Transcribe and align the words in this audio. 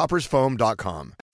coffeetoppersfoam.com. 0.00 1.12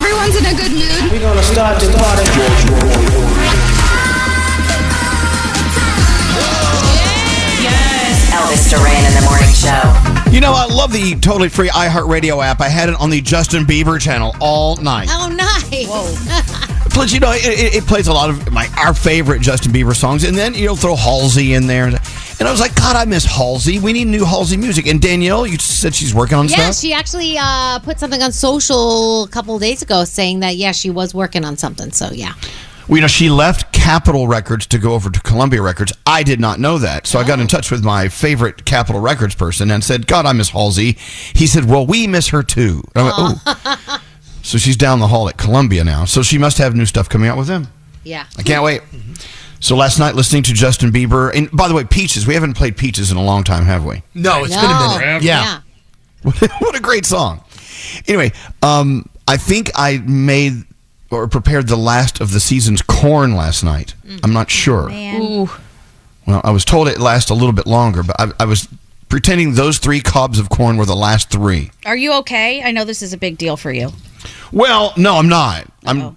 Everyone's 0.00 0.36
in 0.36 0.46
a 0.46 0.54
good 0.54 0.72
mood. 0.72 1.12
We're 1.12 1.20
gonna 1.20 1.42
start 1.42 1.80
the 1.80 1.92
party. 1.96 2.24
Elvis 8.30 8.70
Duran 8.70 9.04
in 9.04 9.14
the 9.14 9.22
morning 9.22 9.52
show. 9.52 10.30
You 10.30 10.40
know, 10.40 10.52
I 10.52 10.64
love 10.66 10.92
the 10.92 11.16
totally 11.16 11.48
free 11.48 11.68
iHeartRadio 11.68 12.42
app. 12.44 12.60
I 12.60 12.68
had 12.68 12.88
it 12.88 12.94
on 13.00 13.10
the 13.10 13.20
Justin 13.20 13.64
Bieber 13.64 14.00
channel 14.00 14.36
all 14.40 14.76
night. 14.76 15.08
Oh, 15.10 15.28
nice. 15.28 15.86
Plus, 16.94 17.12
you 17.12 17.20
know, 17.20 17.32
it, 17.32 17.44
it, 17.44 17.74
it 17.76 17.86
plays 17.86 18.06
a 18.06 18.12
lot 18.12 18.30
of 18.30 18.52
my 18.52 18.68
our 18.78 18.94
favorite 18.94 19.42
Justin 19.42 19.72
Bieber 19.72 19.94
songs, 19.94 20.24
and 20.24 20.36
then 20.36 20.54
you'll 20.54 20.76
throw 20.76 20.94
Halsey 20.94 21.54
in 21.54 21.66
there. 21.66 21.90
And 22.40 22.48
I 22.48 22.52
was 22.52 22.60
like, 22.60 22.74
God, 22.74 22.96
I 22.96 23.04
miss 23.04 23.26
Halsey. 23.26 23.78
We 23.78 23.92
need 23.92 24.06
new 24.06 24.24
Halsey 24.24 24.56
music. 24.56 24.86
And 24.86 24.98
Danielle, 25.00 25.46
you 25.46 25.58
said 25.58 25.94
she's 25.94 26.14
working 26.14 26.38
on 26.38 26.46
Yeah, 26.48 26.54
stuff. 26.54 26.66
Yeah, 26.66 26.72
she 26.72 26.94
actually 26.94 27.36
uh, 27.38 27.78
put 27.80 28.00
something 28.00 28.22
on 28.22 28.32
social 28.32 29.24
a 29.24 29.28
couple 29.28 29.54
of 29.54 29.60
days 29.60 29.82
ago 29.82 30.04
saying 30.04 30.40
that, 30.40 30.56
yeah, 30.56 30.72
she 30.72 30.88
was 30.88 31.14
working 31.14 31.44
on 31.44 31.58
something. 31.58 31.92
So, 31.92 32.08
yeah. 32.10 32.32
Well, 32.88 32.96
you 32.96 33.02
know, 33.02 33.08
she 33.08 33.28
left 33.28 33.72
Capitol 33.74 34.26
Records 34.26 34.66
to 34.68 34.78
go 34.78 34.94
over 34.94 35.10
to 35.10 35.20
Columbia 35.20 35.60
Records. 35.60 35.92
I 36.06 36.22
did 36.22 36.40
not 36.40 36.58
know 36.58 36.78
that. 36.78 37.06
So 37.06 37.18
I 37.18 37.26
got 37.26 37.40
in 37.40 37.46
touch 37.46 37.70
with 37.70 37.84
my 37.84 38.08
favorite 38.08 38.64
Capitol 38.64 39.02
Records 39.02 39.34
person 39.34 39.70
and 39.70 39.84
said, 39.84 40.06
God, 40.06 40.24
I 40.24 40.32
miss 40.32 40.48
Halsey. 40.48 40.92
He 41.34 41.46
said, 41.46 41.66
Well, 41.66 41.86
we 41.86 42.06
miss 42.06 42.28
her 42.28 42.42
too. 42.42 42.82
And 42.94 43.06
I 43.06 43.22
went, 43.22 43.38
oh. 43.46 44.02
So 44.42 44.56
she's 44.56 44.76
down 44.76 44.98
the 44.98 45.08
hall 45.08 45.28
at 45.28 45.36
Columbia 45.36 45.84
now. 45.84 46.06
So 46.06 46.22
she 46.22 46.38
must 46.38 46.56
have 46.56 46.74
new 46.74 46.86
stuff 46.86 47.08
coming 47.10 47.28
out 47.28 47.36
with 47.36 47.46
them. 47.46 47.68
Yeah. 48.02 48.24
I 48.38 48.42
can't 48.42 48.64
wait. 48.64 48.80
So 49.60 49.76
last 49.76 49.98
night, 49.98 50.14
listening 50.14 50.42
to 50.44 50.54
Justin 50.54 50.90
Bieber, 50.90 51.34
and 51.34 51.50
by 51.52 51.68
the 51.68 51.74
way, 51.74 51.84
Peaches. 51.84 52.26
We 52.26 52.34
haven't 52.34 52.54
played 52.54 52.76
Peaches 52.76 53.10
in 53.10 53.16
a 53.18 53.22
long 53.22 53.44
time, 53.44 53.64
have 53.64 53.84
we? 53.84 54.02
No, 54.14 54.44
it's 54.44 54.54
been 54.54 54.64
a 54.64 54.98
minute. 54.98 55.22
Yeah. 55.22 55.60
what 56.22 56.74
a 56.74 56.80
great 56.80 57.04
song. 57.04 57.44
Anyway, 58.08 58.32
um, 58.62 59.08
I 59.28 59.36
think 59.36 59.70
I 59.74 59.98
made 59.98 60.64
or 61.10 61.28
prepared 61.28 61.68
the 61.68 61.76
last 61.76 62.20
of 62.20 62.32
the 62.32 62.40
season's 62.40 62.82
corn 62.82 63.34
last 63.34 63.62
night. 63.62 63.94
I'm 64.22 64.32
not 64.32 64.50
sure. 64.50 64.90
Ooh. 64.90 65.50
Well, 66.26 66.40
I 66.44 66.50
was 66.50 66.64
told 66.64 66.88
it 66.88 66.98
lasts 66.98 67.30
a 67.30 67.34
little 67.34 67.52
bit 67.52 67.66
longer, 67.66 68.02
but 68.02 68.16
I, 68.18 68.32
I 68.40 68.44
was 68.44 68.68
pretending 69.08 69.54
those 69.54 69.78
three 69.78 70.00
cobs 70.00 70.38
of 70.38 70.48
corn 70.48 70.76
were 70.76 70.86
the 70.86 70.94
last 70.94 71.30
three. 71.30 71.70
Are 71.84 71.96
you 71.96 72.12
okay? 72.14 72.62
I 72.62 72.70
know 72.70 72.84
this 72.84 73.02
is 73.02 73.12
a 73.12 73.18
big 73.18 73.36
deal 73.38 73.56
for 73.56 73.72
you. 73.72 73.90
Well, 74.52 74.92
no, 74.96 75.16
I'm 75.16 75.28
not. 75.28 75.66
I'm. 75.84 76.16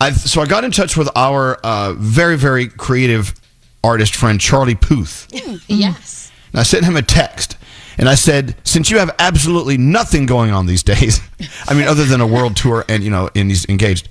I 0.00 0.12
so 0.12 0.40
I 0.40 0.46
got 0.46 0.64
in 0.64 0.70
touch 0.70 0.96
with 0.96 1.08
our 1.16 1.56
uh, 1.56 1.94
very 1.94 2.36
very 2.36 2.68
creative 2.68 3.34
artist 3.82 4.14
friend 4.14 4.40
Charlie 4.40 4.74
Puth. 4.74 5.28
Yes. 5.68 6.30
And 6.52 6.60
I 6.60 6.62
sent 6.62 6.84
him 6.84 6.96
a 6.96 7.02
text. 7.02 7.56
And 8.00 8.08
I 8.08 8.14
said, 8.14 8.54
since 8.62 8.90
you 8.90 8.98
have 8.98 9.12
absolutely 9.18 9.76
nothing 9.76 10.26
going 10.26 10.52
on 10.52 10.66
these 10.66 10.84
days, 10.84 11.20
I 11.68 11.74
mean, 11.74 11.88
other 11.88 12.04
than 12.04 12.20
a 12.20 12.26
world 12.26 12.56
tour 12.56 12.84
and, 12.88 13.02
you 13.02 13.10
know, 13.10 13.28
and 13.34 13.50
he's 13.50 13.68
engaged, 13.68 14.08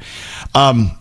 um, 0.54 0.92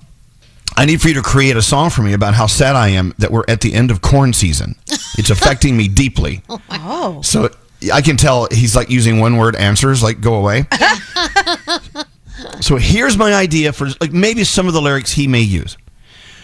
I 0.76 0.84
need 0.84 1.00
for 1.00 1.08
you 1.08 1.14
to 1.14 1.22
create 1.22 1.56
a 1.56 1.62
song 1.62 1.90
for 1.90 2.02
me 2.02 2.12
about 2.12 2.34
how 2.34 2.46
sad 2.46 2.76
I 2.76 2.88
am 2.88 3.12
that 3.18 3.32
we're 3.32 3.44
at 3.48 3.60
the 3.60 3.74
end 3.74 3.90
of 3.90 4.02
corn 4.02 4.32
season. 4.32 4.76
It's 5.18 5.30
affecting 5.30 5.76
me 5.76 5.88
deeply. 5.88 6.42
Oh. 6.88 7.20
So 7.22 7.50
I 7.92 8.00
can 8.00 8.16
tell 8.16 8.48
he's 8.50 8.74
like 8.74 8.88
using 8.90 9.18
one 9.20 9.36
word 9.36 9.54
answers, 9.54 10.02
like 10.02 10.20
go 10.20 10.34
away. 10.34 10.66
so 12.60 12.76
here's 12.76 13.16
my 13.16 13.34
idea 13.34 13.72
for 13.72 13.88
like 14.00 14.12
maybe 14.12 14.44
some 14.44 14.66
of 14.66 14.72
the 14.74 14.80
lyrics 14.82 15.12
he 15.12 15.26
may 15.26 15.40
use. 15.40 15.76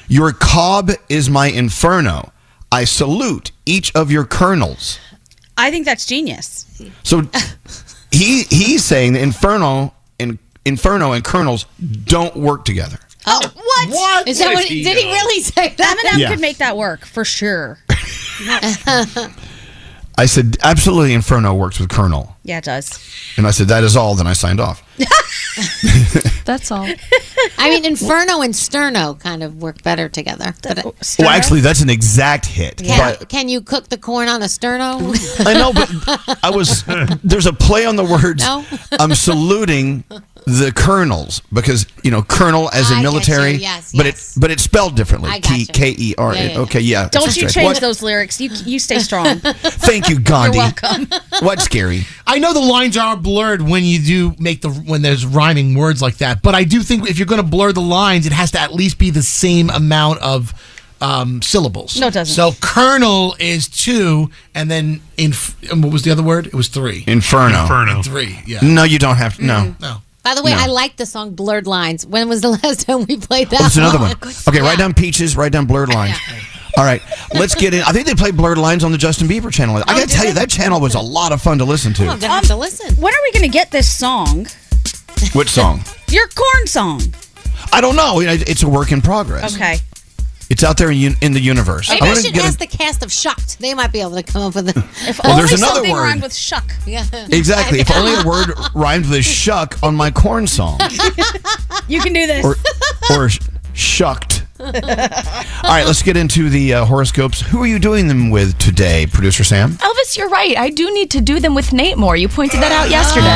Your 0.09 0.33
cob 0.33 0.91
is 1.09 1.31
my 1.31 1.47
inferno. 1.47 2.33
I 2.71 2.85
salute 2.85 3.51
each 3.67 3.95
of 3.95 4.11
your 4.11 4.25
kernels. 4.25 4.99
I 5.57 5.71
think 5.71 5.85
that's 5.85 6.07
genius. 6.07 6.83
So 7.03 7.23
he 8.11 8.43
he's 8.45 8.85
saying 8.85 9.15
the 9.15 9.21
inferno 9.23 9.95
and 10.19 10.39
inferno 10.65 11.13
and 11.13 11.25
kernels 11.25 11.67
don't 12.05 12.37
work 12.37 12.65
together. 12.65 12.99
Oh, 13.27 13.41
what? 13.55 13.89
What? 13.91 14.29
Is 14.29 14.39
that 14.41 14.53
what, 14.55 14.67
did 14.67 14.99
he 14.99 15.05
really 15.05 15.43
say 15.43 15.75
that? 15.77 15.97
Eminem 15.97 16.19
Yeah. 16.19 16.29
could 16.31 16.41
make 16.41 16.59
that 16.59 16.77
work 16.77 17.05
for 17.07 17.25
sure. 17.25 17.79
I 20.19 20.27
said 20.27 20.57
absolutely 20.63 21.15
inferno 21.15 21.55
works 21.55 21.79
with 21.79 21.89
kernel. 21.89 22.32
Yeah, 22.45 22.59
it 22.59 22.65
does. 22.65 22.99
And 23.37 23.47
I 23.47 23.51
said 23.53 23.69
that 23.69 23.85
is 23.85 23.97
all 23.97 24.15
then 24.15 24.27
I 24.27 24.33
signed 24.33 24.61
off. 24.61 24.83
That's 26.45 26.71
all. 26.71 26.87
I 27.59 27.71
mean, 27.71 27.85
Inferno 27.85 28.41
and 28.43 28.53
Sterno 28.53 29.19
kind 29.19 29.43
of 29.43 29.61
work 29.63 29.83
better 29.83 30.09
together. 30.09 30.55
But 30.63 30.85
Well, 31.19 31.29
actually 31.29 31.61
that's 31.61 31.81
an 31.81 31.91
exact 31.91 32.47
hit. 32.47 32.79
can, 32.79 33.17
But 33.19 33.29
can 33.29 33.49
you 33.49 33.61
cook 33.61 33.89
the 33.89 33.99
corn 33.99 34.29
on 34.29 34.43
a 34.43 34.47
Sterno? 34.47 35.01
I 35.47 35.55
know, 35.55 35.73
but 35.73 36.39
I 36.43 36.51
was 36.51 36.85
there's 37.23 37.47
a 37.47 37.53
play 37.53 37.85
on 37.85 37.97
the 37.97 38.05
words. 38.05 38.43
No? 38.45 38.65
I'm 38.93 39.15
saluting 39.15 40.05
the 40.47 40.73
colonels 40.75 41.41
because 41.53 41.87
you 42.03 42.11
know 42.11 42.23
colonel 42.23 42.69
as 42.73 42.91
in 42.91 43.03
military, 43.03 43.53
yes, 43.53 43.93
but 43.97 44.07
it 44.07 44.21
but 44.37 44.51
it's 44.51 44.63
spelled 44.63 44.97
differently. 44.97 45.31
I 45.31 45.39
got 45.39 45.59
you. 45.59 45.67
K 45.67 45.95
E 45.97 46.15
R. 46.19 46.35
Yeah, 46.35 46.43
yeah, 46.43 46.51
yeah. 46.53 46.59
Okay, 46.61 46.81
yeah. 46.81 47.09
Don't 47.09 47.27
you 47.27 47.31
straight. 47.49 47.51
change 47.53 47.65
What? 47.75 47.81
those 47.81 48.03
lyrics. 48.03 48.41
You 48.41 48.51
you 48.65 48.79
stay 48.79 48.99
strong. 48.99 49.39
Thank 49.39 50.09
you, 50.09 50.19
Gandhi. 50.19 50.59
You're 50.59 50.67
welcome. 50.83 51.07
What's 51.41 51.65
scary? 51.65 52.05
I 52.33 52.39
know 52.39 52.55
the 52.55 52.61
lines 52.61 52.97
are 52.97 53.15
blurred 53.15 53.61
when 53.61 53.85
you 53.85 53.99
do 53.99 54.35
make 54.39 54.63
the 54.63 54.71
when 54.71 55.03
there's 55.03 55.27
rhyming 55.27 55.75
words 55.75 56.01
like 56.01 56.17
that, 56.17 56.41
but 56.41 56.55
I 56.55 56.65
do 56.65 56.81
think 56.81 57.07
if 57.07 57.19
you're 57.19 57.27
going 57.27 57.43
to 57.43 57.47
blur 57.47 57.73
the 57.73 57.83
lines, 57.83 58.25
it 58.25 58.33
has 58.33 58.53
to 58.53 58.59
at 58.59 58.73
least 58.73 58.99
be 58.99 59.11
the 59.11 59.21
same 59.23 59.69
amount 59.69 60.21
of 60.23 60.55
um, 61.03 61.43
syllables. 61.43 62.01
No, 62.01 62.07
it 62.07 62.15
doesn't. 62.15 62.35
So 62.35 62.53
Colonel 62.63 63.37
is 63.39 63.69
two, 63.69 64.31
and 64.55 64.71
then 64.71 65.03
in 65.19 65.33
what 65.75 65.93
was 65.93 66.05
the 66.05 66.11
other 66.11 66.23
word? 66.23 66.47
It 66.47 66.55
was 66.55 66.69
three. 66.69 67.05
Inferno. 67.07 67.67
And 67.69 68.03
Three. 68.03 68.39
Yeah. 68.47 68.61
No, 68.63 68.85
you 68.85 68.99
don't 68.99 69.17
have 69.17 69.37
to. 69.37 69.45
No. 69.45 69.55
Mm. 69.55 69.81
No. 69.83 69.97
By 70.23 70.35
the 70.35 70.43
way, 70.43 70.53
No. 70.53 70.59
I 70.59 70.67
like 70.69 70.97
the 70.97 71.05
song 71.05 71.35
Blurred 71.35 71.67
Lines. 71.67 72.07
When 72.07 72.31
was 72.31 72.41
the 72.41 72.49
last 72.63 72.87
time 72.87 73.05
we 73.05 73.19
played 73.19 73.51
that? 73.51 73.61
Oh, 73.61 73.67
it's 73.67 73.77
another 73.77 73.99
one. 73.99 74.23
song? 74.23 74.33
Okay, 74.55 74.63
write 74.63 74.79
down 74.79 74.95
peaches, 74.95 75.37
write 75.37 75.53
down 75.53 75.67
blurred 75.67 75.93
lines. 75.93 76.17
All 76.77 76.85
right, 76.85 77.03
let's 77.35 77.55
get 77.55 77.75
in. 77.75 77.83
I 77.83 77.93
think 77.93 78.07
they 78.07 78.15
played 78.15 78.37
blurred 78.37 78.59
lines 78.59 78.83
on 78.85 78.93
the 78.93 78.99
Justin 78.99 79.29
Bieber 79.29 79.53
channel. 79.53 79.77
I 79.77 79.81
oh, 79.81 79.85
got 79.85 80.09
to 80.09 80.15
tell 80.15 80.25
you, 80.27 80.33
that 80.35 80.49
channel 80.49 80.81
was 80.81 80.95
a 80.95 81.01
lot 81.01 81.33
of 81.33 81.43
fun 81.43 81.59
to 81.59 81.65
listen 81.65 81.93
Oh, 81.99 82.09
I'm 82.11 82.19
to. 82.19 82.21
gonna 82.23 82.33
have 82.35 82.47
to 82.47 82.57
listen. 82.57 82.89
Um, 82.97 83.03
when 83.03 83.13
are 83.13 83.23
we 83.25 83.33
going 83.33 83.43
to 83.51 83.53
get 83.53 83.71
this 83.71 83.91
song? 83.91 84.47
Which 85.35 85.51
song? 85.51 85.83
Your 86.09 86.27
corn 86.29 86.67
song. 86.67 87.01
I 87.73 87.81
don't 87.81 87.95
know. 87.97 88.21
You 88.21 88.29
It's 88.31 88.63
a 88.63 88.69
work 88.69 88.91
in 88.93 89.01
progress. 89.03 89.55
Okay. 89.55 89.77
It's 90.51 90.65
out 90.65 90.77
there 90.77 90.91
in, 90.91 90.99
un- 90.99 91.17
in 91.23 91.33
the 91.33 91.41
universe. 91.41 91.89
Maybe 91.89 92.03
I 92.03 92.05
I 92.05 92.09
wanna 92.11 92.23
should 92.23 92.35
get 92.35 92.43
a- 92.45 92.47
ask 92.47 92.59
the 92.59 92.67
cast 92.67 93.03
of 93.03 93.11
Shucked. 93.11 93.59
They 93.59 93.73
might 93.73 93.91
be 93.93 94.01
able 94.01 94.17
to 94.17 94.23
come 94.23 94.43
up 94.43 94.55
with 94.55 94.69
it. 94.69 94.77
If 95.09 95.19
Well, 95.23 95.33
only 95.33 95.43
there's 95.47 95.59
another 95.59 95.75
something 95.77 95.93
word. 95.93 96.03
rhymed 96.03 96.23
with 96.23 96.35
shuck. 96.35 96.71
Yeah. 96.87 97.05
Exactly. 97.31 97.81
If 97.81 97.91
only 97.97 98.15
a 98.15 98.27
word 98.27 98.53
rhymed 98.75 99.09
with 99.09 99.25
shuck 99.25 99.79
on 99.83 99.95
my 99.95 100.11
corn 100.11 100.47
song. 100.47 100.79
You 101.89 102.01
can 102.01 102.13
do 102.13 102.27
this. 102.27 102.45
Or, 102.45 102.57
or 103.17 103.29
sh- 103.31 103.39
shucked. 103.73 104.42
All 104.63 104.71
right, 104.71 105.85
let's 105.85 106.03
get 106.03 106.17
into 106.17 106.49
the 106.49 106.75
uh, 106.75 106.85
horoscopes. 106.85 107.41
Who 107.41 107.63
are 107.63 107.67
you 107.67 107.79
doing 107.81 108.07
them 108.07 108.31
with 108.31 108.57
today, 108.59 109.07
producer 109.07 109.43
Sam? 109.43 109.73
Elvis, 109.73 110.17
you're 110.17 110.29
right. 110.29 110.57
I 110.57 110.71
do 110.71 110.93
need 110.95 111.11
to 111.13 111.21
do 111.21 111.41
them 111.41 111.55
with 111.55 111.73
Nate 111.73 111.99
more. 111.99 112.17
You 112.17 112.29
pointed 112.29 112.61
that 112.61 112.71
out 112.71 112.89
yesterday. 112.89 113.27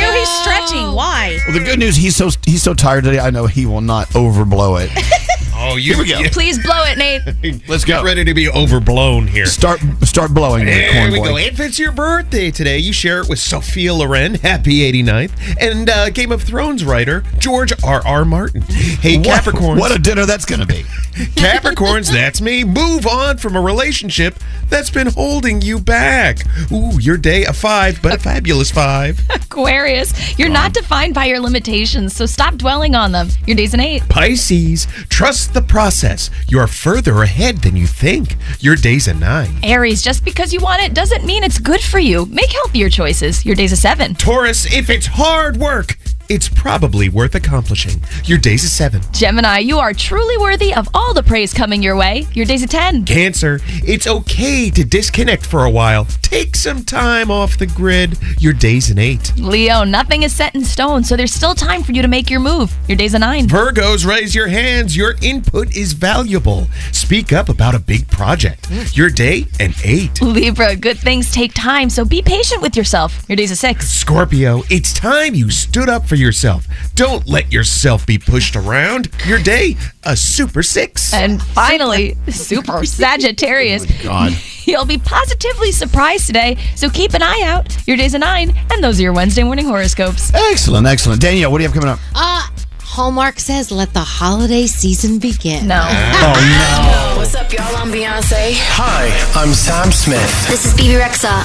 Ew, 0.00 0.18
he's 0.18 0.28
stretching. 0.40 0.94
Why? 0.94 1.38
Well, 1.46 1.58
the 1.58 1.64
good 1.64 1.78
news 1.78 1.96
he's 1.96 2.16
so 2.16 2.30
he's 2.46 2.62
so 2.62 2.72
tired 2.72 3.04
today. 3.04 3.18
I 3.18 3.30
know 3.30 3.46
he 3.46 3.66
will 3.66 3.82
not 3.82 4.08
overblow 4.10 4.82
it. 4.82 4.90
Oh, 5.64 5.76
you, 5.76 5.94
Here 5.94 6.02
we 6.02 6.08
go. 6.10 6.18
you- 6.18 6.30
Please 6.30 6.58
blow 6.62 6.82
it, 6.84 6.98
Nate. 6.98 7.22
Let's 7.68 7.84
get 7.84 8.02
ready 8.02 8.24
to 8.24 8.34
be 8.34 8.48
overblown 8.48 9.26
here. 9.28 9.46
Start 9.46 9.80
start 10.02 10.32
blowing 10.34 10.62
it, 10.66 10.72
There 10.72 10.92
corn 10.92 11.12
we 11.12 11.18
boy. 11.20 11.24
go. 11.28 11.36
If 11.36 11.60
it's 11.60 11.78
your 11.78 11.92
birthday 11.92 12.50
today, 12.50 12.78
you 12.78 12.92
share 12.92 13.20
it 13.20 13.28
with 13.28 13.38
Sophia 13.38 13.94
Loren, 13.94 14.34
happy 14.34 14.80
89th, 14.92 15.32
and 15.60 15.88
uh, 15.88 16.10
Game 16.10 16.32
of 16.32 16.42
Thrones 16.42 16.84
writer 16.84 17.22
George 17.38 17.72
R. 17.84 18.02
R. 18.06 18.24
Martin. 18.24 18.62
Hey, 18.62 19.18
What- 19.18 19.26
Capricorns. 19.44 19.78
What 19.78 19.92
a 19.94 19.98
dinner 19.98 20.26
that's 20.26 20.44
going 20.44 20.60
to 20.60 20.66
be. 20.66 20.82
Capricorns, 21.36 22.10
that's 22.10 22.40
me. 22.40 22.64
Move 22.64 23.06
on 23.06 23.36
from 23.36 23.54
a 23.54 23.60
relationship 23.60 24.34
that's 24.68 24.88
been 24.90 25.08
holding 25.08 25.60
you 25.60 25.78
back. 25.78 26.38
Ooh, 26.72 26.98
your 26.98 27.16
day 27.18 27.44
a 27.44 27.52
five, 27.52 28.00
but 28.02 28.14
a 28.14 28.18
fabulous 28.18 28.70
five. 28.70 29.20
Aquarius, 29.30 30.38
you're 30.38 30.48
not 30.48 30.72
defined 30.72 31.14
by 31.14 31.26
your 31.26 31.38
limitations, 31.40 32.14
so 32.16 32.24
stop 32.26 32.54
dwelling 32.56 32.94
on 32.94 33.12
them. 33.12 33.28
Your 33.46 33.56
day's 33.56 33.74
an 33.74 33.80
eight. 33.80 34.02
Pisces, 34.08 34.86
trust 35.10 35.51
the 35.52 35.62
process. 35.62 36.30
You're 36.48 36.66
further 36.66 37.22
ahead 37.22 37.58
than 37.58 37.76
you 37.76 37.86
think. 37.86 38.36
Your 38.60 38.76
day's 38.76 39.08
a 39.08 39.14
nine. 39.14 39.58
Aries, 39.62 40.02
just 40.02 40.24
because 40.24 40.52
you 40.52 40.60
want 40.60 40.82
it 40.82 40.94
doesn't 40.94 41.24
mean 41.24 41.44
it's 41.44 41.58
good 41.58 41.80
for 41.80 41.98
you. 41.98 42.26
Make 42.26 42.52
healthier 42.52 42.88
choices. 42.88 43.44
Your 43.44 43.54
day's 43.54 43.72
a 43.72 43.76
seven. 43.76 44.14
Taurus, 44.14 44.66
if 44.72 44.90
it's 44.90 45.06
hard 45.06 45.56
work, 45.56 45.96
it's 46.28 46.48
probably 46.48 47.08
worth 47.08 47.34
accomplishing. 47.34 48.00
Your 48.24 48.38
day's 48.38 48.64
a 48.64 48.68
seven. 48.68 49.02
Gemini, 49.12 49.58
you 49.58 49.78
are 49.78 49.92
truly 49.92 50.38
worthy 50.38 50.74
of 50.74 50.88
all 50.94 51.12
the 51.14 51.22
praise 51.22 51.52
coming 51.52 51.82
your 51.82 51.96
way. 51.96 52.26
Your 52.32 52.46
day's 52.46 52.62
a 52.62 52.66
10. 52.66 53.04
Cancer, 53.04 53.60
it's 53.66 54.06
okay 54.06 54.70
to 54.70 54.84
disconnect 54.84 55.44
for 55.44 55.64
a 55.64 55.70
while. 55.70 56.06
Take 56.22 56.56
some 56.56 56.84
time 56.84 57.30
off 57.30 57.58
the 57.58 57.66
grid. 57.66 58.16
Your 58.38 58.52
day's 58.52 58.90
an 58.90 58.98
eight. 58.98 59.32
Leo, 59.36 59.84
nothing 59.84 60.22
is 60.22 60.32
set 60.34 60.54
in 60.54 60.64
stone, 60.64 61.04
so 61.04 61.16
there's 61.16 61.32
still 61.34 61.54
time 61.54 61.82
for 61.82 61.92
you 61.92 62.02
to 62.02 62.08
make 62.08 62.30
your 62.30 62.40
move. 62.40 62.72
Your 62.88 62.96
day's 62.96 63.14
a 63.14 63.18
9. 63.18 63.48
Virgos, 63.48 64.06
raise 64.06 64.34
your 64.34 64.48
hands. 64.48 64.96
Your 64.96 65.16
input 65.22 65.76
is 65.76 65.92
valuable. 65.92 66.68
Speak 66.92 67.32
up 67.32 67.48
about 67.48 67.74
a 67.74 67.78
big 67.78 68.08
project. 68.08 68.68
Your 68.96 69.10
day, 69.10 69.46
an 69.60 69.74
eight. 69.84 70.22
Libra, 70.22 70.76
good 70.76 70.98
things 70.98 71.30
take 71.32 71.52
time, 71.54 71.90
so 71.90 72.04
be 72.04 72.22
patient 72.22 72.62
with 72.62 72.76
yourself. 72.76 73.24
Your 73.28 73.36
day's 73.36 73.50
a 73.50 73.56
6. 73.56 73.86
Scorpio, 73.86 74.62
it's 74.70 74.92
time 74.94 75.34
you 75.34 75.50
stood 75.50 75.88
up 75.88 76.06
for 76.12 76.16
yourself. 76.16 76.66
Don't 76.94 77.26
let 77.26 77.50
yourself 77.50 78.06
be 78.06 78.18
pushed 78.18 78.54
around. 78.54 79.08
Your 79.24 79.38
day, 79.38 79.76
a 80.02 80.14
super 80.14 80.62
six. 80.62 81.14
And 81.14 81.42
finally, 81.42 82.18
Super 82.28 82.84
Sagittarius. 82.84 83.86
God. 84.02 84.32
You'll 84.66 84.84
be 84.84 84.98
positively 84.98 85.72
surprised 85.72 86.26
today, 86.26 86.58
so 86.76 86.90
keep 86.90 87.14
an 87.14 87.22
eye 87.22 87.40
out. 87.46 87.74
Your 87.88 87.96
day's 87.96 88.12
a 88.12 88.18
9, 88.18 88.52
and 88.72 88.84
those 88.84 89.00
are 89.00 89.04
your 89.04 89.14
Wednesday 89.14 89.42
morning 89.42 89.64
horoscopes. 89.64 90.34
Excellent, 90.34 90.86
excellent. 90.86 91.22
Danielle, 91.22 91.50
what 91.50 91.58
do 91.58 91.64
you 91.64 91.68
have 91.70 91.74
coming 91.74 91.88
up? 91.88 91.98
Uh, 92.14 92.46
Hallmark 92.82 93.40
says, 93.40 93.70
let 93.70 93.94
the 93.94 94.00
holiday 94.00 94.66
season 94.66 95.18
begin. 95.18 95.66
No. 95.66 95.80
Oh, 95.82 97.14
no. 97.14 97.18
What's 97.20 97.34
up, 97.34 97.50
y'all? 97.50 97.74
I'm 97.74 97.90
Beyonce. 97.90 98.52
Hi, 98.52 99.08
I'm 99.34 99.54
Sam 99.54 99.90
Smith. 99.90 100.48
This 100.48 100.66
is 100.66 100.74
Bebe 100.74 101.00
Rexha. 101.00 101.42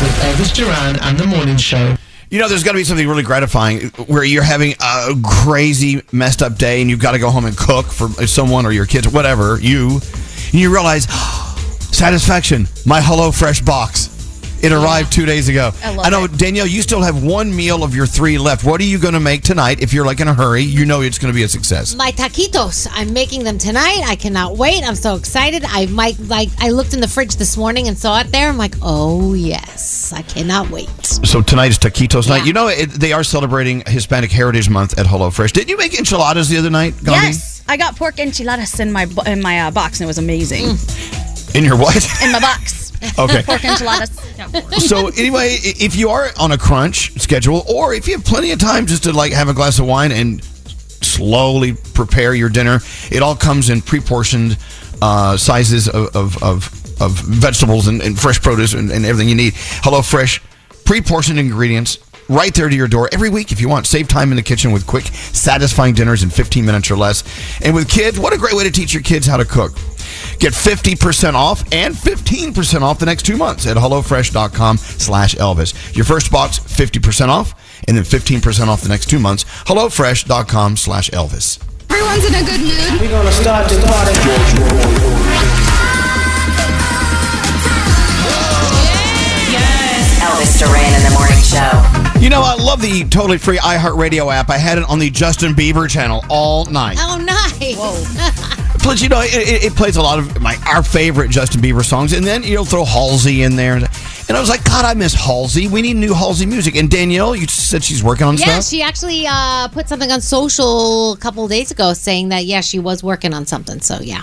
With 0.00 0.14
Elvis 0.22 0.54
Duran 0.54 1.00
and 1.02 1.18
the 1.18 1.26
Morning 1.26 1.56
Show. 1.56 1.96
You 2.30 2.38
know, 2.38 2.48
there's 2.48 2.62
got 2.62 2.72
to 2.72 2.78
be 2.78 2.84
something 2.84 3.08
really 3.08 3.22
gratifying 3.22 3.88
where 4.06 4.22
you're 4.22 4.42
having 4.42 4.74
a 4.80 5.14
crazy, 5.24 6.02
messed 6.12 6.42
up 6.42 6.58
day 6.58 6.82
and 6.82 6.90
you've 6.90 7.00
got 7.00 7.12
to 7.12 7.18
go 7.18 7.30
home 7.30 7.46
and 7.46 7.56
cook 7.56 7.86
for 7.86 8.08
someone 8.26 8.66
or 8.66 8.72
your 8.72 8.84
kids 8.84 9.06
or 9.06 9.10
whatever, 9.10 9.58
you, 9.60 9.92
and 9.92 10.54
you 10.54 10.70
realize, 10.70 11.04
satisfaction, 11.90 12.68
my 12.84 13.00
HelloFresh 13.00 13.64
box. 13.64 14.17
It 14.60 14.72
arrived 14.72 15.12
two 15.12 15.24
days 15.24 15.48
ago. 15.48 15.70
I 15.84 15.94
love 15.94 16.10
know, 16.10 16.24
it. 16.24 16.36
Danielle, 16.36 16.66
you 16.66 16.82
still 16.82 17.02
have 17.02 17.22
one 17.22 17.54
meal 17.54 17.84
of 17.84 17.94
your 17.94 18.06
three 18.06 18.38
left. 18.38 18.64
What 18.64 18.80
are 18.80 18.84
you 18.84 18.98
going 18.98 19.14
to 19.14 19.20
make 19.20 19.42
tonight 19.42 19.80
if 19.80 19.92
you're 19.92 20.04
like 20.04 20.20
in 20.20 20.26
a 20.28 20.34
hurry? 20.34 20.62
You 20.62 20.84
know 20.84 21.00
it's 21.00 21.18
going 21.18 21.32
to 21.32 21.36
be 21.36 21.44
a 21.44 21.48
success. 21.48 21.94
My 21.94 22.10
taquitos. 22.10 22.88
I'm 22.90 23.12
making 23.12 23.44
them 23.44 23.56
tonight. 23.56 24.02
I 24.04 24.16
cannot 24.16 24.56
wait. 24.56 24.82
I'm 24.82 24.96
so 24.96 25.14
excited. 25.14 25.64
I 25.64 25.86
might 25.86 26.18
like. 26.20 26.48
I 26.58 26.70
looked 26.70 26.92
in 26.92 27.00
the 27.00 27.08
fridge 27.08 27.36
this 27.36 27.56
morning 27.56 27.88
and 27.88 27.96
saw 27.96 28.20
it 28.20 28.32
there. 28.32 28.48
I'm 28.48 28.58
like, 28.58 28.74
oh 28.82 29.34
yes, 29.34 30.12
I 30.12 30.22
cannot 30.22 30.70
wait. 30.70 31.06
So 31.06 31.40
tonight 31.40 31.70
is 31.70 31.78
taquitos 31.78 32.28
night. 32.28 32.44
You 32.44 32.52
know, 32.52 32.68
it, 32.68 32.90
they 32.90 33.12
are 33.12 33.22
celebrating 33.22 33.82
Hispanic 33.86 34.32
Heritage 34.32 34.68
Month 34.68 34.98
at 34.98 35.06
HelloFresh. 35.06 35.52
Did 35.52 35.70
you 35.70 35.76
make 35.76 35.96
enchiladas 35.98 36.48
the 36.48 36.56
other 36.56 36.70
night, 36.70 36.94
Gandhi? 37.04 37.28
Yes. 37.28 37.62
I 37.68 37.76
got 37.76 37.96
pork 37.96 38.18
enchiladas 38.18 38.80
in 38.80 38.90
my 38.90 39.06
in 39.26 39.40
my 39.40 39.60
uh, 39.60 39.70
box 39.70 40.00
and 40.00 40.06
it 40.06 40.08
was 40.08 40.18
amazing. 40.18 40.78
In 41.54 41.64
your 41.64 41.76
what? 41.76 41.96
In 42.22 42.32
my 42.32 42.40
box. 42.40 42.87
Okay. 43.18 43.42
pork 43.42 43.64
enchiladas. 43.64 44.10
so 44.86 45.08
anyway, 45.08 45.56
if 45.62 45.96
you 45.96 46.08
are 46.10 46.30
on 46.38 46.52
a 46.52 46.58
crunch 46.58 47.18
schedule, 47.20 47.64
or 47.68 47.94
if 47.94 48.06
you 48.06 48.16
have 48.16 48.24
plenty 48.24 48.52
of 48.52 48.58
time 48.58 48.86
just 48.86 49.04
to 49.04 49.12
like 49.12 49.32
have 49.32 49.48
a 49.48 49.54
glass 49.54 49.78
of 49.78 49.86
wine 49.86 50.12
and 50.12 50.42
slowly 50.44 51.74
prepare 51.94 52.34
your 52.34 52.48
dinner, 52.48 52.80
it 53.10 53.22
all 53.22 53.34
comes 53.36 53.70
in 53.70 53.80
pre-portioned 53.82 54.56
uh, 55.02 55.36
sizes 55.36 55.88
of 55.88 56.14
of, 56.16 56.42
of, 56.42 57.00
of 57.00 57.12
vegetables 57.20 57.86
and, 57.88 58.02
and 58.02 58.18
fresh 58.18 58.40
produce 58.40 58.74
and, 58.74 58.90
and 58.90 59.04
everything 59.04 59.28
you 59.28 59.34
need. 59.34 59.52
HelloFresh, 59.54 60.40
pre-portioned 60.84 61.38
ingredients. 61.38 61.98
Right 62.30 62.54
there 62.54 62.68
to 62.68 62.76
your 62.76 62.88
door 62.88 63.08
every 63.10 63.30
week 63.30 63.52
if 63.52 63.60
you 63.60 63.70
want. 63.70 63.86
Save 63.86 64.06
time 64.06 64.30
in 64.32 64.36
the 64.36 64.42
kitchen 64.42 64.70
with 64.70 64.86
quick, 64.86 65.06
satisfying 65.06 65.94
dinners 65.94 66.22
in 66.22 66.28
15 66.28 66.62
minutes 66.62 66.90
or 66.90 66.96
less. 66.96 67.24
And 67.62 67.74
with 67.74 67.88
kids, 67.88 68.18
what 68.20 68.34
a 68.34 68.36
great 68.36 68.52
way 68.52 68.64
to 68.64 68.70
teach 68.70 68.92
your 68.92 69.02
kids 69.02 69.26
how 69.26 69.38
to 69.38 69.46
cook. 69.46 69.72
Get 70.38 70.52
50% 70.52 71.34
off 71.34 71.62
and 71.72 71.94
15% 71.94 72.82
off 72.82 72.98
the 72.98 73.06
next 73.06 73.24
two 73.24 73.36
months 73.36 73.66
at 73.66 73.76
HelloFresh.com 73.76 74.76
slash 74.78 75.34
Elvis. 75.36 75.96
Your 75.96 76.04
first 76.04 76.30
box, 76.30 76.58
50% 76.58 77.28
off, 77.28 77.54
and 77.86 77.96
then 77.96 78.04
15% 78.04 78.68
off 78.68 78.82
the 78.82 78.88
next 78.88 79.08
two 79.08 79.18
months. 79.18 79.44
HelloFresh.com 79.44 80.76
slash 80.76 81.10
Elvis. 81.10 81.62
Everyone's 81.90 82.24
in 82.24 82.34
a 82.34 82.44
good 82.44 82.60
mood. 82.60 83.00
We're 83.00 83.10
gonna 83.10 83.32
start 83.32 83.68
the 83.68 83.80
party. 83.86 85.18
Elvis 90.28 90.58
Duran 90.58 90.94
in 90.94 91.02
the 91.04 91.10
morning 91.10 91.38
show. 91.42 92.20
You 92.20 92.28
know, 92.28 92.42
I 92.42 92.54
love 92.54 92.82
the 92.82 93.04
totally 93.08 93.38
free 93.38 93.58
iHeartRadio 93.58 94.32
app. 94.32 94.50
I 94.50 94.58
had 94.58 94.78
it 94.78 94.84
on 94.88 94.98
the 94.98 95.10
Justin 95.10 95.54
Bieber 95.54 95.88
channel 95.88 96.24
all 96.28 96.64
night. 96.66 96.98
Oh, 97.00 97.16
nice. 97.16 98.58
Plus, 98.80 99.02
you 99.02 99.08
know, 99.08 99.20
it, 99.20 99.34
it, 99.34 99.64
it 99.64 99.76
plays 99.76 99.96
a 99.96 100.02
lot 100.02 100.18
of 100.18 100.40
my 100.40 100.56
our 100.66 100.82
favorite 100.82 101.30
Justin 101.30 101.60
Bieber 101.60 101.84
songs, 101.84 102.12
and 102.12 102.26
then 102.26 102.42
you'll 102.42 102.64
throw 102.64 102.84
Halsey 102.84 103.42
in 103.42 103.56
there. 103.56 103.74
And 103.76 104.36
I 104.36 104.40
was 104.40 104.48
like, 104.48 104.64
God, 104.64 104.84
I 104.84 104.94
miss 104.94 105.14
Halsey. 105.14 105.68
We 105.68 105.80
need 105.82 105.96
new 105.96 106.12
Halsey 106.14 106.44
music. 106.46 106.76
And 106.76 106.90
Danielle, 106.90 107.34
you 107.34 107.46
said 107.48 107.82
she's 107.82 108.02
working 108.04 108.26
on 108.26 108.36
Yeah, 108.36 108.60
stuff. 108.60 108.64
she 108.64 108.82
actually 108.82 109.24
uh, 109.26 109.68
put 109.68 109.88
something 109.88 110.10
on 110.12 110.20
social 110.20 111.12
a 111.12 111.16
couple 111.16 111.44
of 111.44 111.50
days 111.50 111.70
ago 111.70 111.94
saying 111.94 112.28
that, 112.28 112.44
yeah, 112.44 112.60
she 112.60 112.78
was 112.78 113.02
working 113.02 113.32
on 113.32 113.46
something. 113.46 113.80
So, 113.80 113.98
yeah. 114.00 114.22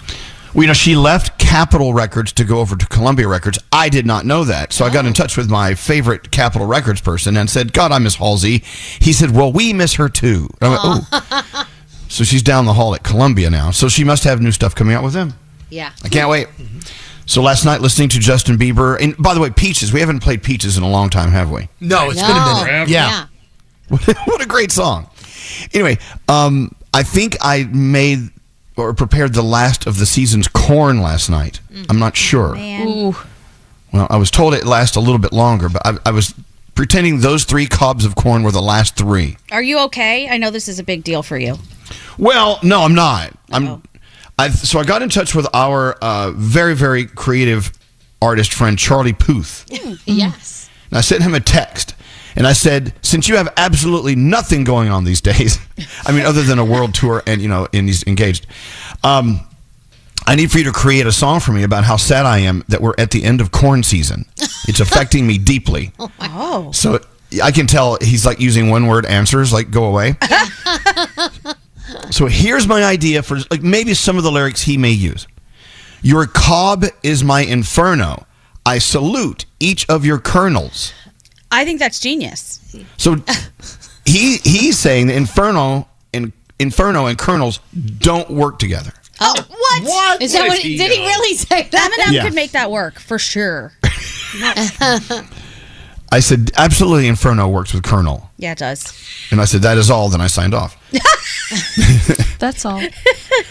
Well, 0.54 0.62
you 0.64 0.68
know, 0.68 0.74
she 0.74 0.96
left 0.96 1.40
Capitol 1.40 1.94
Records 1.94 2.32
to 2.34 2.44
go 2.44 2.60
over 2.60 2.76
to 2.76 2.86
Columbia 2.86 3.28
Records. 3.28 3.58
I 3.72 3.90
did 3.90 4.06
not 4.06 4.26
know 4.28 4.44
that. 4.44 4.74
So 4.74 4.86
I 4.86 4.94
got 4.94 5.06
in 5.08 5.14
touch 5.14 5.38
with 5.38 5.50
my 5.50 5.74
favorite 5.74 6.30
Capitol 6.32 6.68
Records 6.68 7.02
person 7.02 7.36
and 7.36 7.50
said, 7.50 7.74
God, 7.74 7.92
I 7.92 7.98
miss 8.00 8.16
Halsey. 8.16 8.60
He 9.02 9.12
said, 9.12 9.32
Well, 9.32 9.52
we 9.52 9.74
miss 9.74 9.96
her 9.96 10.08
too. 10.08 10.48
And 10.62 10.74
I 10.74 10.88
went, 10.94 11.06
Oh. 11.12 11.68
so 12.16 12.24
she's 12.24 12.42
down 12.42 12.66
the 12.66 12.72
hall 12.72 12.96
at 12.96 13.04
Columbia 13.04 13.50
now. 13.50 13.72
So 13.72 13.90
she 13.90 14.06
must 14.06 14.24
have 14.24 14.40
new 14.42 14.54
stuff 14.54 14.74
coming 14.74 14.96
out 14.96 15.04
with 15.04 15.12
them. 15.12 15.34
Yeah. 15.70 15.92
I 16.02 16.08
can't 16.08 16.30
wait. 16.30 16.48
So 17.26 17.42
last 17.42 17.66
night, 17.66 17.82
listening 17.82 18.08
to 18.10 18.20
Justin 18.20 18.58
Bieber, 18.58 18.98
and 19.02 19.18
by 19.18 19.34
the 19.34 19.42
way, 19.42 19.50
Peaches. 19.50 19.92
We 19.92 20.00
haven't 20.00 20.22
played 20.22 20.42
Peaches 20.42 20.78
in 20.78 20.84
a 20.84 20.90
long 20.90 21.10
time, 21.10 21.32
have 21.32 21.52
we? 21.52 21.68
No, 21.82 22.10
it's 22.10 22.22
been 22.22 22.32
a 22.32 22.66
minute. 22.66 22.88
Yeah. 22.88 23.28
what 23.90 24.42
a 24.42 24.46
great 24.48 24.72
song. 24.72 25.10
Anyway, 25.74 25.98
um, 26.30 26.74
I 26.94 27.04
think 27.04 27.36
I 27.42 27.66
made 27.66 28.30
or 28.78 28.94
prepared 28.94 29.34
the 29.34 29.42
last 29.42 29.86
of 29.86 30.00
the 30.00 30.06
season's 30.06 30.48
corn 30.48 31.02
last 31.02 31.30
night. 31.30 31.60
I'm 31.90 32.00
not 32.00 32.16
sure. 32.16 32.56
Ooh. 32.56 33.14
Well, 33.92 34.08
I 34.10 34.16
was 34.16 34.32
told 34.32 34.54
it 34.54 34.66
lasts 34.66 34.96
a 34.96 35.02
little 35.02 35.20
bit 35.20 35.34
longer, 35.34 35.68
but 35.68 35.82
I, 35.86 35.98
I 36.06 36.12
was 36.12 36.34
pretending 36.76 37.22
those 37.22 37.46
three 37.46 37.66
cobs 37.66 38.06
of 38.06 38.16
corn 38.16 38.44
were 38.44 38.52
the 38.52 38.62
last 38.62 38.96
three. 38.96 39.38
Are 39.52 39.64
you 39.64 39.80
okay? 39.86 40.30
I 40.30 40.38
know 40.38 40.52
this 40.52 40.68
is 40.68 40.80
a 40.80 40.84
big 40.84 41.04
deal 41.04 41.24
for 41.24 41.38
you. 41.38 41.58
Well, 42.18 42.60
no, 42.62 42.82
I'm 42.82 42.96
not. 42.96 43.32
I'm. 43.52 43.82
I 44.38 44.50
so 44.50 44.80
I 44.80 44.84
got 44.84 45.02
in 45.02 45.10
touch 45.10 45.34
with 45.34 45.48
our 45.54 45.94
uh, 45.94 46.32
very 46.32 46.76
very 46.76 47.06
creative 47.06 47.72
artist 48.22 48.54
friend 48.54 48.78
Charlie 48.78 49.14
Puth. 49.14 49.66
Yes. 50.06 50.70
And 50.90 50.98
I 50.98 51.02
sent 51.02 51.24
him 51.24 51.34
a 51.34 51.40
text. 51.40 51.96
And 52.38 52.46
I 52.46 52.52
said, 52.52 52.94
since 53.02 53.30
you 53.30 53.38
have 53.38 53.52
absolutely 53.56 54.16
nothing 54.16 54.66
going 54.66 54.90
on 54.90 55.06
these 55.06 55.22
days, 55.22 55.58
I 56.06 56.12
mean, 56.12 56.26
other 56.26 56.44
than 56.44 56.60
a 56.60 56.66
world 56.66 56.94
tour 56.94 57.24
and, 57.26 57.42
you 57.42 57.48
know, 57.48 57.68
and 57.74 57.88
he's 57.88 58.06
engaged, 58.08 58.46
um, 59.04 59.40
I 60.28 60.36
need 60.36 60.52
for 60.52 60.58
you 60.58 60.64
to 60.66 60.72
create 60.72 61.06
a 61.06 61.12
song 61.12 61.40
for 61.40 61.52
me 61.52 61.64
about 61.64 61.84
how 61.84 61.98
sad 61.98 62.26
I 62.26 62.40
am 62.40 62.64
that 62.68 62.82
we're 62.82 62.96
at 62.98 63.12
the 63.12 63.24
end 63.24 63.42
of 63.42 63.52
corn 63.52 63.84
season. 63.84 64.26
It's 64.68 64.80
affecting 64.80 65.28
me 65.28 65.38
deeply. 65.38 65.92
Oh. 66.38 66.72
So 66.72 67.00
I 67.44 67.52
can 67.52 67.66
tell 67.66 67.98
he's 68.02 68.26
like 68.26 68.40
using 68.40 68.70
one 68.70 68.88
word 68.88 69.06
answers, 69.06 69.52
like 69.52 69.72
go 69.72 69.86
away. 69.86 70.16
so 72.12 72.28
here's 72.28 72.68
my 72.68 72.84
idea 72.84 73.24
for 73.24 73.38
like 73.52 73.62
maybe 73.64 73.94
some 73.94 74.18
of 74.18 74.24
the 74.24 74.32
lyrics 74.32 74.62
he 74.62 74.78
may 74.78 74.92
use. 74.92 75.28
Your 76.02 76.28
cob 76.28 76.86
is 77.04 77.24
my 77.24 77.42
inferno. 77.42 78.26
I 78.66 78.80
salute 78.80 79.46
each 79.60 79.88
of 79.90 80.06
your 80.06 80.20
kernels. 80.20 80.94
I 81.52 81.66
think 81.66 81.80
that's 81.80 82.00
genius. 82.00 82.60
So 82.98 83.16
he 84.06 84.38
he's 84.38 84.78
saying 84.78 85.08
the 85.08 85.16
inferno 85.16 85.88
and 86.14 86.32
inferno 86.60 87.06
and 87.08 87.18
kernels 87.18 87.60
don't 87.98 88.30
work 88.30 88.60
together. 88.60 88.94
Oh, 89.22 89.34
oh, 89.38 89.46
what? 89.50 89.84
What? 89.84 90.22
Is 90.22 90.34
that 90.34 90.42
What 90.42 90.50
what? 90.50 90.60
he 90.60 90.78
Did 90.78 90.92
he 90.92 91.00
know? 91.00 91.06
really 91.06 91.36
say 91.38 91.68
that? 91.72 91.92
Eminem 91.92 92.14
Yeah. 92.14 92.24
could 92.24 92.34
make 92.36 92.52
that 92.52 92.70
work 92.72 93.00
for 93.00 93.18
sure. 93.20 93.74
I 96.12 96.20
said 96.20 96.52
absolutely 96.56 97.08
inferno 97.08 97.48
works 97.48 97.74
with 97.74 97.84
kernel. 97.84 98.30
Yeah, 98.38 98.52
it 98.52 98.60
does. 98.60 98.94
And 99.32 99.42
I 99.42 99.46
said 99.46 99.62
that 99.64 99.78
is 99.78 99.90
all 99.90 100.08
then 100.10 100.22
I 100.22 100.28
signed 100.28 100.54
off. 100.54 100.78
That's 102.40 102.64
all. 102.66 102.82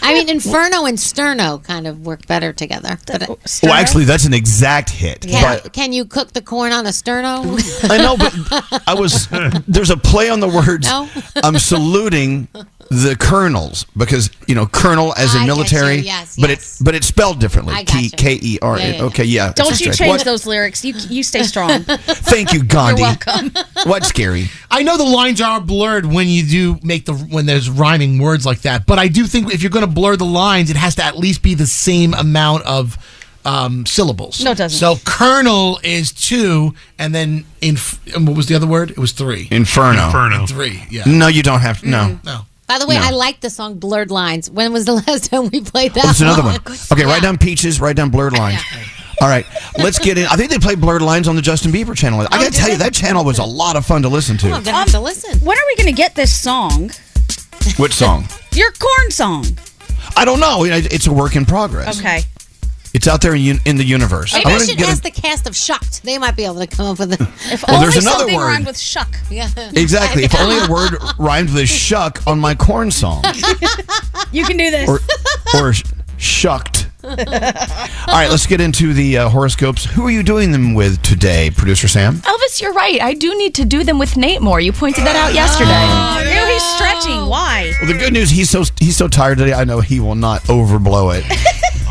I 0.01 0.13
mean, 0.13 0.29
Inferno 0.29 0.85
and 0.85 0.97
Sterno 0.97 1.63
kind 1.63 1.85
of 1.87 2.05
work 2.05 2.25
better 2.27 2.53
together. 2.53 2.97
But 3.07 3.27
Well, 3.63 3.73
actually 3.73 4.05
that's 4.05 4.25
an 4.25 4.33
exact 4.33 4.89
hit. 4.89 5.21
can, 5.21 5.59
But 5.63 5.73
can 5.73 5.91
you 5.93 6.05
cook 6.05 6.33
the 6.33 6.41
corn 6.41 6.71
on 6.71 6.85
a 6.85 6.89
Sterno? 6.89 7.43
I 7.89 7.97
know, 7.97 8.15
but 8.17 8.33
I 8.87 8.93
was 8.93 9.27
there's 9.67 9.89
a 9.89 9.97
play 9.97 10.29
on 10.29 10.39
the 10.39 10.47
words. 10.49 10.87
No? 10.87 11.09
I'm 11.43 11.57
saluting 11.59 12.47
the 12.89 13.15
colonels 13.19 13.85
because 13.97 14.29
you 14.47 14.55
know 14.55 14.65
colonel 14.65 15.13
as 15.15 15.35
I 15.35 15.39
in 15.39 15.45
get 15.45 15.55
military, 15.55 15.95
you, 15.97 16.03
yes, 16.03 16.37
but 16.39 16.49
it 16.49 16.77
but 16.81 16.95
it's 16.95 17.07
spelled 17.07 17.39
differently. 17.39 17.73
I 17.73 17.83
K 17.83 18.09
gotcha. 18.09 18.15
K 18.17 18.39
E 18.41 18.59
R. 18.61 18.77
Yeah, 18.77 18.85
yeah, 18.87 18.95
yeah. 18.95 19.03
Okay, 19.03 19.23
yeah. 19.23 19.53
Don't 19.53 19.69
you 19.69 19.75
straight. 19.75 19.95
change 19.95 20.09
What? 20.09 20.25
those 20.25 20.45
lyrics. 20.45 20.85
You 20.85 20.93
you 21.09 21.23
stay 21.23 21.43
strong. 21.43 21.83
Thank 21.83 22.53
you, 22.53 22.63
Gandhi. 22.63 23.01
You're 23.01 23.15
welcome. 23.25 23.51
What's 23.85 24.07
scary? 24.07 24.45
I 24.69 24.83
know 24.83 24.97
the 24.97 25.03
lines 25.03 25.41
are 25.41 25.59
blurred 25.61 26.05
when 26.05 26.27
you 26.27 26.43
do 26.45 26.79
make 26.83 27.05
the 27.05 27.13
when 27.13 27.45
there's 27.45 27.69
rhyming 27.69 28.19
words 28.19 28.45
like 28.45 28.61
that, 28.61 28.85
but 28.85 28.99
I 28.99 29.07
do 29.07 29.25
think 29.25 29.53
if 29.53 29.61
you're 29.61 29.71
going 29.71 29.85
to 29.85 29.91
blur 29.91 30.15
the 30.15 30.25
lines, 30.25 30.69
it 30.69 30.77
has 30.77 30.95
to 30.95 31.03
at 31.03 31.17
least 31.17 31.41
be 31.41 31.53
the 31.55 31.67
same 31.67 32.13
amount 32.13 32.63
of 32.65 32.97
um, 33.45 33.85
syllables. 33.85 34.43
No, 34.43 34.51
it 34.51 34.57
doesn't. 34.57 34.77
So 34.77 34.95
colonel 35.05 35.79
is 35.83 36.11
two, 36.11 36.73
and 36.99 37.13
then 37.13 37.45
in 37.61 37.77
what 38.25 38.35
was 38.35 38.47
the 38.47 38.55
other 38.55 38.67
word? 38.67 38.91
It 38.91 38.97
was 38.97 39.11
three. 39.11 39.47
Inferno. 39.51 40.11
And 40.13 40.49
Three. 40.49 40.83
Yeah. 40.89 41.03
No, 41.05 41.27
you 41.27 41.43
don't 41.43 41.61
have 41.61 41.81
to. 41.81 41.89
No. 41.89 42.19
No. 42.25 42.41
By 42.67 42.79
the 42.79 42.87
way, 42.87 42.95
No. 42.95 43.03
I 43.03 43.09
like 43.11 43.41
the 43.41 43.49
song 43.49 43.77
"Blurred 43.77 44.09
Lines." 44.11 44.49
When 44.49 44.73
was 44.73 44.85
the 44.85 44.93
last 45.07 45.29
time 45.31 45.49
we 45.51 45.61
played 45.61 45.93
that? 45.93 46.05
Oh, 46.05 46.09
it's 46.09 46.21
another 46.21 46.43
one. 46.43 46.65
song? 46.75 46.97
Okay, 46.97 47.05
write 47.05 47.21
down 47.21 47.37
peaches. 47.37 47.79
Write 47.79 47.95
down 47.95 48.09
blurred 48.09 48.33
lines. 48.37 48.61
All 49.21 49.27
right, 49.29 49.45
let's 49.77 49.97
get 49.97 50.17
in. 50.17 50.25
I 50.25 50.35
think 50.35 50.49
they 50.51 50.57
play 50.59 50.75
blurred 50.75 51.01
lines 51.01 51.27
on 51.27 51.35
the 51.37 51.41
Justin 51.41 51.71
Bieber 51.71 51.95
channel. 51.95 52.19
I 52.19 52.25
oh, 52.25 52.27
got 52.29 52.51
to 52.51 52.59
tell 52.59 52.69
you, 52.69 52.77
that 52.77 52.93
channel 52.93 53.23
was 53.23 53.39
a 53.39 53.45
lot 53.45 53.77
of 53.77 53.85
fun 53.85 54.01
to 54.01 54.09
listen 54.09 54.37
Oh, 54.43 54.51
I'm 54.53 54.61
to. 54.63 54.65
gonna 54.65 54.77
have 54.77 54.91
to 54.91 54.97
um, 54.97 55.03
listen. 55.03 55.39
When 55.39 55.57
are 55.57 55.65
we 55.67 55.75
going 55.77 55.87
to 55.87 55.93
get 55.95 56.15
this 56.15 56.33
song? 56.37 56.91
Which 57.77 57.93
song? 57.93 58.25
Your 58.51 58.71
corn 58.73 59.11
song. 59.11 59.45
I 60.17 60.25
don't 60.25 60.39
know. 60.41 60.65
It's 60.65 61.07
a 61.07 61.13
work 61.13 61.35
in 61.37 61.45
progress. 61.45 61.97
Okay. 61.99 62.21
It's 62.95 63.09
out 63.09 63.21
there 63.21 63.35
in, 63.35 63.59
in 63.65 63.75
the 63.75 63.83
universe. 63.83 64.33
Maybe 64.33 64.45
I 64.45 64.55
I 64.55 64.57
should 64.59 64.77
get 64.77 64.87
a- 64.87 64.91
ask 64.91 65.03
the 65.03 65.11
cast 65.11 65.47
of 65.47 65.53
Shucked. 65.53 66.01
They 66.03 66.17
might 66.17 66.37
be 66.37 66.45
able 66.45 66.59
to 66.59 66.67
come 66.67 66.85
up 66.85 66.97
with 66.99 67.11
it. 67.11 67.19
If 67.51 67.63
Well, 67.67 67.75
only 67.75 67.85
there's 67.91 67.97
another 68.03 68.19
something 68.19 68.35
word. 68.37 68.45
rhymed 68.45 68.65
with 68.67 68.77
shuck. 68.79 69.13
Yeah. 69.29 69.49
Exactly. 69.73 70.23
If 70.23 70.33
only 70.39 70.57
a 70.65 70.67
word 70.71 70.93
rhymed 71.19 71.53
with 71.53 71.67
shuck 71.67 72.25
on 72.25 72.39
my 72.39 72.55
corn 72.55 72.91
song. 72.91 73.21
You 74.31 74.45
can 74.45 74.55
do 74.55 74.71
this. 74.71 74.87
Or, 74.89 74.99
or 75.59 75.73
shucked. 76.17 76.87
All 77.03 77.11
right, 77.15 78.29
let's 78.31 78.47
get 78.47 78.61
into 78.61 78.93
the 78.93 79.17
uh, 79.17 79.29
horoscopes. 79.29 79.83
Who 79.85 80.07
are 80.07 80.11
you 80.11 80.23
doing 80.23 80.51
them 80.53 80.73
with 80.73 81.01
today, 81.03 81.51
producer 81.55 81.87
Sam? 81.89 82.15
Elvis, 82.15 82.61
you're 82.61 82.73
right. 82.73 82.99
I 83.01 83.13
do 83.13 83.37
need 83.37 83.53
to 83.55 83.65
do 83.65 83.83
them 83.83 83.99
with 83.99 84.15
Nate 84.17 84.41
more. 84.41 84.59
You 84.61 84.71
pointed 84.71 85.03
that 85.05 85.15
out 85.17 85.33
yesterday. 85.35 85.69
Oh, 85.69 86.47
Ew, 86.47 86.53
he's 86.53 86.63
stretching. 86.75 87.27
Why? 87.29 87.73
Well, 87.81 87.91
the 87.91 87.99
good 87.99 88.13
news, 88.13 88.29
he's 88.31 88.49
so 88.49 88.63
he's 88.79 88.95
so 88.97 89.07
tired 89.07 89.37
today. 89.37 89.53
I 89.53 89.65
know 89.65 89.81
he 89.81 89.99
will 89.99 90.15
not 90.15 90.41
overblow 90.43 91.13
it. 91.19 91.25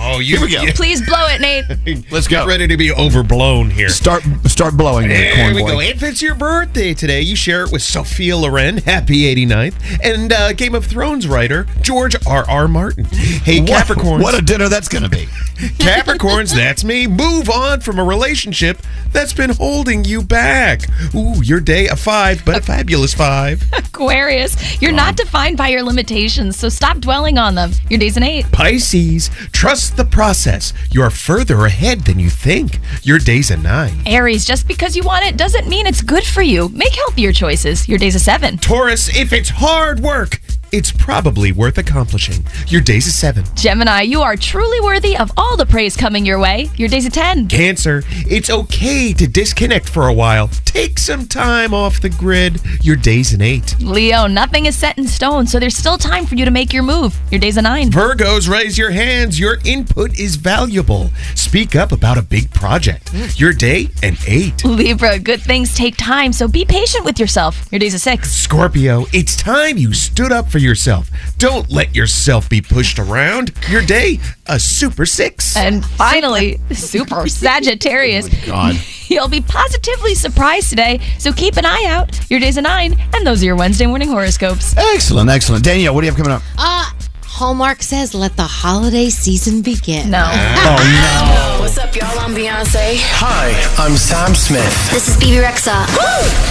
Oh, 0.07 0.19
you, 0.21 0.37
Here 0.39 0.47
we 0.47 0.53
go. 0.53 0.73
Please 0.75 1.01
blow 1.07 1.27
it, 1.29 1.41
Nate. 1.41 1.65
Let's 2.13 2.29
Get 2.29 2.43
go. 2.43 2.47
ready 2.47 2.67
to 2.69 2.77
be 2.77 2.93
overblown 2.93 3.71
here. 3.71 3.89
Start 3.89 4.23
start 4.45 4.77
blowing 4.77 5.07
it, 5.11 5.35
There 5.35 5.55
we 5.55 5.63
boy. 5.63 5.69
go. 5.73 5.81
If 5.81 6.03
it's 6.03 6.21
your 6.21 6.35
birthday 6.35 6.93
today, 6.95 7.23
you 7.23 7.35
share 7.37 7.65
it 7.65 7.73
with 7.73 7.83
Sophia 7.83 8.37
Loren, 8.37 8.79
happy 8.79 9.35
89th, 9.35 9.75
and 10.05 10.33
uh, 10.33 10.53
Game 10.53 10.75
of 10.75 10.85
Thrones 10.85 11.27
writer 11.27 11.67
George 11.81 12.15
R. 12.27 12.45
R. 12.49 12.69
Martin. 12.69 13.05
Hey, 13.07 13.61
What- 13.61 13.71
Capricorns. 13.71 14.23
What 14.23 14.39
a 14.39 14.43
dinner 14.43 14.69
that's 14.69 14.89
going 14.89 15.05
to 15.05 15.09
be. 15.11 15.27
Capricorns, 15.79 16.53
that's 16.55 16.83
me. 16.85 17.07
Move 17.07 17.49
on 17.49 17.81
from 17.81 17.99
a 17.99 18.05
relationship 18.05 18.83
that's 19.13 19.33
been 19.33 19.51
holding 19.51 20.05
you 20.05 20.21
back. 20.23 20.83
Ooh, 21.15 21.41
your 21.43 21.61
day 21.61 21.87
a 21.89 21.95
five, 21.97 22.45
but 22.45 22.59
a 22.59 22.61
fabulous 22.63 23.15
five. 23.15 23.63
Aquarius, 23.73 24.81
you're 24.83 24.93
not 24.93 25.17
defined 25.17 25.57
by 25.57 25.69
your 25.69 25.83
limitations, 25.85 26.57
so 26.59 26.69
stop 26.69 26.99
dwelling 26.99 27.39
on 27.39 27.55
them. 27.55 27.71
Your 27.89 27.99
day's 28.01 28.17
an 28.17 28.25
eight. 28.25 28.51
Pisces, 28.51 29.31
trust 29.53 29.94
the 29.97 30.05
process. 30.05 30.73
You're 30.91 31.11
further 31.11 31.65
ahead 31.67 32.01
than 32.01 32.19
you 32.19 32.31
think. 32.31 32.81
Your 33.03 33.19
day's 33.19 33.51
a 33.51 33.57
nine. 33.57 34.03
Aries, 34.07 34.45
just 34.45 34.67
because 34.67 34.97
you 34.97 35.03
want 35.03 35.25
it 35.25 35.37
doesn't 35.37 35.69
mean 35.69 35.87
it's 35.87 36.03
good 36.03 36.25
for 36.25 36.43
you. 36.43 36.69
Make 36.71 36.95
healthier 36.95 37.33
choices. 37.33 37.89
Your 37.89 37.99
day's 37.99 38.15
a 38.15 38.21
seven. 38.21 38.59
Taurus, 38.59 39.09
if 39.17 39.33
it's 39.33 39.51
hard 39.51 40.01
work, 40.01 40.41
it's 40.75 40.91
probably 40.91 41.53
worth 41.53 41.79
accomplishing. 41.79 42.45
Your 42.67 42.81
day's 42.81 43.07
a 43.07 43.13
seven. 43.13 43.45
Gemini, 43.55 44.01
you 44.01 44.23
are 44.23 44.35
truly 44.35 44.81
worthy 44.81 45.17
of 45.17 45.31
all 45.37 45.57
the 45.57 45.65
praise 45.65 45.97
coming 45.97 46.27
your 46.27 46.41
way. 46.41 46.69
Your 46.75 46.89
day's 46.89 47.07
a 47.07 47.11
10. 47.11 47.47
Cancer, 47.47 48.03
it's 48.09 48.51
okay 48.51 49.13
to 49.13 49.29
disconnect 49.29 49.89
for 49.89 50.09
a 50.09 50.13
while. 50.13 50.49
Take 50.65 50.99
some 50.99 51.29
time 51.29 51.73
off 51.73 52.01
the 52.01 52.09
grid. 52.11 52.61
Your 52.83 52.97
day's 52.97 53.33
an 53.33 53.41
eight. 53.41 53.77
Leo, 53.79 54.27
nothing 54.27 54.67
is 54.67 54.77
set 54.77 54.99
in 54.99 55.07
stone, 55.07 55.47
so 55.47 55.61
there's 55.61 55.77
still 55.77 55.97
time 55.97 56.27
for 56.27 56.35
you 56.35 56.45
to 56.45 56.51
make 56.51 56.73
your 56.73 56.83
move. 56.83 57.17
Your 57.31 57.39
day's 57.39 57.57
a 57.57 57.63
9. 57.63 57.93
Virgos, 57.93 58.49
raise 58.49 58.77
your 58.77 58.91
hands. 58.91 59.39
Your 59.39 59.59
input 59.65 60.19
is 60.19 60.35
valuable. 60.35 61.11
Speak 61.37 61.77
up 61.77 61.93
about 61.93 62.19
a 62.19 62.23
big 62.23 62.51
project. 62.51 63.13
Your 63.37 63.53
day, 63.53 63.91
an 64.03 64.17
eight. 64.27 64.65
Libra, 64.65 65.21
good 65.21 65.41
things 65.41 65.73
take 65.77 65.97
time, 65.97 66.33
so 66.33 66.49
be 66.49 66.65
patient 66.65 67.05
with 67.05 67.21
yourself. 67.21 67.69
Your 67.71 67.79
day's 67.79 67.95
a 67.95 68.01
6. 68.01 68.29
Scorpio, 68.29 69.07
it's 69.13 69.37
time 69.37 69.79
you 69.79 69.95
stood 69.95 70.33
up 70.33 70.51
for 70.51 70.59
yourself. 70.65 71.11
Don't 71.39 71.71
let 71.71 71.95
yourself 71.95 72.49
be 72.49 72.61
pushed 72.61 72.99
around. 72.99 73.53
Your 73.69 73.83
day, 73.83 74.19
a 74.47 74.59
super 74.59 75.07
six. 75.07 75.57
And 75.57 75.85
finally, 75.85 76.59
Super 76.73 77.29
Sagittarius. 77.29 78.29
God. 78.47 78.77
You'll 79.09 79.29
be 79.29 79.43
positively 79.43 80.15
surprised 80.15 80.71
today, 80.71 81.01
so 81.19 81.33
keep 81.33 81.57
an 81.57 81.67
eye 81.67 81.85
out. 81.89 82.19
Your 82.31 82.41
day's 82.41 82.57
a 82.57 82.63
9, 82.63 82.97
and 83.15 83.27
those 83.27 83.43
are 83.43 83.47
your 83.47 83.57
Wednesday 83.57 83.87
morning 83.87 84.09
horoscopes. 84.09 84.75
Excellent, 84.77 85.29
excellent. 85.31 85.63
Danielle, 85.63 85.95
what 85.95 86.01
do 86.01 86.07
you 86.07 86.11
have 86.13 86.17
coming 86.19 86.33
up? 86.33 86.43
Uh, 86.57 86.91
Hallmark 87.27 87.83
says, 87.83 88.15
"Let 88.15 88.37
the 88.37 88.45
holiday 88.45 89.11
season 89.11 89.61
begin." 89.61 90.09
No. 90.11 90.25
Oh, 90.31 91.57
no. 91.57 91.61
What's 91.63 91.77
up, 91.79 91.95
y'all? 91.97 92.17
I'm 92.21 92.33
Beyonce. 92.35 92.97
Hi, 93.21 93.51
I'm 93.77 93.97
Sam 93.97 94.35
Smith. 94.37 94.91
This 94.93 95.09
is 95.09 95.17
Bebe 95.17 95.43
Rexha. 95.43 95.85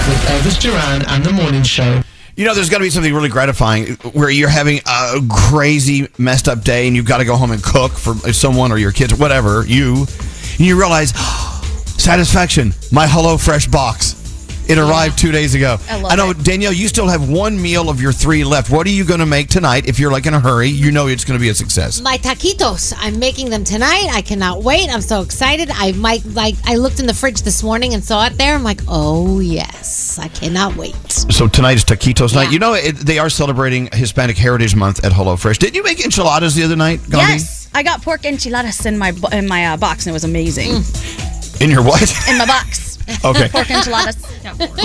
With 0.09 0.19
Elvis 0.27 0.59
Duran 0.59 1.05
and 1.07 1.23
the 1.23 1.31
Morning 1.31 1.63
Show. 1.63 2.01
You 2.35 2.45
know, 2.45 2.55
there's 2.55 2.69
got 2.69 2.79
to 2.79 2.83
be 2.83 2.89
something 2.89 3.13
really 3.13 3.29
gratifying 3.29 3.93
where 4.13 4.29
you're 4.29 4.49
having 4.49 4.79
a 4.87 5.19
crazy, 5.29 6.07
messed 6.17 6.47
up 6.47 6.63
day 6.63 6.87
and 6.87 6.95
you've 6.95 7.05
got 7.05 7.19
to 7.19 7.25
go 7.25 7.35
home 7.35 7.51
and 7.51 7.61
cook 7.61 7.91
for 7.91 8.15
someone 8.33 8.71
or 8.71 8.79
your 8.79 8.91
kids 8.91 9.13
or 9.13 9.17
whatever, 9.17 9.65
you, 9.67 10.07
and 10.57 10.59
you 10.59 10.79
realize, 10.79 11.09
satisfaction, 12.01 12.73
my 12.91 13.05
HelloFresh 13.05 13.71
box. 13.71 14.22
It 14.67 14.77
arrived 14.77 15.17
two 15.17 15.31
days 15.31 15.55
ago. 15.55 15.77
I 15.89 15.99
love 15.99 16.17
know, 16.17 16.33
Danielle, 16.33 16.73
you 16.73 16.87
still 16.87 17.07
have 17.07 17.29
one 17.29 17.61
meal 17.61 17.89
of 17.89 17.99
your 17.99 18.11
three 18.11 18.43
left. 18.43 18.69
What 18.69 18.87
are 18.87 18.91
you 18.91 19.03
going 19.03 19.19
to 19.19 19.25
make 19.25 19.49
tonight? 19.49 19.87
If 19.87 19.99
you're 19.99 20.11
like 20.11 20.25
in 20.25 20.33
a 20.33 20.39
hurry, 20.39 20.69
you 20.69 20.91
know 20.91 21.07
it's 21.07 21.25
going 21.25 21.37
to 21.37 21.41
be 21.41 21.49
a 21.49 21.55
success. 21.55 22.01
My 22.01 22.17
taquitos. 22.17 22.93
I'm 22.97 23.19
making 23.19 23.49
them 23.49 23.63
tonight. 23.63 24.07
I 24.11 24.21
cannot 24.21 24.63
wait. 24.63 24.89
I'm 24.89 25.01
so 25.01 25.21
excited. 25.21 25.69
I 25.71 25.91
might 25.93 26.25
like. 26.25 26.55
I 26.65 26.75
looked 26.75 26.99
in 26.99 27.05
the 27.05 27.13
fridge 27.13 27.41
this 27.41 27.61
morning 27.61 27.93
and 27.93 28.03
saw 28.03 28.25
it 28.25 28.37
there. 28.37 28.55
I'm 28.55 28.63
like, 28.63 28.81
oh 28.87 29.39
yes, 29.39 30.17
I 30.17 30.29
cannot 30.29 30.77
wait. 30.77 31.11
So 31.11 31.47
tonight 31.47 31.75
is 31.75 31.83
taquitos 31.83 32.33
night. 32.33 32.51
You 32.51 32.59
know, 32.59 32.73
it, 32.73 32.95
they 32.95 33.19
are 33.19 33.29
celebrating 33.29 33.89
Hispanic 33.91 34.37
Heritage 34.37 34.75
Month 34.75 35.03
at 35.03 35.11
HelloFresh. 35.11 35.57
Did 35.57 35.75
you 35.75 35.83
make 35.83 36.03
enchiladas 36.03 36.55
the 36.55 36.63
other 36.63 36.75
night, 36.75 36.99
Gandhi? 37.09 37.33
Yes, 37.33 37.69
I 37.73 37.83
got 37.83 38.01
pork 38.01 38.25
enchiladas 38.25 38.85
in 38.85 38.97
my 38.97 39.13
in 39.31 39.47
my 39.47 39.65
uh, 39.67 39.77
box 39.77 40.05
and 40.05 40.11
it 40.11 40.13
was 40.13 40.23
amazing. 40.23 40.83
In 41.59 41.69
your 41.69 41.83
what? 41.83 42.01
In 42.29 42.37
my 42.37 42.45
box. 42.45 42.91
Okay. 43.25 43.49
pork 43.49 43.69
enchiladas. 43.69 44.17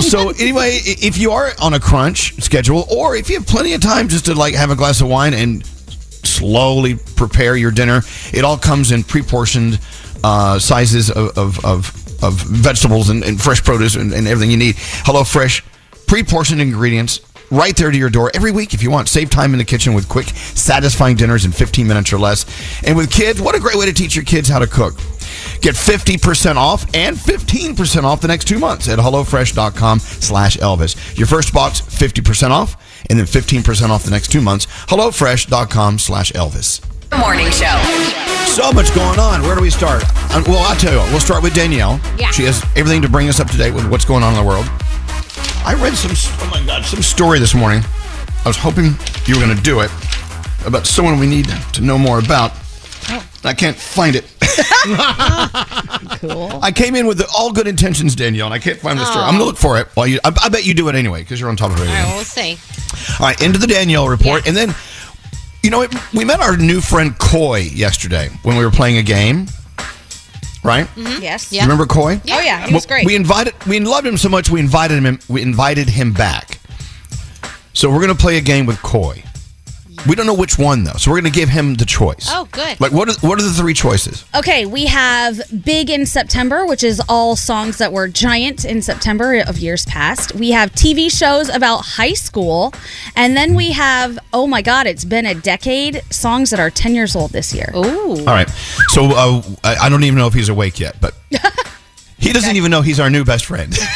so 0.09 0.29
anyway, 0.29 0.79
if 0.83 1.17
you 1.17 1.31
are 1.31 1.51
on 1.61 1.73
a 1.73 1.79
crunch 1.79 2.41
schedule, 2.41 2.85
or 2.89 3.15
if 3.15 3.29
you 3.29 3.37
have 3.37 3.47
plenty 3.47 3.73
of 3.73 3.81
time 3.81 4.07
just 4.07 4.25
to 4.25 4.35
like 4.35 4.55
have 4.55 4.71
a 4.71 4.75
glass 4.75 5.01
of 5.01 5.07
wine 5.07 5.33
and 5.33 5.65
slowly 5.65 6.95
prepare 7.15 7.55
your 7.55 7.71
dinner, 7.71 8.01
it 8.33 8.43
all 8.43 8.57
comes 8.57 8.91
in 8.91 9.03
pre-portioned 9.03 9.79
uh, 10.23 10.59
sizes 10.59 11.09
of 11.09 11.37
of, 11.37 11.63
of, 11.65 12.23
of 12.23 12.33
vegetables 12.33 13.09
and, 13.09 13.23
and 13.23 13.41
fresh 13.41 13.63
produce 13.63 13.95
and, 13.95 14.13
and 14.13 14.27
everything 14.27 14.51
you 14.51 14.57
need. 14.57 14.75
HelloFresh, 14.75 15.61
pre-portioned 16.07 16.61
ingredients. 16.61 17.21
Right 17.51 17.75
there 17.75 17.89
to 17.89 17.97
your 17.97 18.11
door 18.11 18.29
every 18.35 18.51
week 18.51 18.75
if 18.75 18.83
you 18.83 18.91
want. 18.91 19.09
Save 19.09 19.31
time 19.31 19.53
in 19.53 19.57
the 19.57 19.65
kitchen 19.65 19.95
with 19.95 20.07
quick, 20.07 20.27
satisfying 20.27 21.15
dinners 21.15 21.45
in 21.45 21.51
15 21.51 21.87
minutes 21.87 22.13
or 22.13 22.19
less. 22.19 22.45
And 22.83 22.95
with 22.95 23.09
kids, 23.11 23.41
what 23.41 23.55
a 23.55 23.59
great 23.59 23.75
way 23.75 23.87
to 23.87 23.93
teach 23.93 24.15
your 24.15 24.23
kids 24.23 24.47
how 24.47 24.59
to 24.59 24.67
cook. 24.67 24.93
Get 25.61 25.75
50% 25.75 26.55
off 26.55 26.85
and 26.93 27.17
15% 27.17 28.03
off 28.03 28.21
the 28.21 28.27
next 28.27 28.47
two 28.47 28.59
months 28.59 28.87
at 28.87 28.99
HelloFresh.com 28.99 29.99
slash 29.99 30.57
Elvis. 30.57 31.17
Your 31.17 31.27
first 31.27 31.53
box, 31.53 31.81
50% 31.81 32.51
off, 32.51 32.75
and 33.09 33.19
then 33.19 33.25
15% 33.25 33.89
off 33.89 34.03
the 34.03 34.11
next 34.11 34.31
two 34.31 34.41
months. 34.41 34.65
HelloFresh.com 34.65 35.99
slash 35.99 36.31
Elvis. 36.33 36.81
Morning 37.17 37.49
show. 37.51 37.75
So 38.45 38.71
much 38.71 38.93
going 38.93 39.19
on. 39.19 39.41
Where 39.41 39.55
do 39.55 39.61
we 39.61 39.69
start? 39.69 40.03
Well, 40.47 40.59
I'll 40.59 40.75
tell 40.75 40.93
you 40.93 40.99
what. 40.99 41.09
We'll 41.09 41.19
start 41.19 41.43
with 41.43 41.53
Danielle. 41.55 41.99
Yeah. 42.17 42.31
She 42.31 42.43
has 42.43 42.63
everything 42.75 43.01
to 43.01 43.09
bring 43.09 43.27
us 43.29 43.39
up 43.39 43.49
to 43.49 43.57
date 43.57 43.71
with 43.73 43.89
what's 43.89 44.05
going 44.05 44.23
on 44.23 44.33
in 44.33 44.39
the 44.39 44.45
world. 44.47 44.65
I 45.65 45.75
read 45.77 45.93
some, 45.95 46.11
oh 46.13 46.49
my 46.51 46.65
God, 46.65 46.85
some 46.85 47.01
story 47.01 47.39
this 47.39 47.53
morning. 47.53 47.83
I 48.45 48.47
was 48.47 48.57
hoping 48.57 48.95
you 49.25 49.35
were 49.35 49.45
going 49.45 49.55
to 49.55 49.63
do 49.63 49.81
it 49.81 49.91
about 50.65 50.87
someone 50.87 51.19
we 51.19 51.27
need 51.27 51.47
to 51.73 51.81
know 51.81 51.97
more 51.97 52.19
about. 52.19 52.51
Oh. 53.09 53.25
I 53.43 53.53
can't 53.53 53.77
find 53.77 54.15
it. 54.15 54.25
cool. 56.19 56.59
I 56.61 56.71
came 56.73 56.95
in 56.95 57.07
with 57.07 57.21
all 57.35 57.51
good 57.51 57.67
intentions, 57.67 58.15
Danielle, 58.15 58.47
and 58.47 58.53
I 58.53 58.59
can't 58.59 58.79
find 58.79 58.99
the 58.99 59.05
story. 59.05 59.23
I'm 59.23 59.35
oh. 59.35 59.37
going 59.37 59.41
to 59.41 59.45
look 59.45 59.57
for 59.57 59.77
it. 59.79 59.87
While 59.95 60.07
you, 60.07 60.19
I, 60.23 60.31
I 60.43 60.49
bet 60.49 60.65
you 60.65 60.73
do 60.73 60.89
it 60.89 60.95
anyway 60.95 61.21
because 61.21 61.39
you're 61.39 61.49
on 61.49 61.55
top 61.55 61.71
of 61.71 61.77
All 61.77 61.83
everything. 61.83 62.03
right, 62.05 62.15
we'll 62.15 62.23
see. 62.23 62.57
All 63.19 63.27
right, 63.27 63.41
into 63.41 63.59
the 63.59 63.67
Danielle 63.67 64.07
report. 64.07 64.47
And 64.47 64.55
then, 64.55 64.73
you 65.63 65.69
know, 65.69 65.81
it, 65.81 65.93
we 66.13 66.25
met 66.25 66.39
our 66.39 66.57
new 66.57 66.81
friend 66.81 67.17
Coy 67.19 67.59
yesterday 67.59 68.29
when 68.43 68.57
we 68.57 68.65
were 68.65 68.71
playing 68.71 68.97
a 68.97 69.03
game, 69.03 69.47
right? 70.63 70.85
Mm-hmm. 70.87 71.21
Yes. 71.21 71.51
You 71.51 71.61
remember 71.61 71.85
Coy? 71.85 72.21
Oh 72.29 72.39
yeah, 72.39 72.65
he 72.65 72.73
was 72.73 72.85
Well, 72.85 72.97
great. 72.97 73.05
We 73.05 73.15
invited, 73.15 73.53
we 73.65 73.79
loved 73.79 74.07
him 74.07 74.17
so 74.17 74.29
much, 74.29 74.49
we 74.49 74.59
invited 74.59 75.03
him, 75.03 75.19
we 75.27 75.41
invited 75.41 75.89
him 75.89 76.13
back. 76.13 76.59
So 77.73 77.89
we're 77.89 78.01
going 78.01 78.15
to 78.15 78.21
play 78.21 78.37
a 78.37 78.41
game 78.41 78.65
with 78.65 78.81
Coy. 78.81 79.23
We 80.07 80.15
don't 80.15 80.25
know 80.25 80.33
which 80.33 80.57
one 80.57 80.83
though, 80.83 80.93
so 80.93 81.11
we're 81.11 81.19
going 81.19 81.31
to 81.31 81.39
give 81.39 81.49
him 81.49 81.75
the 81.75 81.85
choice. 81.85 82.27
Oh, 82.29 82.47
good. 82.51 82.79
Like, 82.79 82.91
what 82.91 83.09
are 83.09 83.27
what 83.27 83.39
are 83.39 83.43
the 83.43 83.51
three 83.51 83.73
choices? 83.73 84.25
Okay, 84.33 84.65
we 84.65 84.85
have 84.85 85.41
Big 85.63 85.89
in 85.89 86.05
September, 86.05 86.65
which 86.65 86.83
is 86.83 87.01
all 87.09 87.35
songs 87.35 87.77
that 87.77 87.91
were 87.91 88.07
giant 88.07 88.65
in 88.65 88.81
September 88.81 89.41
of 89.45 89.57
years 89.57 89.85
past. 89.85 90.33
We 90.35 90.51
have 90.51 90.71
TV 90.71 91.11
shows 91.11 91.49
about 91.49 91.79
high 91.79 92.13
school. 92.13 92.73
And 93.15 93.35
then 93.35 93.55
we 93.55 93.71
have, 93.71 94.17
oh 94.31 94.47
my 94.47 94.61
God, 94.61 94.87
it's 94.87 95.05
been 95.05 95.25
a 95.25 95.35
decade, 95.35 96.01
songs 96.11 96.49
that 96.51 96.59
are 96.59 96.69
10 96.69 96.95
years 96.95 97.15
old 97.15 97.31
this 97.31 97.53
year. 97.53 97.71
Ooh. 97.75 98.19
All 98.19 98.25
right. 98.25 98.49
So 98.89 99.05
uh, 99.05 99.41
I, 99.63 99.75
I 99.83 99.89
don't 99.89 100.03
even 100.03 100.17
know 100.17 100.27
if 100.27 100.33
he's 100.33 100.49
awake 100.49 100.79
yet, 100.79 100.95
but 101.01 101.15
he 102.17 102.31
doesn't 102.31 102.55
even 102.55 102.71
know 102.71 102.81
he's 102.81 102.99
our 102.99 103.09
new 103.09 103.25
best 103.25 103.45
friend. 103.45 103.77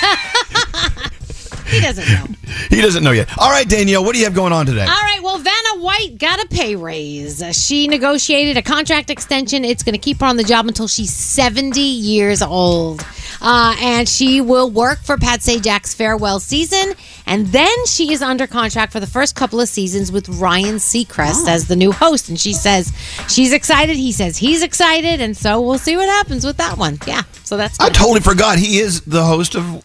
He 1.74 1.82
doesn't 1.82 2.08
know. 2.08 2.36
he 2.70 2.82
doesn't 2.82 3.04
know 3.04 3.12
yet. 3.12 3.30
All 3.38 3.50
right, 3.50 3.68
Danielle, 3.68 4.04
what 4.04 4.14
do 4.14 4.20
you 4.20 4.26
have 4.26 4.36
going 4.36 4.54
on 4.54 4.66
today? 4.66 4.82
All 4.84 4.88
right, 4.88 5.20
well, 5.24 5.38
Vanna 5.40 5.73
White 5.84 6.18
got 6.18 6.42
a 6.42 6.48
pay 6.48 6.78
raise. 6.78 7.44
She 7.52 7.90
negotiated 7.90 8.56
a 8.56 8.62
contract 8.62 9.10
extension. 9.10 9.66
It's 9.66 9.84
going 9.84 9.94
to 9.94 10.00
keep 10.00 10.22
her 10.22 10.26
on 10.26 10.38
the 10.38 10.44
job 10.46 10.66
until 10.66 10.88
she's 10.88 11.14
70 11.14 11.82
years 11.82 12.42
old. 12.42 13.06
Uh, 13.42 13.76
and 13.82 14.08
she 14.08 14.40
will 14.40 14.70
work 14.70 15.00
for 15.00 15.18
Pat 15.18 15.42
Sajak's 15.42 15.94
farewell 15.94 16.40
season. 16.40 16.94
And 17.26 17.48
then 17.48 17.86
she 17.86 18.14
is 18.14 18.22
under 18.22 18.48
contract 18.48 18.94
for 18.94 19.02
the 19.02 19.08
first 19.08 19.36
couple 19.36 19.60
of 19.60 19.68
seasons 19.68 20.10
with 20.10 20.30
Ryan 20.30 20.76
Seacrest 20.76 21.50
as 21.50 21.68
the 21.68 21.76
new 21.76 21.92
host. 21.92 22.30
And 22.30 22.40
she 22.40 22.54
says 22.54 22.94
she's 23.28 23.52
excited. 23.52 23.98
He 23.98 24.14
says 24.14 24.38
he's 24.38 24.64
excited. 24.64 25.20
And 25.20 25.36
so 25.36 25.60
we'll 25.60 25.78
see 25.78 25.98
what 25.98 26.08
happens 26.08 26.46
with 26.46 26.56
that 26.58 26.78
one. 26.78 26.98
Yeah. 27.06 27.24
So 27.44 27.58
that's 27.58 27.78
I 27.82 27.90
totally 27.90 28.22
forgot 28.22 28.58
he 28.58 28.80
is 28.80 29.02
the 29.02 29.26
host 29.26 29.56
of 29.56 29.84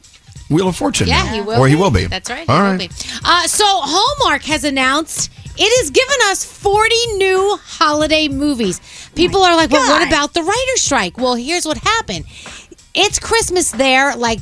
Wheel 0.49 0.69
of 0.69 0.77
Fortune. 0.77 1.09
Yeah, 1.09 1.25
now. 1.25 1.33
he 1.33 1.41
will. 1.41 1.61
Or 1.61 1.69
he 1.69 1.77
will 1.77 1.91
be. 1.91 2.07
That's 2.07 2.31
right. 2.31 2.47
he 2.47 2.53
All 2.53 2.71
will 2.71 2.79
be. 2.79 2.89
Uh, 3.25 3.47
so 3.47 3.65
Hallmark 3.67 4.43
has 4.45 4.65
announced 4.65 5.31
it 5.59 5.83
has 5.83 5.91
given 5.91 6.17
us 6.31 6.45
40 6.45 6.95
new 7.17 7.59
holiday 7.63 8.29
movies. 8.29 8.81
People 9.15 9.43
are 9.43 9.57
like, 9.57 9.71
well, 9.71 9.89
what 9.91 10.07
about 10.07 10.35
the 10.35 10.43
writer's 10.43 10.83
strike? 10.83 11.19
Well, 11.19 11.35
here's 11.35 11.67
what 11.67 11.79
happened. 11.79 12.25
It's 12.95 13.19
Christmas 13.19 13.71
there, 13.73 14.15
like 14.17 14.41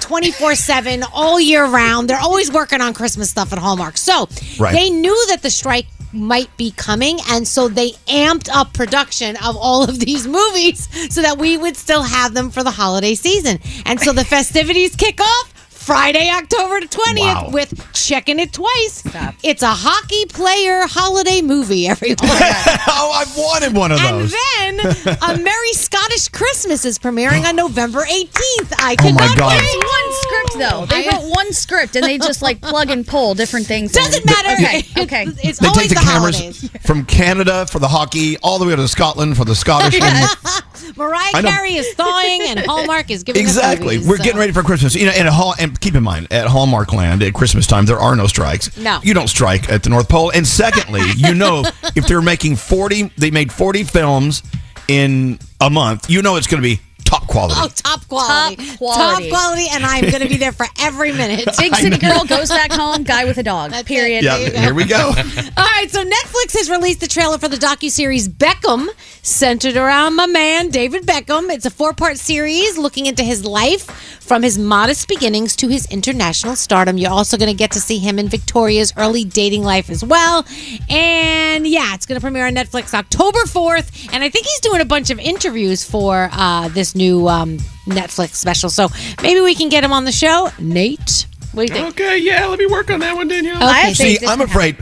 24 0.00 0.54
7 0.54 1.04
all 1.12 1.40
year 1.40 1.64
round. 1.66 2.08
They're 2.08 2.18
always 2.20 2.50
working 2.52 2.80
on 2.80 2.94
Christmas 2.94 3.30
stuff 3.30 3.52
at 3.52 3.58
Hallmark. 3.58 3.96
So 3.96 4.28
Right. 4.58 4.72
they 4.72 4.90
knew 4.90 5.26
that 5.28 5.42
the 5.42 5.50
strike 5.50 5.86
might 6.14 6.54
be 6.58 6.70
coming 6.72 7.18
and 7.30 7.48
so 7.48 7.68
they 7.68 7.92
amped 8.06 8.46
up 8.54 8.74
production 8.74 9.34
of 9.36 9.56
all 9.56 9.82
of 9.82 9.98
these 9.98 10.26
movies 10.26 10.86
so 11.10 11.22
that 11.22 11.38
we 11.38 11.56
would 11.56 11.74
still 11.74 12.02
have 12.02 12.34
them 12.34 12.50
for 12.50 12.62
the 12.62 12.70
holiday 12.70 13.14
season 13.14 13.58
and 13.86 13.98
so 13.98 14.12
the 14.12 14.22
festivities 14.36 14.94
kick 14.94 15.18
off 15.22 15.51
Friday, 15.82 16.30
October 16.30 16.80
20th 16.80 17.18
Wow. 17.18 17.50
with 17.52 17.92
Checking 17.92 18.38
It 18.38 18.52
Twice. 18.52 19.02
It's 19.42 19.62
a 19.62 19.70
hockey 19.74 20.26
player 20.26 20.86
holiday 20.86 21.42
movie, 21.42 21.88
everyone. 21.88 22.18
oh, 22.22 23.12
I've 23.14 23.36
wanted 23.36 23.74
one 23.74 23.90
of 23.90 24.00
those. 24.00 24.32
and 24.60 24.78
then 24.78 25.16
A 25.22 25.36
Merry 25.42 25.72
Scottish 25.72 26.28
Christmas 26.28 26.84
is 26.84 26.98
premiering 27.00 27.44
on 27.44 27.56
November 27.56 28.02
18th. 28.04 28.72
I 28.78 28.96
Oh 29.00 29.12
my 29.12 29.26
cannot 29.26 29.36
God. 29.38 29.52
wait. 29.60 29.62
It's 29.64 29.74
one 29.76 30.31
script 30.52 30.70
though. 30.70 30.86
They 30.86 31.08
wrote 31.08 31.34
one 31.34 31.52
script 31.52 31.96
and 31.96 32.04
they 32.04 32.18
just 32.18 32.42
like 32.42 32.60
plug 32.60 32.90
and 32.90 33.06
pull 33.06 33.34
different 33.34 33.66
things. 33.66 33.92
Doesn't 33.92 34.20
in. 34.22 34.26
matter. 34.26 34.62
Okay. 34.62 34.82
Okay. 35.02 35.26
It's 35.42 35.58
They 35.58 35.66
always 35.66 35.88
take 35.88 35.98
the, 35.98 36.04
cameras 36.04 36.38
holidays. 36.38 36.70
from 36.86 37.04
Canada 37.04 37.66
for 37.66 37.78
the 37.80 37.88
hockey 37.88 38.36
all 38.38 38.58
the 38.58 38.66
way 38.66 38.76
to 38.76 38.86
Scotland 38.88 39.36
for 39.36 39.44
the 39.44 39.54
Scottish. 39.54 40.00
and- 40.00 40.96
Mariah 40.96 41.32
Carey 41.42 41.74
is 41.74 41.92
thawing 41.94 42.42
and 42.48 42.60
Hallmark 42.60 43.10
is 43.10 43.22
giving 43.22 43.40
Exactly. 43.42 43.94
movies, 43.96 44.08
We're 44.08 44.16
so. 44.18 44.24
getting 44.24 44.38
ready 44.38 44.52
for 44.52 44.62
Christmas. 44.62 44.94
You 44.94 45.06
know, 45.06 45.12
and, 45.12 45.26
at 45.26 45.32
Hall, 45.32 45.54
and 45.58 45.78
keep 45.80 45.94
in 45.94 46.02
mind, 46.02 46.28
at 46.32 46.46
Hallmark 46.46 46.92
Land 46.92 47.22
at 47.22 47.34
Christmas 47.34 47.66
time, 47.66 47.86
there 47.86 47.98
are 47.98 48.14
no 48.14 48.26
strikes. 48.26 48.76
No. 48.76 49.00
You 49.02 49.14
don't 49.14 49.28
strike 49.28 49.68
at 49.70 49.82
the 49.82 49.90
North 49.90 50.08
Pole. 50.08 50.30
And 50.32 50.46
secondly, 50.46 51.02
you 51.16 51.34
know, 51.34 51.64
if 51.96 52.06
they're 52.06 52.22
making 52.22 52.56
40, 52.56 53.12
they 53.16 53.30
made 53.30 53.50
40 53.52 53.84
films 53.84 54.42
in 54.88 55.38
a 55.60 55.70
month, 55.70 56.10
you 56.10 56.22
know 56.22 56.36
it's 56.36 56.46
going 56.46 56.62
to 56.62 56.68
be 56.68 56.80
top 57.12 57.26
quality. 57.28 57.54
Oh, 57.58 57.68
top 57.68 58.08
quality. 58.08 58.56
Top 58.56 58.78
quality. 58.78 59.30
Top 59.30 59.38
quality, 59.38 59.66
and 59.70 59.84
I'm 59.84 60.02
going 60.02 60.22
to 60.22 60.28
be 60.28 60.36
there 60.36 60.52
for 60.52 60.66
every 60.80 61.12
minute. 61.12 61.48
Big 61.58 61.74
city 61.74 61.98
girl 61.98 62.24
goes 62.24 62.48
back 62.48 62.72
home. 62.72 63.04
Guy 63.04 63.24
with 63.24 63.38
a 63.38 63.42
dog. 63.42 63.72
Period. 63.86 64.24
yeah, 64.24 64.38
here 64.38 64.74
we 64.74 64.84
go. 64.84 64.96
All 65.56 65.64
right, 65.64 65.88
so 65.90 66.04
Netflix 66.04 66.56
has 66.56 66.70
released 66.70 67.00
the 67.00 67.06
trailer 67.06 67.38
for 67.38 67.48
the 67.48 67.56
docu-series 67.56 68.28
Beckham, 68.28 68.88
centered 69.22 69.76
around 69.76 70.16
my 70.16 70.26
man 70.26 70.70
David 70.70 71.04
Beckham. 71.04 71.50
It's 71.50 71.66
a 71.66 71.70
four-part 71.70 72.16
series 72.18 72.78
looking 72.78 73.06
into 73.06 73.22
his 73.22 73.44
life 73.44 73.90
from 74.22 74.42
his 74.42 74.56
modest 74.58 75.08
beginnings 75.08 75.56
to 75.56 75.68
his 75.68 75.86
international 75.90 76.56
stardom. 76.56 76.96
You're 76.96 77.10
also 77.10 77.36
going 77.36 77.50
to 77.50 77.56
get 77.56 77.72
to 77.72 77.80
see 77.80 77.98
him 77.98 78.18
in 78.18 78.28
Victoria's 78.28 78.92
early 78.96 79.24
dating 79.24 79.64
life 79.64 79.90
as 79.90 80.02
well. 80.04 80.46
And 80.88 81.66
yeah, 81.66 81.94
it's 81.94 82.06
going 82.06 82.18
to 82.18 82.20
premiere 82.24 82.46
on 82.46 82.54
Netflix 82.54 82.94
October 82.94 83.40
4th, 83.40 84.08
and 84.12 84.24
I 84.24 84.30
think 84.30 84.46
he's 84.46 84.60
doing 84.60 84.80
a 84.80 84.84
bunch 84.86 85.10
of 85.10 85.18
interviews 85.18 85.84
for 85.84 86.30
uh, 86.32 86.68
this 86.68 86.94
new 86.94 87.01
um, 87.28 87.58
Netflix 87.86 88.34
special. 88.34 88.70
So 88.70 88.88
maybe 89.22 89.40
we 89.40 89.54
can 89.54 89.68
get 89.68 89.84
him 89.84 89.92
on 89.92 90.04
the 90.04 90.12
show. 90.12 90.50
Nate, 90.58 91.26
what 91.52 91.66
do 91.66 91.72
you 91.74 91.80
think? 91.80 91.94
Okay, 92.00 92.18
yeah, 92.18 92.46
let 92.46 92.58
me 92.58 92.66
work 92.66 92.90
on 92.90 93.00
that 93.00 93.14
one, 93.14 93.28
Danielle. 93.28 93.56
Okay. 93.62 93.94
See, 93.94 94.18
I'm 94.26 94.40
afraid 94.40 94.76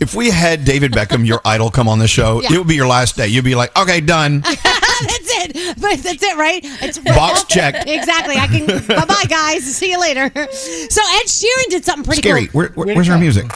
if 0.00 0.14
we 0.14 0.30
had 0.30 0.64
David 0.64 0.92
Beckham, 0.92 1.26
your 1.26 1.40
idol, 1.44 1.70
come 1.70 1.88
on 1.88 1.98
the 1.98 2.08
show, 2.08 2.42
Yeah. 2.42 2.52
it 2.52 2.58
would 2.58 2.66
be 2.68 2.74
your 2.74 2.86
last 2.86 3.16
day. 3.16 3.28
You'd 3.28 3.44
be 3.44 3.54
like, 3.54 3.74
okay, 3.78 4.00
done. 4.00 4.40
that's 4.40 4.62
it. 4.62 5.76
But 5.80 5.98
that's 6.00 6.22
it, 6.22 6.36
right? 6.36 6.60
It's 6.82 6.98
Box 6.98 7.44
checked. 7.44 7.88
Exactly. 7.88 8.36
I 8.36 8.46
can. 8.46 8.66
bye 8.86 9.04
bye, 9.06 9.24
guys. 9.28 9.64
See 9.64 9.90
you 9.90 10.00
later. 10.00 10.28
So 10.34 11.00
Ed 11.02 11.26
Sheeran 11.26 11.70
did 11.70 11.84
something 11.84 12.04
pretty 12.04 12.20
Scary. 12.22 12.46
cool. 12.48 12.60
Where, 12.60 12.68
where- 12.70 12.94
where's 12.94 13.08
our 13.08 13.18
music? 13.18 13.46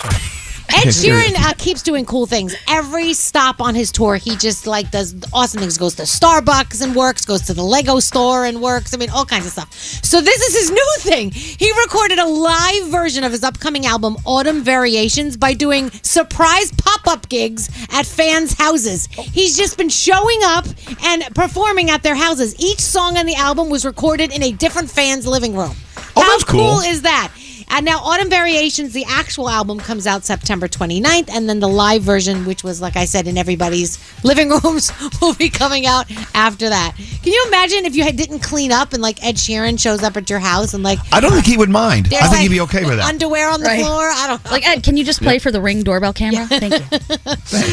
Ed 0.74 0.88
Sheeran 0.88 1.34
uh, 1.36 1.54
keeps 1.58 1.82
doing 1.82 2.04
cool 2.04 2.26
things. 2.26 2.54
Every 2.68 3.12
stop 3.14 3.60
on 3.60 3.74
his 3.74 3.90
tour, 3.92 4.16
he 4.16 4.36
just 4.36 4.66
like 4.66 4.90
does 4.90 5.14
awesome 5.32 5.60
things. 5.60 5.76
Goes 5.78 5.94
to 5.96 6.02
Starbucks 6.02 6.82
and 6.82 6.94
works. 6.94 7.24
Goes 7.24 7.42
to 7.42 7.54
the 7.54 7.62
Lego 7.62 8.00
store 8.00 8.44
and 8.44 8.60
works. 8.62 8.94
I 8.94 8.96
mean, 8.96 9.10
all 9.10 9.24
kinds 9.24 9.46
of 9.46 9.52
stuff. 9.52 9.72
So 9.74 10.20
this 10.20 10.40
is 10.40 10.54
his 10.56 10.70
new 10.80 10.94
thing. 10.98 11.30
He 11.30 11.70
recorded 11.84 12.18
a 12.18 12.26
live 12.26 12.88
version 12.88 13.24
of 13.24 13.32
his 13.32 13.42
upcoming 13.44 13.86
album, 13.86 14.16
Autumn 14.24 14.62
Variations, 14.62 15.36
by 15.36 15.54
doing 15.54 15.90
surprise 16.02 16.72
pop-up 16.72 17.28
gigs 17.28 17.68
at 17.90 18.06
fans' 18.06 18.54
houses. 18.54 19.06
He's 19.06 19.56
just 19.56 19.76
been 19.76 19.88
showing 19.88 20.40
up 20.44 20.66
and 21.04 21.24
performing 21.34 21.90
at 21.90 22.02
their 22.02 22.14
houses. 22.14 22.54
Each 22.58 22.80
song 22.80 23.16
on 23.16 23.26
the 23.26 23.34
album 23.34 23.68
was 23.70 23.84
recorded 23.84 24.32
in 24.32 24.42
a 24.42 24.52
different 24.52 24.90
fan's 24.90 25.26
living 25.26 25.56
room. 25.56 25.74
Oh, 26.16 26.22
How 26.22 26.30
that's 26.30 26.44
cool. 26.44 26.80
is 26.80 27.02
that? 27.02 27.32
And 27.70 27.84
now 27.86 27.98
Autumn 28.00 28.28
Variations, 28.28 28.92
the 28.92 29.04
actual 29.08 29.48
album 29.48 29.78
comes 29.78 30.06
out 30.06 30.24
September 30.24 30.68
29th, 30.68 31.30
and 31.30 31.48
then 31.48 31.60
the 31.60 31.68
live 31.68 32.02
version, 32.02 32.44
which 32.44 32.62
was, 32.64 32.80
like 32.80 32.96
I 32.96 33.04
said, 33.04 33.26
in 33.26 33.38
everybody's 33.38 33.98
living 34.24 34.50
rooms, 34.50 34.92
will 35.22 35.34
be 35.34 35.48
coming 35.48 35.86
out 35.86 36.10
after 36.34 36.68
that. 36.68 36.94
Can 36.96 37.32
you 37.32 37.44
imagine 37.48 37.84
if 37.86 37.94
you 37.96 38.02
had, 38.04 38.16
didn't 38.16 38.40
clean 38.40 38.72
up 38.72 38.92
and 38.92 39.00
like 39.02 39.24
Ed 39.24 39.36
Sheeran 39.36 39.80
shows 39.80 40.02
up 40.02 40.16
at 40.16 40.28
your 40.28 40.40
house 40.40 40.74
and 40.74 40.82
like 40.82 40.98
I 41.12 41.20
don't 41.20 41.32
think 41.32 41.46
he 41.46 41.56
would 41.56 41.70
mind. 41.70 42.08
I 42.08 42.10
think 42.10 42.32
like 42.32 42.40
he'd 42.40 42.48
be 42.48 42.60
okay 42.62 42.84
with 42.84 42.98
that. 42.98 43.08
underwear 43.08 43.48
on 43.50 43.60
the 43.60 43.66
Right. 43.66 43.80
floor? 43.80 44.10
I 44.10 44.26
don't 44.26 44.44
know. 44.44 44.50
Like 44.50 44.68
Ed, 44.68 44.82
can 44.82 44.96
you 44.96 45.04
just 45.04 45.22
play 45.22 45.38
for 45.38 45.50
the 45.50 45.60
ring 45.60 45.82
doorbell 45.82 46.12
camera? 46.12 46.46
Thank 46.46 46.74
you. 46.74 46.98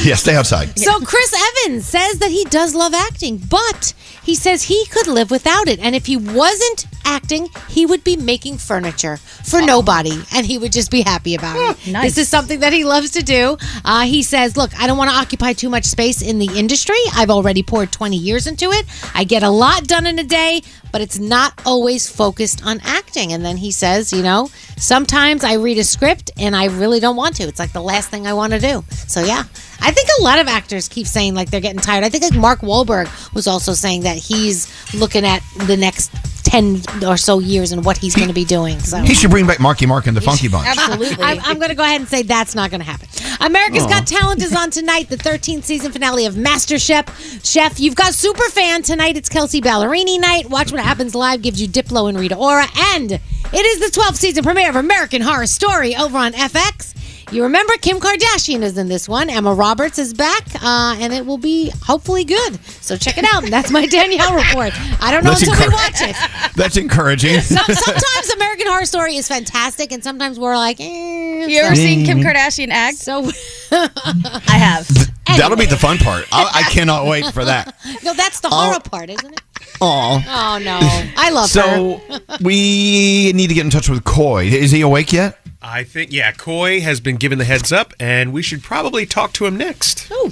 yeah, 0.09 0.15
stay 0.15 0.35
outside. 0.35 0.77
So 0.77 0.99
Chris 1.01 1.33
Evans 1.65 1.85
says 1.85 2.19
that 2.19 2.31
he 2.31 2.45
does 2.45 2.75
love 2.75 2.93
acting, 2.93 3.37
but 3.37 3.93
he 4.23 4.35
says 4.35 4.63
he 4.63 4.85
could 4.87 5.07
live 5.07 5.31
without 5.31 5.67
it. 5.67 5.79
And 5.79 5.95
if 5.95 6.05
he 6.05 6.15
wasn't 6.17 6.85
acting, 7.03 7.49
he 7.69 7.85
would 7.85 8.03
be 8.03 8.15
making 8.15 8.57
furniture 8.57 9.17
for 9.17 9.61
oh, 9.61 9.65
nobody, 9.87 10.21
and 10.33 10.45
he 10.45 10.57
would 10.57 10.71
just 10.71 10.91
be 10.91 11.01
happy 11.01 11.35
about 11.35 11.55
it. 11.57 11.87
nice. 11.91 12.15
This 12.15 12.25
is 12.25 12.29
something 12.29 12.59
that 12.59 12.73
he 12.73 12.83
loves 12.83 13.11
to 13.11 13.23
do. 13.23 13.57
Uh, 13.85 14.03
he 14.03 14.23
says, 14.23 14.57
"Look, 14.57 14.77
I 14.79 14.87
don't 14.87 14.97
want 14.97 15.09
to 15.09 15.15
occupy 15.15 15.53
too 15.53 15.69
much 15.69 15.85
space 15.85 16.21
in 16.21 16.39
the 16.39 16.49
industry. 16.57 16.97
I've 17.13 17.29
already 17.29 17.63
poured 17.63 17.91
20 17.91 18.17
years 18.17 18.47
into 18.47 18.71
it. 18.71 18.85
I 19.15 19.23
get 19.23 19.43
a 19.43 19.49
lot 19.49 19.85
done 19.85 20.05
in 20.05 20.19
a 20.19 20.23
day." 20.23 20.61
But 20.89 21.01
it's 21.01 21.19
not 21.19 21.53
always 21.65 22.09
focused 22.09 22.65
on 22.65 22.79
acting. 22.83 23.33
And 23.33 23.43
then 23.43 23.57
he 23.57 23.71
says, 23.71 24.13
you 24.13 24.23
know, 24.23 24.49
sometimes 24.77 25.43
I 25.43 25.55
read 25.55 25.77
a 25.77 25.83
script 25.83 26.31
and 26.37 26.55
I 26.55 26.67
really 26.67 27.01
don't 27.01 27.17
want 27.17 27.35
to. 27.35 27.43
It's 27.43 27.59
like 27.59 27.73
the 27.73 27.81
last 27.81 28.09
thing 28.09 28.25
I 28.25 28.33
want 28.33 28.53
to 28.53 28.59
do. 28.59 28.83
So, 29.05 29.21
yeah. 29.21 29.43
I 29.81 29.91
think 29.91 30.09
a 30.17 30.23
lot 30.23 30.39
of 30.39 30.47
actors 30.47 30.87
keep 30.87 31.05
saying 31.05 31.35
like 31.35 31.51
they're 31.51 31.61
getting 31.61 31.81
tired. 31.81 32.05
I 32.05 32.09
think 32.09 32.23
like 32.23 32.33
Mark 32.33 32.61
Wahlberg 32.61 33.33
was 33.35 33.47
also 33.47 33.73
saying 33.73 34.03
that 34.03 34.17
he's 34.17 34.67
looking 34.95 35.25
at 35.25 35.43
the 35.67 35.77
next 35.77 36.09
10 36.47 36.81
or 37.05 37.17
so 37.17 37.39
years 37.39 37.73
and 37.73 37.83
what 37.83 37.97
he's 37.97 38.15
going 38.15 38.29
to 38.29 38.33
be 38.33 38.45
doing. 38.45 38.79
So 38.79 38.97
He 38.99 39.13
should 39.13 39.29
bring 39.31 39.45
back 39.45 39.59
Marky 39.59 39.85
Mark 39.85 40.07
and 40.07 40.15
the 40.15 40.21
Funky 40.21 40.47
Bunch. 40.47 40.65
Absolutely. 40.65 41.23
I'm, 41.23 41.39
I'm 41.43 41.57
going 41.57 41.69
to 41.69 41.75
go 41.75 41.83
ahead 41.83 41.99
and 41.99 42.09
say 42.09 42.21
that's 42.21 42.55
not 42.55 42.69
going 42.71 42.79
to 42.79 42.85
happen. 42.85 43.07
America's 43.41 43.83
Aw. 43.83 43.89
Got 43.89 44.07
Talent 44.07 44.41
is 44.41 44.55
on 44.55 44.71
tonight, 44.71 45.09
the 45.09 45.17
13th 45.17 45.63
season 45.65 45.91
finale 45.91 46.25
of 46.25 46.37
Master 46.37 46.79
Chef. 46.79 47.05
Chef, 47.45 47.79
you've 47.81 47.95
got 47.95 48.13
super 48.13 48.49
fan 48.49 48.81
tonight. 48.81 49.17
It's 49.17 49.27
Kelsea 49.29 49.59
Ballerini 49.61 50.19
night. 50.19 50.49
Watch 50.49 50.71
what 50.71 50.81
happens 50.81 51.13
live. 51.13 51.41
Gives 51.41 51.61
you 51.61 51.67
Diplo 51.67 52.07
and 52.07 52.17
Rita 52.17 52.35
Ora, 52.35 52.65
and 52.93 53.11
it 53.11 53.21
is 53.53 53.79
the 53.79 53.99
12th 53.99 54.15
season 54.15 54.43
premiere 54.43 54.69
of 54.69 54.75
American 54.77 55.21
Horror 55.21 55.47
Story 55.47 55.95
over 55.95 56.17
on 56.17 56.31
FX. 56.31 56.93
You 57.29 57.43
remember 57.43 57.73
Kim 57.81 57.99
Kardashian 57.99 58.61
is 58.61 58.77
in 58.77 58.87
this 58.87 59.09
one. 59.09 59.29
Emma 59.29 59.53
Roberts 59.53 59.99
is 59.99 60.13
back, 60.13 60.43
uh, 60.63 60.95
and 60.97 61.11
it 61.11 61.25
will 61.25 61.37
be 61.37 61.71
hopefully 61.83 62.23
good. 62.23 62.57
So 62.81 62.95
check 62.95 63.17
it 63.17 63.25
out. 63.33 63.43
And 63.43 63.51
that's 63.51 63.69
my 63.69 63.85
Danielle 63.97 64.33
report. 64.33 64.71
I 65.03 65.11
don't 65.11 65.25
know 65.25 65.31
That's 65.31 65.45
until 65.45 65.67
we 65.67 65.73
watch 65.73 66.01
it. 66.01 66.15
That's 66.55 66.77
encouraging. 66.77 67.41
Some, 67.41 67.65
sometimes 67.65 68.29
American 68.33 68.67
Horror 68.67 68.85
Story 68.85 69.17
is 69.17 69.27
fantastic, 69.27 69.91
and 69.91 70.01
sometimes 70.01 70.39
we're 70.39 70.55
like, 70.55 70.79
eh. 70.79 71.45
You 71.47 71.59
ever 71.59 71.75
so- 71.75 71.81
seen 71.81 72.05
Kim 72.05 72.19
Kardashian 72.19 72.69
act? 72.69 72.97
So 72.97 73.29
I 73.71 74.57
have. 74.57 74.87
That'll 75.35 75.57
be 75.57 75.65
the 75.65 75.75
fun 75.77 75.97
part. 75.97 76.25
I, 76.31 76.49
I 76.65 76.71
cannot 76.71 77.05
wait 77.07 77.25
for 77.33 77.43
that. 77.43 77.75
no, 78.03 78.13
that's 78.13 78.39
the 78.39 78.47
horror 78.49 78.79
part, 78.79 79.09
isn't 79.09 79.33
it? 79.33 79.41
Aw. 79.81 80.23
Oh 80.27 80.57
no, 80.63 80.79
I 81.17 81.29
love 81.31 81.49
So 81.49 81.97
her. 81.97 82.19
we 82.41 83.31
need 83.33 83.47
to 83.47 83.53
get 83.53 83.65
in 83.65 83.69
touch 83.71 83.89
with 83.89 84.03
Coy. 84.03 84.45
Is 84.45 84.71
he 84.71 84.81
awake 84.81 85.11
yet? 85.13 85.39
I 85.61 85.83
think, 85.83 86.11
yeah, 86.13 86.31
Coy 86.31 86.81
has 86.81 86.99
been 87.01 87.15
given 87.17 87.39
the 87.39 87.45
heads 87.45 87.71
up, 87.71 87.93
and 87.99 88.31
we 88.31 88.41
should 88.41 88.63
probably 88.63 89.05
talk 89.05 89.33
to 89.33 89.45
him 89.45 89.57
next. 89.57 90.07
Oh. 90.11 90.31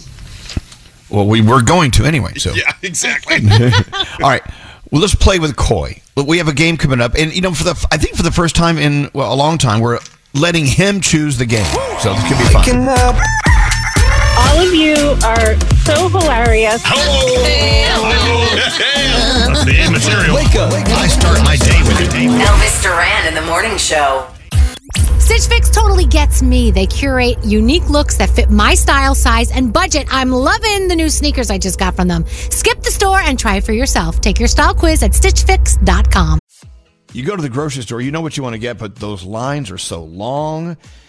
Well, 1.09 1.27
we 1.27 1.41
were 1.41 1.61
going 1.61 1.91
to 1.91 2.05
anyway. 2.05 2.33
So 2.35 2.51
Yeah, 2.55 2.71
exactly. 2.81 3.37
all 4.21 4.29
right. 4.29 4.43
Well, 4.91 5.01
let's 5.01 5.15
play 5.15 5.39
with 5.39 5.55
Coy. 5.55 6.01
We 6.15 6.37
have 6.37 6.47
a 6.47 6.53
game 6.53 6.77
coming 6.77 7.01
up, 7.01 7.15
and 7.15 7.33
you 7.35 7.41
know, 7.41 7.53
for 7.53 7.63
the 7.63 7.87
I 7.91 7.97
think 7.97 8.15
for 8.15 8.23
the 8.23 8.31
first 8.31 8.55
time 8.55 8.77
in 8.77 9.09
well, 9.13 9.33
a 9.33 9.35
long 9.35 9.57
time, 9.57 9.81
we're 9.81 9.99
letting 10.33 10.65
him 10.65 11.01
choose 11.01 11.37
the 11.37 11.45
game. 11.45 11.65
So 11.99 12.13
this 12.13 12.27
could 12.27 12.37
be 12.37 12.53
fun. 12.53 13.15
All 14.55 14.61
of 14.61 14.73
you 14.73 14.95
are 15.25 15.59
so 15.83 16.07
hilarious. 16.07 16.81
That's 16.81 17.05
the 19.65 19.83
immaterial. 19.85 20.33
Wake 20.33 20.55
up! 20.55 20.71
I 20.71 21.07
start 21.07 21.43
my 21.43 21.57
day 21.57 21.83
with 21.83 21.99
it. 21.99 22.09
Elvis 22.09 22.81
Duran 22.81 23.27
in 23.27 23.33
the 23.33 23.41
morning 23.41 23.77
show. 23.77 24.25
Stitch 25.19 25.47
Fix 25.47 25.69
totally 25.69 26.05
gets 26.05 26.41
me. 26.41 26.71
They 26.71 26.87
curate 26.87 27.37
unique 27.43 27.89
looks 27.89 28.15
that 28.15 28.29
fit 28.29 28.49
my 28.49 28.75
style, 28.75 29.13
size, 29.13 29.51
and 29.51 29.73
budget. 29.73 30.07
I'm 30.09 30.31
loving 30.31 30.87
the 30.87 30.95
new 30.95 31.09
sneakers 31.09 31.51
I 31.51 31.57
just 31.57 31.77
got 31.77 31.93
from 31.93 32.07
them. 32.07 32.25
Skip 32.25 32.81
the 32.81 32.91
store 32.91 33.19
and 33.19 33.37
try 33.37 33.57
it 33.57 33.65
for 33.65 33.73
yourself. 33.73 34.21
Take 34.21 34.39
your 34.39 34.47
style 34.47 34.73
quiz 34.73 35.03
at 35.03 35.11
stitchfix.com. 35.11 36.39
You 37.11 37.25
go 37.25 37.35
to 37.35 37.41
the 37.41 37.49
grocery 37.49 37.83
store, 37.83 37.99
you 37.99 38.11
know 38.11 38.21
what 38.21 38.37
you 38.37 38.43
want 38.43 38.53
to 38.53 38.59
get, 38.59 38.77
but 38.77 38.95
those 38.95 39.25
lines 39.25 39.69
are 39.69 39.77
so 39.77 40.01
long. 40.01 40.77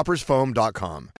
coffeetoppersfoam.com. 0.00 1.19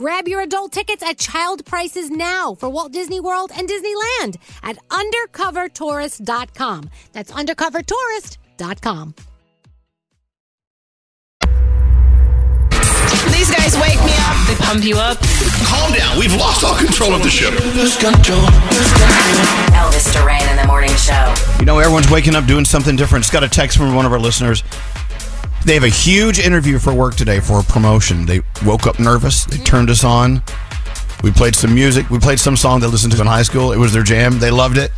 Grab 0.00 0.26
your 0.26 0.40
adult 0.40 0.72
tickets 0.72 1.02
at 1.02 1.18
child 1.18 1.66
prices 1.66 2.08
now 2.08 2.54
for 2.54 2.70
Walt 2.70 2.90
Disney 2.90 3.20
World 3.20 3.52
and 3.54 3.68
Disneyland 3.68 4.38
at 4.62 4.78
undercovertourist.com. 4.88 6.88
That's 7.12 7.30
undercovertourist.com. 7.30 9.14
These 13.30 13.50
guys 13.50 13.76
wake 13.76 14.02
me 14.02 14.12
up. 14.20 14.46
They 14.46 14.54
pump 14.54 14.84
you 14.84 14.96
up. 14.96 15.18
Calm 15.66 15.92
down. 15.92 16.18
We've 16.18 16.34
lost 16.34 16.64
all 16.64 16.78
control 16.78 17.12
of 17.12 17.22
the 17.22 17.28
ship. 17.28 17.52
Elvis 19.74 20.10
Duran 20.14 20.48
in 20.48 20.56
the 20.56 20.66
morning 20.66 20.94
show. 20.96 21.34
You 21.58 21.66
know, 21.66 21.78
everyone's 21.78 22.10
waking 22.10 22.34
up 22.34 22.46
doing 22.46 22.64
something 22.64 22.96
different. 22.96 23.24
Just 23.24 23.34
got 23.34 23.44
a 23.44 23.48
text 23.50 23.76
from 23.76 23.94
one 23.94 24.06
of 24.06 24.12
our 24.14 24.18
listeners. 24.18 24.64
They 25.64 25.74
have 25.74 25.84
a 25.84 25.88
huge 25.88 26.38
interview 26.38 26.78
for 26.78 26.94
work 26.94 27.16
today 27.16 27.40
for 27.40 27.60
a 27.60 27.62
promotion. 27.62 28.26
They 28.26 28.40
woke 28.64 28.86
up 28.86 28.98
nervous. 28.98 29.44
They 29.44 29.58
turned 29.58 29.90
us 29.90 30.04
on. 30.04 30.42
We 31.22 31.30
played 31.30 31.54
some 31.54 31.74
music. 31.74 32.08
We 32.08 32.18
played 32.18 32.40
some 32.40 32.56
song 32.56 32.80
they 32.80 32.86
listened 32.86 33.12
to 33.12 33.20
in 33.20 33.26
high 33.26 33.42
school. 33.42 33.72
It 33.72 33.76
was 33.78 33.92
their 33.92 34.02
jam. 34.02 34.38
They 34.38 34.50
loved 34.50 34.78
it. 34.78 34.90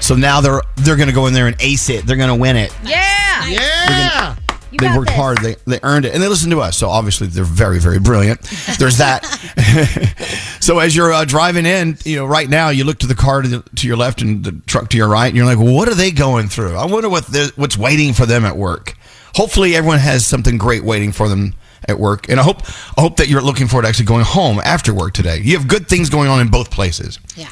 So 0.00 0.14
now 0.14 0.40
they're 0.40 0.62
they're 0.76 0.96
going 0.96 1.08
to 1.08 1.14
go 1.14 1.26
in 1.26 1.34
there 1.34 1.46
and 1.48 1.56
ace 1.60 1.88
it. 1.90 2.06
They're 2.06 2.16
going 2.16 2.28
to 2.28 2.34
win 2.34 2.56
it. 2.56 2.72
Yeah. 2.84 3.46
Yeah. 3.48 4.36
they 4.78 4.86
worked 4.96 5.10
hard. 5.10 5.38
They 5.38 5.56
they 5.66 5.80
earned 5.82 6.04
it, 6.04 6.14
and 6.14 6.22
they 6.22 6.28
listened 6.28 6.52
to 6.52 6.60
us. 6.60 6.76
So 6.76 6.88
obviously 6.88 7.26
they're 7.26 7.44
very 7.44 7.80
very 7.80 7.98
brilliant. 7.98 8.40
There's 8.78 8.98
that. 8.98 9.24
so 10.60 10.78
as 10.78 10.94
you're 10.94 11.12
uh, 11.12 11.24
driving 11.24 11.66
in, 11.66 11.98
you 12.04 12.16
know, 12.16 12.26
right 12.26 12.48
now 12.48 12.68
you 12.68 12.84
look 12.84 12.98
to 13.00 13.06
the 13.06 13.14
car 13.14 13.42
to, 13.42 13.48
the, 13.48 13.62
to 13.76 13.86
your 13.88 13.96
left 13.96 14.22
and 14.22 14.44
the 14.44 14.52
truck 14.66 14.90
to 14.90 14.96
your 14.96 15.08
right, 15.08 15.26
and 15.26 15.36
you're 15.36 15.46
like, 15.46 15.58
what 15.58 15.88
are 15.88 15.94
they 15.94 16.10
going 16.12 16.48
through? 16.48 16.76
I 16.76 16.86
wonder 16.86 17.08
what 17.08 17.24
what's 17.56 17.76
waiting 17.76 18.12
for 18.14 18.26
them 18.26 18.44
at 18.44 18.56
work. 18.56 18.96
Hopefully 19.34 19.74
everyone 19.74 19.98
has 19.98 20.26
something 20.26 20.58
great 20.58 20.84
waiting 20.84 21.12
for 21.12 21.28
them 21.28 21.54
at 21.88 21.98
work, 21.98 22.28
and 22.28 22.40
I 22.40 22.42
hope 22.42 22.62
I 22.96 23.00
hope 23.00 23.16
that 23.16 23.28
you're 23.28 23.42
looking 23.42 23.66
forward 23.66 23.82
to 23.82 23.88
actually 23.88 24.06
going 24.06 24.24
home 24.24 24.60
after 24.64 24.94
work 24.94 25.12
today. 25.12 25.38
You 25.42 25.58
have 25.58 25.68
good 25.68 25.88
things 25.88 26.08
going 26.08 26.28
on 26.28 26.40
in 26.40 26.48
both 26.48 26.70
places. 26.70 27.18
Yeah. 27.36 27.48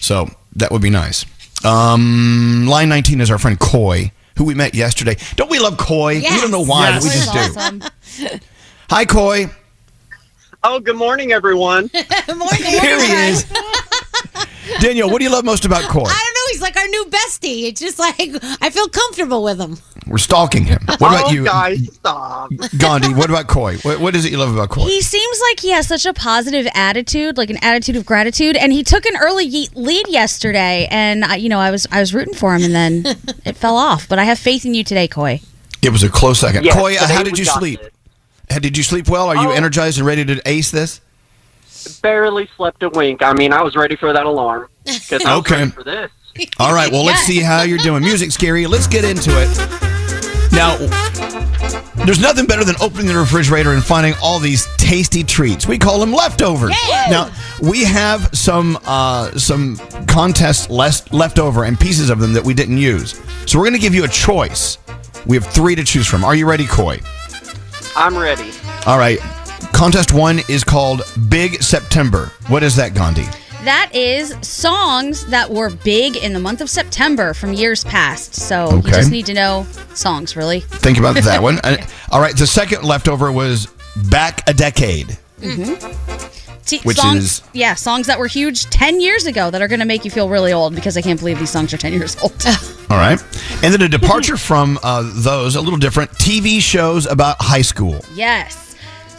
So 0.00 0.28
that 0.56 0.70
would 0.70 0.82
be 0.82 0.90
nice. 0.90 1.24
Um, 1.64 2.66
line 2.68 2.88
19 2.88 3.20
is 3.20 3.30
our 3.30 3.38
friend 3.38 3.58
Coy, 3.58 4.10
who 4.36 4.44
we 4.44 4.54
met 4.54 4.74
yesterday. 4.74 5.16
Don't 5.36 5.50
we 5.50 5.58
love 5.58 5.76
Coy? 5.76 6.16
We 6.16 6.22
don't 6.22 6.50
know 6.50 6.64
why, 6.64 6.92
but 6.92 7.02
we 7.02 7.10
just 7.10 7.32
do. 8.18 8.38
Hi, 8.90 9.04
Coy. 9.04 9.46
Oh, 10.62 10.80
good 10.80 10.96
morning, 10.96 11.32
everyone. 11.32 11.86
Good 12.26 12.36
morning. 12.36 12.62
Here 12.64 13.00
he 13.00 13.12
is. 13.30 13.44
Danielle, 14.80 15.08
what 15.08 15.18
do 15.18 15.24
you 15.24 15.30
love 15.30 15.44
most 15.44 15.64
about 15.64 15.84
Coy? 15.84 16.04
I 16.04 16.24
don't 16.24 16.34
know. 16.34 16.52
He's 16.52 16.60
like 16.60 16.76
our 16.76 16.86
new 16.86 17.04
bestie. 17.06 17.68
It's 17.68 17.80
just 17.80 17.98
like 17.98 18.18
I 18.60 18.68
feel 18.68 18.88
comfortable 18.88 19.42
with 19.42 19.58
him. 19.58 19.78
We're 20.10 20.18
stalking 20.18 20.64
him. 20.64 20.80
What 20.86 20.96
about 20.98 21.24
oh, 21.26 21.30
you, 21.30 21.44
guys, 21.44 21.94
stop. 21.94 22.50
Gandhi? 22.78 23.14
What 23.14 23.30
about 23.30 23.46
Coy? 23.46 23.76
What, 23.78 24.00
what 24.00 24.16
is 24.16 24.24
it 24.24 24.32
you 24.32 24.38
love 24.38 24.52
about 24.52 24.68
Coy? 24.68 24.82
He 24.82 25.00
seems 25.02 25.40
like 25.48 25.60
he 25.60 25.70
has 25.70 25.86
such 25.86 26.04
a 26.04 26.12
positive 26.12 26.66
attitude, 26.74 27.38
like 27.38 27.48
an 27.48 27.58
attitude 27.62 27.94
of 27.94 28.04
gratitude, 28.04 28.56
and 28.56 28.72
he 28.72 28.82
took 28.82 29.06
an 29.06 29.16
early 29.16 29.44
ye- 29.44 29.68
lead 29.74 30.08
yesterday. 30.08 30.88
And 30.90 31.24
I, 31.24 31.36
you 31.36 31.48
know, 31.48 31.60
I 31.60 31.70
was 31.70 31.86
I 31.92 32.00
was 32.00 32.12
rooting 32.12 32.34
for 32.34 32.56
him, 32.56 32.64
and 32.64 32.74
then 32.74 33.16
it 33.44 33.56
fell 33.56 33.76
off. 33.76 34.08
But 34.08 34.18
I 34.18 34.24
have 34.24 34.38
faith 34.40 34.66
in 34.66 34.74
you 34.74 34.82
today, 34.82 35.06
Coy. 35.06 35.40
It 35.80 35.90
was 35.90 36.02
a 36.02 36.08
close 36.08 36.40
second. 36.40 36.64
Yes, 36.64 36.74
Coy, 36.74 36.96
uh, 36.96 37.06
how 37.06 37.22
did 37.22 37.38
you 37.38 37.44
sleep? 37.44 37.80
it. 37.80 37.94
Uh, 38.50 38.58
Did 38.58 38.76
you 38.76 38.82
sleep 38.82 39.08
well? 39.08 39.28
Are 39.28 39.36
you 39.36 39.48
Oh. 39.50 39.52
energized 39.52 39.98
and 39.98 40.06
ready 40.08 40.24
to 40.24 40.42
ace 40.44 40.72
this? 40.72 41.00
Barely 42.02 42.48
slept 42.56 42.82
a 42.82 42.88
wink. 42.88 43.22
I 43.22 43.32
mean, 43.32 43.52
I 43.52 43.62
was 43.62 43.76
ready 43.76 43.94
for 43.94 44.12
that 44.12 44.26
alarm. 44.26 44.66
'Cause 44.84 45.24
I 45.24 45.36
was 45.36 45.38
Okay. 45.46 45.54
ready 45.60 45.70
for 45.70 45.84
this. 45.84 46.10
All 46.58 46.74
right, 46.74 46.90
well, 46.90 47.04
let's 47.04 47.22
see 47.26 47.38
how 47.38 47.62
you're 47.62 47.78
doing. 47.78 48.02
Music, 48.02 48.30
Skeery. 48.30 48.68
Let's 48.68 48.88
get 48.88 49.04
into 49.04 49.30
it. 49.40 49.89
Now, 50.52 50.76
there's 52.04 52.20
nothing 52.20 52.46
better 52.46 52.64
than 52.64 52.74
opening 52.80 53.06
the 53.06 53.14
refrigerator 53.16 53.72
and 53.72 53.82
finding 53.84 54.14
all 54.22 54.38
these 54.38 54.66
tasty 54.76 55.22
treats. 55.22 55.66
We 55.66 55.78
call 55.78 56.00
them 56.00 56.12
leftovers. 56.12 56.74
Now, 57.10 57.30
we 57.62 57.84
have 57.84 58.30
some 58.36 58.78
uh, 58.84 59.32
some 59.32 59.76
contests 60.06 60.68
less 60.70 61.10
left 61.12 61.38
over 61.38 61.64
and 61.64 61.78
pieces 61.78 62.10
of 62.10 62.18
them 62.18 62.32
that 62.32 62.44
we 62.44 62.54
didn't 62.54 62.78
use. 62.78 63.20
So 63.46 63.58
we're 63.58 63.66
going 63.66 63.74
to 63.74 63.80
give 63.80 63.94
you 63.94 64.04
a 64.04 64.08
choice. 64.08 64.78
We 65.26 65.36
have 65.36 65.46
three 65.46 65.74
to 65.74 65.84
choose 65.84 66.06
from. 66.06 66.24
Are 66.24 66.34
you 66.34 66.48
ready, 66.48 66.66
Coy? 66.66 67.00
I'm 67.96 68.16
ready. 68.16 68.50
All 68.86 68.98
right. 68.98 69.18
Contest 69.72 70.12
one 70.12 70.40
is 70.48 70.64
called 70.64 71.02
Big 71.28 71.62
September. 71.62 72.32
What 72.48 72.62
is 72.62 72.76
that, 72.76 72.94
Gandhi? 72.94 73.26
That 73.64 73.90
is 73.94 74.34
songs 74.40 75.26
that 75.26 75.50
were 75.50 75.68
big 75.70 76.16
in 76.16 76.32
the 76.32 76.40
month 76.40 76.60
of 76.62 76.70
September 76.70 77.34
from 77.34 77.52
years 77.52 77.84
past. 77.84 78.34
So 78.34 78.76
you 78.76 78.82
just 78.82 79.10
need 79.10 79.26
to 79.26 79.34
know 79.34 79.66
songs, 79.94 80.34
really. 80.34 80.60
Think 80.60 80.96
about 80.98 81.14
that 81.16 81.42
one. 81.42 81.58
All 82.10 82.20
right. 82.20 82.34
The 82.36 82.46
second 82.46 82.84
leftover 82.84 83.30
was 83.30 83.68
Back 84.10 84.48
a 84.48 84.54
Decade. 84.54 85.18
T- 86.66 86.78
Which 86.84 86.96
songs, 86.98 87.22
is- 87.24 87.42
yeah, 87.52 87.74
songs 87.74 88.06
that 88.06 88.18
were 88.18 88.28
huge 88.28 88.64
10 88.66 89.00
years 89.00 89.26
ago 89.26 89.50
that 89.50 89.60
are 89.60 89.68
going 89.68 89.80
to 89.80 89.86
make 89.86 90.04
you 90.04 90.10
feel 90.10 90.28
really 90.28 90.52
old 90.52 90.74
because 90.74 90.96
I 90.96 91.02
can't 91.02 91.18
believe 91.18 91.38
these 91.38 91.50
songs 91.50 91.74
are 91.74 91.78
10 91.78 91.92
years 91.92 92.16
old. 92.22 92.32
All 92.90 92.96
right. 92.96 93.20
And 93.62 93.74
then 93.74 93.82
a 93.82 93.88
departure 93.88 94.36
from 94.36 94.78
uh, 94.82 95.02
those, 95.16 95.56
a 95.56 95.60
little 95.60 95.78
different 95.78 96.10
TV 96.12 96.60
shows 96.60 97.06
about 97.06 97.36
high 97.40 97.62
school. 97.62 98.00
yes. 98.14 98.69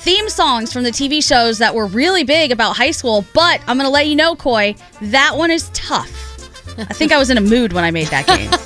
Theme 0.02 0.30
songs 0.30 0.74
from 0.74 0.84
the 0.84 0.90
TV 0.90 1.24
shows 1.24 1.60
that 1.60 1.76
were 1.76 1.86
really 1.86 2.24
big 2.24 2.52
about 2.52 2.76
high 2.76 2.90
school, 2.92 3.24
but 3.34 3.62
I'm 3.68 3.78
going 3.78 3.86
to 3.88 3.92
let 3.92 4.08
you 4.08 4.16
know, 4.16 4.36
Coy, 4.36 4.76
that 5.02 5.34
one 5.38 5.52
is 5.52 5.70
tough. 5.74 6.10
I 6.78 6.86
think 6.86 7.12
I 7.12 7.20
was 7.20 7.30
in 7.30 7.38
a 7.38 7.42
mood 7.42 7.72
when 7.74 7.84
I 7.84 7.92
made 7.92 8.08
that 8.08 8.26
game. 8.28 8.50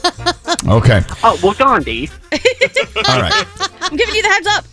Okay. 0.67 1.01
Oh, 1.23 1.37
well, 1.43 1.53
Gandhi. 1.53 2.09
All 2.31 3.21
right. 3.21 3.45
I'm 3.81 3.95
giving 3.95 4.15
you 4.15 4.21
the 4.23 4.29
heads 4.29 4.47
up. 4.47 4.65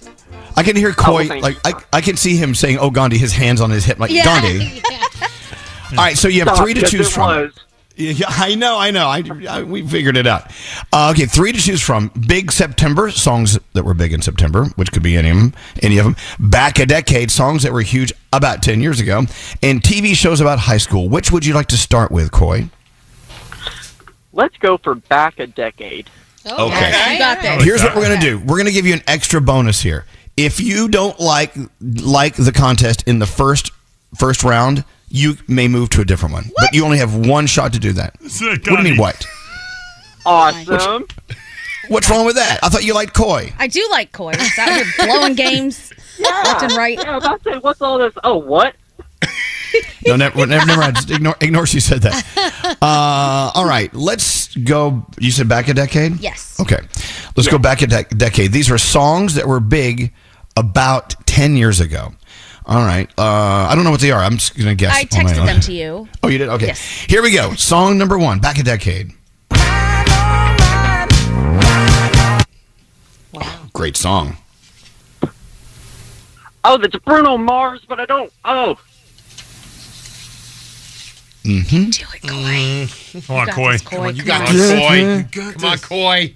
I 0.57 0.62
can 0.62 0.75
hear 0.75 0.90
oh, 0.90 0.94
Coy, 0.94 1.25
Oh, 1.25 1.29
thank 1.29 1.42
like, 1.42 1.57
I, 1.66 1.72
I 1.92 2.01
can 2.01 2.16
see 2.16 2.37
him 2.37 2.55
saying, 2.55 2.79
oh, 2.79 2.88
Gandhi, 2.90 3.18
his 3.18 3.33
hands 3.33 3.61
on 3.61 3.68
his 3.70 3.85
hip, 3.85 3.98
like, 3.98 4.11
Yeah. 4.11 4.25
Gandhi. 4.25 4.81
All 5.90 5.96
right. 5.98 6.16
So 6.16 6.29
you 6.29 6.40
have 6.40 6.48
Stop, 6.55 6.64
three 6.64 6.72
to 6.75 6.87
choose 6.87 7.12
from. 7.12 7.27
was. 7.27 7.53
Yeah, 7.96 8.26
I 8.28 8.55
know, 8.55 8.78
I 8.78 8.90
know. 8.90 9.07
I, 9.07 9.22
I 9.48 9.62
we 9.62 9.87
figured 9.87 10.16
it 10.16 10.26
out. 10.26 10.50
Uh, 10.92 11.12
okay, 11.14 11.26
three 11.26 11.52
to 11.52 11.59
choose 11.59 11.83
from: 11.83 12.11
Big 12.26 12.50
September 12.50 13.11
songs 13.11 13.59
that 13.74 13.85
were 13.85 13.94
big 13.94 14.12
in 14.12 14.22
September, 14.22 14.66
which 14.76 14.92
could 14.92 15.02
be 15.02 15.16
any 15.16 15.31
of 15.31 15.37
them. 15.37 15.55
Any 15.83 15.98
of 15.98 16.05
them. 16.05 16.16
Back 16.38 16.78
a 16.78 16.87
decade 16.87 17.31
songs 17.31 17.62
that 17.64 17.72
were 17.72 17.83
huge 17.83 18.12
about 18.33 18.62
ten 18.62 18.81
years 18.81 18.98
ago, 19.00 19.18
and 19.62 19.83
TV 19.83 20.14
shows 20.14 20.40
about 20.40 20.59
high 20.59 20.78
school. 20.78 21.09
Which 21.09 21.31
would 21.31 21.44
you 21.44 21.55
like 21.55 21.68
to 21.68 21.76
start 21.76 22.11
with, 22.11 22.33
Coy? 22.33 22.68
Let's 24.33 24.57
go 24.57 24.78
for 24.78 24.94
back 24.94 25.38
a 25.38 25.46
decade. 25.46 26.09
Okay. 26.46 27.12
You 27.12 27.18
got 27.18 27.42
this. 27.42 27.64
Here's 27.64 27.83
what 27.83 27.94
we're 27.94 28.09
gonna 28.09 28.20
do. 28.20 28.38
We're 28.38 28.59
gonna 28.59 28.72
give 28.72 28.87
you 28.87 28.94
an 28.94 29.02
extra 29.07 29.40
bonus 29.40 29.81
here. 29.81 30.07
If 30.37 30.61
you 30.61 30.88
don't 30.88 31.18
like 31.20 31.52
like 31.81 32.35
the 32.37 32.52
contest 32.52 33.07
in 33.07 33.18
the 33.18 33.26
first 33.26 33.70
first 34.16 34.42
round, 34.42 34.85
you 35.12 35.37
may 35.46 35.68
move 35.68 35.90
to 35.90 36.01
a 36.01 36.05
different 36.05 36.33
one. 36.33 36.51
But 36.57 36.72
you 36.72 36.85
only 36.85 36.96
have 36.98 37.14
one 37.14 37.46
shot 37.46 37.75
to 37.75 37.79
do 37.79 37.92
that. 37.92 38.16
What 38.20 38.62
do 38.64 38.72
you 38.72 38.79
mean 38.83 38.96
what? 38.96 39.25
Awesome. 40.25 41.07
What's 41.88 42.09
wrong 42.09 42.25
with 42.25 42.37
that? 42.37 42.61
I 42.62 42.70
thought 42.70 42.83
you 42.85 42.94
liked 42.94 43.12
Coy. 43.12 43.53
I 43.59 43.66
do 43.66 43.87
like 43.90 44.12
Coy. 44.12 44.33
He's 44.38 44.59
out 44.59 44.70
here 44.72 44.85
blowing 45.05 45.35
games 45.35 45.92
left 46.20 46.62
and 46.62 46.72
right. 46.72 46.96
Yeah, 46.98 47.12
I 47.12 47.14
was 47.16 47.25
about 47.25 47.42
to 47.44 47.53
say, 47.53 47.59
what's 47.59 47.83
all 47.83 47.98
this? 47.98 48.14
Oh, 48.25 48.38
what? 48.38 48.75
No, 50.07 50.16
never, 50.16 50.46
never, 50.46 50.66
never 50.66 50.81
mind. 50.83 50.96
Just 50.96 51.11
ignore, 51.11 51.35
ignore 51.40 51.64
she 51.64 51.81
said 51.81 52.03
that. 52.03 52.77
Uh, 52.83 53.53
all 53.55 53.64
right, 53.64 53.92
let's 53.94 54.55
go. 54.55 55.07
You 55.18 55.31
said 55.31 55.48
back 55.48 55.68
a 55.68 55.75
decade? 55.75 56.20
Yes. 56.20 56.61
Okay, 56.61 56.79
let's 57.37 57.48
go 57.48 57.57
back 57.57 57.81
a 57.81 57.87
dec 57.87 58.18
decade. 58.18 58.53
These 58.53 58.70
are 58.70 58.77
songs 58.77 59.35
that 59.37 59.46
were 59.46 59.61
big 59.61 60.12
about 60.59 61.14
10 61.27 61.57
years 61.57 61.81
ago. 61.81 62.12
All 62.66 62.85
right. 62.85 63.09
Uh, 63.18 63.66
I 63.68 63.72
don't 63.75 63.85
know 63.85 63.90
what 63.90 64.01
they 64.01 64.12
are. 64.12 64.22
I'm 64.22 64.37
just 64.37 64.55
going 64.57 64.68
to 64.68 64.75
guess. 64.75 64.94
I 64.94 65.05
texted 65.05 65.44
them 65.44 65.61
to 65.61 65.72
you. 65.72 66.09
Oh, 66.22 66.29
you 66.29 66.38
did? 66.38 66.48
Okay. 66.48 66.66
Yes. 66.66 66.81
Here 67.09 67.22
we 67.22 67.33
go. 67.33 67.55
Song 67.55 67.98
number 67.98 68.16
one, 68.18 68.38
back 68.38 68.59
a 68.59 68.62
decade. 68.62 69.11
Wow. 73.33 73.61
Great 73.72 73.96
song. 73.96 74.37
Oh, 76.64 76.79
that's 76.79 76.94
Bruno 76.96 77.37
Mars, 77.37 77.85
but 77.88 77.98
I 77.98 78.07
don't. 78.07 78.33
Oh. 78.44 78.79
Mm-hmm. 81.42 81.90
Do 81.90 82.05
it, 82.14 82.22
Coy. 82.22 82.87
Come 83.27 83.37
on, 83.37 83.46
got 83.46 83.55
Coy. 83.57 83.72
this, 83.72 83.83
Coy. 83.83 83.96
Come 83.96 84.07
on, 84.07 84.14
you 84.14 84.22
Come 84.22 84.29
got 84.29 84.48
on. 84.48 84.55
this, 84.57 84.70
Coy. 84.79 84.94
You 84.94 85.03
You 85.03 85.22
got 85.25 85.55
Come 85.55 85.64
on, 85.70 85.79
Coy. 85.79 86.35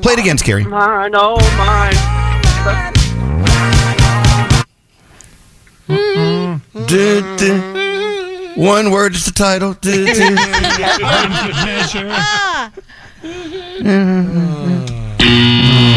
Play 0.00 0.12
it 0.12 0.18
again, 0.20 0.36
Skeery. 0.36 0.64
Mine, 0.66 1.10
oh, 1.14 1.36
mine. 1.58 1.94
Mm-hmm. 5.88 6.86
Du- 6.86 7.36
du. 7.36 8.60
One 8.60 8.90
word 8.90 9.14
is 9.14 9.24
the 9.24 9.32
title. 9.32 9.74
Du- 9.74 10.06
du. 10.14 10.36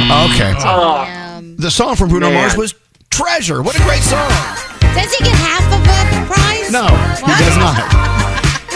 Okay. 0.10 0.54
Uh, 0.58 1.42
the 1.58 1.70
song 1.72 1.96
from 1.96 2.10
Bruno 2.10 2.30
Man. 2.30 2.42
Mars 2.42 2.56
was 2.58 2.74
Treasure. 3.10 3.62
What 3.64 3.76
a 3.76 3.82
great 3.84 4.04
song. 4.04 4.30
Does 4.94 5.14
he 5.14 5.24
get 5.24 5.34
half 5.36 5.64
of 5.74 5.82
the 5.84 6.34
prize? 6.34 6.72
No, 6.72 6.86
he 7.26 7.44
does 7.44 7.58
not. 7.58 7.78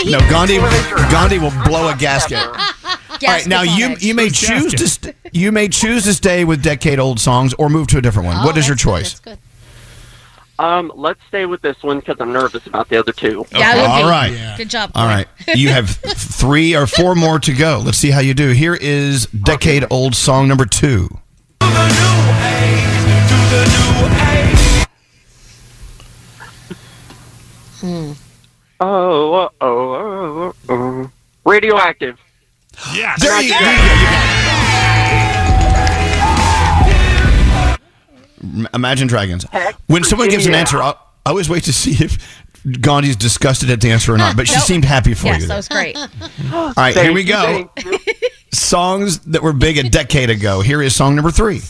No, 0.05 0.19
Gandhi 0.29 0.57
Gandhi 1.11 1.37
will 1.37 1.53
blow 1.63 1.89
a 1.89 1.95
gasket. 1.95 2.39
All 2.43 3.27
right, 3.27 3.45
now 3.45 3.61
you 3.61 3.95
you 3.99 4.15
may 4.15 4.29
choose 4.29 4.73
to 4.73 4.87
st- 4.87 5.15
you 5.31 5.51
may 5.51 5.67
choose 5.67 6.05
to 6.05 6.13
stay 6.13 6.43
with 6.43 6.63
decade 6.63 6.97
old 6.97 7.19
songs 7.19 7.53
or 7.55 7.69
move 7.69 7.87
to 7.87 7.99
a 7.99 8.01
different 8.01 8.25
one. 8.27 8.37
Oh, 8.37 8.45
what 8.45 8.57
is 8.57 8.67
your 8.67 8.75
that's 8.75 8.83
good, 9.19 9.29
choice? 9.29 9.37
Um, 10.59 10.91
let's 10.95 11.19
stay 11.27 11.45
with 11.45 11.61
this 11.61 11.81
one 11.81 11.99
because 11.99 12.17
I'm 12.19 12.31
nervous 12.31 12.67
about 12.67 12.89
the 12.89 12.97
other 12.97 13.11
two. 13.11 13.45
Yeah, 13.51 13.71
I 13.71 13.75
would 13.75 14.03
All 14.03 14.57
Good 14.57 14.69
job. 14.69 14.91
All 14.93 15.07
Coy. 15.07 15.25
you 15.55 15.69
have 15.69 15.89
three 15.89 16.75
or 16.75 16.85
four 16.85 17.15
more 17.15 17.39
to 17.39 17.53
go. 17.53 17.81
Let's 17.83 17.97
see 17.97 18.11
how 18.11 18.19
you 18.19 18.33
do. 18.33 18.49
Here 18.49 18.75
is 18.75 19.25
decade 19.27 19.85
old 19.89 20.15
song 20.15 20.47
number 20.47 20.65
two. 20.65 21.09
Oh, 27.83 28.15
oh, 28.79 29.49
oh, 29.61 29.61
oh, 29.61 30.53
oh. 30.69 31.11
radioactive. 31.45 32.19
Yes. 32.93 33.21
There 33.21 33.41
you 33.41 33.49
go. 33.51 34.37
Imagine 38.73 39.07
Dragons. 39.07 39.45
When 39.87 40.03
someone 40.03 40.29
gives 40.29 40.45
an 40.45 40.53
answer, 40.55 40.81
I 40.81 40.93
I 41.25 41.29
always 41.29 41.49
wait 41.49 41.63
to 41.65 41.73
see 41.81 42.03
if 42.03 42.43
Gandhi's 42.81 43.15
disgusted 43.15 43.69
at 43.69 43.81
the 43.81 43.91
answer 43.91 44.13
or 44.13 44.17
not. 44.17 44.35
But 44.35 44.47
she 44.47 44.55
Nope. 44.55 44.63
seemed 44.63 44.85
happy 44.85 45.13
for 45.13 45.27
Yes, 45.27 45.41
you. 45.41 45.47
that 45.47 45.57
was 45.57 45.67
great. 45.67 45.95
All 46.53 46.73
right, 46.77 46.95
here 46.95 47.13
we 47.13 47.23
go. 47.23 47.69
you. 47.85 47.97
Songs 48.51 49.19
that 49.19 49.41
were 49.43 49.53
big 49.53 49.77
a 49.77 49.83
decade 49.89 50.29
ago. 50.29 50.61
Here 50.61 50.81
is 50.81 50.95
song 50.95 51.15
number 51.15 51.31
three. 51.31 51.61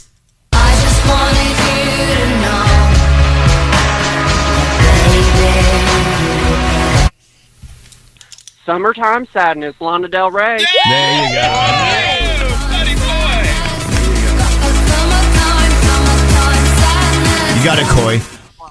Summertime 8.65 9.27
Sadness, 9.33 9.75
Lana 9.79 10.07
Del 10.07 10.29
Rey. 10.31 10.63
There 10.87 11.27
you 11.27 11.33
go. 11.33 11.90
You 17.61 17.67
got 17.67 17.77
it, 17.77 17.85
Coy. 17.89 18.19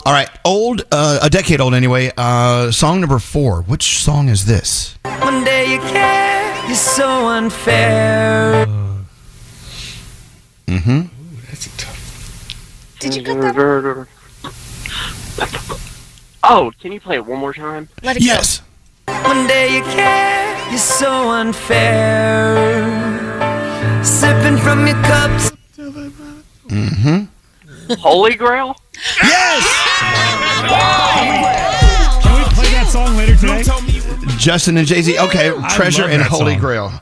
All 0.05 0.12
right, 0.12 0.29
old, 0.44 0.83
uh, 0.90 1.20
a 1.22 1.31
decade 1.31 1.61
old 1.61 1.74
anyway. 1.74 2.11
Uh, 2.16 2.72
song 2.72 2.98
number 3.00 3.20
four. 3.20 3.62
Which 3.62 3.98
song 4.03 4.29
is 4.29 4.46
this? 4.46 4.98
One 5.05 5.44
day 5.44 5.72
you 5.72 5.79
care, 5.79 6.66
you're 6.66 6.74
so 6.74 7.29
unfair. 7.29 8.66
Mm-hmm. 10.66 11.03
That's 11.46 11.66
a 11.68 11.76
tough. 11.76 12.96
Did 12.98 13.14
you 13.14 13.22
cut 13.22 13.40
that? 13.55 14.09
Oh, 16.42 16.72
can 16.81 16.90
you 16.90 16.98
play 16.98 17.14
it 17.14 17.24
one 17.24 17.38
more 17.38 17.55
time? 17.55 17.88
Let 18.03 18.16
it 18.16 18.24
Yes. 18.24 18.61
One 19.07 19.46
day 19.46 19.76
you 19.76 19.83
care, 19.83 20.68
you're 20.68 20.79
so 20.79 21.31
unfair. 21.31 22.57
Sipping 24.03 24.57
from 24.57 24.85
your 24.85 25.00
cups. 25.05 25.53
Mm-hmm. 26.66 27.30
Holy 27.98 28.35
Grail? 28.35 28.76
Yes! 29.22 29.64
Can 32.22 32.35
we 32.38 32.44
play 32.55 32.70
that 32.72 32.87
song 32.90 33.16
later 33.16 33.37
today? 33.37 33.62
Justin 34.37 34.76
and 34.76 34.87
Jay 34.87 35.03
Z. 35.03 35.18
Okay, 35.18 35.50
I 35.50 35.68
Treasure 35.74 36.03
love 36.03 36.11
and 36.12 36.20
that 36.22 36.29
Holy 36.31 36.53
song. 36.53 36.61
Grail. 36.61 36.92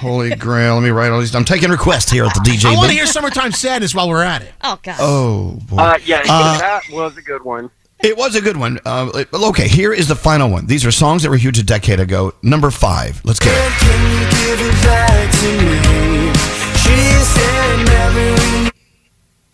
Holy 0.00 0.34
Grail. 0.34 0.74
Let 0.74 0.82
me 0.82 0.90
write 0.90 1.10
all 1.10 1.20
these. 1.20 1.34
I'm 1.34 1.44
taking 1.44 1.70
requests 1.70 2.10
here 2.10 2.24
at 2.24 2.34
the 2.34 2.40
DJ. 2.40 2.66
I 2.66 2.76
want 2.76 2.88
to 2.90 2.94
hear 2.94 3.06
"Summertime 3.06 3.52
Sadness" 3.52 3.94
while 3.94 4.08
we're 4.08 4.22
at 4.22 4.42
it. 4.42 4.52
Oh 4.62 4.78
God. 4.82 4.96
Oh 4.98 5.58
boy. 5.68 5.76
Uh, 5.76 5.98
yeah, 6.04 6.22
Uh, 6.28 6.58
that 6.58 6.82
was 6.92 7.16
a 7.16 7.22
good 7.22 7.42
one. 7.44 7.70
It 8.00 8.16
was 8.16 8.36
a 8.36 8.40
good 8.40 8.56
one. 8.56 8.78
Uh, 8.84 9.10
it- 9.14 9.28
okay, 9.32 9.66
here 9.66 9.92
is 9.92 10.06
the 10.06 10.14
final 10.14 10.48
one. 10.50 10.66
These 10.66 10.86
are 10.86 10.92
songs 10.92 11.24
that 11.24 11.30
were 11.30 11.36
huge 11.36 11.58
a 11.58 11.64
decade 11.64 11.98
ago. 11.98 12.32
Number 12.42 12.70
five. 12.70 13.20
Let's 13.24 13.40
get 13.40 13.48
it. 13.52 13.72
Can 13.80 14.12
you 14.12 14.20
give 14.30 14.60
it 14.60 14.82
back 14.84 15.32
to 15.32 15.46
me? 15.64 16.32
She 16.78 16.96
said 17.24 17.84
never. 17.86 18.70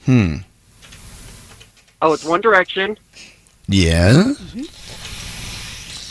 Hmm. 0.05 0.37
Oh, 2.05 2.13
it's 2.13 2.23
One 2.23 2.43
Direction. 2.43 2.99
Yeah. 3.67 4.13
Mm-hmm. 4.13 4.65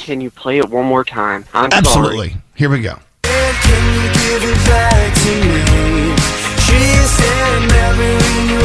Can 0.03 0.21
you 0.21 0.31
play 0.31 0.57
it 0.57 0.67
one 0.67 0.87
more 0.87 1.03
time? 1.03 1.45
I'm 1.53 1.71
Absolutely. 1.71 2.35
Here 2.55 2.67
we 2.67 2.79
go. 2.79 2.97
Can 3.21 3.93
you 3.93 4.09
give 4.11 4.43
it 4.43 4.57
back 4.65 5.13
to 5.13 5.29
me? 5.29 6.15
She 6.63 6.79
said 7.05 7.67
never 7.67 8.01
in 8.01 8.49
your. 8.49 8.63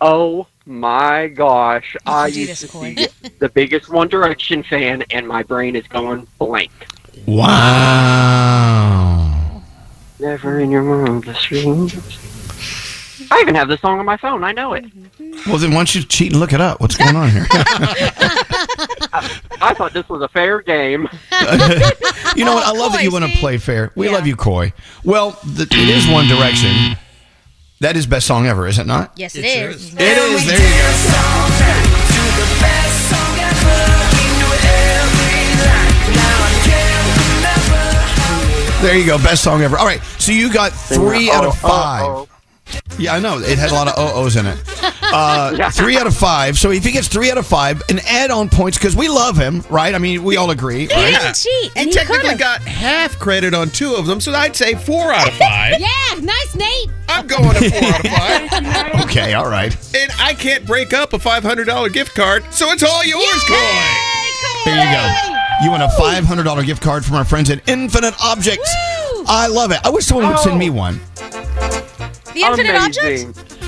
Oh 0.00 0.46
my 0.64 1.26
gosh. 1.26 1.94
I 2.06 2.30
do 2.30 2.40
used 2.40 2.62
to 2.62 2.68
Coy. 2.68 2.94
be 2.94 3.08
the 3.40 3.50
biggest 3.50 3.90
One 3.90 4.08
Direction 4.08 4.62
fan, 4.62 5.04
and 5.10 5.28
my 5.28 5.42
brain 5.42 5.76
is 5.76 5.86
going 5.86 6.26
blank. 6.38 6.72
Wow. 7.26 7.50
Never 10.18 10.60
in 10.60 10.70
your 10.70 10.84
wildest 10.84 11.42
dreams. 11.46 12.39
I 13.32 13.40
even 13.40 13.54
have 13.54 13.68
the 13.68 13.78
song 13.78 13.98
on 14.00 14.06
my 14.06 14.16
phone. 14.16 14.42
I 14.44 14.52
know 14.52 14.72
it. 14.74 14.84
Mm-hmm. 14.84 15.50
Well, 15.50 15.58
then 15.58 15.70
why 15.70 15.76
don't 15.76 15.94
you 15.94 16.02
cheat 16.02 16.32
and 16.32 16.40
look 16.40 16.52
it 16.52 16.60
up? 16.60 16.80
What's 16.80 16.96
going 16.96 17.14
on 17.14 17.30
here? 17.30 17.46
I 19.62 19.72
thought 19.76 19.92
this 19.92 20.08
was 20.08 20.20
a 20.22 20.28
fair 20.28 20.60
game. 20.62 21.02
you 22.36 22.44
know 22.44 22.54
what? 22.54 22.64
I 22.66 22.72
love 22.72 22.92
that 22.92 23.00
you 23.02 23.10
want 23.12 23.24
to 23.24 23.30
play 23.38 23.58
fair. 23.58 23.92
We 23.94 24.08
love 24.08 24.26
you, 24.26 24.34
Coy. 24.36 24.72
Well, 25.04 25.38
the, 25.44 25.62
it 25.62 25.88
is 25.88 26.08
One 26.08 26.26
Direction. 26.26 26.96
That 27.80 27.96
is 27.96 28.06
best 28.06 28.26
song 28.26 28.46
ever, 28.46 28.66
is 28.66 28.78
it 28.78 28.86
not? 28.86 29.12
Yes, 29.16 29.34
it 29.36 29.44
is. 29.44 29.94
It 29.94 30.00
is. 30.00 30.46
There 30.46 30.58
you 30.58 30.64
go. 31.14 31.80
There 38.82 38.96
you 38.96 39.04
go. 39.04 39.18
Best 39.18 39.44
song 39.44 39.60
ever. 39.60 39.76
All 39.76 39.84
right. 39.84 40.00
So 40.18 40.32
you 40.32 40.50
got 40.50 40.72
three 40.72 41.30
out 41.30 41.44
of 41.44 41.52
Oh, 41.52 41.58
oh, 41.64 41.68
five. 41.68 42.02
oh. 42.06 42.28
Yeah, 42.98 43.14
I 43.14 43.20
know. 43.20 43.38
It 43.38 43.58
had 43.58 43.70
a 43.70 43.74
lot 43.74 43.88
of 43.88 43.94
oh-ohs 43.96 44.36
in 44.36 44.46
it. 44.46 44.58
Uh, 45.12 45.68
three 45.72 45.96
out 45.98 46.06
of 46.06 46.14
five. 46.16 46.56
So 46.56 46.70
if 46.70 46.84
he 46.84 46.92
gets 46.92 47.08
three 47.08 47.32
out 47.32 47.36
of 47.38 47.44
five 47.44 47.82
and 47.88 47.98
add 48.06 48.30
on 48.30 48.48
points, 48.48 48.78
because 48.78 48.94
we 48.94 49.08
love 49.08 49.36
him, 49.36 49.64
right? 49.68 49.92
I 49.92 49.98
mean, 49.98 50.22
we 50.22 50.36
all 50.36 50.50
agree, 50.52 50.86
He 50.86 50.94
right? 50.94 51.10
didn't 51.10 51.34
cheat, 51.34 51.72
and 51.74 51.86
He 51.86 51.90
he 51.90 51.90
technically 51.92 52.22
could've. 52.28 52.38
got 52.38 52.60
half 52.62 53.18
credit 53.18 53.52
on 53.52 53.70
two 53.70 53.96
of 53.96 54.06
them, 54.06 54.20
so 54.20 54.32
I'd 54.32 54.54
say 54.54 54.76
four 54.76 55.12
out 55.12 55.26
of 55.26 55.34
five. 55.34 55.74
Yeah, 55.80 56.20
nice, 56.20 56.54
Nate. 56.54 56.90
I'm 57.08 57.26
going 57.26 57.42
to 57.42 57.70
four 57.70 57.88
out 57.88 58.04
of 58.04 58.52
five. 58.52 59.00
Okay, 59.06 59.34
all 59.34 59.48
right. 59.50 59.74
And 59.96 60.12
I 60.20 60.32
can't 60.32 60.64
break 60.64 60.92
up 60.92 61.12
a 61.12 61.18
$500 61.18 61.92
gift 61.92 62.14
card, 62.14 62.44
so 62.52 62.70
it's 62.70 62.84
all 62.84 63.04
yours, 63.04 63.42
Coy. 63.48 63.56
There 64.64 64.76
you 64.76 64.92
go. 64.94 65.64
You 65.64 65.70
want 65.72 65.82
a 65.82 65.88
$500 66.00 66.66
gift 66.66 66.82
card 66.82 67.04
from 67.04 67.16
our 67.16 67.24
friends 67.24 67.50
at 67.50 67.68
Infinite 67.68 68.14
Objects. 68.22 68.72
I 69.26 69.48
love 69.50 69.72
it. 69.72 69.80
I 69.82 69.90
wish 69.90 70.04
someone 70.06 70.28
would 70.28 70.38
send 70.38 70.56
me 70.56 70.70
one. 70.70 71.00
The 72.34 72.42
infinite 72.42 72.76
object? 72.76 73.59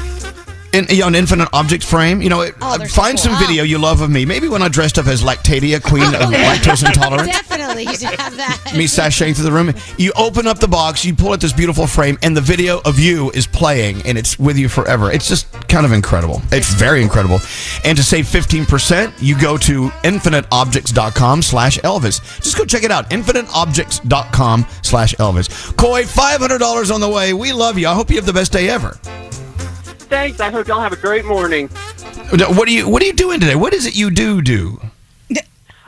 In, 0.72 0.86
you 0.88 1.00
know, 1.00 1.08
an 1.08 1.14
infinite 1.14 1.48
object 1.52 1.84
frame. 1.84 2.22
You 2.22 2.30
know, 2.30 2.40
it, 2.40 2.54
Oh, 2.62 2.74
uh, 2.74 2.78
they're 2.78 2.88
so 2.88 3.02
find 3.02 3.18
cool. 3.18 3.32
some 3.32 3.38
video 3.46 3.62
you 3.62 3.76
love 3.78 4.00
of 4.00 4.10
me. 4.10 4.24
Maybe 4.24 4.48
when 4.48 4.62
I 4.62 4.68
dressed 4.68 4.98
up 4.98 5.06
as 5.06 5.22
Lactadia, 5.22 5.82
queen 5.82 6.02
of 6.04 6.12
lactose 6.30 6.86
intolerance. 6.86 7.28
Definitely, 7.28 7.84
you 7.84 7.94
should 7.96 8.18
have 8.18 8.36
that. 8.38 8.72
me 8.74 8.84
sashaying 8.86 9.34
through 9.34 9.44
the 9.44 9.52
room. 9.52 9.72
You 9.98 10.12
open 10.16 10.46
up 10.46 10.58
the 10.60 10.68
box, 10.68 11.04
you 11.04 11.14
pull 11.14 11.32
out 11.32 11.40
this 11.40 11.52
beautiful 11.52 11.86
frame, 11.86 12.16
and 12.22 12.34
the 12.36 12.40
video 12.40 12.80
of 12.86 12.98
you 12.98 13.30
is 13.32 13.46
playing, 13.46 14.02
and 14.06 14.16
it's 14.16 14.38
with 14.38 14.56
you 14.56 14.68
forever. 14.70 15.10
It's 15.10 15.28
just 15.28 15.50
kind 15.68 15.84
of 15.84 15.92
incredible. 15.92 16.40
It's 16.50 16.72
very 16.72 17.02
incredible. 17.02 17.40
And 17.84 17.96
to 17.98 18.02
save 18.02 18.24
15%, 18.26 19.12
you 19.20 19.38
go 19.38 19.58
to 19.58 19.88
infiniteobjects.com 20.04 21.42
slash 21.42 21.78
Elvis. 21.80 22.40
Just 22.42 22.56
go 22.56 22.64
check 22.64 22.82
it 22.84 22.90
out, 22.90 23.10
infiniteobjects.com 23.10 24.66
slash 24.82 25.14
Elvis. 25.16 25.76
Coy, 25.76 26.04
$500 26.04 26.94
on 26.94 27.00
the 27.00 27.08
way. 27.10 27.34
We 27.34 27.52
love 27.52 27.78
you. 27.78 27.88
I 27.88 27.94
hope 27.94 28.08
you 28.10 28.16
have 28.16 28.26
the 28.26 28.32
best 28.32 28.52
day 28.52 28.68
ever. 28.68 28.96
Thanks. 30.12 30.40
I 30.40 30.50
hope 30.50 30.68
y'all 30.68 30.78
have 30.78 30.92
a 30.92 30.96
great 30.96 31.24
morning. 31.24 31.68
What 31.68 32.68
are 32.68 32.70
you 32.70 32.86
What 32.86 33.02
are 33.02 33.06
you 33.06 33.14
doing 33.14 33.40
today? 33.40 33.54
What 33.54 33.72
is 33.72 33.86
it 33.86 33.96
you 33.96 34.10
do 34.10 34.42
do? 34.42 34.78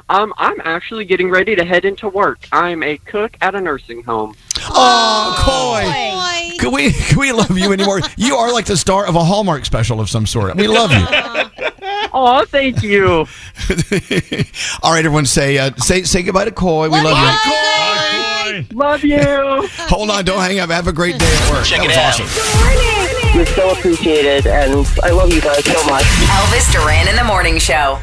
Um, 0.09 0.33
I'm 0.39 0.63
actually 0.65 1.05
getting 1.05 1.29
ready 1.29 1.55
to 1.55 1.63
head 1.63 1.85
into 1.85 2.09
work. 2.09 2.39
I'm 2.51 2.83
a 2.83 2.97
cook 2.97 3.37
at 3.43 3.55
a 3.55 3.61
nursing 3.61 4.03
home. 4.03 4.35
Oh, 4.71 5.35
Coy. 5.39 6.57
Can 6.59 6.73
we 6.73 6.93
can 6.93 7.19
we 7.21 7.33
love 7.33 7.59
you 7.59 7.71
anymore? 7.75 8.01
You 8.17 8.37
are 8.37 8.51
like 8.51 8.65
the 8.65 8.79
star 8.79 9.07
of 9.07 9.15
a 9.15 9.23
Hallmark 9.23 9.67
special 9.67 10.01
of 10.01 10.09
some 10.09 10.25
sort. 10.27 10.57
We 10.57 10.69
love 10.69 10.91
you. 10.91 11.71
Oh, 12.17 12.45
thank 12.45 12.81
you. 12.83 13.09
All 14.83 14.93
right, 14.93 15.05
everyone, 15.05 15.27
say 15.27 15.59
uh, 15.59 15.73
say 15.79 16.05
say 16.05 16.23
goodbye 16.23 16.45
to 16.45 16.53
Coy. 16.53 16.89
We 16.89 17.01
love 17.03 17.19
you. 17.19 18.63
Coy. 18.63 18.67
Love 18.73 19.03
you. 19.03 19.69
Hold 19.89 20.11
on, 20.11 20.25
don't 20.25 20.39
hang 20.41 20.61
up. 20.61 20.71
Have 20.71 20.87
a 20.87 20.93
great 20.93 21.19
day 21.19 21.27
at 21.27 21.51
work. 21.53 21.65
Check 21.65 21.81
that 21.81 21.85
it 21.85 21.89
was 21.89 21.97
out. 21.97 22.21
awesome. 22.21 23.04
You're 23.35 23.47
so 23.47 23.71
appreciated, 23.73 24.47
and 24.47 24.87
I 25.03 25.11
love 25.11 25.33
you 25.33 25.41
guys 25.41 25.65
so 25.65 25.85
much. 25.87 26.05
Elvis 26.05 26.73
Duran 26.73 27.09
in 27.09 27.17
the 27.17 27.25
morning 27.25 27.59
show. 27.59 27.99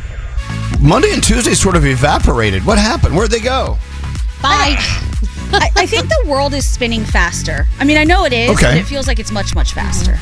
Monday 0.82 1.13
and 1.13 1.23
Tuesday 1.23 1.53
sort 1.53 1.77
of 1.77 1.86
evaporated. 1.86 2.65
What 2.65 2.77
happened? 2.77 3.15
Where'd 3.15 3.32
they 3.32 3.39
go? 3.39 3.77
Bye. 4.41 4.75
I, 5.53 5.69
I 5.77 5.86
think 5.86 6.09
the 6.09 6.25
world 6.27 6.53
is 6.53 6.67
spinning 6.67 7.05
faster. 7.05 7.65
I 7.79 7.86
mean, 7.86 7.97
I 7.97 8.03
know 8.03 8.25
it 8.25 8.34
is, 8.34 8.49
Okay. 8.51 8.71
but 8.71 8.77
it 8.77 8.84
feels 8.84 9.07
like 9.07 9.19
it's 9.19 9.32
much, 9.32 9.55
much 9.55 9.71
faster. 9.71 10.19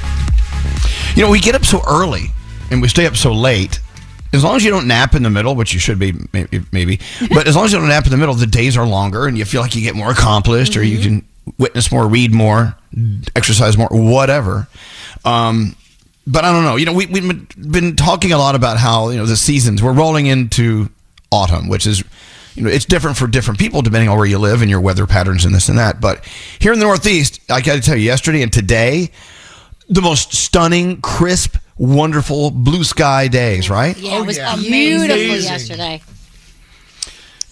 You 1.16 1.26
know, 1.26 1.32
we 1.32 1.40
get 1.40 1.56
up 1.56 1.66
so 1.66 1.82
early 1.88 2.28
and 2.70 2.80
we 2.80 2.88
stay 2.88 3.08
up 3.08 3.16
so 3.16 3.34
late. 3.34 3.80
As 4.32 4.44
long 4.44 4.58
as 4.58 4.64
you 4.64 4.70
don't 4.70 4.88
nap 4.88 5.16
in 5.16 5.24
the 5.24 5.30
middle, 5.32 5.56
which 5.56 5.74
you 5.74 5.80
should 5.80 5.98
be, 5.98 6.14
maybe, 6.34 6.62
maybe 6.72 7.00
but 7.34 7.48
as 7.48 7.56
long 7.56 7.66
as 7.66 7.74
you 7.74 7.80
don't 7.80 7.88
nap 7.88 8.06
in 8.06 8.12
the 8.12 8.18
middle, 8.18 8.36
the 8.36 8.46
days 8.46 8.78
are 8.78 8.86
longer 8.86 9.26
and 9.26 9.40
you 9.40 9.46
feel 9.46 9.62
like 9.62 9.76
you 9.76 9.82
get 9.82 9.96
more 9.96 10.12
accomplished 10.12 10.78
or 10.78 10.84
you 10.84 11.00
mm-hmm. 11.00 11.18
can 11.18 11.56
witness 11.58 11.92
more, 11.92 12.08
read 12.08 12.32
more, 12.32 12.76
exercise 13.36 13.76
more, 13.76 13.88
whatever. 13.92 14.68
Um, 15.26 15.76
but 16.28 16.46
I 16.46 16.52
don't 16.52 16.64
know. 16.64 16.76
You 16.76 16.86
know, 16.86 16.94
we, 16.94 17.06
we've 17.08 17.28
been- 17.28 17.72
been 17.72 17.96
talking 17.96 18.32
a 18.32 18.38
lot 18.38 18.56
about 18.56 18.78
how, 18.78 19.10
you 19.10 19.18
know, 19.18 19.26
the 19.26 19.38
seasons, 19.38 19.82
we're 19.82 19.94
rolling 19.94 20.28
into 20.28 20.90
autumn, 21.32 21.68
which 21.70 21.88
is, 21.88 22.04
you 22.56 22.64
know, 22.64 22.70
it's 22.70 22.86
different 22.86 23.18
for 23.18 23.28
different 23.28 23.60
people 23.60 23.82
depending 23.82 24.10
on 24.10 24.18
where 24.18 24.26
you 24.28 24.38
live 24.38 24.62
and 24.62 24.70
your 24.70 24.82
weather 24.82 25.08
patterns 25.08 25.46
and 25.46 25.54
this 25.56 25.70
and 25.70 25.78
that. 25.80 26.00
But 26.02 26.24
here 26.60 26.74
in 26.74 26.80
the 26.80 26.86
Northeast, 26.86 27.40
I 27.50 27.62
got 27.62 27.76
to 27.76 27.82
tell 27.82 27.96
you, 27.96 28.04
yesterday 28.04 28.42
and 28.44 28.52
today, 28.54 29.12
the 29.90 30.02
most 30.02 30.34
stunning, 30.34 31.02
crisp, 31.02 31.56
wonderful 31.78 32.52
blue 32.52 32.84
sky 32.84 33.28
days, 33.28 33.70
right? 33.70 33.98
Yeah, 33.98 34.20
it 34.20 34.26
was 34.26 34.38
yeah. 34.38 34.56
beautiful 34.56 35.16
Amazing. 35.16 35.52
yesterday. 35.52 36.02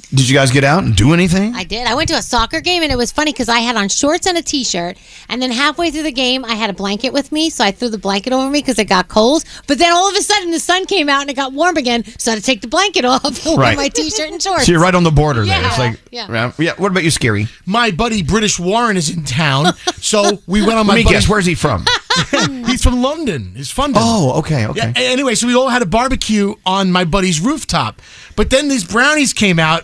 Did 0.09 0.29
you 0.29 0.35
guys 0.35 0.51
get 0.51 0.63
out 0.63 0.85
and 0.85 0.95
do 0.95 1.13
anything? 1.13 1.53
I 1.53 1.65
did. 1.65 1.85
I 1.85 1.93
went 1.93 2.07
to 2.09 2.15
a 2.15 2.21
soccer 2.21 2.61
game 2.61 2.81
and 2.81 2.91
it 2.93 2.95
was 2.95 3.11
funny 3.11 3.33
because 3.33 3.49
I 3.49 3.59
had 3.59 3.75
on 3.75 3.89
shorts 3.89 4.25
and 4.25 4.37
a 4.37 4.41
t-shirt, 4.41 4.97
and 5.27 5.41
then 5.41 5.51
halfway 5.51 5.91
through 5.91 6.03
the 6.03 6.13
game, 6.13 6.45
I 6.45 6.55
had 6.55 6.69
a 6.69 6.73
blanket 6.73 7.11
with 7.11 7.31
me, 7.33 7.49
so 7.49 7.63
I 7.65 7.71
threw 7.71 7.89
the 7.89 7.97
blanket 7.97 8.31
over 8.31 8.49
me 8.49 8.59
because 8.59 8.79
it 8.79 8.85
got 8.85 9.09
cold. 9.09 9.43
But 9.67 9.79
then 9.79 9.91
all 9.91 10.09
of 10.09 10.15
a 10.15 10.21
sudden, 10.21 10.51
the 10.51 10.61
sun 10.61 10.85
came 10.85 11.09
out 11.09 11.21
and 11.21 11.29
it 11.29 11.35
got 11.35 11.51
warm 11.51 11.75
again, 11.75 12.05
so 12.17 12.31
I 12.31 12.35
had 12.35 12.39
to 12.41 12.45
take 12.45 12.61
the 12.61 12.69
blanket 12.69 13.03
off 13.03 13.25
and 13.45 13.57
wear 13.57 13.67
Right. 13.67 13.77
my 13.77 13.89
t-shirt 13.89 14.29
and 14.31 14.41
shorts. 14.41 14.65
So 14.65 14.71
you're 14.71 14.81
right 14.81 14.95
on 14.95 15.03
the 15.03 15.11
border 15.11 15.45
there. 15.45 15.61
It's 15.65 15.77
Yeah, 15.77 15.83
like, 15.83 15.99
yeah. 16.09 16.27
yeah. 16.31 16.51
yeah. 16.57 16.73
What 16.77 16.91
about 16.91 17.03
you, 17.03 17.09
Skeery? 17.11 17.49
My 17.65 17.91
buddy 17.91 18.23
British 18.23 18.57
Warren 18.57 18.95
is 18.95 19.09
in 19.09 19.25
town, 19.25 19.73
so 19.97 20.41
we 20.47 20.61
went 20.61 20.75
on 20.79 20.85
my. 20.87 20.93
Let 20.93 20.97
me 20.99 21.03
buddy's- 21.03 21.21
guess. 21.23 21.29
Where's 21.29 21.45
he 21.45 21.55
from? 21.55 21.85
He's 22.65 22.81
from 22.81 23.01
London. 23.01 23.53
He's 23.55 23.71
fun. 23.71 23.91
Oh, 23.95 24.39
okay, 24.39 24.67
okay. 24.67 24.79
Yeah, 24.79 24.93
a- 24.95 25.11
anyway, 25.11 25.35
so 25.35 25.47
we 25.47 25.55
all 25.55 25.67
had 25.69 25.81
a 25.81 25.85
barbecue 25.85 26.55
on 26.65 26.91
my 26.93 27.03
buddy's 27.03 27.39
rooftop, 27.41 28.01
but 28.37 28.49
then 28.49 28.69
these 28.69 28.83
brownies 28.85 29.33
came 29.33 29.59
out, 29.59 29.83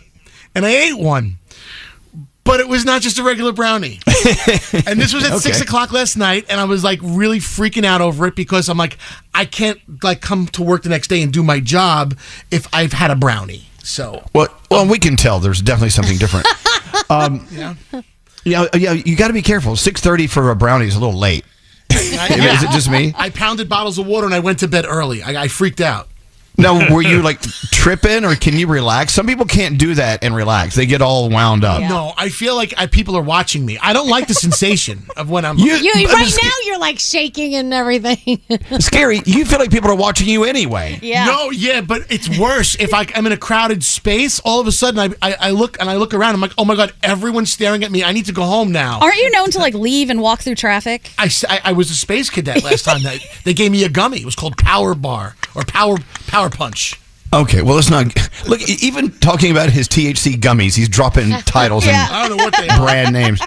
and 0.55 0.65
I 0.65 0.69
ate 0.69 0.97
one. 0.97 1.37
But 2.45 2.59
it 2.59 2.67
was 2.67 2.83
not 2.83 3.01
just 3.01 3.19
a 3.19 3.23
regular 3.23 3.53
brownie. 3.53 3.99
and 4.85 4.99
this 4.99 5.13
was 5.13 5.23
at 5.23 5.39
six 5.39 5.61
o'clock 5.61 5.93
last 5.93 6.17
night, 6.17 6.45
and 6.49 6.59
I 6.59 6.65
was 6.65 6.83
like 6.83 6.99
really 7.01 7.39
freaking 7.39 7.85
out 7.85 8.01
over 8.01 8.27
it 8.27 8.35
because 8.35 8.67
I'm 8.67 8.77
like, 8.77 8.97
I 9.33 9.45
can't 9.45 9.79
like 10.03 10.19
come 10.19 10.47
to 10.47 10.61
work 10.61 10.83
the 10.83 10.89
next 10.89 11.07
day 11.07 11.21
and 11.21 11.31
do 11.31 11.41
my 11.41 11.61
job 11.61 12.17
if 12.51 12.67
I've 12.73 12.91
had 12.91 13.11
a 13.11 13.15
brownie. 13.15 13.63
So 13.83 14.25
Well, 14.33 14.47
well, 14.69 14.87
we 14.87 14.99
can 14.99 15.15
tell 15.15 15.39
there's 15.39 15.61
definitely 15.61 15.91
something 15.91 16.17
different. 16.17 16.47
um, 17.09 17.47
yeah. 17.49 17.75
yeah, 18.43 18.65
yeah. 18.73 18.91
You 18.91 19.15
got 19.15 19.27
to 19.27 19.33
be 19.33 19.41
careful. 19.41 19.77
Six 19.77 20.01
thirty 20.01 20.27
for 20.27 20.51
a 20.51 20.55
brownie 20.55 20.87
is 20.87 20.95
a 20.95 20.99
little 20.99 21.17
late. 21.17 21.45
Is 21.89 22.63
it 22.63 22.71
just 22.71 22.89
me? 22.89 23.13
I 23.15 23.29
pounded 23.29 23.69
bottles 23.69 23.99
of 23.99 24.07
water 24.07 24.25
and 24.25 24.33
I 24.33 24.39
went 24.39 24.59
to 24.59 24.67
bed 24.67 24.85
early. 24.87 25.21
I, 25.21 25.43
I 25.43 25.47
freaked 25.47 25.81
out. 25.81 26.07
Now, 26.57 26.93
were 26.93 27.01
you 27.01 27.21
like 27.21 27.41
tripping, 27.41 28.23
or 28.25 28.35
can 28.35 28.55
you 28.57 28.67
relax? 28.67 29.13
Some 29.13 29.25
people 29.25 29.45
can't 29.45 29.77
do 29.77 29.95
that 29.95 30.23
and 30.23 30.35
relax. 30.35 30.75
They 30.75 30.85
get 30.85 31.01
all 31.01 31.29
wound 31.29 31.63
up. 31.63 31.81
No, 31.81 32.13
I 32.17 32.29
feel 32.29 32.55
like 32.55 32.73
I, 32.77 32.85
people 32.85 33.15
are 33.17 33.23
watching 33.23 33.65
me. 33.65 33.77
I 33.79 33.91
don't 33.93 34.07
like 34.07 34.27
the 34.27 34.33
sensation 34.35 35.03
of 35.17 35.29
when 35.29 35.45
I'm. 35.45 35.57
You- 35.57 35.73
You, 35.73 35.91
I'm 35.95 36.05
right 36.05 36.25
just- 36.25 36.41
now, 36.43 36.49
you're 36.65 36.79
like 36.79 36.99
shaking 36.99 37.55
and 37.55 37.73
everything. 37.73 38.17
Skeery. 38.79 39.25
You 39.25 39.45
feel 39.45 39.59
like 39.59 39.71
people 39.71 39.89
are 39.89 39.95
watching 39.95 40.27
you 40.27 40.43
anyway. 40.43 40.99
Yeah. 41.01 41.25
No, 41.25 41.49
yeah, 41.49 41.81
but 41.81 42.03
it's 42.11 42.29
worse 42.39 42.75
if 42.79 42.93
I, 42.93 43.07
I'm 43.15 43.25
in 43.25 43.31
a 43.31 43.37
crowded 43.37 43.83
space. 43.83 44.39
All 44.41 44.59
of 44.59 44.67
a 44.67 44.71
sudden, 44.71 44.99
I, 44.99 45.09
I, 45.27 45.35
I 45.47 45.49
look 45.51 45.79
and 45.79 45.89
I 45.89 45.95
look 45.97 46.13
around. 46.13 46.35
I'm 46.35 46.41
like, 46.41 46.53
oh 46.57 46.65
my 46.65 46.75
god, 46.75 46.93
everyone's 47.01 47.51
staring 47.51 47.83
at 47.83 47.91
me. 47.91 48.03
I 48.03 48.11
need 48.11 48.25
to 48.27 48.31
go 48.33 48.43
home 48.43 48.71
now. 48.71 48.99
Aren't 48.99 49.15
you 49.15 49.31
known 49.31 49.49
to 49.51 49.59
like 49.59 49.73
leave 49.73 50.09
and 50.09 50.21
walk 50.21 50.41
through 50.41 50.55
traffic? 50.55 51.11
I 51.17 51.29
I 51.63 51.73
was 51.73 51.89
a 51.89 51.95
space 51.95 52.29
cadet 52.29 52.63
last 52.63 52.83
time. 52.85 53.01
That 53.03 53.19
they 53.43 53.53
gave 53.53 53.71
me 53.71 53.83
a 53.83 53.89
gummy. 53.89 54.19
It 54.21 54.25
was 54.25 54.35
called 54.35 54.55
Power 54.57 54.93
Bar 54.95 55.35
or 55.55 55.63
Power 55.63 55.97
Power 56.27 56.42
Punch. 56.49 56.99
Okay, 57.33 57.63
well, 57.63 57.73
let's 57.75 57.89
not 57.89 58.05
look. 58.47 58.61
e- 58.61 58.77
Even 58.81 59.09
talking 59.09 59.49
about 59.49 59.69
his 59.71 59.87
THC 59.87 60.35
gummies, 60.35 60.75
he's 60.75 60.87
dropping 60.87 61.31
titles 61.45 61.83
Yeah. 61.83 62.05
and 62.05 62.15
I 62.15 62.27
don't 62.29 62.37
know 62.37 62.43
what 62.43 62.55
they 62.55 62.67
are. 62.69 62.77
brand 62.79 63.11
names. 63.11 63.41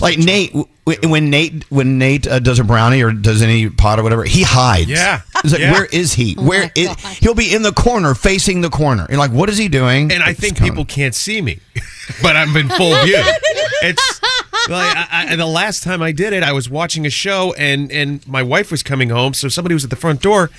Like 0.00 0.18
Nate, 0.18 0.52
w- 0.52 0.68
when 1.10 1.30
Nate 1.30 1.64
when 1.68 1.98
Nate 1.98 2.28
uh, 2.28 2.38
does 2.38 2.60
a 2.60 2.64
brownie 2.64 3.02
or 3.02 3.10
does 3.12 3.42
any 3.42 3.68
pot 3.68 3.98
or 3.98 4.04
whatever, 4.04 4.22
he 4.22 4.42
hides. 4.44 4.88
Yeah. 4.88 5.22
It's 5.42 5.52
like, 5.52 5.60
Yeah. 5.62 5.72
where 5.72 5.86
is 5.86 6.12
he? 6.12 6.34
Where 6.34 6.70
is 6.76 6.88
he'll 7.18 7.34
be 7.34 7.52
in 7.52 7.62
the 7.62 7.72
corner, 7.72 8.14
facing 8.14 8.60
the 8.60 8.70
corner. 8.70 9.04
You're 9.10 9.18
like, 9.18 9.32
what 9.32 9.48
is 9.50 9.58
he 9.58 9.66
doing? 9.68 10.12
And 10.12 10.22
I 10.22 10.32
think 10.32 10.56
people 10.58 10.84
can't 10.84 11.14
see 11.14 11.42
me, 11.42 11.58
but 12.22 12.36
I'm 12.36 12.56
in 12.56 12.68
full 12.68 12.94
view. 13.04 13.20
It's 13.82 14.20
like 14.22 14.30
I, 14.72 15.26
I, 15.30 15.36
the 15.36 15.46
last 15.46 15.82
time 15.82 16.02
I 16.02 16.12
did 16.12 16.32
it, 16.32 16.42
I 16.42 16.52
was 16.52 16.70
watching 16.70 17.06
a 17.06 17.10
show 17.10 17.52
and 17.54 17.90
and 17.92 18.26
my 18.26 18.42
wife 18.42 18.70
was 18.70 18.82
coming 18.82 19.10
home, 19.10 19.34
so 19.34 19.48
somebody 19.48 19.74
was 19.74 19.84
at 19.84 19.90
the 19.90 19.96
front 19.96 20.22
door, 20.22 20.50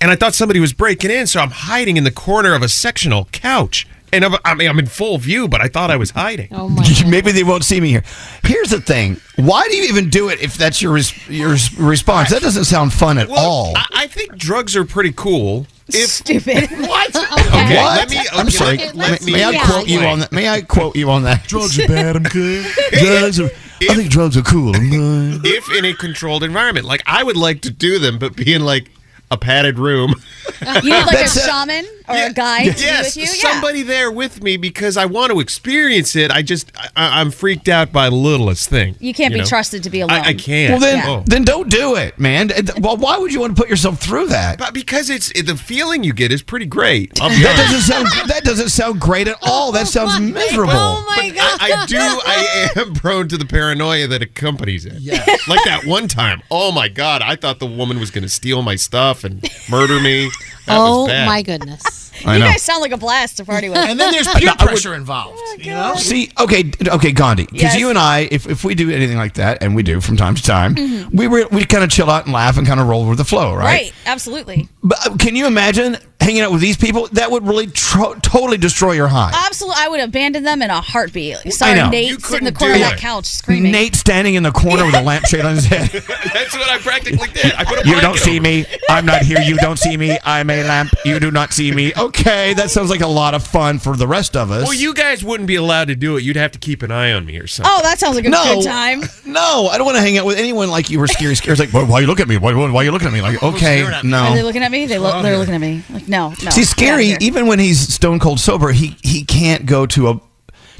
and 0.00 0.10
I 0.10 0.16
thought 0.16 0.34
somebody 0.34 0.60
was 0.60 0.72
breaking 0.72 1.10
in, 1.10 1.26
so 1.26 1.40
I'm 1.40 1.50
hiding 1.50 1.96
in 1.96 2.04
the 2.04 2.10
corner 2.10 2.54
of 2.54 2.62
a 2.62 2.68
sectional 2.68 3.26
couch. 3.32 3.86
And 4.14 4.24
I'm, 4.24 4.34
I 4.44 4.54
mean, 4.54 4.68
I'm 4.68 4.78
in 4.78 4.86
full 4.86 5.18
view, 5.18 5.48
but 5.48 5.60
I 5.60 5.68
thought 5.68 5.90
I 5.90 5.96
was 5.96 6.10
hiding. 6.10 6.48
Oh 6.52 6.68
my! 6.68 6.84
Maybe 7.06 7.32
they 7.32 7.42
won't 7.44 7.64
see 7.64 7.80
me 7.80 7.88
here. 7.90 8.04
Here's 8.44 8.70
the 8.70 8.80
thing: 8.80 9.20
why 9.36 9.66
do 9.68 9.76
you 9.76 9.84
even 9.84 10.08
do 10.08 10.28
it 10.28 10.40
if 10.40 10.56
that's 10.56 10.80
your 10.80 10.92
res- 10.92 11.28
your 11.28 11.50
res- 11.50 11.76
response? 11.78 12.30
That 12.30 12.42
doesn't 12.42 12.64
sound 12.64 12.92
fun 12.92 13.18
at 13.18 13.28
all. 13.30 13.72
I, 13.76 13.86
I 13.92 14.06
think 14.06 14.36
drugs 14.36 14.76
are 14.76 14.84
pretty 14.84 15.12
cool. 15.12 15.66
If 15.88 16.08
Stupid. 16.10 16.70
what? 16.70 17.10
Okay, 17.64 17.76
what? 17.76 17.96
let 17.96 18.10
me- 18.10 18.18
I'm 18.32 18.50
sorry. 18.50 18.76
let- 18.78 18.94
May, 18.96 19.02
let 19.08 19.22
me 19.22 19.32
may 19.32 19.44
I 19.44 19.50
explain. 19.50 19.70
quote 19.70 19.88
you 19.88 19.98
on 20.00 20.18
that? 20.20 20.32
May 20.32 20.48
I 20.48 20.60
quote 20.62 20.96
you 20.96 21.10
on 21.10 21.22
that? 21.24 21.46
Drugs 21.46 21.78
are 21.78 21.86
bad. 21.88 22.16
I'm 22.16 22.22
good. 22.24 22.66
drugs 22.92 23.40
are. 23.40 23.50
I 23.82 23.94
think 23.94 24.10
drugs 24.10 24.36
are 24.36 24.42
cool. 24.42 24.74
I'm 24.74 24.90
good. 24.90 25.40
if 25.46 25.70
in 25.76 25.84
a 25.84 25.94
controlled 25.94 26.42
environment, 26.42 26.86
like 26.86 27.02
I 27.06 27.22
would 27.22 27.36
like 27.36 27.62
to 27.62 27.70
do 27.70 27.98
them, 27.98 28.18
but 28.18 28.34
be 28.36 28.52
in 28.54 28.64
like 28.64 28.90
a 29.30 29.36
padded 29.36 29.78
room. 29.78 30.14
You 30.60 30.66
need 30.82 30.90
like 30.90 31.08
a 31.08 31.16
That's, 31.16 31.44
shaman 31.46 31.84
or 32.08 32.16
a 32.16 32.32
guide 32.32 32.76
to 32.76 32.82
yes, 32.82 33.14
be 33.14 33.22
with 33.22 33.34
you. 33.34 33.40
Yeah. 33.42 33.52
somebody 33.52 33.82
there 33.82 34.10
with 34.10 34.42
me 34.42 34.56
because 34.56 34.96
I 34.96 35.06
want 35.06 35.32
to 35.32 35.40
experience 35.40 36.14
it. 36.16 36.30
I 36.30 36.42
just 36.42 36.70
I, 36.76 37.20
I'm 37.20 37.30
freaked 37.30 37.68
out 37.68 37.92
by 37.92 38.10
the 38.10 38.16
littlest 38.16 38.68
thing. 38.68 38.96
You 39.00 39.14
can't 39.14 39.32
be 39.32 39.40
know? 39.40 39.46
trusted 39.46 39.82
to 39.84 39.90
be 39.90 40.00
alone. 40.00 40.18
I, 40.20 40.28
I 40.28 40.34
can't. 40.34 40.72
Well 40.72 40.80
then, 40.80 41.06
Oh. 41.06 41.22
then 41.26 41.44
don't 41.44 41.68
do 41.70 41.96
it, 41.96 42.18
man. 42.18 42.50
Well, 42.78 42.96
why 42.96 43.18
would 43.18 43.32
you 43.32 43.40
want 43.40 43.56
to 43.56 43.60
put 43.60 43.68
yourself 43.70 44.00
through 44.00 44.28
that? 44.28 44.58
But 44.58 44.74
because 44.74 45.10
it's 45.10 45.32
the 45.42 45.56
feeling 45.56 46.04
you 46.04 46.12
get 46.12 46.30
is 46.32 46.42
pretty 46.42 46.66
great. 46.66 47.14
That 47.16 47.56
doesn't 47.56 47.80
sound. 47.82 48.06
That 48.28 48.44
doesn't 48.44 48.68
sound 48.70 49.00
great 49.00 49.28
at 49.28 49.36
all. 49.42 49.72
That 49.72 49.82
oh, 49.82 49.84
sounds 49.84 50.20
miserable. 50.20 50.72
Oh 50.74 51.04
my 51.08 51.28
But 51.30 51.36
god! 51.36 51.58
I, 51.60 51.72
I 51.82 51.86
do. 51.86 51.98
I 51.98 52.68
am 52.76 52.94
prone 52.94 53.28
to 53.28 53.36
the 53.38 53.46
paranoia 53.46 54.06
that 54.08 54.22
accompanies 54.22 54.84
it. 54.86 54.94
Yeah. 55.00 55.24
Like 55.48 55.64
that 55.64 55.84
one 55.86 56.08
time. 56.08 56.42
Oh 56.50 56.70
my 56.72 56.88
god! 56.88 57.22
I 57.22 57.36
thought 57.36 57.58
the 57.60 57.66
woman 57.66 57.98
was 57.98 58.10
going 58.10 58.22
to 58.24 58.28
steal 58.28 58.62
my 58.62 58.76
stuff 58.76 59.24
and 59.24 59.42
murder 59.70 60.00
me. 60.00 60.30
That 60.66 60.78
oh 60.78 61.06
my 61.06 61.42
goodness! 61.42 62.03
I 62.26 62.34
you 62.34 62.40
know. 62.40 62.46
guys 62.50 62.62
sound 62.62 62.82
like 62.82 62.92
a 62.92 62.96
blast 62.96 63.36
to 63.38 63.44
party 63.44 63.68
with. 63.68 63.78
And 63.78 63.98
then 63.98 64.12
there's 64.12 64.28
peer 64.34 64.52
pressure 64.58 64.94
involved. 64.94 65.40
You 65.58 65.70
know? 65.72 65.94
See, 65.96 66.30
okay, 66.38 66.70
okay, 66.86 67.12
Gandhi, 67.12 67.44
because 67.44 67.62
Yes. 67.62 67.78
you 67.78 67.90
and 67.90 67.98
I, 67.98 68.28
if, 68.30 68.46
if 68.48 68.64
we 68.64 68.74
do 68.74 68.90
anything 68.90 69.16
like 69.16 69.34
that, 69.34 69.62
and 69.62 69.74
we 69.74 69.82
do 69.82 70.00
from 70.00 70.16
time 70.16 70.34
to 70.34 70.42
time, 70.42 70.74
Mhm. 70.74 71.12
we 71.14 71.26
were 71.28 71.46
we 71.50 71.64
kind 71.64 71.84
of 71.84 71.90
chill 71.90 72.10
out 72.10 72.24
and 72.24 72.32
laugh 72.34 72.56
and 72.58 72.66
kind 72.66 72.80
of 72.80 72.88
roll 72.88 73.06
with 73.08 73.18
the 73.18 73.24
flow, 73.24 73.54
right? 73.54 73.64
Right, 73.64 73.92
absolutely. 74.06 74.68
But 74.82 75.06
uh, 75.06 75.16
can 75.16 75.36
you 75.36 75.46
imagine 75.46 75.96
hanging 76.20 76.42
out 76.42 76.52
with 76.52 76.60
these 76.60 76.76
people? 76.76 77.08
That 77.12 77.30
would 77.30 77.46
really 77.46 77.66
tro- 77.66 78.14
totally 78.22 78.58
destroy 78.58 78.92
your 78.92 79.08
high. 79.08 79.32
Absolutely, 79.46 79.76
I 79.82 79.88
would 79.88 80.00
abandon 80.00 80.42
them 80.44 80.62
in 80.62 80.70
a 80.70 80.80
heartbeat. 80.80 81.52
Sorry, 81.52 81.74
know. 81.74 81.88
Nate, 81.90 82.08
You 82.10 82.18
sit 82.18 82.38
in 82.40 82.44
the 82.44 82.52
corner 82.52 82.74
of 82.74 82.80
that 82.80 82.94
it. 82.94 82.98
couch 83.00 83.26
screaming. 83.26 83.72
Nate 83.72 83.94
standing 83.96 84.34
in 84.34 84.42
the 84.42 84.52
corner 84.52 84.84
with 84.86 84.94
a 84.94 85.02
lampshade 85.02 85.44
on 85.44 85.54
his 85.54 85.66
head. 85.66 85.88
That's 86.34 86.54
what 86.56 86.68
I 86.70 86.78
practically 86.78 87.28
did. 87.28 87.52
I 87.54 87.64
put 87.64 87.84
a 87.84 87.88
You 87.88 87.94
don't 87.94 88.00
blanket 88.02 88.22
see 88.22 88.32
over 88.38 88.42
me. 88.42 88.66
I'm 88.90 89.06
not 89.06 89.22
here. 89.22 89.40
You 89.40 89.56
don't 89.58 89.78
see 89.78 89.96
me. 89.96 90.18
I'm 90.24 90.50
a 90.50 90.62
lamp. 90.64 90.90
You 91.04 91.18
do 91.20 91.30
not 91.30 91.52
see 91.52 91.72
me. 91.72 91.92
Okay, 92.04 92.52
that 92.54 92.70
sounds 92.70 92.90
like 92.90 93.00
a 93.00 93.06
lot 93.06 93.34
of 93.34 93.46
fun 93.46 93.78
for 93.78 93.96
the 93.96 94.06
rest 94.06 94.36
of 94.36 94.50
us. 94.50 94.64
Well, 94.64 94.74
you 94.74 94.92
guys 94.94 95.24
wouldn't 95.24 95.46
be 95.46 95.56
allowed 95.56 95.88
to 95.88 95.96
do 95.96 96.16
it. 96.16 96.22
You'd 96.22 96.36
have 96.36 96.52
to 96.52 96.58
keep 96.58 96.82
an 96.82 96.90
eye 96.90 97.12
on 97.12 97.24
me 97.24 97.38
or 97.38 97.46
something. 97.46 97.72
Oh, 97.74 97.80
that 97.82 97.98
sounds 97.98 98.16
like 98.16 98.26
a 98.26 98.28
No. 98.28 98.42
good 98.56 98.64
time. 98.64 99.02
No, 99.24 99.68
I 99.68 99.78
don't 99.78 99.86
want 99.86 99.96
to 99.96 100.02
hang 100.02 100.18
out 100.18 100.26
with 100.26 100.38
anyone 100.38 100.68
like 100.70 100.90
you 100.90 101.00
were 101.00 101.06
scary. 101.06 101.34
Skeery. 101.34 101.52
It's 101.52 101.60
like, 101.60 101.72
why, 101.72 101.82
why 101.84 102.00
you 102.00 102.06
look 102.06 102.20
at 102.20 102.28
me? 102.28 102.36
Why, 102.36 102.52
why, 102.54 102.70
why 102.70 102.82
you 102.82 102.90
looking 102.92 103.08
at 103.08 103.14
me? 103.14 103.22
Like, 103.22 103.42
okay, 103.42 103.82
no. 104.02 104.18
Are 104.18 104.30
they 104.34 104.40
no. 104.40 104.46
looking 104.46 104.62
at 104.62 104.70
me? 104.70 104.86
They 104.86 104.98
look. 104.98 105.22
They're 105.22 105.38
looking 105.38 105.54
at 105.54 105.60
me. 105.60 105.82
Like, 105.90 106.06
no, 106.08 106.28
no. 106.28 106.50
See, 106.50 106.62
Skeery. 106.62 106.88
out 106.90 106.94
of 107.00 107.04
here. 107.06 107.18
Even 107.20 107.46
when 107.46 107.58
he's 107.58 107.80
stone 107.94 108.18
cold 108.18 108.38
sober, 108.40 108.72
he 108.72 108.96
he 109.02 109.24
can't 109.24 109.64
go 109.66 109.86
to 109.86 110.08
a 110.08 110.20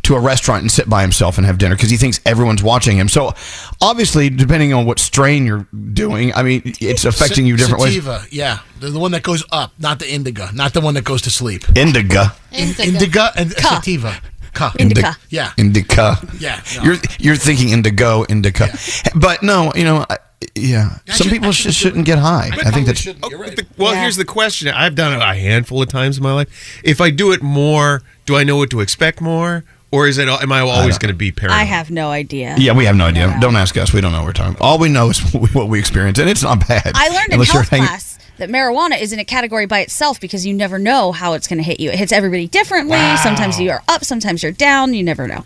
to 0.05 0.15
a 0.15 0.21
restaurant 0.21 0.63
and 0.63 0.71
sit 0.71 0.89
by 0.89 1.03
himself 1.03 1.37
and 1.39 1.47
have 1.47 1.59
dinner 1.59 1.75
because 1.75 1.91
he 1.91 1.97
thinks 1.97 2.21
everyone's 2.25 2.63
watching 2.63 2.97
him. 2.97 3.09
So, 3.09 3.35
obviously, 3.81 4.31
depending 4.31 4.73
on 4.73 4.87
what 4.87 4.99
strain 4.99 5.45
you're 5.47 5.67
doing, 5.93 6.33
I 6.35 6.43
mean, 6.43 6.63
it's 6.81 7.05
affecting 7.05 7.47
you 7.47 7.57
different 7.57 7.83
ways. 7.83 7.95
Sativa, 7.95 8.25
yeah. 8.31 8.59
The, 8.81 8.91
the 8.91 8.99
one 8.99 9.13
that 9.13 9.23
goes 9.23 9.45
up, 9.51 9.73
not 9.79 9.99
the 9.99 10.13
indica, 10.13 10.51
not 10.55 10.73
the 10.75 10.81
one 10.81 10.95
that 10.95 11.05
goes 11.05 11.23
to 11.23 11.31
sleep. 11.31 11.65
Indica. 11.77 12.35
Indica, 12.53 13.33
and 13.37 13.51
sativa. 13.53 14.21
Ka. 14.53 14.73
Indica. 14.79 15.17
Yeah. 15.31 15.53
Indica. 15.57 16.17
Yeah, 16.39 16.61
no. 16.77 16.83
You're 16.85 16.97
you're 17.19 17.37
thinking 17.37 17.71
indigo, 17.71 18.25
indica. 18.29 18.69
But 19.17 19.43
no, 19.43 19.73
you 19.75 19.83
know, 19.83 20.07
I, 20.09 20.19
yeah. 20.55 20.99
Some 21.09 21.29
people 21.29 21.51
just 21.51 21.77
shouldn't 21.77 22.05
get 22.07 22.19
high. 22.19 22.51
I 22.65 22.71
think 22.71 22.87
that's 22.87 23.05
Oh, 23.09 23.13
the- 23.31 23.67
well, 23.77 23.95
here's 23.95 24.15
the 24.17 24.25
question. 24.25 24.69
I've 24.69 24.95
done 24.95 25.13
it 25.13 25.21
a 25.25 25.35
handful 25.35 25.83
of 25.83 25.89
times 25.89 26.19
in 26.19 26.23
my 26.23 26.33
life. 26.33 26.81
If 26.85 27.01
I 27.01 27.11
do 27.11 27.33
it 27.33 27.43
more, 27.43 28.03
do 28.27 28.37
I 28.37 28.45
know 28.45 28.57
what 28.57 28.71
to 28.71 28.81
expect 28.81 29.21
more, 29.21 29.65
or 29.95 30.09
is 30.09 30.19
it? 30.19 30.29
Am 30.29 30.51
I 30.51 30.61
always 30.61 30.99
going 30.99 31.13
to 31.13 31.17
be 31.17 31.31
paranoid? 31.31 31.61
I 31.61 31.65
have 31.65 31.91
no 31.91 32.11
idea. 32.11 32.57
Yeah, 32.59 32.73
we 32.73 32.85
have 32.87 32.97
no 32.97 33.07
idea. 33.07 33.37
Don't 33.41 33.55
ask 33.55 33.77
us. 33.77 33.93
We 33.93 34.01
don't 34.01 34.11
know 34.11 34.19
what 34.19 34.27
we're 34.27 34.33
talking. 34.33 34.57
All 34.61 34.79
we 34.79 34.89
know 34.89 35.11
is 35.11 35.21
what 35.55 35.69
we, 35.69 35.79
experience, 35.79 36.19
and 36.19 36.29
it's 36.29 36.43
not 36.43 36.67
bad. 36.67 36.93
I 36.95 37.09
learned 37.09 37.33
in 37.33 37.41
health 37.43 37.69
hanging- 37.69 37.87
class 37.87 38.19
that 38.39 38.49
marijuana 38.49 39.01
is 39.01 39.13
in 39.13 39.21
a 39.21 39.25
category 39.25 39.67
by 39.67 39.79
itself 39.79 40.21
because 40.21 40.45
you 40.45 40.53
never 40.53 40.77
know 40.77 41.13
how 41.13 41.35
it's 41.35 41.47
going 41.47 41.59
to 41.59 41.63
hit 41.63 41.79
you. 41.79 41.91
It 41.91 41.99
hits 41.99 42.11
everybody 42.11 42.49
differently. 42.49 42.99
Sometimes 43.19 43.61
you 43.61 43.71
are 43.71 43.83
up, 43.87 44.05
sometimes 44.05 44.43
you're 44.43 44.51
down. 44.51 44.93
You 44.93 45.05
never 45.05 45.29
know. 45.29 45.45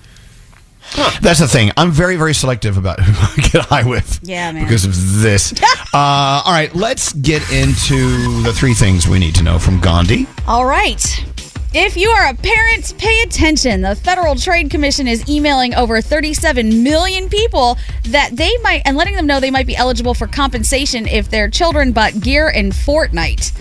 That's 1.20 1.40
the 1.40 1.48
thing. 1.48 1.70
I'm 1.76 1.90
very, 1.90 2.16
very 2.16 2.32
selective 2.32 2.78
about 2.78 3.00
who 3.00 3.12
I 3.42 3.48
get 3.48 3.64
high 3.66 3.86
with. 3.86 4.20
Yeah, 4.22 4.52
man. 4.52 4.64
Because 4.64 4.86
of 4.86 5.20
this. 5.20 5.52
uh, 5.62 6.42
all 6.44 6.52
right, 6.52 6.74
let's 6.74 7.12
get 7.12 7.42
into 7.52 8.42
the 8.42 8.52
three 8.54 8.74
things 8.74 9.06
we 9.06 9.18
need 9.18 9.34
to 9.34 9.42
know 9.42 9.58
from 9.58 9.80
Gandhi. 9.80 10.26
All 10.46 10.64
right. 10.64 11.02
If 11.74 11.98
you 11.98 12.08
are 12.08 12.30
a 12.30 12.34
parent, 12.34 12.94
pay 12.96 13.20
attention. 13.22 13.82
The 13.82 13.94
Federal 13.94 14.36
Trade 14.36 14.70
Commission 14.70 15.06
is 15.06 15.28
emailing 15.28 15.74
over 15.74 16.00
37 16.00 16.82
million 16.82 17.28
people 17.28 17.76
that 18.04 18.30
they 18.34 18.56
might 18.62 18.82
and 18.86 18.96
letting 18.96 19.14
them 19.14 19.26
know 19.26 19.38
they 19.38 19.50
might 19.50 19.66
be 19.66 19.76
eligible 19.76 20.14
for 20.14 20.26
compensation 20.26 21.06
if 21.06 21.28
their 21.28 21.50
children 21.50 21.92
bought 21.92 22.20
gear 22.20 22.48
in 22.48 22.70
Fortnite. 22.70 23.52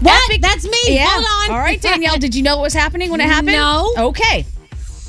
What? 0.00 0.40
That's 0.40 0.64
me. 0.64 0.78
Yeah. 0.88 1.06
Hold 1.08 1.50
on. 1.50 1.56
All 1.56 1.62
right, 1.62 1.80
Danielle, 1.80 2.18
did 2.18 2.34
you 2.34 2.42
know 2.42 2.56
what 2.56 2.64
was 2.64 2.74
happening 2.74 3.12
when 3.12 3.20
it 3.20 3.28
happened? 3.28 3.52
No. 3.52 3.94
Okay. 3.96 4.44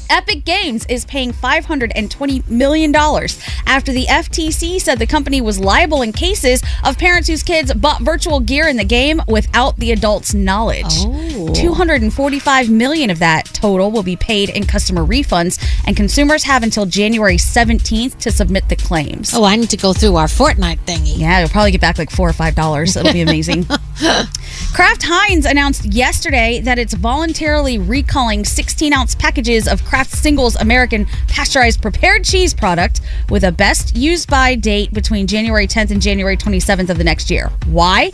Epic 0.09 0.45
Games 0.45 0.85
is 0.87 1.05
paying 1.05 1.31
$520 1.33 2.47
million 2.49 2.95
after 2.95 3.91
the 3.91 4.05
FTC 4.05 4.79
said 4.79 4.99
the 4.99 5.07
company 5.07 5.41
was 5.41 5.59
liable 5.59 6.01
in 6.01 6.11
cases 6.11 6.61
of 6.83 6.97
parents 6.97 7.27
whose 7.27 7.43
kids 7.43 7.73
bought 7.73 8.01
virtual 8.01 8.39
gear 8.39 8.67
in 8.67 8.77
the 8.77 8.83
game 8.83 9.21
without 9.27 9.75
the 9.77 9.91
adult's 9.91 10.33
knowledge. 10.33 10.85
Oh. 10.99 11.53
245 11.53 12.69
million 12.69 13.09
of 13.09 13.19
that 13.19 13.45
total 13.45 13.91
will 13.91 14.03
be 14.03 14.15
paid 14.15 14.49
in 14.49 14.65
customer 14.65 15.05
refunds, 15.05 15.63
and 15.85 15.95
consumers 15.95 16.43
have 16.43 16.63
until 16.63 16.85
January 16.85 17.37
17th 17.37 18.17
to 18.19 18.31
submit 18.31 18.69
the 18.69 18.75
claims. 18.75 19.33
Oh, 19.33 19.43
I 19.43 19.55
need 19.55 19.69
to 19.71 19.77
go 19.77 19.93
through 19.93 20.15
our 20.15 20.27
Fortnite 20.27 20.79
thingy. 20.85 21.17
Yeah, 21.17 21.39
you'll 21.39 21.49
probably 21.49 21.71
get 21.71 21.81
back 21.81 21.97
like 21.97 22.11
four 22.11 22.29
or 22.29 22.33
five 22.33 22.55
dollars. 22.55 22.95
It'll 22.95 23.13
be 23.13 23.21
amazing. 23.21 23.65
Kraft 24.73 25.03
Heinz 25.03 25.45
announced 25.45 25.85
yesterday 25.85 26.59
that 26.61 26.79
it's 26.79 26.95
voluntarily 26.95 27.77
recalling 27.77 28.43
16 28.43 28.91
ounce 28.91 29.13
packages 29.13 29.67
of 29.67 29.85
Kraft 29.85 30.11
Singles 30.11 30.55
American 30.55 31.05
pasteurized 31.27 31.81
prepared 31.81 32.23
cheese 32.23 32.55
product 32.55 33.01
with 33.29 33.43
a 33.43 33.51
best 33.51 33.95
used 33.95 34.29
by 34.29 34.55
date 34.55 34.91
between 34.91 35.27
January 35.27 35.67
10th 35.67 35.91
and 35.91 36.01
January 36.01 36.35
27th 36.35 36.89
of 36.89 36.97
the 36.97 37.03
next 37.03 37.29
year. 37.29 37.51
Why? 37.67 38.09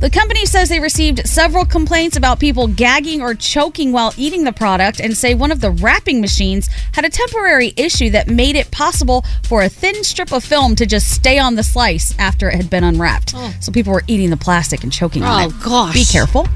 The 0.00 0.10
company 0.10 0.46
says 0.46 0.68
they 0.68 0.78
received 0.78 1.26
several 1.26 1.64
complaints 1.64 2.16
about 2.16 2.38
people 2.38 2.68
gagging 2.68 3.20
or 3.20 3.34
choking 3.34 3.92
while 3.92 4.12
eating 4.16 4.44
the 4.44 4.52
product 4.52 5.00
and 5.00 5.16
say 5.16 5.34
one 5.34 5.50
of 5.50 5.60
the 5.60 5.70
wrapping 5.70 6.20
machines 6.20 6.68
had 6.92 7.04
a 7.04 7.10
temporary 7.10 7.72
issue 7.76 8.10
that 8.10 8.28
made 8.28 8.54
it 8.54 8.70
possible 8.70 9.24
for 9.42 9.62
a 9.62 9.68
thin 9.68 10.04
strip 10.04 10.32
of 10.32 10.44
film 10.44 10.76
to 10.76 10.86
just 10.86 11.10
stay 11.10 11.38
on 11.38 11.56
the 11.56 11.62
slice 11.62 12.14
after 12.18 12.48
it 12.48 12.54
had 12.54 12.70
been 12.70 12.84
unwrapped. 12.84 13.32
Oh. 13.34 13.54
So 13.60 13.72
people 13.72 13.92
were 13.92 14.04
eating 14.06 14.30
the 14.30 14.36
plastic 14.36 14.84
and 14.84 14.92
choking 14.92 15.15
on 15.22 15.42
Oh, 15.44 15.48
it. 15.48 15.54
gosh. 15.64 15.94
Be 15.94 16.04
careful. 16.04 16.46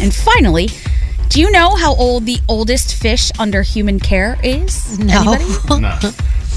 And 0.00 0.14
finally, 0.14 0.68
do 1.28 1.40
you 1.40 1.50
know 1.50 1.74
how 1.76 1.94
old 1.94 2.26
the 2.26 2.38
oldest 2.48 2.94
fish 2.94 3.30
under 3.38 3.62
human 3.62 4.00
care 4.00 4.38
is? 4.42 4.98
No. 4.98 5.32
Anybody? 5.32 6.08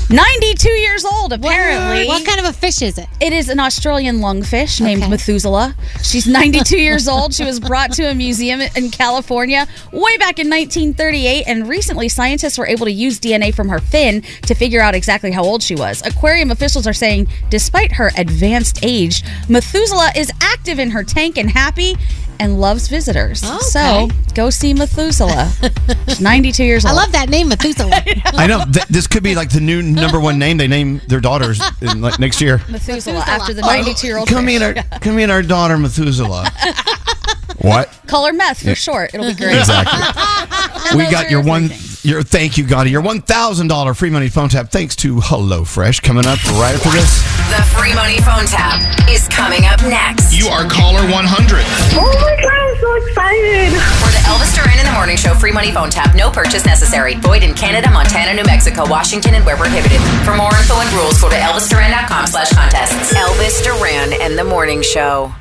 92 0.09 0.69
years 0.69 1.05
old, 1.05 1.33
apparently. 1.33 2.07
What 2.07 2.25
kind 2.25 2.39
of 2.39 2.45
a 2.45 2.53
fish 2.53 2.81
is 2.81 2.97
it? 2.97 3.07
It 3.19 3.33
is 3.33 3.49
an 3.49 3.59
Australian 3.59 4.19
lungfish 4.19 4.79
named 4.81 5.01
Okay. 5.01 5.09
Methuselah. 5.09 5.75
She's 6.03 6.27
92 6.27 6.77
years 6.81 7.07
old. 7.07 7.33
She 7.33 7.43
was 7.43 7.59
brought 7.59 7.91
to 7.93 8.03
a 8.09 8.13
museum 8.13 8.61
in 8.61 8.89
California 8.91 9.67
way 9.91 10.17
back 10.17 10.39
in 10.39 10.49
1938, 10.49 11.43
and 11.47 11.67
recently 11.67 12.09
scientists 12.09 12.57
were 12.57 12.67
able 12.67 12.85
to 12.85 12.91
use 12.91 13.19
DNA 13.19 13.53
from 13.53 13.69
her 13.69 13.79
fin 13.79 14.21
to 14.45 14.53
figure 14.53 14.81
out 14.81 14.93
exactly 14.93 15.31
how 15.31 15.43
old 15.43 15.63
she 15.63 15.75
was. 15.75 16.05
Aquarium 16.05 16.51
officials 16.51 16.85
are 16.85 16.93
saying, 16.93 17.27
despite 17.49 17.93
her 17.93 18.11
advanced 18.17 18.79
age, 18.83 19.23
Methuselah 19.49 20.11
is 20.15 20.31
active 20.41 20.79
in 20.79 20.91
her 20.91 21.03
tank 21.03 21.37
and 21.37 21.49
happy 21.49 21.95
and 22.39 22.59
loves 22.59 22.87
visitors. 22.87 23.41
Oh, 23.43 23.59
so 23.59 24.09
go 24.33 24.49
see 24.49 24.73
Methuselah. 24.73 25.51
She's 26.07 26.21
92 26.21 26.63
years 26.63 26.85
old. 26.85 26.93
I 26.93 27.01
love 27.01 27.11
that 27.13 27.29
name, 27.29 27.47
Methuselah. 27.49 27.91
I 28.25 28.47
know 28.47 28.63
th- 28.71 28.85
this 28.87 29.07
could 29.07 29.23
be 29.23 29.35
like 29.35 29.49
the 29.49 29.59
new 29.61 29.81
number 29.81 30.19
one 30.19 30.37
name 30.39 30.57
they 30.57 30.67
name 30.67 31.01
their 31.07 31.19
daughters 31.19 31.61
in, 31.81 32.01
like, 32.01 32.19
next 32.19 32.41
year. 32.41 32.61
Methuselah 32.69 33.19
after 33.27 33.53
the 33.53 33.61
92 33.61 34.07
year 34.07 34.17
old. 34.17 34.27
Come 34.27 34.49
in 34.49 34.61
our 34.63 34.73
come 34.99 35.19
in 35.19 35.29
our 35.29 35.41
daughter 35.41 35.77
Methuselah. 35.77 36.49
what? 37.59 37.93
Call 38.07 38.25
her 38.27 38.33
meth 38.33 38.59
for 38.61 38.69
Yeah. 38.69 38.73
short. 38.73 39.13
It'll 39.13 39.25
be 39.27 39.33
great. 39.35 39.57
Exactly. 39.57 40.97
We 40.97 41.09
got 41.09 41.29
your 41.29 41.41
one 41.43 41.69
things. 41.69 41.92
Your 42.03 42.21
thank 42.21 42.57
you, 42.57 42.67
Gandhi. 42.67 42.91
Your 42.91 42.99
one 43.01 43.21
thousand 43.21 43.71
dollar 43.71 43.93
free 43.93 44.09
money 44.09 44.27
phone 44.27 44.49
tap 44.49 44.67
thanks 44.67 44.93
to 45.07 45.23
HelloFresh 45.23 46.03
coming 46.03 46.27
up 46.27 46.35
right 46.59 46.75
after 46.75 46.91
this. 46.91 47.23
The 47.47 47.63
free 47.79 47.95
money 47.95 48.19
phone 48.19 48.43
tap 48.43 48.83
is 49.07 49.23
coming 49.31 49.63
up 49.63 49.79
next. 49.87 50.35
You 50.35 50.51
are 50.51 50.67
caller 50.67 50.99
100. 51.07 51.15
Oh 51.15 52.03
my 52.03 52.35
god, 52.43 52.51
I'm 52.51 52.75
so 52.75 52.91
excited. 53.07 53.71
For 54.03 54.11
the 54.11 54.19
Elvis 54.27 54.51
Duran 54.51 54.83
in 54.83 54.85
the 54.85 54.91
Morning 54.91 55.15
Show 55.15 55.31
free 55.31 55.55
money 55.55 55.71
phone 55.71 55.87
tap, 55.89 56.11
no 56.13 56.27
purchase 56.29 56.65
necessary. 56.65 57.15
Void 57.23 57.39
in 57.41 57.55
Canada, 57.55 57.87
Montana, 57.89 58.35
New 58.35 58.43
Mexico, 58.43 58.83
Washington, 58.83 59.39
and 59.39 59.45
where 59.47 59.55
prohibited. 59.55 60.03
For 60.27 60.35
more 60.35 60.51
info 60.59 60.75
and 60.83 60.91
rules, 60.99 61.15
go 61.23 61.31
to 61.31 61.39
elvisduran.com 61.39 62.27
slash 62.27 62.51
contests. 62.51 63.15
Elvis 63.15 63.63
Duran 63.63 64.11
and 64.19 64.35
the 64.35 64.43
Morning 64.43 64.83
Show. 64.83 65.31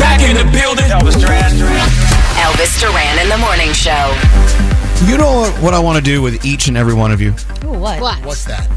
Back 0.00 0.24
in 0.24 0.32
the 0.32 0.48
building. 0.48 0.88
Elvis 0.88 1.20
Duran. 1.20 1.52
Elvis 2.40 2.72
Duran 2.80 3.20
and 3.20 3.28
the 3.28 3.36
Morning 3.36 3.76
Show. 3.76 4.71
You 5.06 5.18
know 5.18 5.32
what, 5.40 5.62
what 5.62 5.74
I 5.74 5.80
want 5.80 5.98
to 5.98 6.02
do 6.04 6.22
with 6.22 6.44
each 6.44 6.68
and 6.68 6.76
every 6.76 6.94
one 6.94 7.10
of 7.10 7.20
you? 7.20 7.30
Ooh, 7.64 7.72
what? 7.72 8.00
What? 8.00 8.24
What's 8.24 8.44
that? 8.44 8.68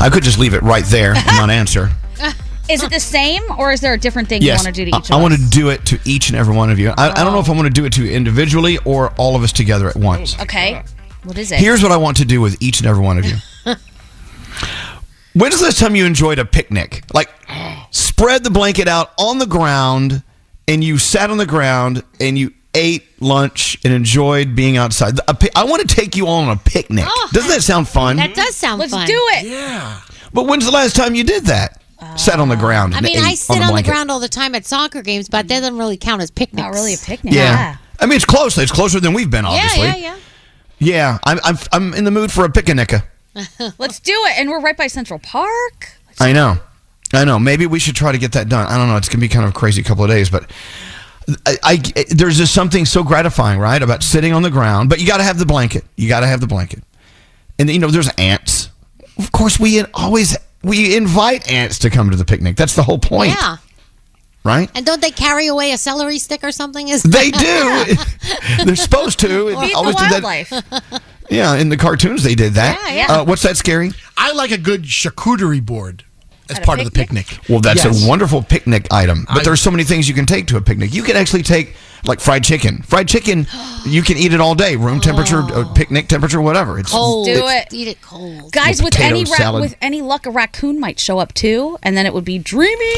I 0.00 0.08
could 0.10 0.22
just 0.22 0.38
leave 0.38 0.54
it 0.54 0.62
right 0.62 0.84
there 0.86 1.14
and 1.14 1.26
not 1.26 1.50
answer. 1.50 1.90
Is 2.68 2.82
it 2.82 2.90
the 2.90 2.98
same, 2.98 3.42
or 3.58 3.70
is 3.70 3.80
there 3.80 3.94
a 3.94 3.98
different 3.98 4.28
thing 4.28 4.42
yes, 4.42 4.60
you 4.60 4.66
want 4.66 4.74
to 4.74 4.84
do 4.84 4.90
to 4.90 4.96
each 4.96 5.10
I, 5.12 5.14
I 5.14 5.18
of 5.18 5.22
want 5.22 5.34
to 5.34 5.50
do 5.50 5.68
it 5.68 5.86
to 5.86 6.00
each 6.04 6.30
and 6.30 6.36
every 6.36 6.52
one 6.52 6.68
of 6.68 6.80
you. 6.80 6.88
I, 6.88 7.10
I 7.10 7.22
don't 7.22 7.32
know 7.32 7.38
if 7.38 7.48
I 7.48 7.52
oh. 7.52 7.54
want 7.54 7.66
to 7.66 7.72
do 7.72 7.84
it 7.84 7.92
to 7.92 8.04
you 8.04 8.10
individually 8.10 8.78
or 8.78 9.12
all 9.18 9.36
of 9.36 9.44
us 9.44 9.52
together 9.52 9.88
at 9.88 9.94
once. 9.94 10.36
Okay. 10.40 10.82
What 11.22 11.38
is 11.38 11.52
it? 11.52 11.60
Here's 11.60 11.80
what 11.80 11.92
I 11.92 11.96
want 11.96 12.16
to 12.16 12.24
do 12.24 12.40
with 12.40 12.60
each 12.60 12.80
and 12.80 12.88
every 12.88 13.04
one 13.04 13.18
of 13.18 13.24
you. 13.24 13.36
When's 15.34 15.58
the 15.58 15.64
last 15.64 15.78
time 15.78 15.94
you 15.94 16.06
enjoyed 16.06 16.40
a 16.40 16.44
picnic? 16.44 17.04
Like, 17.14 17.30
spread 17.92 18.42
the 18.42 18.50
blanket 18.50 18.88
out 18.88 19.12
on 19.16 19.38
the 19.38 19.46
ground 19.46 20.24
and 20.66 20.82
you 20.82 20.98
sat 20.98 21.30
on 21.30 21.36
the 21.36 21.46
ground 21.46 22.02
and 22.18 22.36
you 22.36 22.52
ate 22.76 23.04
lunch 23.20 23.78
and 23.84 23.92
enjoyed 23.92 24.54
being 24.54 24.76
outside. 24.76 25.18
I 25.54 25.64
want 25.64 25.88
to 25.88 25.94
take 25.94 26.16
you 26.16 26.26
all 26.26 26.42
on 26.42 26.50
a 26.50 26.56
picnic. 26.56 27.04
Oh. 27.08 27.28
Doesn't 27.32 27.50
that 27.50 27.62
sound 27.62 27.88
fun? 27.88 28.16
That 28.16 28.34
does 28.34 28.54
sound 28.54 28.72
fun. 28.72 28.90
Let's 28.90 28.92
fun. 28.92 29.06
do 29.06 29.20
it. 29.32 29.46
Yeah. 29.46 30.00
But 30.32 30.46
when's 30.46 30.64
the 30.64 30.70
last 30.70 30.94
time 30.94 31.14
you 31.14 31.24
did 31.24 31.46
that? 31.46 31.82
Sat 32.16 32.38
on 32.40 32.48
the 32.48 32.56
uh, 32.56 32.60
ground. 32.60 32.94
I 32.94 32.98
in 32.98 33.04
mean, 33.04 33.18
a- 33.18 33.22
I 33.22 33.34
sit 33.34 33.58
a 33.58 33.62
on, 33.62 33.74
the 33.74 33.82
ground 33.82 34.10
all 34.10 34.20
the 34.20 34.28
time 34.28 34.54
at 34.54 34.66
soccer 34.66 35.00
games, 35.02 35.28
but 35.28 35.48
that 35.48 35.60
doesn't 35.60 35.78
really 35.78 35.96
count 35.96 36.20
as 36.20 36.30
picnics. 36.30 36.62
Not 36.62 36.74
really 36.74 36.94
a 36.94 36.98
picnic. 36.98 37.32
Yeah. 37.32 37.76
I 37.98 38.06
mean, 38.06 38.16
it's 38.16 38.24
close. 38.26 38.58
It's 38.58 38.70
closer 38.70 39.00
than 39.00 39.14
we've 39.14 39.30
been, 39.30 39.46
obviously. 39.46 39.86
Yeah, 39.86 39.96
yeah, 39.96 40.16
Yeah, 40.78 40.96
Yeah, 40.96 41.18
I'm, 41.24 41.38
I'm, 41.42 41.56
I'm 41.72 41.94
in 41.94 42.04
the 42.04 42.10
mood 42.10 42.30
for 42.30 42.44
a 42.44 42.50
picnic. 42.50 42.92
Let's 43.78 43.98
do 44.00 44.12
it. 44.12 44.38
And 44.38 44.50
we're 44.50 44.60
right 44.60 44.76
by 44.76 44.88
Central 44.88 45.18
Park. 45.18 45.92
I 46.20 46.32
know. 46.34 46.58
I 47.14 47.24
know. 47.24 47.38
Maybe 47.38 47.66
we 47.66 47.78
should 47.78 47.96
try 47.96 48.12
to 48.12 48.18
get 48.18 48.32
that 48.32 48.48
done. 48.48 48.66
I 48.66 48.76
don't 48.76 48.88
know. 48.88 48.96
It's 48.96 49.08
going 49.08 49.18
to 49.18 49.20
be 49.20 49.28
kind 49.28 49.44
of 49.44 49.50
a 49.52 49.54
crazy 49.54 49.82
couple 49.82 50.04
of 50.04 50.10
days, 50.10 50.28
but 50.28 50.50
I, 51.46 51.56
I 51.62 52.04
there's 52.10 52.36
just 52.38 52.54
something 52.54 52.84
so 52.84 53.02
gratifying, 53.02 53.58
right, 53.58 53.82
about 53.82 54.02
sitting 54.02 54.32
on 54.32 54.42
the 54.42 54.50
ground. 54.50 54.88
But 54.88 55.00
you 55.00 55.06
got 55.06 55.16
to 55.18 55.24
have 55.24 55.38
the 55.38 55.46
blanket. 55.46 55.84
You 55.96 56.08
got 56.08 56.20
to 56.20 56.26
have 56.26 56.40
the 56.40 56.46
blanket. 56.46 56.82
And 57.58 57.68
you 57.70 57.78
know, 57.78 57.88
there's 57.88 58.08
ants. 58.18 58.70
Of 59.18 59.32
course, 59.32 59.58
we 59.58 59.82
always 59.94 60.36
we 60.62 60.96
invite 60.96 61.50
ants 61.50 61.78
to 61.80 61.90
come 61.90 62.10
to 62.10 62.16
the 62.16 62.24
picnic. 62.24 62.56
That's 62.56 62.74
the 62.76 62.82
whole 62.82 62.98
point, 62.98 63.30
Yeah. 63.30 63.56
right? 64.44 64.70
And 64.74 64.84
don't 64.86 65.00
they 65.00 65.10
carry 65.10 65.46
away 65.48 65.72
a 65.72 65.78
celery 65.78 66.18
stick 66.18 66.44
or 66.44 66.52
something? 66.52 66.88
Is 66.88 67.02
They 67.02 67.30
do. 67.30 67.84
They're 68.64 68.76
supposed 68.76 69.18
to. 69.20 69.56
Feed 69.60 69.70
the 69.70 69.74
Always 69.74 69.96
did 69.96 70.10
that. 70.10 70.22
wildlife. 70.22 71.02
Yeah, 71.28 71.56
in 71.56 71.70
the 71.70 71.76
cartoons 71.76 72.22
they 72.22 72.36
did 72.36 72.54
that. 72.54 72.78
Yeah, 72.86 72.94
yeah. 72.94 73.12
Uh, 73.20 73.24
what's 73.24 73.42
that 73.42 73.56
Skeery? 73.56 73.92
I 74.16 74.32
like 74.32 74.52
a 74.52 74.58
good 74.58 74.84
charcuterie 74.84 75.64
board 75.64 76.04
as 76.50 76.58
part 76.60 76.78
of 76.78 76.84
the 76.84 76.90
picnic. 76.90 77.38
Well, 77.48 77.60
that's 77.60 77.84
Yes. 77.84 78.04
a 78.04 78.08
wonderful 78.08 78.42
picnic 78.42 78.86
item. 78.90 79.24
But 79.28 79.38
I- 79.40 79.44
there's 79.44 79.60
so 79.60 79.70
many 79.70 79.84
things 79.84 80.08
you 80.08 80.14
can 80.14 80.26
take 80.26 80.46
to 80.48 80.56
a 80.56 80.60
picnic. 80.60 80.94
You 80.94 81.02
can 81.02 81.16
actually 81.16 81.42
take 81.42 81.74
like 82.06 82.20
fried 82.20 82.44
chicken. 82.44 82.82
Fried 82.82 83.08
chicken, 83.08 83.46
you 83.84 84.02
can 84.02 84.16
eat 84.16 84.32
it 84.32 84.40
all 84.40 84.54
day, 84.54 84.76
room 84.76 85.00
temperature, 85.00 85.40
uh, 85.40 85.64
picnic 85.74 86.08
temperature, 86.08 86.40
whatever. 86.40 86.78
It's 86.78 86.90
Cold. 86.90 87.26
Do 87.26 87.32
it. 87.48 87.68
Eat 87.72 87.88
it 87.88 88.00
cold. 88.02 88.52
Guys, 88.52 88.82
With 88.82 88.94
with 88.94 89.00
any 89.00 89.24
ra- 89.24 89.58
with 89.60 89.76
any 89.82 90.02
luck, 90.02 90.26
a 90.26 90.30
raccoon 90.30 90.78
might 90.80 90.98
show 91.00 91.18
up 91.18 91.32
too, 91.34 91.78
and 91.82 91.96
then 91.96 92.06
it 92.06 92.14
would 92.14 92.24
be 92.24 92.38
dreamy. 92.38 92.94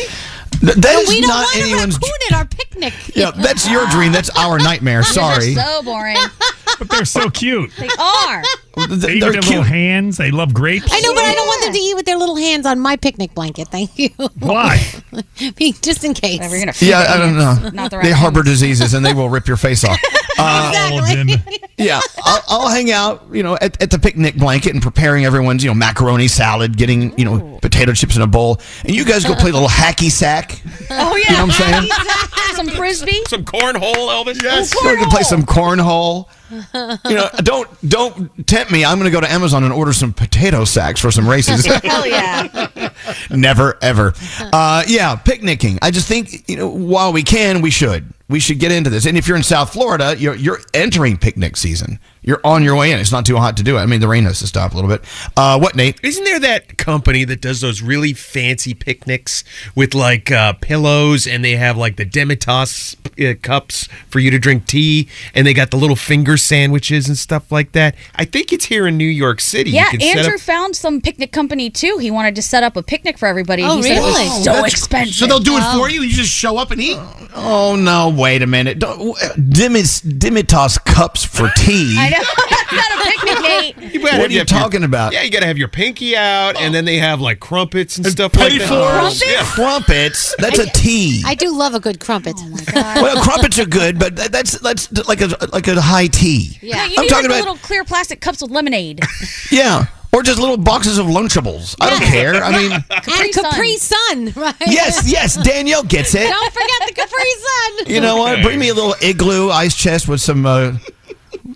Th- 0.61 0.75
that 0.75 0.95
is 1.03 1.09
we 1.09 1.21
don't 1.21 1.29
not 1.29 1.43
want 1.45 1.57
a 1.57 1.61
anyone's. 1.61 1.95
raccoon 1.97 2.19
at 2.31 2.37
our 2.37 2.45
picnic. 2.47 2.93
Yeah, 3.15 3.31
that's 3.33 3.69
your 3.71 3.87
dream. 3.89 4.13
That's 4.13 4.31
our 4.37 4.59
nightmare. 4.59 5.03
Sorry. 5.05 5.55
So 5.55 5.83
boring. 5.83 6.17
But 6.79 6.89
they're 6.91 7.05
so 7.05 7.29
cute. 7.31 7.71
they 7.79 7.89
are. 7.99 8.43
They 8.77 8.85
eat 8.85 8.99
They're 8.99 9.09
with 9.11 9.21
their 9.21 9.33
cute. 9.33 9.47
little 9.49 9.63
hands. 9.65 10.17
They 10.17 10.31
love 10.31 10.55
grapes. 10.55 10.87
I 10.93 11.01
know, 11.01 11.13
but 11.13 11.25
I 11.25 11.35
don't 11.35 11.47
want 11.49 11.65
them 11.65 11.73
to 11.73 11.79
eat 11.79 11.95
with 11.97 12.07
their 12.07 12.17
little 12.17 12.37
hands 12.37 12.65
on 12.67 12.79
my 12.79 12.95
picnic 12.97 13.35
blanket. 13.35 13.69
Thank 13.69 13.99
you. 13.99 14.11
Why? 14.39 14.77
Just 15.83 16.05
in 16.05 16.15
case. 16.15 16.39
We're 16.41 16.61
gonna 16.61 16.73
Yeah, 16.81 17.05
I 17.09 17.17
don't 17.19 17.37
know. 17.37 17.71
Not 17.71 17.91
the 17.91 17.97
right 17.99 18.03
they 18.05 18.11
raccoon. 18.11 18.13
harbor 18.15 18.43
diseases 18.45 18.95
and 18.99 19.07
they 19.07 19.15
will 19.15 19.31
rip 19.31 19.49
your 19.49 19.57
face 19.57 19.83
off. 19.85 19.99
Uh, 20.39 20.73
Exactly. 20.99 21.59
yeah, 21.79 22.01
I'll, 22.25 22.43
I'll 22.49 22.69
hang 22.69 22.91
out, 22.93 23.25
you 23.33 23.43
know, 23.43 23.57
at, 23.61 23.81
at 23.83 23.91
the 23.91 23.99
picnic 23.99 24.37
blanket 24.37 24.73
and 24.73 24.83
preparing 24.83 25.25
everyone's, 25.25 25.63
you 25.65 25.71
know, 25.71 25.75
macaroni 25.75 26.29
salad, 26.29 26.77
getting, 26.77 27.17
you 27.19 27.25
know, 27.25 27.59
potato 27.61 27.93
chips 27.93 28.17
in 28.17 28.23
a 28.23 28.27
bowl, 28.27 28.61
and 28.85 28.95
you 28.95 29.05
guys 29.05 29.25
go 29.25 29.35
play 29.35 29.51
a 29.51 29.53
little 29.53 29.69
hacky 29.69 30.11
sack. 30.11 30.61
Oh 30.91 31.17
yeah. 31.17 31.31
You 31.31 31.37
know 31.39 31.47
what 31.47 31.61
I'm 31.61 31.89
saying? 31.89 31.91
Some 32.55 32.69
frisbee. 32.69 33.21
Some 33.29 33.45
cornhole, 33.45 33.95
Elvis. 34.09 34.43
Yes, 34.43 34.75
we 34.85 34.97
can 34.97 35.11
play 35.11 35.23
some 35.23 35.43
cornhole. 35.45 36.27
You 36.51 37.15
know, 37.17 37.29
don't 37.43 37.69
don't 37.89 38.47
tempt 38.47 38.73
me. 38.73 38.85
I'm 38.85 38.99
going 38.99 39.11
to 39.11 39.15
go 39.15 39.21
to 39.21 39.31
Amazon 39.31 39.65
and 39.65 39.73
order 39.73 39.93
some 39.93 40.13
potato 40.13 40.65
sacks 40.65 41.01
for 41.01 41.11
some 41.11 41.29
races. 41.29 41.65
Hell 41.85 42.07
yeah. 42.07 42.69
Never 43.31 43.79
ever. 43.83 44.13
Uh, 44.41 44.85
yeah, 44.87 45.17
picnicking. 45.17 45.79
I 45.83 45.91
just 45.91 46.09
think 46.09 46.49
you 46.49 46.57
know 46.57 46.69
while 46.69 47.13
we 47.13 47.23
can, 47.23 47.61
we 47.61 47.71
should. 47.71 48.13
We 48.29 48.41
should 48.41 48.59
get 48.59 48.73
into 48.73 48.91
this. 48.91 49.07
And 49.07 49.17
if 49.17 49.27
you're 49.27 49.37
in 49.37 49.43
South 49.43 49.73
Florida, 49.73 50.15
you're 50.19 50.35
you're 50.35 50.61
entering 50.75 51.17
picnic 51.17 51.57
season. 51.57 51.99
You're 52.29 52.43
on 52.45 52.63
your 52.63 52.77
way 52.77 52.93
in. 52.93 52.99
It's 53.01 53.11
not 53.11 53.25
too 53.25 53.39
hot 53.39 53.57
to 53.57 53.63
do 53.63 53.79
it. 53.79 53.81
I 53.81 53.87
mean, 53.87 54.01
the 54.01 54.07
rain 54.07 54.25
has 54.25 54.39
to 54.41 54.47
stop 54.47 54.73
a 54.73 54.75
little 54.75 54.91
bit. 54.91 55.03
Uh, 55.35 55.59
what, 55.59 55.75
Nate? 55.75 55.99
Isn't 56.03 56.25
there 56.25 56.39
that 56.41 56.77
company 56.77 57.25
that 57.25 57.41
does 57.41 57.63
those 57.63 57.81
really 57.81 58.13
fancy 58.13 58.75
picnics 58.75 59.45
with 59.75 59.95
like 59.95 60.31
uh, 60.31 60.53
pillows 60.53 61.27
and 61.27 61.43
they 61.43 61.57
have 61.57 61.79
like 61.79 61.97
the 61.97 62.05
demitasse 62.05 62.97
uh, 63.19 63.35
cups 63.41 63.89
for 64.11 64.19
you 64.19 64.31
to 64.31 64.39
drink 64.39 64.67
tea 64.67 65.09
and 65.35 65.47
they 65.47 65.55
got 65.55 65.71
the 65.71 65.79
little 65.79 65.97
finger 65.97 66.37
sandwiches 66.37 67.09
and 67.09 67.17
stuff 67.17 67.51
like 67.51 67.73
that? 67.73 67.95
I 68.15 68.27
think 68.27 68.53
it's 68.53 68.67
here 68.67 68.87
in 68.87 68.99
New 68.99 69.07
York 69.07 69.41
City. 69.41 69.71
Yeah, 69.71 69.85
you 69.93 69.99
can 69.99 70.01
set 70.03 70.19
Andrew 70.19 70.35
up- 70.35 70.41
found 70.41 70.77
some 70.77 71.01
picnic 71.01 71.33
company 71.33 71.71
too. 71.71 71.97
He 71.99 72.11
wanted 72.11 72.35
to 72.37 72.43
set 72.43 72.63
up 72.63 72.77
a 72.77 72.83
picnic 72.83 73.17
for 73.17 73.25
everybody. 73.25 73.63
Oh, 73.63 73.77
he 73.79 73.85
said 73.85 73.93
it 73.97 74.01
really? 74.01 74.11
was 74.29 74.45
so 74.45 74.53
That's- 74.53 74.73
expensive. 74.75 75.15
So 75.15 75.27
they'll 75.27 75.39
do 75.41 75.57
it 75.57 75.63
Oh. 75.65 75.79
for 75.79 75.89
you. 75.91 76.03
You 76.03 76.13
just 76.13 76.31
show 76.31 76.59
up 76.59 76.73
and 76.73 76.81
eat. 76.83 76.99
Oh 77.35 77.75
no! 77.75 78.11
Wait 78.11 78.43
a 78.43 78.47
minute. 78.47 78.79
Don't, 78.81 79.17
Dimis, 79.39 80.03
demitasse 80.03 80.85
cups 80.85 81.25
for 81.25 81.49
tea. 81.57 81.97
I 82.19 82.23
know. 82.23 82.57
That's 82.57 82.73
not 82.73 82.93
a 82.93 83.11
picnic, 83.11 83.43
Nate. 83.43 83.93
You 83.99 84.01
gotta 84.01 84.03
What 84.03 84.13
have 84.13 84.21
are 84.31 84.33
you 84.33 84.37
your- 84.37 84.45
talking 84.45 84.85
about? 84.85 85.13
Yeah, 85.13 85.23
you 85.23 85.31
got 85.31 85.41
to 85.41 85.47
have 85.47 85.59
your 85.59 85.69
pinky 85.69 86.17
out, 86.17 86.57
and 86.57 86.75
then 86.75 86.85
they 86.85 86.97
have 86.99 87.21
like 87.21 87.41
crumpets 87.41 87.97
and, 87.97 88.07
stuff 88.07 88.33
petty 88.33 88.59
like 88.59 88.69
that. 88.69 89.03
fours. 89.03 89.23
Yeah. 89.27 89.43
Crumpets. 89.45 90.35
That's 90.39 90.59
a 90.59 90.67
tea. 90.71 91.23
I 91.27 91.35
do 91.35 91.51
love 91.57 91.75
a 91.75 91.81
good 91.81 92.01
crumpet. 92.01 92.35
well, 92.75 93.23
crumpets 93.23 93.59
are 93.59 93.67
good, 93.67 93.99
but 93.99 94.17
that- 94.17 94.33
that's 94.33 94.59
that's 94.61 94.91
like 95.09 95.21
a 95.21 95.29
like 95.53 95.67
a 95.69 95.81
high 95.81 96.07
tea. 96.09 96.59
Yeah, 96.61 96.77
you 96.77 96.83
I'm 96.83 96.89
need 96.91 96.97
like 96.99 97.09
talking 97.09 97.29
the 97.29 97.35
about 97.37 97.39
little 97.41 97.57
clear 97.57 97.85
plastic 97.85 98.21
cups 98.21 98.43
with 98.43 98.51
lemonade. 98.51 99.01
yeah, 99.51 99.87
or 100.13 100.23
just 100.23 100.39
little 100.39 100.57
boxes 100.57 100.99
of 100.99 101.07
Lunchables. 101.07 101.77
I 101.81 101.91
don't 101.91 102.03
care. 102.03 102.35
I 102.43 102.51
mean, 102.53 102.73
and 102.91 103.33
Capri 103.35 103.77
Sun, 103.77 104.33
right? 104.37 104.55
yes, 104.67 105.11
yes. 105.11 105.37
Danielle 105.43 105.83
gets 105.85 106.15
it. 106.15 106.29
Don't 106.29 106.53
forget 106.53 106.89
the 106.89 106.95
Capri 106.95 107.87
Sun. 107.87 107.95
You 107.95 108.01
know 108.01 108.17
what? 108.17 108.43
Bring 108.43 108.59
me 108.59 108.69
a 108.69 108.75
little 108.75 108.95
igloo 109.03 109.51
ice 109.51 109.75
chest 109.77 110.09
with 110.09 110.21
some 110.21 110.47
uh, 110.47 110.73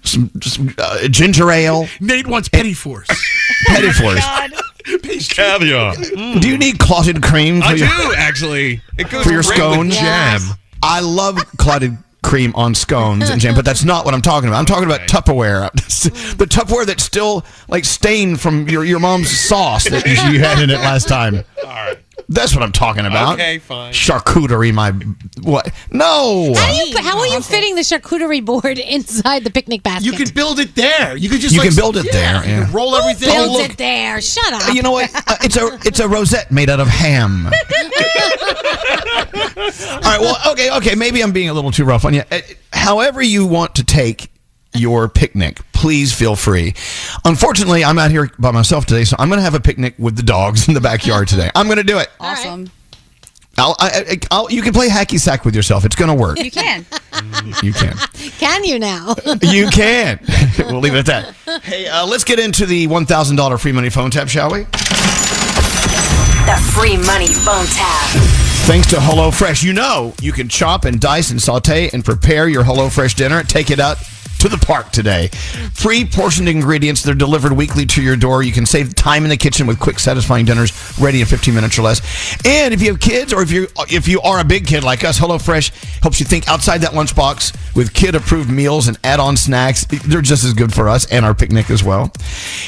some, 0.04 0.30
some 0.42 0.74
uh, 0.78 1.08
ginger 1.08 1.50
ale. 1.50 1.86
Nate 2.00 2.26
wants 2.26 2.48
petit 2.48 2.74
fours. 2.74 3.06
Petit 3.66 3.92
fours. 3.92 4.20
Caviar. 5.28 5.94
Do 5.94 6.48
you 6.48 6.58
need 6.58 6.78
clotted 6.78 7.22
cream 7.22 7.60
for 7.60 7.68
I 7.68 7.74
your, 7.74 7.88
do 7.88 8.14
actually. 8.16 8.80
It 8.98 9.10
goes 9.10 9.24
for 9.24 9.30
your 9.30 9.42
great 9.42 9.48
with 9.48 9.56
scones? 9.56 9.96
jam. 9.96 10.40
I 10.82 11.00
love 11.00 11.36
clotted 11.58 11.96
cream 12.22 12.52
on 12.54 12.74
scones 12.74 13.30
and 13.30 13.40
jam, 13.40 13.54
but 13.54 13.64
that's 13.64 13.84
not 13.84 14.04
what 14.04 14.14
I'm 14.14 14.22
talking 14.22 14.48
about. 14.48 14.58
I'm 14.58 14.66
talking 14.66 14.84
about 14.84 15.00
Tupperware. 15.02 15.70
the 16.36 16.46
Tupperware 16.46 16.86
that's 16.86 17.04
still 17.04 17.44
like 17.68 17.84
stained 17.84 18.40
from 18.40 18.68
your, 18.68 18.84
your 18.84 19.00
mom's 19.00 19.30
sauce 19.30 19.84
that 19.84 20.06
you 20.32 20.40
had 20.40 20.62
in 20.62 20.70
it 20.70 20.78
last 20.78 21.08
time. 21.08 21.36
All 21.36 21.68
right. 21.68 21.98
That's 22.28 22.54
what 22.54 22.62
I'm 22.62 22.72
talking 22.72 23.04
about. 23.06 23.34
Okay, 23.34 23.58
fine. 23.58 23.92
Charcuterie, 23.92 24.72
my 24.72 24.92
what? 25.42 25.70
No. 25.90 26.52
How, 26.54 26.70
do 26.72 26.88
you, 26.90 26.98
how 27.02 27.18
are 27.18 27.26
you 27.26 27.40
fitting 27.42 27.74
the 27.74 27.82
charcuterie 27.82 28.44
board 28.44 28.78
inside 28.78 29.44
the 29.44 29.50
picnic 29.50 29.82
basket? 29.82 30.04
You 30.06 30.12
could 30.12 30.34
build 30.34 30.58
it 30.58 30.74
there. 30.74 31.16
You 31.16 31.28
could 31.28 31.40
just 31.40 31.54
You 31.54 31.60
like, 31.60 31.68
can 31.70 31.76
build 31.76 31.96
it 31.96 32.06
yeah, 32.06 32.12
there, 32.12 32.44
you 32.44 32.50
yeah. 32.58 32.64
can 32.64 32.72
roll 32.74 32.90
Who 32.92 32.98
everything. 33.00 33.28
builds 33.28 33.50
Oh, 33.50 33.52
look. 33.62 33.70
it 33.72 33.78
there? 33.78 34.20
Shut 34.20 34.52
up. 34.52 34.74
You 34.74 34.82
know 34.82 34.92
what? 34.92 35.10
Uh, 35.14 35.36
it's 35.42 35.56
a 35.56 35.78
it's 35.86 36.00
a 36.00 36.08
rosette 36.08 36.50
made 36.50 36.70
out 36.70 36.80
of 36.80 36.88
ham. 36.88 37.46
All 39.34 40.00
right. 40.00 40.18
Well, 40.20 40.36
okay, 40.52 40.70
okay. 40.78 40.94
Maybe 40.94 41.22
I'm 41.22 41.32
being 41.32 41.48
a 41.48 41.54
little 41.54 41.70
too 41.70 41.84
rough 41.84 42.04
on 42.04 42.14
you. 42.14 42.22
Uh, 42.30 42.40
However, 42.72 43.20
you 43.22 43.46
want 43.46 43.74
to 43.76 43.84
take 43.84 44.31
your 44.74 45.08
picnic, 45.08 45.60
please 45.72 46.12
feel 46.12 46.36
free. 46.36 46.74
Unfortunately, 47.24 47.84
I'm 47.84 47.98
out 47.98 48.10
here 48.10 48.30
by 48.38 48.50
myself 48.50 48.86
today, 48.86 49.04
so 49.04 49.16
I'm 49.18 49.28
going 49.28 49.38
to 49.38 49.44
have 49.44 49.54
a 49.54 49.60
picnic 49.60 49.94
with 49.98 50.16
the 50.16 50.22
dogs 50.22 50.68
in 50.68 50.74
the 50.74 50.80
backyard 50.80 51.28
today. 51.28 51.50
I'm 51.54 51.66
going 51.66 51.78
to 51.78 51.84
do 51.84 51.98
it. 51.98 52.08
Awesome. 52.20 52.70
I'll, 53.58 53.76
I, 53.78 54.04
I- 54.10 54.18
I'll, 54.30 54.50
you 54.50 54.62
can 54.62 54.72
play 54.72 54.88
hacky 54.88 55.20
sack 55.20 55.44
with 55.44 55.54
yourself. 55.54 55.84
It's 55.84 55.94
going 55.96 56.08
to 56.08 56.14
work. 56.14 56.38
You 56.38 56.50
can. 56.50 56.86
You 57.62 57.72
can. 57.74 57.94
Can 58.38 58.64
you 58.64 58.78
now? 58.78 59.14
You 59.42 59.68
can. 59.68 60.20
we'll 60.58 60.80
leave 60.80 60.94
it 60.94 61.06
at 61.08 61.34
that. 61.44 61.62
Hey, 61.62 61.86
uh, 61.86 62.06
let's 62.06 62.24
get 62.24 62.38
into 62.38 62.64
the 62.64 62.86
$1,000 62.88 63.60
free 63.60 63.72
money 63.72 63.90
phone 63.90 64.10
tap, 64.10 64.28
shall 64.28 64.50
we? 64.50 64.60
The 64.62 66.56
free 66.74 66.96
money 66.96 67.28
phone 67.28 67.66
tap. 67.66 68.08
Thanks 68.66 68.88
to 68.90 68.96
HelloFresh, 68.96 69.62
you 69.62 69.72
know 69.72 70.14
you 70.20 70.32
can 70.32 70.48
chop 70.48 70.84
and 70.84 71.00
dice 71.00 71.30
and 71.30 71.40
saute 71.42 71.90
and 71.92 72.04
prepare 72.04 72.48
your 72.48 72.62
HelloFresh 72.64 73.14
dinner. 73.16 73.42
Take 73.42 73.70
it 73.70 73.78
out 73.80 73.98
to 74.42 74.48
the 74.48 74.58
park 74.58 74.90
today. 74.90 75.28
Free 75.72 76.04
portioned 76.04 76.48
ingredients. 76.48 77.02
They're 77.02 77.14
delivered 77.14 77.52
weekly 77.52 77.86
to 77.86 78.02
your 78.02 78.16
door. 78.16 78.42
You 78.42 78.50
can 78.50 78.66
save 78.66 78.94
time 78.96 79.22
in 79.22 79.30
the 79.30 79.36
kitchen 79.36 79.68
with 79.68 79.78
quick, 79.78 80.00
satisfying 80.00 80.44
dinners 80.44 80.72
ready 80.98 81.20
in 81.20 81.26
15 81.26 81.54
minutes 81.54 81.78
or 81.78 81.82
less. 81.82 82.00
And 82.44 82.74
if 82.74 82.82
you 82.82 82.90
have 82.90 83.00
kids 83.00 83.32
or 83.32 83.42
if 83.42 83.52
you 83.52 83.68
if 83.88 84.08
you 84.08 84.20
are 84.22 84.40
a 84.40 84.44
big 84.44 84.66
kid 84.66 84.82
like 84.82 85.04
us, 85.04 85.18
HelloFresh 85.18 86.02
helps 86.02 86.18
you 86.18 86.26
think 86.26 86.48
outside 86.48 86.78
that 86.78 86.90
lunchbox 86.90 87.76
with 87.76 87.94
kid-approved 87.94 88.50
meals 88.50 88.88
and 88.88 88.98
add-on 89.04 89.36
snacks. 89.36 89.84
They're 89.84 90.20
just 90.20 90.44
as 90.44 90.54
good 90.54 90.74
for 90.74 90.88
us 90.88 91.10
and 91.12 91.24
our 91.24 91.34
picnic 91.34 91.70
as 91.70 91.84
well. 91.84 92.10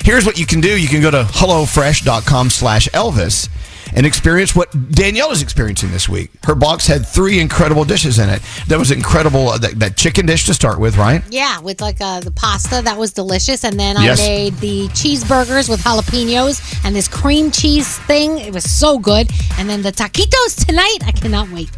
Here's 0.04 0.24
what 0.24 0.38
you 0.38 0.46
can 0.46 0.60
do. 0.60 0.80
You 0.80 0.86
can 0.86 1.02
go 1.02 1.10
to 1.10 1.24
HelloFresh.com 1.24 2.50
slash 2.50 2.88
Elvis 2.90 3.48
and 3.94 4.04
experience 4.06 4.54
what 4.56 4.70
Danielle 4.90 5.30
is 5.30 5.40
experiencing 5.42 5.90
this 5.92 6.08
week. 6.08 6.30
Her 6.44 6.54
box 6.54 6.86
had 6.86 7.06
three 7.06 7.38
incredible 7.40 7.84
dishes 7.84 8.18
in 8.18 8.28
it. 8.28 8.42
That 8.68 8.78
was 8.78 8.90
incredible. 8.90 9.48
uh, 9.48 9.58
That, 9.58 9.78
that 9.80 9.96
chicken 9.96 10.26
dish 10.26 10.46
to 10.46 10.54
start 10.54 10.78
with, 10.80 10.96
right? 10.96 11.22
Yeah, 11.30 11.60
with 11.60 11.80
like 11.80 12.00
uh, 12.00 12.20
the 12.20 12.30
pasta 12.32 12.82
that 12.84 12.98
was 12.98 13.12
delicious, 13.12 13.64
and 13.64 13.78
then 13.78 13.96
Yes. 14.00 14.20
I 14.20 14.26
made 14.28 14.54
the 14.56 14.88
cheeseburgers 14.88 15.68
with 15.68 15.80
jalapenos 15.80 16.84
and 16.84 16.94
this 16.94 17.08
cream 17.08 17.50
cheese 17.50 17.98
thing. 18.00 18.38
It 18.38 18.52
was 18.52 18.64
so 18.70 18.98
good, 18.98 19.30
and 19.58 19.68
then 19.70 19.82
the 19.82 19.92
taquitos 19.92 20.66
tonight. 20.66 20.98
I 21.06 21.12
cannot 21.12 21.50
wait. 21.50 21.70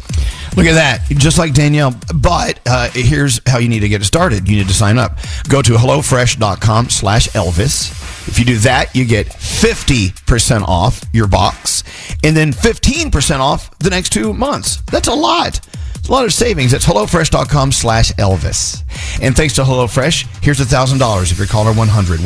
Look 0.55 0.65
at 0.65 0.73
that. 0.73 1.03
Just 1.09 1.37
like 1.37 1.53
Danielle. 1.53 1.93
But 2.15 2.59
uh, 2.65 2.89
here's 2.91 3.39
how 3.47 3.59
you 3.59 3.69
need 3.69 3.81
to 3.81 3.89
get 3.89 4.01
it 4.01 4.05
started. 4.05 4.47
You 4.49 4.57
need 4.57 4.67
to 4.67 4.73
sign 4.73 4.97
up. 4.97 5.19
Go 5.47 5.61
to 5.61 5.73
HelloFresh.com 5.73 6.89
slash 6.89 7.27
Elvis. 7.29 7.93
If 8.27 8.39
you 8.39 8.45
do 8.45 8.57
that, 8.57 8.95
you 8.95 9.05
get 9.05 9.27
50% 9.27 10.61
off 10.63 11.01
your 11.13 11.27
box 11.27 11.83
and 12.23 12.35
then 12.35 12.51
15% 12.51 13.39
off 13.39 13.77
the 13.79 13.89
next 13.89 14.11
two 14.11 14.33
months. 14.33 14.81
That's 14.91 15.07
a 15.07 15.13
lot. 15.13 15.59
It's 15.95 16.09
a 16.09 16.11
lot 16.11 16.25
of 16.25 16.33
savings. 16.33 16.73
It's 16.73 16.85
HelloFresh.com 16.85 17.71
slash 17.71 18.11
Elvis. 18.13 18.83
And 19.21 19.35
thanks 19.35 19.55
to 19.55 19.63
HelloFresh, 19.63 20.43
here's 20.43 20.59
$1,000 20.59 21.31
if 21.31 21.37
you're 21.37 21.47
caller 21.47 21.73
100. 21.73 22.21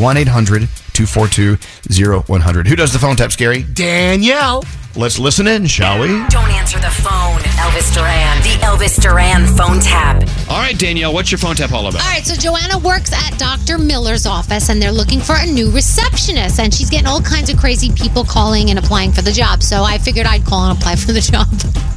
1-800-242-0100. 0.94 2.68
Who 2.68 2.76
does 2.76 2.94
the 2.94 3.00
phone 3.00 3.16
tap, 3.16 3.32
Skeery? 3.32 3.74
Danielle. 3.74 4.64
Let's 4.94 5.18
listen 5.18 5.48
in, 5.48 5.68
shall 5.68 6.02
we? 6.02 6.08
Don't 6.28 6.52
answer 6.52 6.78
the 6.78 6.90
phone. 6.90 7.40
Elvis 7.64 7.94
Duran. 7.96 8.42
The 8.44 8.60
Elvis 8.60 9.02
Duran 9.02 9.46
phone 9.56 9.80
tap. 9.80 10.22
All 10.50 10.58
right, 10.58 10.78
Danielle, 10.78 11.14
what's 11.14 11.32
your 11.32 11.38
phone 11.40 11.56
tap 11.56 11.72
all 11.72 11.88
about? 11.88 12.02
All 12.02 12.10
right, 12.12 12.26
so 12.26 12.36
Joanna 12.36 12.78
works 12.78 13.14
at 13.14 13.40
Dr. 13.40 13.78
Miller's 13.78 14.26
office 14.26 14.68
and 14.70 14.82
they're 14.82 14.92
looking 14.92 15.22
for 15.22 15.36
a 15.40 15.46
new 15.46 15.72
receptionist. 15.72 16.60
And 16.60 16.74
she's 16.74 16.90
getting 16.90 17.08
all 17.08 17.22
kinds 17.22 17.50
of 17.50 17.58
crazy 17.58 17.94
people 17.94 18.26
calling 18.26 18.70
and 18.70 18.78
applying 18.78 19.14
for 19.14 19.22
the 19.22 19.32
job. 19.32 19.64
So 19.64 19.84
I 19.84 19.98
figured 19.98 20.26
I'd 20.26 20.44
call 20.46 20.70
and 20.70 20.78
apply 20.78 20.98
for 20.98 21.14
the 21.14 21.22
job. 21.22 21.48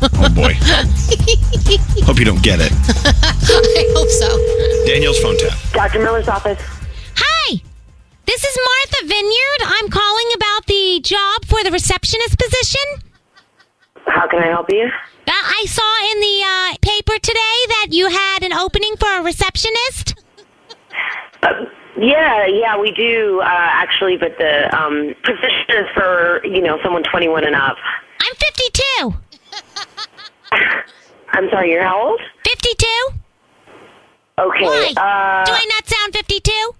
Oh, 0.02 0.28
boy. 0.28 0.54
Hope 2.06 2.18
you 2.20 2.24
don't 2.24 2.42
get 2.44 2.60
it. 2.60 2.70
I 2.72 3.92
hope 3.96 4.08
so. 4.08 4.86
Danielle's 4.86 5.18
phone 5.18 5.36
tap. 5.38 5.58
Dr. 5.72 5.98
Miller's 5.98 6.28
office. 6.28 6.60
Hi, 8.26 8.32
this 8.32 8.44
is 8.44 8.58
Martha 8.58 9.06
Vineyard. 9.06 9.60
I'm 9.64 9.90
calling 9.90 10.26
about 10.34 10.66
the 10.66 11.00
job 11.02 11.44
for 11.46 11.62
the 11.62 11.70
receptionist 11.70 12.38
position. 12.38 13.10
How 14.06 14.28
can 14.28 14.42
I 14.42 14.46
help 14.46 14.70
you? 14.70 14.84
Uh, 14.84 15.32
I 15.32 15.64
saw 15.66 16.12
in 16.12 16.20
the 16.20 16.42
uh, 16.44 16.76
paper 16.82 17.18
today 17.20 17.58
that 17.68 17.86
you 17.90 18.08
had 18.08 18.42
an 18.42 18.52
opening 18.52 18.96
for 18.98 19.12
a 19.18 19.22
receptionist. 19.22 20.14
Yeah, 21.96 22.46
yeah, 22.46 22.78
we 22.78 22.92
do 22.92 23.40
uh, 23.40 23.46
actually, 23.46 24.16
but 24.16 24.36
the 24.38 24.74
um, 24.76 25.14
position 25.24 25.84
is 25.84 25.86
for 25.94 26.44
you 26.44 26.60
know 26.60 26.78
someone 26.82 27.02
21 27.04 27.44
and 27.44 27.54
up. 27.54 27.76
I'm 28.20 28.34
52. 28.34 29.14
I'm 31.32 31.50
sorry, 31.50 31.70
you're 31.72 31.82
how 31.82 32.10
old? 32.10 32.20
52? 32.44 32.86
Okay. 34.38 34.64
Why? 34.64 34.92
Uh, 34.96 35.44
Do 35.44 35.52
I 35.52 35.66
not 35.76 35.86
sound 35.86 36.14
52? 36.14 36.74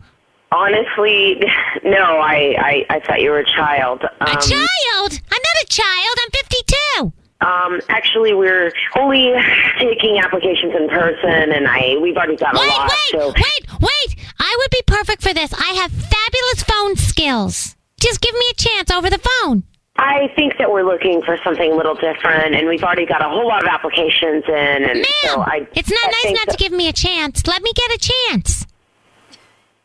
Honestly, 0.55 1.40
no. 1.84 2.20
I, 2.20 2.55
I 2.59 2.86
I 2.96 3.00
thought 3.00 3.20
you 3.20 3.30
were 3.30 3.40
a 3.40 3.46
child. 3.46 4.02
Um, 4.20 4.28
a 4.28 4.40
child? 4.40 5.11
I'm 5.30 5.42
not 5.48 5.57
a 5.62 5.66
child. 5.68 6.16
I'm 6.22 6.30
52. 6.30 7.12
Um, 7.40 7.80
actually, 7.88 8.32
we're 8.34 8.72
only 8.96 9.32
taking 9.78 10.18
applications 10.18 10.72
in 10.78 10.88
person, 10.88 11.52
and 11.52 11.66
I 11.68 11.96
we've 12.00 12.16
already 12.16 12.36
got 12.36 12.57
a 12.57 12.61
Wait, 12.61 12.68
lot. 12.68 12.90
wait, 12.90 13.20
so 13.20 13.26
wait, 13.28 13.80
wait. 13.80 14.16
I 14.38 14.55
would 14.59 14.70
be 14.70 14.82
perfect 14.86 15.22
for 15.22 15.34
this. 15.34 15.52
I 15.52 15.72
have 15.82 15.90
fabulous 15.90 16.62
phone 16.62 16.96
skills. 16.96 17.76
Just 18.00 18.20
give 18.20 18.34
me 18.34 18.44
a 18.50 18.55
chance 18.55 18.90
over 18.90 19.11
the 19.11 19.18
phone. 19.18 19.64
I 19.96 20.28
think 20.34 20.59
that 20.59 20.72
we're 20.72 20.82
looking 20.82 21.22
for 21.22 21.36
something 21.44 21.72
a 21.72 21.76
little 21.76 21.94
different, 21.94 22.55
and 22.57 22.66
we've 22.68 22.82
already 22.82 23.07
got 23.07 23.22
a 23.24 23.28
whole 23.28 23.46
lot 23.46 23.62
of 23.62 23.68
applications 23.68 24.42
in. 24.48 24.84
And 24.90 25.00
Ma'am, 25.00 25.05
so 25.22 25.40
I, 25.40 25.66
it's 25.74 25.90
not 25.90 26.00
I 26.05 26.11
nice 26.24 26.34
not 26.34 26.46
that- 26.48 26.59
to 26.59 26.64
give 26.64 26.72
me 26.72 26.88
a 26.88 26.92
chance. 26.92 27.46
Let 27.46 27.62
me 27.62 27.72
get 27.74 27.90
a 27.92 27.98
chance. 28.30 28.66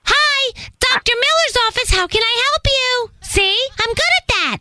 Hi, 0.10 0.52
Dr. 0.80 1.14
Miller's 1.14 1.58
office. 1.68 1.92
How 1.92 2.08
can 2.08 2.22
I 2.24 2.44
help 2.52 2.64
you? 2.68 3.12
See, 3.22 3.58
I'm 3.80 3.90
good 3.94 4.14
at 4.18 4.28
that. 4.28 4.58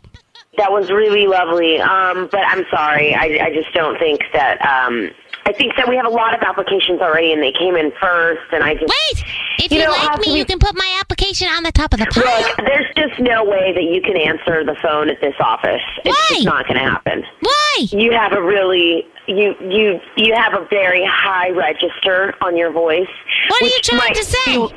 That 0.57 0.71
was 0.71 0.89
really 0.91 1.25
lovely. 1.27 1.79
Um, 1.79 2.27
but 2.31 2.41
I'm 2.45 2.65
sorry. 2.69 3.15
I, 3.15 3.47
I 3.47 3.53
just 3.53 3.73
don't 3.73 3.97
think 3.97 4.21
that. 4.33 4.61
Um, 4.61 5.09
I 5.45 5.53
think 5.53 5.73
that 5.77 5.87
we 5.89 5.95
have 5.95 6.05
a 6.05 6.09
lot 6.13 6.35
of 6.35 6.41
applications 6.43 7.01
already, 7.01 7.33
and 7.33 7.41
they 7.41 7.51
came 7.51 7.75
in 7.75 7.91
first. 7.99 8.41
And 8.51 8.63
I 8.63 8.73
just 8.75 8.85
wait. 8.85 9.23
If 9.65 9.71
You 9.71 9.79
you, 9.79 9.85
know, 9.85 9.91
like 9.91 10.19
me, 10.19 10.25
be- 10.33 10.37
you 10.37 10.45
can 10.45 10.59
put 10.59 10.75
my 10.77 10.97
application 11.01 11.47
on 11.47 11.63
the 11.63 11.71
top 11.71 11.93
of 11.93 11.99
the 11.99 12.05
pile. 12.07 12.41
look. 12.41 12.57
There's 12.57 12.85
just 12.95 13.19
no 13.19 13.43
way 13.45 13.73
that 13.73 13.83
you 13.83 14.01
can 14.01 14.15
answer 14.17 14.63
the 14.63 14.75
phone 14.81 15.09
at 15.09 15.19
this 15.21 15.33
office. 15.39 15.81
It's 16.05 16.29
just 16.29 16.45
not 16.45 16.67
going 16.67 16.77
to 16.79 16.85
happen. 16.87 17.23
Why? 17.39 17.87
You 17.91 18.11
have 18.11 18.33
a 18.33 18.41
really 18.41 19.07
you 19.29 19.55
you 19.61 19.99
you 20.17 20.33
have 20.35 20.53
a 20.53 20.65
very 20.69 21.05
high 21.05 21.49
register 21.51 22.33
on 22.41 22.57
your 22.57 22.71
voice. 22.71 23.07
What 23.49 23.61
are 23.61 23.65
you 23.65 23.79
trying 23.83 23.99
might- 23.99 24.15
to 24.15 24.23
say? 24.25 24.53
You, 24.53 24.69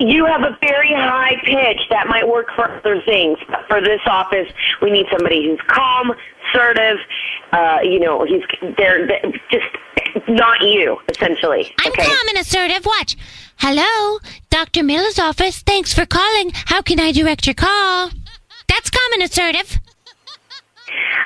you 0.00 0.26
have 0.26 0.42
a 0.42 0.58
very 0.60 0.92
high 0.92 1.36
pitch 1.44 1.80
that 1.88 2.08
might 2.08 2.28
work 2.28 2.48
for 2.56 2.68
other 2.70 3.00
things. 3.02 3.38
But 3.48 3.60
for 3.68 3.80
this 3.80 4.00
office, 4.06 4.48
we 4.82 4.90
need 4.90 5.06
somebody 5.10 5.46
who's 5.46 5.60
calm, 5.68 6.12
assertive. 6.48 6.98
Uh, 7.52 7.78
you 7.82 8.00
know, 8.00 8.24
he's 8.24 8.42
they're, 8.76 9.06
they're 9.06 9.32
just 9.50 10.28
not 10.28 10.60
you 10.60 10.98
essentially. 11.08 11.72
I'm 11.80 11.92
okay. 11.92 12.04
calm 12.04 12.28
and 12.28 12.38
assertive. 12.38 12.84
Watch. 12.84 13.16
Hello, 13.58 14.18
Dr. 14.50 14.82
Miller's 14.82 15.18
office. 15.18 15.60
Thanks 15.62 15.94
for 15.94 16.04
calling. 16.06 16.50
How 16.66 16.82
can 16.82 16.98
I 16.98 17.12
direct 17.12 17.46
your 17.46 17.54
call? 17.54 18.10
That's 18.68 18.90
calm 18.90 19.12
and 19.14 19.22
assertive. 19.22 19.78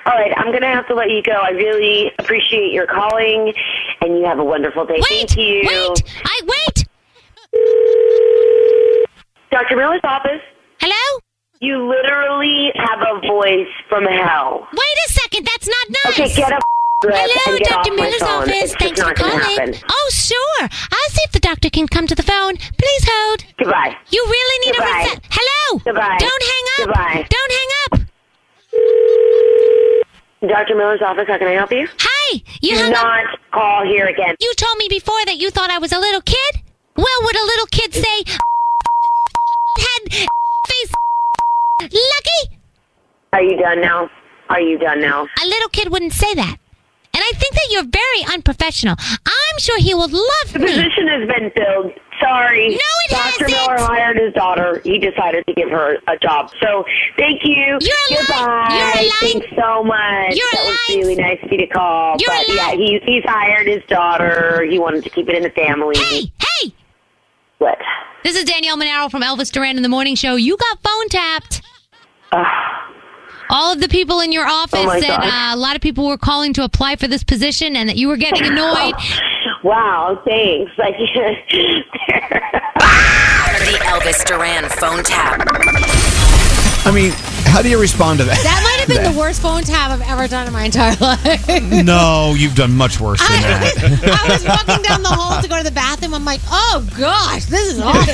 All 0.06 0.12
right, 0.14 0.32
I'm 0.36 0.50
going 0.50 0.62
to 0.62 0.68
have 0.68 0.86
to 0.88 0.94
let 0.94 1.10
you 1.10 1.22
go. 1.22 1.32
I 1.32 1.50
really 1.50 2.12
appreciate 2.18 2.72
your 2.72 2.86
calling, 2.86 3.52
and 4.00 4.18
you 4.18 4.24
have 4.24 4.38
a 4.38 4.44
wonderful 4.44 4.84
day. 4.86 5.00
Thank 5.08 5.36
you. 5.36 5.62
Wait, 5.66 6.02
I 6.24 6.40
wait. 6.44 6.84
Dr. 9.50 9.76
Miller's 9.76 10.00
office. 10.04 10.40
Hello? 10.80 11.20
You 11.60 11.88
literally 11.88 12.70
have 12.76 13.00
a 13.00 13.26
voice 13.26 13.66
from 13.88 14.04
hell. 14.04 14.68
Wait 14.72 14.98
a 15.08 15.12
second. 15.12 15.46
That's 15.46 15.66
not 15.66 15.86
nice. 16.04 16.20
Okay, 16.20 16.34
get 16.34 16.52
up. 16.52 16.62
Hello, 17.02 17.58
Dr. 17.58 17.94
Miller's 17.94 18.22
office. 18.22 18.74
Thanks 18.76 19.00
for 19.00 19.14
calling. 19.14 19.74
Oh, 19.88 20.10
sure. 20.12 20.62
I'll 20.62 21.10
see 21.10 21.22
if 21.24 21.32
the 21.32 21.40
doctor 21.40 21.70
can 21.70 21.86
come 21.86 22.06
to 22.08 22.14
the 22.14 22.22
phone. 22.24 22.56
Please 22.56 23.04
hold. 23.08 23.44
Goodbye. 23.56 23.96
You 24.10 24.24
really 24.28 24.66
need 24.66 24.76
Goodbye. 24.76 24.90
a 24.90 25.04
reset. 25.04 25.26
Hello. 25.30 25.78
Goodbye. 25.84 26.18
Don't 26.18 26.42
hang 26.42 26.64
up. 26.72 26.86
Goodbye. 26.86 27.26
Don't 27.30 27.52
hang 27.52 27.70
up. 27.92 29.57
Dr. 30.46 30.76
Miller's 30.76 31.02
office, 31.02 31.24
how 31.26 31.36
can 31.38 31.48
I 31.48 31.52
help 31.52 31.72
you? 31.72 31.88
Hi. 31.98 32.42
You 32.62 32.76
Do 32.76 32.82
hung 32.84 32.92
up. 32.94 33.02
not 33.02 33.38
call 33.50 33.84
here 33.84 34.06
again. 34.06 34.36
You 34.40 34.52
told 34.54 34.76
me 34.78 34.86
before 34.88 35.18
that 35.26 35.36
you 35.36 35.50
thought 35.50 35.70
I 35.70 35.78
was 35.78 35.92
a 35.92 35.98
little 35.98 36.20
kid. 36.20 36.62
Well, 36.96 37.18
would 37.24 37.36
a 37.36 37.44
little 37.44 37.66
kid 37.66 37.92
say 37.94 38.22
head 39.78 40.12
face 40.68 40.92
lucky? 41.82 42.58
Are 43.32 43.42
you 43.42 43.56
done 43.58 43.80
now? 43.80 44.08
Are 44.48 44.60
you 44.60 44.78
done 44.78 45.00
now? 45.00 45.26
A 45.42 45.46
little 45.46 45.68
kid 45.70 45.90
wouldn't 45.90 46.12
say 46.12 46.32
that. 46.34 46.56
And 47.14 47.24
I 47.24 47.32
think 47.36 47.54
that 47.54 47.68
you're 47.70 47.84
very 47.84 48.32
unprofessional. 48.34 48.94
I'm 48.98 49.58
sure 49.58 49.78
he 49.80 49.92
will 49.94 50.08
love 50.08 50.52
The 50.52 50.58
me. 50.60 50.66
position 50.66 51.08
has 51.08 51.28
been 51.28 51.50
filled. 51.56 51.92
Sorry. 52.20 52.68
No, 52.70 52.74
it 52.74 53.10
Dr. 53.10 53.20
hasn't. 53.44 53.50
Miller 53.50 53.78
hired 53.78 54.16
his 54.18 54.32
daughter. 54.34 54.80
He 54.84 54.98
decided 54.98 55.44
to 55.46 55.54
give 55.54 55.70
her 55.70 55.98
a 56.08 56.18
job. 56.18 56.50
So 56.60 56.84
thank 57.16 57.42
you. 57.44 57.78
You're 57.80 58.18
Goodbye. 58.20 58.68
You're 58.70 58.94
lying. 58.94 59.10
Thanks 59.20 59.46
so 59.56 59.84
much. 59.84 60.34
You're 60.36 60.50
that 60.52 60.64
was 60.88 60.96
really 60.96 61.14
nice 61.14 61.38
of 61.42 61.52
you 61.52 61.58
to 61.58 61.66
call. 61.66 62.16
You're 62.18 62.30
but 62.30 62.48
yeah, 62.54 62.72
he's 62.72 63.02
he's 63.04 63.24
hired 63.24 63.66
his 63.66 63.82
daughter. 63.88 64.64
He 64.68 64.78
wanted 64.78 65.04
to 65.04 65.10
keep 65.10 65.28
it 65.28 65.34
in 65.36 65.42
the 65.42 65.50
family. 65.50 65.96
Hey, 65.96 66.32
hey! 66.62 66.74
What? 67.58 67.78
This 68.24 68.36
is 68.36 68.44
Danielle 68.44 68.76
Monaro 68.76 69.08
from 69.08 69.22
Elvis 69.22 69.50
Duran 69.52 69.76
in 69.76 69.82
the 69.82 69.88
Morning 69.88 70.14
Show. 70.16 70.34
You 70.36 70.56
got 70.56 70.82
phone 70.82 71.08
tapped. 71.08 71.62
All 73.50 73.72
of 73.72 73.80
the 73.80 73.88
people 73.88 74.20
in 74.20 74.30
your 74.30 74.46
office 74.46 74.78
Oh 74.80 74.84
my 74.86 75.00
said 75.00 75.08
God. 75.08 75.24
uh, 75.24 75.54
a 75.54 75.58
lot 75.58 75.74
of 75.74 75.80
people 75.80 76.06
were 76.06 76.18
calling 76.18 76.52
to 76.54 76.64
apply 76.64 76.96
for 76.96 77.08
this 77.08 77.24
position 77.24 77.76
and 77.76 77.88
that 77.88 77.96
you 77.96 78.08
were 78.08 78.18
getting 78.18 78.46
annoyed. 78.46 78.94
Wow, 79.68 80.22
thanks. 80.24 80.72
Like, 80.78 80.96
The 83.66 83.78
Elvis 83.84 84.24
Duran 84.24 84.64
phone 84.70 85.02
tap. 85.04 85.46
I 86.86 86.90
mean, 86.90 87.12
how 87.48 87.62
do 87.62 87.68
you 87.68 87.80
respond 87.80 88.18
to 88.20 88.24
that? 88.24 88.42
That 88.42 88.60
might 88.62 88.78
have 88.80 88.88
been 88.88 89.12
the 89.12 89.18
worst 89.20 89.42
phone 89.42 89.62
tap 89.62 89.90
I've 89.90 90.02
ever 90.02 90.28
done 90.28 90.46
in 90.46 90.52
my 90.52 90.64
entire 90.64 90.96
life. 91.00 91.46
No, 91.88 92.34
you've 92.36 92.54
done 92.54 92.76
much 92.76 93.00
worse 93.00 93.20
than 93.20 93.40
that. 93.42 94.20
I 94.24 94.32
was 94.32 94.44
walking 94.44 94.82
down 94.82 95.02
the 95.02 95.08
hall 95.08 95.40
to 95.40 95.48
go 95.48 95.56
to 95.56 95.64
the 95.64 95.70
bathroom. 95.70 96.12
I'm 96.14 96.24
like, 96.24 96.40
oh 96.50 96.86
gosh, 96.98 97.46
this 97.46 97.72
is 97.72 97.80
awful. 97.80 98.04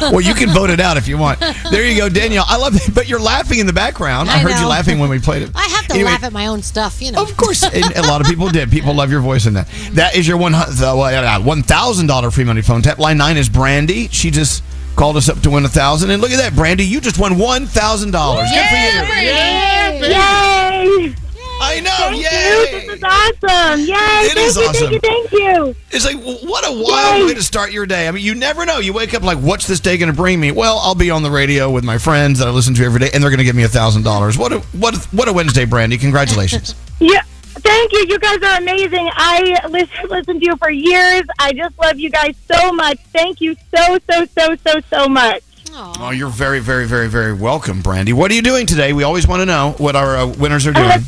well, 0.12 0.20
you 0.20 0.34
can 0.34 0.50
vote 0.50 0.70
it 0.70 0.80
out 0.80 0.96
if 0.96 1.06
you 1.06 1.18
want. 1.18 1.40
There 1.70 1.86
you 1.86 1.96
go, 1.96 2.08
Danielle. 2.08 2.44
I 2.48 2.56
love 2.56 2.74
it, 2.74 2.94
but 2.94 3.08
you're 3.08 3.20
laughing 3.20 3.58
in 3.58 3.66
the 3.66 3.72
background. 3.72 4.30
I, 4.30 4.34
I 4.34 4.38
heard 4.38 4.58
you 4.58 4.66
laughing 4.66 4.98
when 4.98 5.10
we 5.10 5.18
played 5.18 5.42
it. 5.42 5.50
I 5.54 5.66
have 5.66 5.86
to 5.88 5.94
Anyway, 5.94 6.10
laugh 6.10 6.24
at 6.24 6.32
my 6.32 6.46
own 6.46 6.62
stuff, 6.62 7.00
you 7.00 7.12
know. 7.12 7.22
Of 7.22 7.36
course, 7.36 7.62
a 7.62 8.02
lot 8.02 8.20
of 8.20 8.26
people 8.26 8.48
did. 8.48 8.70
People 8.70 8.94
love 8.94 9.10
your 9.10 9.20
voice 9.20 9.46
in 9.46 9.54
that. 9.54 9.68
That 9.92 10.16
is 10.16 10.26
your 10.26 10.36
one 10.36 10.54
uh, 10.54 11.40
one 11.40 11.62
thousand 11.62 12.06
dollar 12.06 12.30
free 12.30 12.44
money 12.44 12.62
phone 12.62 12.82
tap. 12.82 12.98
Line 12.98 13.18
nine 13.18 13.36
is 13.36 13.48
Brandy. 13.48 14.08
She 14.08 14.30
just 14.30 14.62
called 14.96 15.16
us 15.16 15.28
up 15.28 15.40
to 15.42 15.50
win 15.50 15.64
a 15.64 15.68
thousand, 15.68 16.10
and 16.10 16.20
look 16.22 16.30
at 16.30 16.38
that, 16.38 16.54
Brandy. 16.54 16.84
You 16.84 17.00
just 17.00 17.18
won 17.18 17.38
one 17.38 17.66
thousand 17.66 18.10
dollars. 18.12 18.48
Good 18.50 18.66
for 18.68 18.74
you. 18.74 19.28
Yeah, 19.28 19.92
Yay! 19.92 21.14
I 21.60 21.80
know. 21.80 21.90
Thank 22.10 22.22
yay! 22.22 22.80
you. 22.80 22.86
This 22.86 22.96
is 22.96 23.02
awesome. 23.02 23.80
Yay! 23.80 23.94
It 23.94 24.34
thank 24.34 24.48
is 24.48 24.56
you, 24.56 24.62
awesome. 24.64 24.88
Thank 24.90 24.92
you. 24.92 25.00
Thank 25.00 25.32
you. 25.32 25.76
It's 25.90 26.04
like 26.04 26.16
what 26.48 26.64
a 26.66 26.72
wild 26.72 27.20
Yay. 27.20 27.26
way 27.26 27.34
to 27.34 27.42
start 27.42 27.72
your 27.72 27.86
day. 27.86 28.08
I 28.08 28.10
mean, 28.10 28.24
you 28.24 28.34
never 28.34 28.66
know. 28.66 28.78
You 28.78 28.92
wake 28.92 29.14
up 29.14 29.22
like, 29.22 29.38
what's 29.38 29.66
this 29.66 29.80
day 29.80 29.96
going 29.96 30.10
to 30.10 30.16
bring 30.16 30.40
me? 30.40 30.50
Well, 30.50 30.78
I'll 30.78 30.94
be 30.94 31.10
on 31.10 31.22
the 31.22 31.30
radio 31.30 31.70
with 31.70 31.84
my 31.84 31.96
friends 31.98 32.38
that 32.40 32.48
I 32.48 32.50
listen 32.50 32.74
to 32.74 32.84
every 32.84 33.00
day, 33.00 33.10
and 33.14 33.22
they're 33.22 33.30
going 33.30 33.38
to 33.38 33.44
give 33.44 33.56
me 33.56 33.62
a 33.62 33.68
thousand 33.68 34.02
dollars. 34.02 34.36
What 34.36 34.52
a 34.52 34.58
what 34.78 34.94
a, 34.94 34.98
what 35.16 35.28
a 35.28 35.32
Wednesday, 35.32 35.64
Brandy! 35.64 35.96
Congratulations. 35.98 36.74
Yeah. 37.00 37.22
Thank 37.56 37.92
you. 37.92 38.06
You 38.08 38.18
guys 38.18 38.42
are 38.42 38.58
amazing. 38.58 39.08
I 39.14 39.58
listen, 39.68 40.08
listened 40.08 40.40
to 40.40 40.46
you 40.46 40.56
for 40.56 40.70
years. 40.70 41.24
I 41.38 41.52
just 41.52 41.78
love 41.78 41.98
you 41.98 42.10
guys 42.10 42.34
so 42.50 42.72
much. 42.72 42.98
Thank 43.12 43.40
you 43.40 43.56
so, 43.74 43.98
so, 44.10 44.24
so, 44.26 44.56
so, 44.66 44.80
so 44.90 45.08
much. 45.08 45.42
Oh, 45.76 46.12
you're 46.14 46.28
very, 46.28 46.60
very, 46.60 46.86
very, 46.86 47.08
very 47.08 47.32
welcome, 47.32 47.82
Brandy. 47.82 48.12
What 48.12 48.30
are 48.30 48.34
you 48.34 48.42
doing 48.42 48.66
today? 48.66 48.92
We 48.92 49.02
always 49.02 49.26
want 49.26 49.40
to 49.40 49.46
know 49.46 49.74
what 49.78 49.96
our 49.96 50.16
uh, 50.16 50.26
winners 50.26 50.66
are 50.66 50.72
doing. 50.72 51.00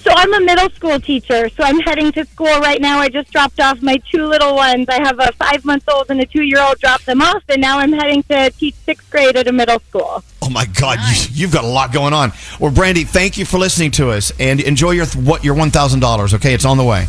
So 0.00 0.10
I'm 0.14 0.34
a 0.34 0.40
middle 0.40 0.68
school 0.70 0.98
teacher, 0.98 1.48
so 1.50 1.62
I'm 1.62 1.78
heading 1.78 2.10
to 2.12 2.24
school 2.24 2.58
right 2.58 2.80
now. 2.80 2.98
I 2.98 3.08
just 3.08 3.30
dropped 3.30 3.60
off 3.60 3.80
my 3.80 3.96
two 4.10 4.26
little 4.26 4.56
ones. 4.56 4.86
I 4.88 5.00
have 5.00 5.20
a 5.20 5.30
five 5.32 5.64
month 5.64 5.84
old 5.88 6.10
and 6.10 6.20
a 6.20 6.26
two 6.26 6.42
year 6.42 6.60
old. 6.60 6.78
Dropped 6.80 7.06
them 7.06 7.22
off, 7.22 7.44
and 7.48 7.60
now 7.60 7.78
I'm 7.78 7.92
heading 7.92 8.22
to 8.24 8.50
teach 8.50 8.74
sixth 8.74 9.08
grade 9.10 9.36
at 9.36 9.46
a 9.46 9.52
middle 9.52 9.78
school. 9.88 10.24
Oh 10.42 10.50
my 10.50 10.66
God, 10.66 10.98
you, 10.98 11.28
you've 11.32 11.52
got 11.52 11.64
a 11.64 11.68
lot 11.68 11.92
going 11.92 12.12
on. 12.12 12.32
Well, 12.58 12.72
Brandy, 12.72 13.04
thank 13.04 13.38
you 13.38 13.44
for 13.44 13.58
listening 13.58 13.92
to 13.92 14.10
us, 14.10 14.32
and 14.40 14.60
enjoy 14.60 14.92
your 14.92 15.06
what 15.06 15.44
your 15.44 15.54
one 15.54 15.70
thousand 15.70 16.00
dollars. 16.00 16.34
Okay, 16.34 16.54
it's 16.54 16.64
on 16.64 16.76
the 16.76 16.84
way. 16.84 17.06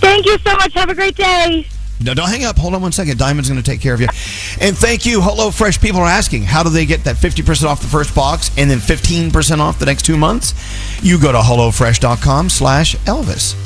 Thank 0.00 0.26
you 0.26 0.38
so 0.38 0.52
much. 0.54 0.72
Have 0.74 0.88
a 0.88 0.94
great 0.94 1.16
day. 1.16 1.66
No, 2.04 2.12
don't 2.12 2.28
hang 2.28 2.44
up. 2.44 2.58
Hold 2.58 2.74
on 2.74 2.82
one 2.82 2.92
second. 2.92 3.18
Diamond's 3.18 3.48
going 3.48 3.60
to 3.62 3.68
take 3.68 3.80
care 3.80 3.94
of 3.94 4.00
you. 4.00 4.08
And 4.60 4.76
thank 4.76 5.06
you. 5.06 5.22
Hello 5.22 5.50
Fresh. 5.50 5.80
People 5.80 6.00
are 6.00 6.06
asking, 6.06 6.42
how 6.42 6.62
do 6.62 6.68
they 6.68 6.84
get 6.84 7.04
that 7.04 7.16
50% 7.16 7.64
off 7.64 7.80
the 7.80 7.88
first 7.88 8.14
box 8.14 8.50
and 8.58 8.70
then 8.70 8.78
15% 8.78 9.58
off 9.58 9.78
the 9.78 9.86
next 9.86 10.04
two 10.04 10.16
months? 10.18 10.52
You 11.02 11.18
go 11.18 11.32
to 11.32 11.38
HelloFresh.com 11.38 12.50
slash 12.50 12.94
Elvis. 13.06 13.60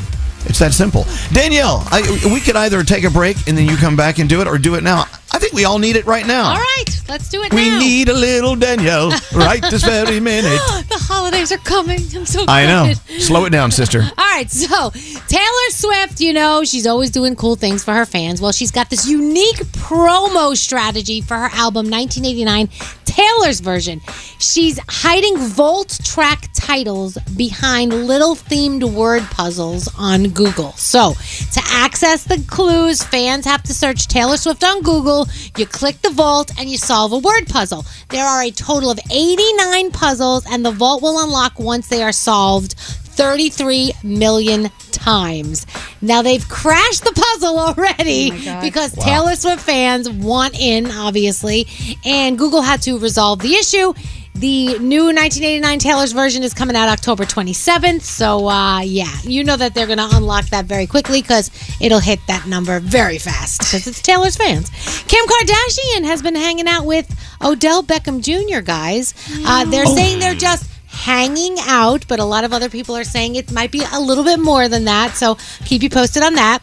It's 0.47 0.61
that 0.61 0.73
simple. 0.73 1.05
Danielle, 1.33 1.83
I, 1.91 2.01
we 2.33 2.41
could 2.41 2.55
either 2.57 2.83
take 2.85 3.05
a 3.05 3.11
break 3.11 3.37
and 3.49 3.59
then 3.59 3.67
you 3.69 3.77
come 3.77 3.97
back 3.97 4.19
and 4.19 4.29
do 4.31 4.41
it 4.41 4.47
or 4.47 4.57
do 4.57 4.77
it 4.77 4.85
now. 4.85 5.05
I 5.31 5.39
think 5.39 5.53
we 5.53 5.65
all 5.67 5.79
need 5.79 5.97
it 5.97 6.07
right 6.07 6.27
now. 6.27 6.53
All 6.53 6.57
right, 6.57 7.03
let's 7.09 7.29
do 7.29 7.43
it 7.43 7.53
We 7.53 7.69
now. 7.69 7.79
need 7.81 8.09
a 8.09 8.15
little 8.15 8.57
Danielle 8.57 9.11
right 9.35 9.61
this 9.61 9.85
very 9.85 10.21
minute. 10.21 10.45
the 10.89 10.97
holidays 10.99 11.53
are 11.53 11.59
coming. 11.59 12.01
I'm 12.15 12.25
so 12.25 12.45
I 12.49 12.65
know. 12.67 12.93
Slow 13.19 13.45
it 13.45 13.51
down, 13.51 13.71
sister. 13.71 14.03
Right, 14.39 14.49
so 14.53 14.91
Taylor 15.27 15.71
Swift, 15.71 16.21
you 16.21 16.33
know, 16.33 16.63
she's 16.63 16.87
always 16.87 17.11
doing 17.11 17.35
cool 17.35 17.57
things 17.57 17.83
for 17.83 17.93
her 17.93 18.07
fans. 18.07 18.41
Well, 18.41 18.53
she's 18.53 18.71
got 18.71 18.89
this 18.89 19.09
unique 19.09 19.57
promo 19.73 20.57
strategy 20.57 21.21
for 21.21 21.35
her 21.35 21.49
album 21.55 21.91
1989, 21.91 22.69
Taylor's 23.05 23.59
version. 23.59 24.01
She's 24.39 24.79
hiding 24.89 25.39
vault 25.39 25.99
track 26.05 26.51
titles 26.55 27.19
behind 27.37 27.93
little 28.07 28.37
themed 28.37 28.85
word 28.95 29.25
puzzles 29.25 29.93
on 29.99 30.29
Google. 30.29 30.71
So, 30.75 31.15
to 31.55 31.61
access 31.71 32.23
the 32.23 32.41
clues, 32.47 33.03
fans 33.03 33.45
have 33.45 33.65
to 33.65 33.75
search 33.75 34.07
Taylor 34.07 34.37
Swift 34.37 34.63
on 34.63 34.83
Google. 34.83 35.27
You 35.57 35.67
click 35.67 36.01
the 36.03 36.11
vault 36.11 36.53
and 36.61 36.71
you 36.71 36.77
solve 36.77 37.13
a 37.13 37.19
word 37.19 37.49
puzzle. 37.49 37.85
There 38.11 38.25
are 38.25 38.45
a 38.45 38.53
total 38.53 38.93
of 38.93 39.01
89 39.11 39.91
puzzles, 39.91 40.47
and 40.49 40.65
the 40.65 40.71
vault 40.71 41.03
will 41.03 41.25
unlock 41.25 41.59
once 41.59 41.89
they 41.89 42.05
are 42.05 42.13
solved 42.13 42.77
33 43.19 43.93
million 44.05 44.71
times. 44.93 45.67
Now 46.01 46.23
they've 46.23 46.49
crashed 46.49 47.03
the 47.03 47.11
puzzle 47.13 47.59
already 47.67 48.31
because 48.63 48.95
Wow. 48.97 49.05
Taylor 49.05 49.35
Swift 49.35 49.61
fans 49.63 50.09
want 50.09 50.59
in, 50.59 50.87
obviously, 50.91 51.67
and 52.05 52.39
Google 52.39 52.63
had 52.63 52.81
to 52.83 52.97
resolve 52.99 53.41
the 53.41 53.55
issue. 53.55 53.93
The 54.35 54.79
new 54.79 55.07
1989 55.07 55.79
Taylor's 55.81 56.13
version 56.13 56.45
is 56.45 56.55
coming 56.55 56.77
out 56.77 56.89
October 56.89 57.25
27th. 57.25 58.03
So, 58.03 58.49
uh, 58.49 58.81
yeah, 58.83 59.13
you 59.25 59.43
know 59.43 59.57
that 59.57 59.75
they're 59.75 59.87
going 59.89 59.99
to 59.99 60.09
unlock 60.13 60.47
that 60.51 60.67
very 60.67 60.87
quickly 60.87 61.21
because 61.21 61.51
it'll 61.81 61.99
hit 61.99 62.21
that 62.29 62.47
number 62.47 62.79
very 62.79 63.19
fast 63.19 63.59
because 63.63 63.89
it's 63.89 64.01
Taylor's 64.01 64.37
fans. 64.37 64.71
Kim 65.09 65.27
Kardashian 65.27 66.05
has 66.05 66.23
been 66.23 66.37
hanging 66.37 66.69
out 66.69 66.87
with 66.87 67.13
Odell 67.43 67.83
Beckham 67.83 68.23
Jr., 68.23 68.61
guys. 68.61 69.13
Uh, 69.45 69.65
they're 69.65 69.87
saying 69.87 70.21
they're 70.21 70.35
just 70.37 70.71
hanging 70.99 71.57
out, 71.61 72.05
but 72.09 72.19
a 72.19 72.25
lot 72.25 72.45
of 72.45 72.53
other 72.53 72.69
people 72.69 72.97
are 72.97 73.05
saying 73.05 73.37
it 73.37 73.53
might 73.53 73.71
be 73.71 73.83
a 73.93 74.01
little 74.01 74.25
bit 74.25 74.41
more 74.41 74.69
than 74.69 74.85
that. 74.85 75.15
So 75.15 75.37
keep 75.65 75.83
you 75.83 75.91
posted 75.91 76.23
on 76.23 76.35
that. 76.35 76.61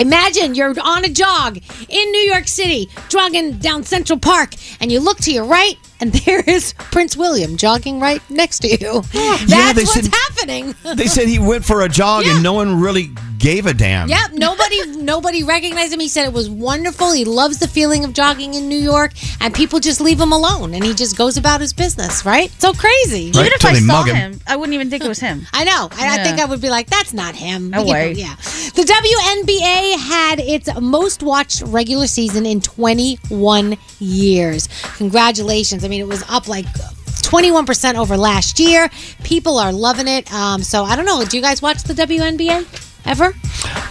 Imagine 0.00 0.54
you're 0.54 0.74
on 0.80 1.04
a 1.04 1.08
jog 1.08 1.58
in 1.88 2.12
New 2.12 2.20
York 2.20 2.46
City, 2.46 2.88
jogging 3.08 3.58
down 3.58 3.82
Central 3.82 4.18
Park, 4.18 4.54
and 4.80 4.92
you 4.92 5.00
look 5.00 5.18
to 5.18 5.32
your 5.32 5.44
right, 5.44 5.76
and 6.00 6.12
there 6.12 6.40
is 6.40 6.72
Prince 6.74 7.16
William 7.16 7.56
jogging 7.56 8.00
right 8.00 8.22
next 8.30 8.60
to 8.60 8.68
you. 8.68 9.02
That's 9.12 9.44
they 9.74 9.82
what's 9.82 9.94
said- 9.94 10.12
happening. 10.12 10.74
They 10.94 11.06
said 11.06 11.28
he 11.28 11.38
went 11.38 11.64
for 11.64 11.82
a 11.82 11.88
jog 11.88 12.24
and 12.26 12.42
no 12.42 12.52
one 12.52 12.80
really 12.80 13.10
gave 13.38 13.66
a 13.66 13.74
damn. 13.74 14.08
Yep, 14.08 14.32
nobody 14.32 14.96
nobody 14.96 15.42
recognized 15.44 15.92
him. 15.92 16.00
He 16.00 16.08
said 16.08 16.24
it 16.26 16.32
was 16.32 16.48
wonderful. 16.50 17.12
He 17.12 17.24
loves 17.24 17.58
the 17.58 17.68
feeling 17.68 18.04
of 18.04 18.12
jogging 18.12 18.54
in 18.54 18.68
New 18.68 18.78
York, 18.78 19.12
and 19.40 19.54
people 19.54 19.78
just 19.80 20.00
leave 20.00 20.20
him 20.20 20.32
alone, 20.32 20.74
and 20.74 20.84
he 20.84 20.92
just 20.94 21.16
goes 21.16 21.36
about 21.36 21.60
his 21.60 21.72
business. 21.72 22.24
Right? 22.24 22.50
So 22.60 22.72
crazy. 22.72 23.24
Even 23.26 23.46
if 23.46 23.64
I 23.64 23.74
saw 23.74 24.02
him, 24.04 24.40
I 24.46 24.56
wouldn't 24.56 24.74
even 24.74 24.90
think 24.90 25.04
it 25.04 25.08
was 25.08 25.20
him. 25.20 25.46
I 25.52 25.64
know. 25.64 25.88
I, 25.92 26.18
I 26.20 26.24
think 26.24 26.40
I 26.40 26.44
would 26.46 26.60
be 26.60 26.70
like, 26.70 26.88
that's 26.88 27.12
not 27.12 27.34
him. 27.34 27.70
No 27.70 27.78
You 27.82 27.84
know, 27.86 27.92
way. 27.92 28.12
yeah. 28.12 28.34
The 28.74 28.82
WNBA 28.82 29.98
had 29.98 30.40
its 30.40 30.68
most 30.80 31.22
watched 31.22 31.62
regular 31.62 32.06
season 32.06 32.44
in 32.46 32.60
21 32.60 33.76
years. 34.00 34.68
Congratulations. 34.96 35.84
I 35.88 35.90
mean, 35.90 36.00
it 36.02 36.06
was 36.06 36.22
up 36.28 36.48
like 36.48 36.66
21% 36.66 37.94
over 37.94 38.18
last 38.18 38.60
year. 38.60 38.90
People 39.24 39.56
are 39.58 39.72
loving 39.72 40.06
it. 40.06 40.30
Um, 40.30 40.62
so 40.62 40.84
I 40.84 40.96
don't 40.96 41.06
know. 41.06 41.24
Do 41.24 41.34
you 41.34 41.42
guys 41.42 41.62
watch 41.62 41.82
the 41.84 41.94
WNBA 41.94 42.66
ever? 43.06 43.28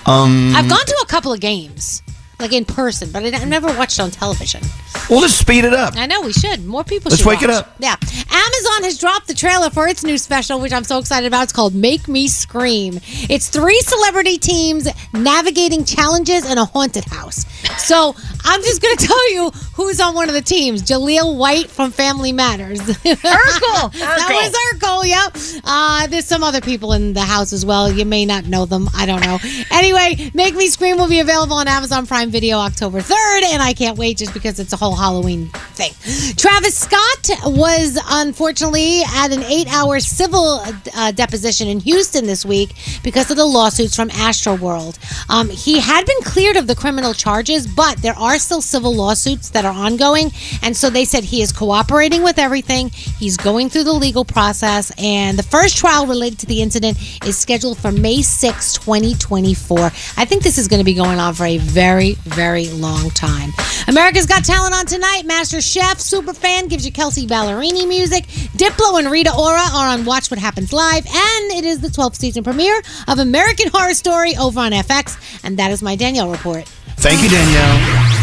Um, 0.05 0.53
I've 0.55 0.69
gone 0.69 0.85
to 0.85 0.99
a 1.01 1.07
couple 1.07 1.33
of 1.33 1.39
games, 1.39 2.03
like 2.39 2.53
in 2.53 2.65
person, 2.65 3.09
but 3.11 3.23
I- 3.23 3.35
I've 3.35 3.47
never 3.47 3.65
watched 3.75 3.99
on 3.99 4.11
television. 4.11 4.61
We'll 5.09 5.21
just 5.21 5.39
speed 5.39 5.65
it 5.65 5.73
up. 5.73 5.95
I 5.97 6.05
know 6.05 6.21
we 6.21 6.33
should. 6.33 6.67
More 6.67 6.83
people 6.83 7.09
Let's 7.09 7.23
should 7.23 7.27
wake 7.29 7.41
it 7.41 7.49
up. 7.49 7.75
Yeah. 7.79 7.95
Amazon 8.29 8.83
has 8.83 8.99
dropped 8.99 9.27
the 9.27 9.33
trailer 9.33 9.71
for 9.71 9.87
its 9.87 10.03
new 10.03 10.19
special, 10.19 10.59
which 10.59 10.71
I'm 10.73 10.83
so 10.83 10.99
excited 10.99 11.25
about. 11.25 11.43
It's 11.45 11.53
called 11.53 11.73
Make 11.73 12.07
Me 12.07 12.27
Scream. 12.27 12.99
It's 13.27 13.49
three 13.49 13.79
celebrity 13.81 14.37
teams 14.37 14.87
navigating 15.13 15.83
challenges 15.83 16.47
in 16.49 16.59
a 16.59 16.65
haunted 16.65 17.05
house. 17.05 17.45
So 17.83 18.15
I'm 18.47 18.61
just 18.63 18.81
going 18.81 18.95
to 18.97 19.05
tell 19.05 19.33
you 19.33 19.51
who's 19.75 19.99
on 19.99 20.15
one 20.15 20.29
of 20.29 20.33
the 20.33 20.41
teams. 20.41 20.81
Jaleel 20.83 21.37
White 21.37 21.69
from 21.69 21.91
Family 21.91 22.31
Matters. 22.31 22.79
Urkel. 22.79 23.91
that 23.93 24.29
was 24.31 24.81
Urkel, 24.81 25.05
yep. 25.05 25.61
Uh, 25.63 26.07
there's 26.07 26.25
some 26.25 26.43
other 26.43 26.61
people 26.61 26.93
in 26.93 27.13
the 27.13 27.21
house 27.21 27.51
as 27.53 27.65
well. 27.65 27.91
You 27.91 28.05
may 28.05 28.25
not 28.25 28.45
know 28.45 28.65
them. 28.65 28.87
I 28.95 29.05
don't 29.05 29.21
know. 29.21 29.37
Anyway, 29.71 30.31
Make 30.33 30.55
Me 30.55 30.67
Scream 30.67 30.97
will 30.97 31.09
be 31.09 31.19
available 31.19 31.57
on 31.57 31.67
Amazon 31.67 32.07
Prime 32.07 32.31
Video 32.31 32.57
October 32.57 32.99
3rd, 33.01 33.43
and 33.51 33.61
I 33.61 33.73
can't 33.73 33.97
wait 33.97 34.17
just 34.17 34.33
because 34.33 34.59
it's 34.59 34.73
a 34.73 34.77
whole 34.77 34.95
Halloween 34.95 35.49
thing. 35.73 35.91
Travis 36.35 36.77
Scott 36.77 37.29
was 37.45 37.99
unfortunately 38.09 39.01
at 39.03 39.31
an 39.31 39.43
eight 39.43 39.67
hour 39.73 39.99
civil 39.99 40.61
uh, 40.95 41.11
deposition 41.11 41.67
in 41.67 41.79
Houston 41.81 42.25
this 42.25 42.45
week 42.45 42.73
because 43.03 43.29
of 43.29 43.37
the 43.37 43.45
lawsuits 43.45 43.95
from 43.95 44.09
Astroworld. 44.09 44.97
Um, 45.29 45.49
he 45.49 45.79
had 45.79 46.05
been 46.05 46.21
cleared 46.21 46.55
of 46.55 46.67
the 46.67 46.75
criminal 46.75 47.13
charges, 47.13 47.67
but 47.67 47.97
there 48.01 48.17
are 48.17 48.36
still 48.39 48.61
civil 48.61 48.93
lawsuits 48.93 49.49
that 49.49 49.65
are 49.65 49.73
ongoing. 49.73 50.31
And 50.61 50.75
so 50.75 50.89
they 50.89 51.05
said 51.05 51.23
he 51.23 51.41
is 51.41 51.51
cooperating 51.51 52.23
with 52.23 52.37
everything. 52.39 52.89
He's 52.89 53.37
going 53.37 53.69
through 53.69 53.85
the 53.85 53.93
legal 53.93 54.25
process. 54.25 54.91
And 54.97 55.37
the 55.37 55.43
first 55.43 55.77
trial 55.77 56.07
related 56.07 56.39
to 56.39 56.45
the 56.45 56.61
incident 56.61 56.97
is 57.25 57.37
scheduled 57.37 57.77
for 57.77 57.91
May 57.91 58.21
6, 58.21 58.73
2024. 58.73 59.79
I 59.79 60.25
think 60.25 60.43
this 60.43 60.57
is 60.57 60.67
going 60.67 60.79
to 60.79 60.85
be 60.85 60.93
going 60.93 61.19
on 61.19 61.33
for 61.33 61.45
a 61.45 61.57
very, 61.57 62.13
very 62.13 62.69
long 62.69 63.09
time. 63.11 63.51
America's 63.87 64.25
Got 64.25 64.43
Talent 64.43 64.73
on 64.73 64.85
tonight. 64.85 65.23
Master 65.25 65.61
Chef, 65.61 65.97
Superfan 65.97 66.69
gives 66.69 66.85
you 66.85 66.91
Kelsea 66.91 67.27
Ballerini 67.27 67.87
music. 67.87 68.25
Diplo 68.57 68.99
and 68.99 69.09
Rita 69.09 69.33
Ora 69.37 69.63
are 69.73 69.87
on 69.87 70.05
Watch 70.05 70.29
What 70.29 70.39
Happens 70.39 70.73
Live. 70.73 71.05
And 71.05 71.51
it 71.51 71.63
is 71.63 71.79
the 71.79 71.87
12th 71.87 72.15
season 72.15 72.43
premiere 72.43 72.81
of 73.07 73.19
American 73.19 73.69
Horror 73.69 73.93
Story 73.93 74.35
over 74.35 74.59
on 74.59 74.71
FX. 74.71 75.17
And 75.43 75.57
that 75.59 75.71
is 75.71 75.81
my 75.81 75.95
Danielle 75.95 76.31
report. 76.31 76.67
Thank 76.97 77.21
you, 77.21 77.29
Danielle. 77.29 78.16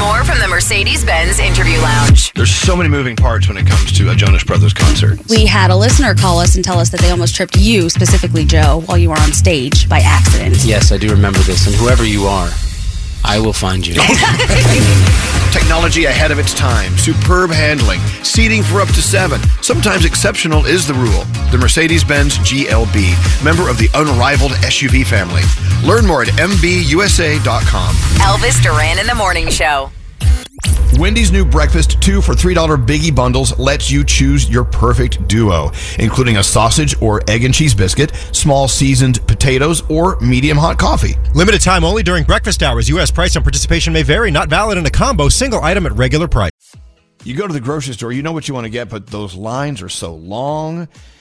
More 0.00 0.24
from 0.24 0.38
the 0.38 0.48
Mercedes 0.48 1.04
Benz 1.04 1.38
Interview 1.38 1.78
Lounge. 1.78 2.32
There's 2.32 2.50
so 2.50 2.74
many 2.74 2.88
moving 2.88 3.16
parts 3.16 3.48
when 3.48 3.58
it 3.58 3.66
comes 3.66 3.92
to 3.98 4.10
a 4.10 4.14
Jonas 4.14 4.42
Brothers 4.42 4.72
concert. 4.72 5.18
We 5.28 5.44
had 5.44 5.70
a 5.70 5.76
listener 5.76 6.14
call 6.14 6.38
us 6.38 6.56
and 6.56 6.64
tell 6.64 6.78
us 6.78 6.88
that 6.90 7.00
they 7.00 7.10
almost 7.10 7.34
tripped 7.34 7.56
you, 7.56 7.90
specifically 7.90 8.46
Joe, 8.46 8.82
while 8.86 8.96
you 8.96 9.10
were 9.10 9.18
on 9.18 9.32
stage 9.32 9.90
by 9.90 9.98
accident. 9.98 10.64
Yes, 10.64 10.90
I 10.90 10.96
do 10.96 11.10
remember 11.10 11.40
this. 11.40 11.66
And 11.66 11.76
whoever 11.76 12.06
you 12.06 12.24
are, 12.24 12.48
I 13.24 13.38
will 13.38 13.52
find 13.52 13.86
you. 13.86 13.94
Technology 15.52 16.04
ahead 16.04 16.30
of 16.30 16.38
its 16.38 16.54
time, 16.54 16.96
superb 16.96 17.50
handling, 17.50 18.00
seating 18.24 18.62
for 18.62 18.80
up 18.80 18.88
to 18.88 19.02
seven. 19.02 19.40
Sometimes 19.62 20.04
exceptional 20.04 20.64
is 20.64 20.86
the 20.86 20.94
rule. 20.94 21.24
The 21.50 21.58
Mercedes 21.58 22.04
Benz 22.04 22.38
GLB, 22.38 23.44
member 23.44 23.68
of 23.68 23.78
the 23.78 23.88
unrivaled 23.94 24.52
SUV 24.52 25.04
family. 25.04 25.42
Learn 25.86 26.06
more 26.06 26.22
at 26.22 26.28
MBUSA.com. 26.28 27.94
Elvis 28.20 28.62
Duran 28.62 28.98
in 28.98 29.06
the 29.06 29.14
Morning 29.14 29.48
Show. 29.48 29.90
Wendy's 30.98 31.32
new 31.32 31.46
breakfast, 31.46 32.00
two 32.02 32.20
for 32.20 32.34
$3 32.34 32.54
biggie 32.84 33.14
bundles, 33.14 33.58
lets 33.58 33.90
you 33.90 34.04
choose 34.04 34.50
your 34.50 34.64
perfect 34.64 35.26
duo, 35.28 35.70
including 35.98 36.36
a 36.36 36.42
sausage 36.42 36.94
or 37.00 37.22
egg 37.26 37.44
and 37.44 37.54
cheese 37.54 37.74
biscuit, 37.74 38.12
small 38.32 38.68
seasoned 38.68 39.26
potatoes, 39.26 39.82
or 39.88 40.20
medium 40.20 40.58
hot 40.58 40.78
coffee. 40.78 41.14
Limited 41.34 41.62
time 41.62 41.84
only 41.84 42.02
during 42.02 42.24
breakfast 42.24 42.62
hours. 42.62 42.88
U.S. 42.90 43.10
price 43.10 43.34
and 43.34 43.42
participation 43.42 43.94
may 43.94 44.02
vary. 44.02 44.30
Not 44.30 44.50
valid 44.50 44.76
in 44.76 44.84
a 44.84 44.90
combo. 44.90 45.30
Single 45.30 45.62
item 45.62 45.86
at 45.86 45.92
regular 45.92 46.28
price. 46.28 46.50
You 47.24 47.34
go 47.34 47.46
to 47.46 47.52
the 47.52 47.60
grocery 47.60 47.94
store, 47.94 48.12
you 48.12 48.22
know 48.22 48.32
what 48.32 48.48
you 48.48 48.54
want 48.54 48.64
to 48.64 48.70
get, 48.70 48.88
but 48.88 49.06
those 49.06 49.34
lines 49.34 49.82
are 49.82 49.88
so 49.88 50.14
long. 50.14 50.88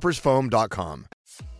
coffeetoppersfoam.com. 0.00 1.06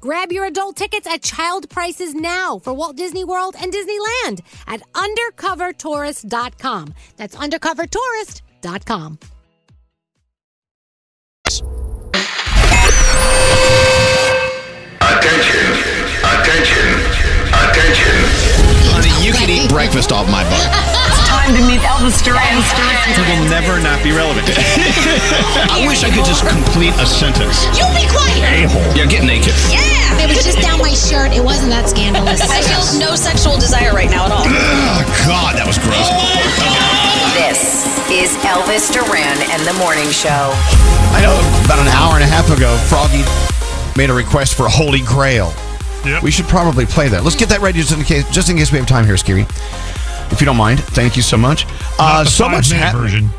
Grab 0.00 0.30
your 0.30 0.44
adult 0.46 0.76
tickets 0.76 1.08
at 1.08 1.22
child 1.22 1.68
prices 1.68 2.14
now 2.14 2.60
for 2.60 2.72
Walt 2.72 2.96
Disney 2.96 3.24
World 3.24 3.56
and 3.60 3.72
Disneyland 3.72 4.42
at 4.68 4.80
undercovertourist.com. 4.92 6.94
That's 7.16 7.34
undercovertourist.com. 7.34 9.18
Attention, 14.38 15.66
attention, 16.22 16.86
attention. 17.50 18.14
Honey, 18.94 19.10
you 19.24 19.32
can 19.32 19.50
eat 19.50 19.68
breakfast 19.70 20.12
off 20.12 20.30
my 20.30 20.44
butt. 20.46 20.68
It's 21.08 21.26
time 21.26 21.50
to 21.56 21.62
meet 21.66 21.80
Elvis 21.82 22.22
Duran. 22.22 22.38
It 22.44 23.18
will 23.26 23.50
never 23.50 23.80
not 23.82 24.02
be 24.04 24.12
relevant. 24.12 24.46
I 25.72 25.82
wish 25.88 26.04
I 26.04 26.10
could 26.10 26.24
just 26.24 26.46
complete 26.46 26.94
a 27.00 27.06
sentence. 27.06 27.64
You 27.74 27.82
be 27.96 28.06
quiet. 28.12 28.66
A-hole. 28.68 28.94
Yeah, 28.94 29.06
get 29.06 29.24
naked. 29.24 29.54
Yeah. 29.72 29.87
It 30.16 30.28
was 30.28 30.44
just 30.44 30.58
down 30.64 30.80
my 30.80 30.94
shirt. 30.96 31.32
It 31.36 31.44
wasn't 31.44 31.70
that 31.70 31.88
scandalous. 31.88 32.40
I 32.40 32.64
feel 32.64 32.80
no 32.98 33.14
sexual 33.14 33.56
desire 33.60 33.92
right 33.92 34.10
now 34.10 34.24
at 34.26 34.32
all. 34.32 34.44
Oh, 34.48 35.04
God, 35.28 35.56
that 35.60 35.66
was 35.68 35.76
gross. 35.78 36.08
This 37.36 37.84
is 38.08 38.32
Elvis 38.44 38.88
Duran 38.92 39.36
and 39.52 39.60
the 39.68 39.76
Morning 39.78 40.08
Show. 40.10 40.50
I 41.12 41.20
know 41.20 41.36
about 41.64 41.78
an 41.78 41.88
hour 41.92 42.14
and 42.14 42.24
a 42.24 42.26
half 42.26 42.48
ago, 42.50 42.76
Froggy 42.88 43.22
made 43.96 44.10
a 44.10 44.14
request 44.14 44.54
for 44.54 44.68
Holy 44.68 45.00
Grail. 45.00 45.52
Yep. 46.04 46.22
We 46.22 46.30
should 46.30 46.46
probably 46.46 46.86
play 46.86 47.08
that. 47.08 47.24
Let's 47.24 47.36
get 47.36 47.48
that 47.50 47.60
ready 47.60 47.80
just 47.80 47.92
in 47.92 48.02
case, 48.04 48.28
just 48.30 48.48
in 48.50 48.56
case 48.56 48.70
we 48.72 48.78
have 48.78 48.86
time 48.86 49.04
here, 49.04 49.16
Skeery. 49.16 49.42
If 50.32 50.40
you 50.40 50.44
don't 50.46 50.56
mind, 50.56 50.80
thank 50.80 51.16
you 51.16 51.22
so 51.22 51.36
much. 51.36 51.66
Uh, 51.98 52.24
the 52.24 52.30
so 52.30 52.48
much 52.48 52.70
five-minute 52.70 52.84
hap- 52.84 52.94
version. 52.96 53.30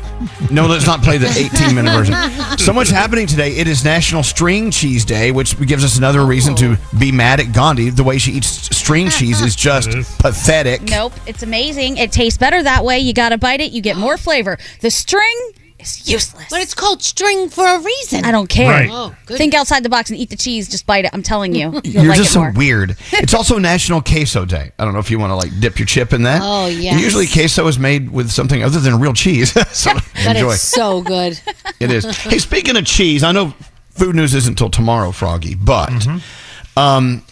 No, 0.50 0.66
let's 0.66 0.86
not 0.86 1.02
play 1.02 1.18
the 1.18 1.28
18 1.28 1.74
minute 1.74 1.92
version. 1.92 2.14
So 2.58 2.72
much 2.72 2.88
happening 2.88 3.26
today. 3.26 3.56
It 3.56 3.66
is 3.66 3.84
National 3.84 4.22
String 4.22 4.70
Cheese 4.70 5.04
Day, 5.04 5.32
which 5.32 5.58
gives 5.66 5.84
us 5.84 5.96
another 5.98 6.24
reason 6.24 6.54
to 6.56 6.76
be 6.98 7.10
mad 7.12 7.40
at 7.40 7.52
Gandhi. 7.52 7.90
The 7.90 8.04
way 8.04 8.18
she 8.18 8.32
eats 8.32 8.76
string 8.76 9.08
cheese 9.08 9.40
is 9.40 9.56
just 9.56 9.90
pathetic. 10.18 10.82
Nope, 10.82 11.12
it's 11.26 11.42
amazing. 11.42 11.96
It 11.96 12.12
tastes 12.12 12.38
better 12.38 12.62
that 12.62 12.84
way. 12.84 12.98
You 12.98 13.12
got 13.12 13.30
to 13.30 13.38
bite 13.38 13.60
it, 13.60 13.72
you 13.72 13.80
get 13.80 13.96
more 13.96 14.16
flavor. 14.16 14.58
The 14.80 14.90
string 14.90 15.52
is 15.80 16.08
useless. 16.08 16.46
But 16.50 16.60
it's 16.62 16.74
called 16.74 17.02
string 17.02 17.48
for 17.48 17.66
a 17.66 17.78
reason. 17.80 18.24
I 18.24 18.30
don't 18.32 18.48
care. 18.48 18.70
Right. 18.70 18.88
Oh. 18.90 19.14
Think 19.26 19.54
outside 19.54 19.82
the 19.82 19.88
box 19.88 20.10
and 20.10 20.18
eat 20.18 20.30
the 20.30 20.36
cheese. 20.36 20.68
Just 20.68 20.86
bite 20.86 21.04
it. 21.04 21.10
I'm 21.12 21.22
telling 21.22 21.54
you. 21.54 21.72
You'll 21.84 22.02
You're 22.04 22.04
like 22.12 22.16
just 22.18 22.32
so 22.32 22.40
more. 22.40 22.52
weird. 22.52 22.96
It's 23.12 23.34
also 23.34 23.58
National 23.58 24.00
Queso 24.00 24.44
Day. 24.44 24.72
I 24.78 24.84
don't 24.84 24.92
know 24.94 25.00
if 25.00 25.10
you 25.10 25.18
want 25.18 25.30
to 25.30 25.36
like 25.36 25.50
dip 25.60 25.78
your 25.78 25.86
chip 25.86 26.12
in 26.12 26.22
that. 26.24 26.40
Oh, 26.42 26.66
yeah. 26.66 26.96
Usually 26.98 27.26
queso 27.26 27.66
is 27.68 27.78
made 27.78 28.10
with 28.10 28.30
something 28.30 28.62
other 28.62 28.80
than 28.80 28.98
real 29.00 29.12
cheese. 29.12 29.52
so 29.76 29.92
But 30.24 30.36
enjoy. 30.36 30.52
it's 30.52 30.62
so 30.62 31.02
good. 31.02 31.40
It 31.80 31.90
is. 31.90 32.04
Hey, 32.22 32.38
speaking 32.38 32.76
of 32.76 32.84
cheese, 32.86 33.22
I 33.22 33.32
know 33.32 33.54
food 33.90 34.14
news 34.16 34.34
isn't 34.34 34.52
until 34.52 34.70
tomorrow, 34.70 35.10
Froggy, 35.12 35.54
but 35.54 35.90
Mm-hmm. 35.90 36.78
um, 36.78 37.22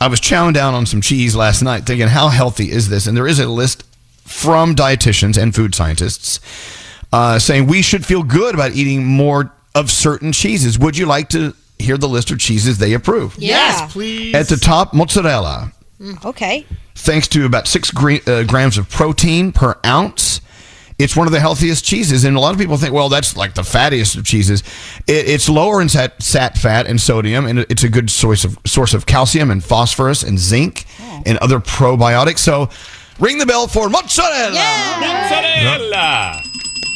I 0.00 0.08
was 0.08 0.20
chowing 0.20 0.52
down 0.52 0.74
on 0.74 0.84
some 0.84 1.00
cheese 1.00 1.34
last 1.34 1.62
night, 1.62 1.86
thinking, 1.86 2.08
how 2.08 2.28
healthy 2.28 2.70
is 2.70 2.88
this? 2.90 3.06
And 3.06 3.16
there 3.16 3.26
is 3.26 3.38
a 3.38 3.48
list 3.48 3.82
from 4.24 4.74
dietitians 4.74 5.40
and 5.40 5.54
food 5.54 5.74
scientists 5.74 6.40
uh, 7.12 7.38
saying 7.38 7.66
we 7.66 7.82
should 7.82 8.04
feel 8.06 8.22
good 8.22 8.54
about 8.54 8.72
eating 8.72 9.04
more 9.04 9.52
of 9.74 9.90
certain 9.90 10.32
cheeses. 10.32 10.78
Would 10.78 10.96
you 10.96 11.06
like 11.06 11.28
to 11.30 11.54
hear 11.78 11.98
the 11.98 12.08
list 12.08 12.30
of 12.30 12.38
cheeses 12.38 12.78
they 12.78 12.94
approve? 12.94 13.36
Yes, 13.38 13.92
please. 13.92 14.34
At 14.34 14.48
the 14.48 14.56
top, 14.56 14.94
mozzarella. 14.94 15.72
Okay. 16.24 16.66
thanks 16.94 17.26
to 17.28 17.46
about 17.46 17.66
six 17.66 17.90
gra- 17.90 18.20
uh, 18.26 18.42
grams 18.44 18.76
of 18.78 18.88
protein 18.90 19.52
per 19.52 19.76
ounce. 19.84 20.40
It's 20.98 21.14
one 21.14 21.26
of 21.26 21.32
the 21.34 21.40
healthiest 21.40 21.84
cheeses, 21.84 22.24
and 22.24 22.38
a 22.38 22.40
lot 22.40 22.54
of 22.54 22.58
people 22.58 22.78
think, 22.78 22.94
well, 22.94 23.10
that's 23.10 23.36
like 23.36 23.52
the 23.54 23.60
fattiest 23.62 24.16
of 24.16 24.24
cheeses. 24.24 24.62
It, 25.06 25.28
it's 25.28 25.46
lower 25.46 25.82
in 25.82 25.90
sat, 25.90 26.22
sat 26.22 26.56
fat 26.56 26.86
and 26.86 26.98
sodium, 26.98 27.44
and 27.46 27.58
it's 27.68 27.82
a 27.84 27.90
good 27.90 28.08
source 28.10 28.44
of 28.44 28.58
source 28.64 28.94
of 28.94 29.04
calcium 29.04 29.50
and 29.50 29.62
phosphorus 29.62 30.22
and 30.22 30.38
zinc 30.38 30.86
and 31.26 31.36
other 31.38 31.60
probiotics. 31.60 32.38
So, 32.38 32.70
ring 33.18 33.36
the 33.36 33.44
bell 33.44 33.68
for 33.68 33.90
mozzarella. 33.90 34.52
Mozzarella. 35.00 36.42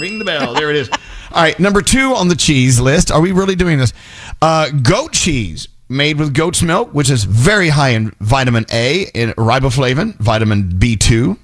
Ring 0.00 0.18
the 0.18 0.24
bell. 0.24 0.54
There 0.54 0.70
it 0.70 0.76
is. 0.76 0.88
All 1.32 1.42
right, 1.42 1.60
number 1.60 1.82
two 1.82 2.14
on 2.14 2.28
the 2.28 2.34
cheese 2.34 2.80
list. 2.80 3.12
Are 3.12 3.20
we 3.20 3.32
really 3.32 3.54
doing 3.54 3.76
this? 3.76 3.92
Uh, 4.40 4.70
goat 4.70 5.12
cheese 5.12 5.68
made 5.90 6.18
with 6.18 6.32
goat's 6.32 6.62
milk, 6.62 6.94
which 6.94 7.10
is 7.10 7.24
very 7.24 7.68
high 7.68 7.90
in 7.90 8.10
vitamin 8.20 8.64
A 8.72 9.10
and 9.14 9.36
riboflavin, 9.36 10.16
vitamin 10.16 10.70
B2. 10.70 11.36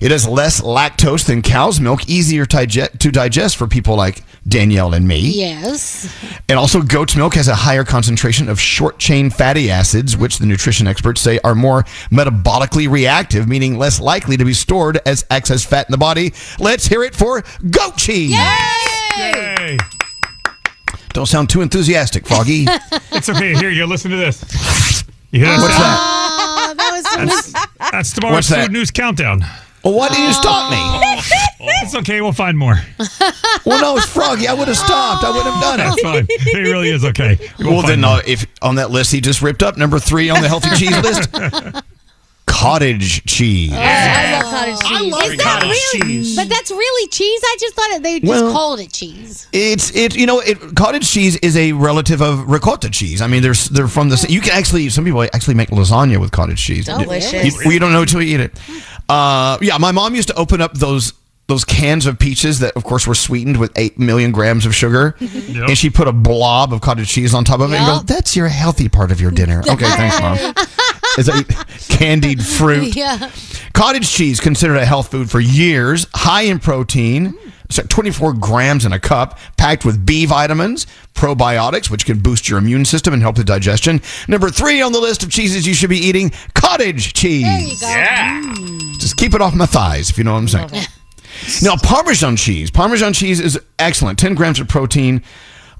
It 0.00 0.10
has 0.10 0.26
less 0.26 0.62
lactose 0.62 1.26
than 1.26 1.42
cow's 1.42 1.78
milk, 1.78 2.08
easier 2.08 2.46
to 2.46 2.66
digest 2.66 3.56
for 3.56 3.66
people 3.66 3.96
like 3.96 4.22
Danielle 4.48 4.94
and 4.94 5.06
me. 5.06 5.20
Yes. 5.20 6.10
And 6.48 6.58
also, 6.58 6.80
goat's 6.80 7.14
milk 7.16 7.34
has 7.34 7.48
a 7.48 7.54
higher 7.54 7.84
concentration 7.84 8.48
of 8.48 8.58
short 8.58 8.98
chain 8.98 9.28
fatty 9.28 9.70
acids, 9.70 10.16
which 10.16 10.38
the 10.38 10.46
nutrition 10.46 10.86
experts 10.86 11.20
say 11.20 11.38
are 11.44 11.54
more 11.54 11.82
metabolically 12.10 12.90
reactive, 12.90 13.46
meaning 13.46 13.76
less 13.76 14.00
likely 14.00 14.38
to 14.38 14.44
be 14.44 14.54
stored 14.54 14.98
as 15.04 15.26
excess 15.30 15.64
fat 15.64 15.86
in 15.86 15.92
the 15.92 15.98
body. 15.98 16.32
Let's 16.58 16.86
hear 16.86 17.02
it 17.02 17.14
for 17.14 17.42
goat 17.70 17.98
cheese. 17.98 18.30
Yay! 18.30 19.76
Don't 21.12 21.26
sound 21.26 21.50
too 21.50 21.60
enthusiastic, 21.60 22.26
Froggy. 22.26 22.64
it's 23.12 23.28
okay. 23.28 23.54
Here, 23.54 23.70
you 23.70 23.84
listen 23.84 24.10
to 24.12 24.16
this. 24.16 25.04
You 25.30 25.40
hear 25.40 25.48
that? 25.48 25.60
What's 25.60 25.74
sound? 25.74 25.98
Oh, 26.00 26.74
that 26.76 26.90
was 26.92 27.52
That's, 27.52 27.90
that's 27.90 28.12
tomorrow's 28.14 28.34
What's 28.36 28.48
that? 28.48 28.62
food 28.66 28.72
news 28.72 28.90
countdown. 28.90 29.42
Well, 29.84 29.94
why 29.94 30.08
didn't 30.08 30.24
you 30.26 30.32
stop 30.34 30.70
me? 30.70 30.78
It's 31.82 31.94
okay. 31.94 32.20
We'll 32.22 32.32
find 32.32 32.56
more. 32.56 32.76
Well, 33.66 33.80
no, 33.82 33.96
it's 33.98 34.06
Froggy. 34.06 34.48
I 34.48 34.54
would 34.54 34.68
have 34.68 34.76
stopped. 34.76 35.22
I 35.22 35.30
would 35.30 35.42
have 35.44 35.60
done 35.62 35.80
it. 35.80 35.84
That's 35.84 35.98
it. 35.98 36.02
fine. 36.02 36.26
It 36.30 36.68
really 36.70 36.88
is 36.88 37.04
okay. 37.04 37.36
We'll 37.58 37.72
Well, 37.74 37.82
then, 37.82 38.02
uh, 38.04 38.22
if 38.26 38.46
on 38.62 38.76
that 38.76 38.90
list 38.90 39.12
he 39.12 39.20
just 39.20 39.42
ripped 39.42 39.62
up 39.62 39.76
number 39.76 39.98
three 39.98 40.30
on 40.30 40.40
the 40.40 40.48
healthy 40.48 40.70
cheese 40.76 40.96
list, 41.02 41.30
cottage 42.46 43.24
cheese. 43.26 43.72
I 43.74 45.02
love 45.02 45.38
cottage 45.38 45.76
cheese. 45.92 46.30
Is 46.30 46.36
that 46.36 46.40
really? 46.42 46.48
But 46.48 46.48
that's 46.54 46.70
really 46.70 47.08
cheese. 47.08 47.40
I 47.44 47.56
just 47.60 47.74
thought 47.74 47.90
it, 47.90 48.02
they 48.02 48.20
just 48.20 48.30
Well- 48.30 48.52
called 48.52 48.80
it 48.80 48.92
cheese. 48.92 49.46
It's 49.52 49.94
it 49.94 50.16
you 50.16 50.26
know 50.26 50.40
it 50.40 50.74
cottage 50.76 51.10
cheese 51.10 51.36
is 51.36 51.56
a 51.56 51.72
relative 51.72 52.22
of 52.22 52.48
ricotta 52.48 52.90
cheese. 52.90 53.20
I 53.20 53.26
mean, 53.26 53.42
there's 53.42 53.68
they're 53.68 53.88
from 53.88 54.08
the 54.08 54.16
sa- 54.16 54.28
you 54.28 54.40
can 54.40 54.52
actually 54.52 54.88
some 54.88 55.04
people 55.04 55.22
actually 55.22 55.54
make 55.54 55.68
lasagna 55.70 56.18
with 56.18 56.32
cottage 56.32 56.62
cheese. 56.64 56.86
Delicious. 56.86 57.44
You, 57.44 57.52
well, 57.64 57.72
you 57.74 57.78
don't 57.78 57.92
know 57.92 58.02
until 58.02 58.22
you 58.22 58.34
eat 58.36 58.40
it. 58.40 58.58
Uh, 59.10 59.58
yeah, 59.60 59.78
my 59.78 59.92
mom 59.92 60.14
used 60.14 60.28
to 60.28 60.34
open 60.34 60.60
up 60.60 60.74
those 60.74 61.12
those 61.48 61.64
cans 61.64 62.06
of 62.06 62.16
peaches 62.16 62.60
that, 62.60 62.76
of 62.76 62.84
course, 62.84 63.08
were 63.08 63.14
sweetened 63.14 63.56
with 63.56 63.72
eight 63.76 63.98
million 63.98 64.30
grams 64.30 64.64
of 64.66 64.72
sugar, 64.74 65.16
Yep. 65.20 65.68
and 65.68 65.76
she 65.76 65.90
put 65.90 66.06
a 66.06 66.12
blob 66.12 66.72
of 66.72 66.80
cottage 66.80 67.08
cheese 67.08 67.34
on 67.34 67.42
top 67.44 67.58
of 67.58 67.72
it 67.72 67.76
and 67.76 67.86
Yep. 67.86 67.96
goes, 67.96 68.04
"That's 68.04 68.36
your 68.36 68.46
healthy 68.48 68.88
part 68.88 69.10
of 69.10 69.20
your 69.20 69.32
dinner." 69.32 69.60
Okay, 69.68 69.84
thanks, 69.86 70.20
mom. 70.20 70.54
It's 71.18 71.28
a 71.28 71.42
candied 71.96 72.40
fruit. 72.46 72.94
Yeah. 72.94 73.30
Cottage 73.72 74.08
cheese 74.08 74.38
considered 74.38 74.76
a 74.76 74.86
health 74.86 75.10
food 75.10 75.28
for 75.28 75.40
years, 75.40 76.06
high 76.14 76.42
in 76.42 76.60
protein, 76.60 77.34
so 77.70 77.82
24 77.82 78.34
grams 78.34 78.84
in 78.84 78.92
a 78.92 78.98
cup, 79.00 79.38
packed 79.56 79.84
with 79.84 80.04
B 80.04 80.26
vitamins, 80.26 80.86
probiotics, 81.14 81.90
which 81.90 82.04
can 82.04 82.18
boost 82.18 82.48
your 82.48 82.58
immune 82.58 82.84
system 82.84 83.14
and 83.14 83.22
help 83.22 83.36
the 83.36 83.44
digestion. 83.44 84.02
Number 84.28 84.50
three 84.50 84.82
on 84.82 84.92
the 84.92 85.00
list 85.00 85.22
of 85.22 85.30
cheeses 85.30 85.66
you 85.66 85.74
should 85.74 85.90
be 85.90 85.98
eating: 85.98 86.32
cottage 86.54 87.14
cheese. 87.14 87.44
There 87.44 87.60
you 87.60 87.80
go. 87.80 87.86
Yeah. 87.86 88.54
Just 88.98 89.16
keep 89.16 89.34
it 89.34 89.40
off 89.40 89.54
my 89.54 89.66
thighs, 89.66 90.10
if 90.10 90.18
you 90.18 90.24
know 90.24 90.32
what 90.32 90.40
I'm 90.40 90.48
saying. 90.48 90.70
Now, 91.62 91.76
Parmesan 91.76 92.36
cheese. 92.36 92.70
Parmesan 92.70 93.12
cheese 93.12 93.40
is 93.40 93.58
excellent. 93.78 94.18
10 94.18 94.34
grams 94.34 94.60
of 94.60 94.68
protein, 94.68 95.22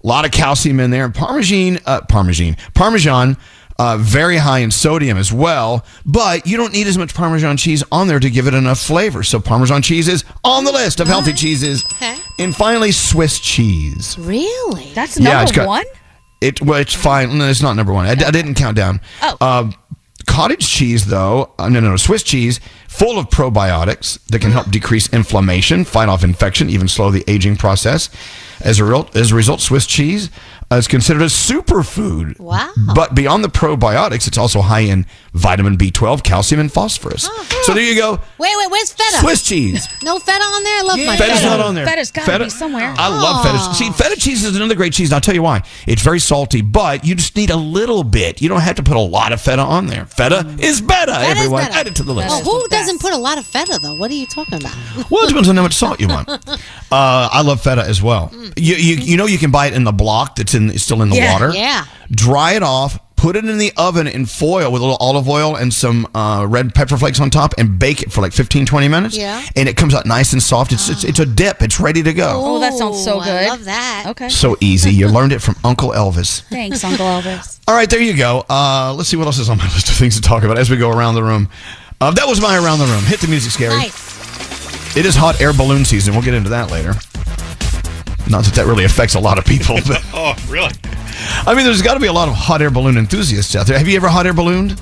a 0.02 0.06
lot 0.06 0.24
of 0.24 0.30
calcium 0.30 0.80
in 0.80 0.90
there. 0.90 1.08
Parmesan, 1.10 1.78
uh, 1.86 2.00
Parmesan, 2.08 2.56
Parmesan, 2.74 3.36
uh, 3.80 3.96
very 3.98 4.36
high 4.36 4.58
in 4.58 4.70
sodium 4.70 5.16
as 5.16 5.32
well. 5.32 5.84
But 6.04 6.46
you 6.46 6.56
don't 6.58 6.72
need 6.72 6.86
as 6.86 6.98
much 6.98 7.14
Parmesan 7.14 7.56
cheese 7.56 7.82
on 7.90 8.08
there 8.08 8.20
to 8.20 8.28
give 8.28 8.46
it 8.46 8.52
enough 8.54 8.78
flavor. 8.78 9.22
So 9.22 9.40
Parmesan 9.40 9.80
cheese 9.82 10.06
is 10.06 10.24
on 10.44 10.64
the 10.64 10.72
list 10.72 11.00
of 11.00 11.06
healthy 11.08 11.32
cheeses. 11.32 11.84
Okay. 11.94 12.16
And 12.38 12.54
finally, 12.54 12.92
Swiss 12.92 13.40
cheese. 13.40 14.16
Really? 14.18 14.92
That's 14.94 15.18
number 15.18 15.30
Yeah, 15.30 15.36
number 15.36 15.48
it's 15.50 15.56
got- 15.56 15.66
one. 15.68 15.84
It 16.42 16.60
well, 16.62 16.80
it's 16.80 16.94
fine. 16.94 17.36
No, 17.38 17.48
it's 17.48 17.60
not 17.62 17.74
number 17.74 17.92
one. 17.92 18.06
I, 18.06 18.12
I 18.12 18.30
didn't 18.30 18.54
count 18.54 18.76
down. 18.76 19.00
Oh. 19.22 19.36
Uh, 19.40 19.70
cottage 20.26 20.66
cheese, 20.66 21.06
though, 21.06 21.52
uh, 21.58 21.68
no, 21.68 21.80
no, 21.80 21.90
no, 21.90 21.96
Swiss 21.96 22.22
cheese, 22.22 22.60
full 22.88 23.18
of 23.18 23.28
probiotics 23.28 24.18
that 24.28 24.40
can 24.40 24.50
help 24.50 24.70
decrease 24.70 25.12
inflammation, 25.12 25.84
fight 25.84 26.08
off 26.08 26.22
infection, 26.24 26.70
even 26.70 26.88
slow 26.88 27.10
the 27.10 27.24
aging 27.28 27.56
process. 27.56 28.08
As 28.60 28.78
a 28.78 28.84
result, 28.84 29.16
as 29.16 29.32
a 29.32 29.34
result, 29.34 29.60
Swiss 29.60 29.86
cheese 29.86 30.30
uh, 30.72 30.76
is 30.76 30.86
considered 30.88 31.22
a 31.22 31.26
superfood. 31.26 32.38
Wow. 32.38 32.70
But 32.94 33.14
beyond 33.14 33.42
the 33.44 33.48
probiotics, 33.48 34.26
it's 34.28 34.38
also 34.38 34.60
high 34.60 34.80
in 34.80 35.06
vitamin 35.34 35.76
B12, 35.76 36.22
calcium, 36.22 36.60
and 36.60 36.72
phosphorus. 36.72 37.26
Uh-huh. 37.26 37.62
So 37.64 37.74
there 37.74 37.82
you 37.82 37.96
go. 37.96 38.12
Wait, 38.38 38.52
wait, 38.56 38.70
where's 38.70 38.92
feta? 38.92 39.18
Swiss 39.18 39.42
cheese. 39.42 39.86
No 40.02 40.18
feta 40.18 40.42
on 40.42 40.64
there? 40.64 40.78
I 40.78 40.82
love 40.82 40.98
my 40.98 41.16
feta. 41.16 41.22
Feta's 41.24 41.38
feta. 41.40 41.56
not 41.58 41.60
on 41.66 41.74
there. 41.74 41.84
Feta's 41.86 42.10
gotta 42.10 42.44
be 42.44 42.50
somewhere. 42.50 42.94
I 42.96 43.08
love 43.08 43.44
feta. 43.44 43.74
See, 43.74 43.90
feta 43.90 44.18
cheese 44.18 44.44
is 44.44 44.56
another 44.56 44.74
great 44.74 44.94
cheese. 44.94 45.10
And 45.10 45.14
I'll 45.16 45.20
tell 45.20 45.34
you 45.34 45.42
why. 45.42 45.62
It's 45.86 46.00
very 46.00 46.18
salty, 46.20 46.62
but 46.62 47.04
you 47.04 47.14
just 47.14 47.36
need 47.36 47.50
a 47.50 47.56
little 47.56 48.02
bit. 48.02 48.40
You 48.40 48.48
don't 48.48 48.60
have 48.62 48.76
to 48.76 48.82
put 48.82 48.96
a 48.96 49.00
lot 49.00 49.32
of 49.32 49.40
feta 49.42 49.60
on 49.60 49.88
there. 49.88 50.06
Feta 50.06 50.56
is 50.58 50.80
better, 50.80 51.12
That 51.12 51.36
is 51.36 51.42
everyone. 51.42 51.64
better. 51.64 51.74
Add 51.74 51.86
it 51.88 51.96
to 51.96 52.02
the 52.02 52.14
list. 52.14 52.28
Oh, 52.30 52.42
who 52.62 52.68
doesn't 52.68 52.98
put 53.00 53.12
a 53.12 53.18
lot 53.18 53.36
of 53.36 53.44
feta 53.46 53.78
though? 53.82 53.94
What 53.96 54.10
are 54.10 54.14
you 54.14 54.26
talking 54.26 54.54
about? 54.54 54.74
Well, 55.10 55.24
it 55.24 55.28
depends 55.28 55.48
on 55.50 55.56
how 55.56 55.62
much 55.62 55.74
salt 55.74 56.00
you 56.00 56.08
want. 56.08 56.28
Uh, 56.92 57.28
I 57.30 57.42
love 57.42 57.60
feta 57.62 57.82
as 57.82 58.02
well. 58.02 58.32
You, 58.56 58.74
you 58.74 58.96
you 58.96 59.16
know 59.16 59.26
you 59.26 59.38
can 59.38 59.52
buy 59.52 59.66
it 59.68 59.74
in 59.74 59.84
the 59.84 59.92
block 59.92 60.34
that's 60.34 60.54
in 60.54 60.59
still 60.78 61.02
in 61.02 61.08
the 61.10 61.16
Yeah. 61.16 61.32
water. 61.32 61.52
Yeah. 61.54 61.84
Dry 62.10 62.52
it 62.52 62.62
off. 62.62 62.98
Put 63.16 63.36
it 63.36 63.44
in 63.44 63.58
the 63.58 63.70
oven 63.76 64.06
in 64.06 64.24
foil 64.24 64.72
with 64.72 64.80
a 64.80 64.84
little 64.84 64.96
olive 64.98 65.28
oil 65.28 65.54
and 65.54 65.74
some 65.74 66.08
uh, 66.14 66.46
red 66.48 66.74
pepper 66.74 66.96
flakes 66.96 67.20
on 67.20 67.28
top 67.28 67.52
and 67.58 67.78
bake 67.78 68.02
it 68.02 68.10
for 68.10 68.22
like 68.22 68.32
15, 68.32 68.64
20 68.64 68.88
minutes. 68.88 69.14
Yeah. 69.14 69.44
And 69.56 69.68
it 69.68 69.76
comes 69.76 69.94
out 69.94 70.06
nice 70.06 70.32
and 70.32 70.42
soft. 70.42 70.72
It's, 70.72 70.88
it's, 70.88 71.04
it's 71.04 71.18
a 71.18 71.26
dip. 71.26 71.60
It's 71.60 71.78
ready 71.78 72.02
to 72.02 72.14
go. 72.14 72.32
Oh, 72.42 72.58
that 72.60 72.72
sounds 72.72 73.04
so 73.04 73.18
good. 73.18 73.28
I 73.28 73.48
love 73.48 73.64
that. 73.66 74.04
Okay. 74.08 74.30
So 74.30 74.56
easy. 74.62 74.90
You 74.94 75.08
learned 75.08 75.32
it 75.32 75.40
from 75.40 75.56
Uncle 75.62 75.90
Elvis. 75.90 76.40
Thanks, 76.48 76.82
Uncle 76.82 77.04
Elvis. 77.04 77.60
All 77.68 77.74
right, 77.74 77.90
there 77.90 78.00
you 78.00 78.16
go. 78.16 78.42
Uh, 78.48 78.94
let's 78.96 79.10
see 79.10 79.18
what 79.18 79.26
else 79.26 79.38
is 79.38 79.50
on 79.50 79.58
my 79.58 79.64
list 79.74 79.90
of 79.90 79.96
things 79.96 80.14
to 80.16 80.22
talk 80.22 80.42
about 80.42 80.56
as 80.56 80.70
we 80.70 80.78
go 80.78 80.90
around 80.90 81.14
the 81.14 81.22
room. 81.22 81.50
Uh, 82.00 82.10
that 82.12 82.26
was 82.26 82.40
my 82.40 82.56
around 82.56 82.78
the 82.78 82.86
room. 82.86 83.04
Hit 83.04 83.20
the 83.20 83.28
music, 83.28 83.52
Skeery. 83.52 83.76
Nice. 83.76 84.96
It 84.96 85.04
is 85.04 85.14
hot 85.14 85.42
air 85.42 85.52
balloon 85.52 85.84
season. 85.84 86.14
We'll 86.14 86.22
get 86.24 86.32
into 86.32 86.48
that 86.50 86.70
later. 86.70 86.94
Not 88.30 88.44
that 88.44 88.54
that 88.54 88.66
really 88.66 88.84
affects 88.84 89.14
a 89.16 89.20
lot 89.20 89.38
of 89.38 89.44
people, 89.44 89.76
but 89.86 90.02
Oh, 90.14 90.34
really? 90.48 90.70
I 91.46 91.54
mean, 91.54 91.64
there's 91.66 91.82
got 91.82 91.94
to 91.94 92.00
be 92.00 92.06
a 92.06 92.12
lot 92.12 92.28
of 92.28 92.34
hot 92.34 92.62
air 92.62 92.70
balloon 92.70 92.96
enthusiasts 92.96 93.54
out 93.56 93.66
there. 93.66 93.76
Have 93.76 93.88
you 93.88 93.96
ever 93.96 94.08
hot 94.08 94.24
air 94.26 94.32
ballooned? 94.32 94.80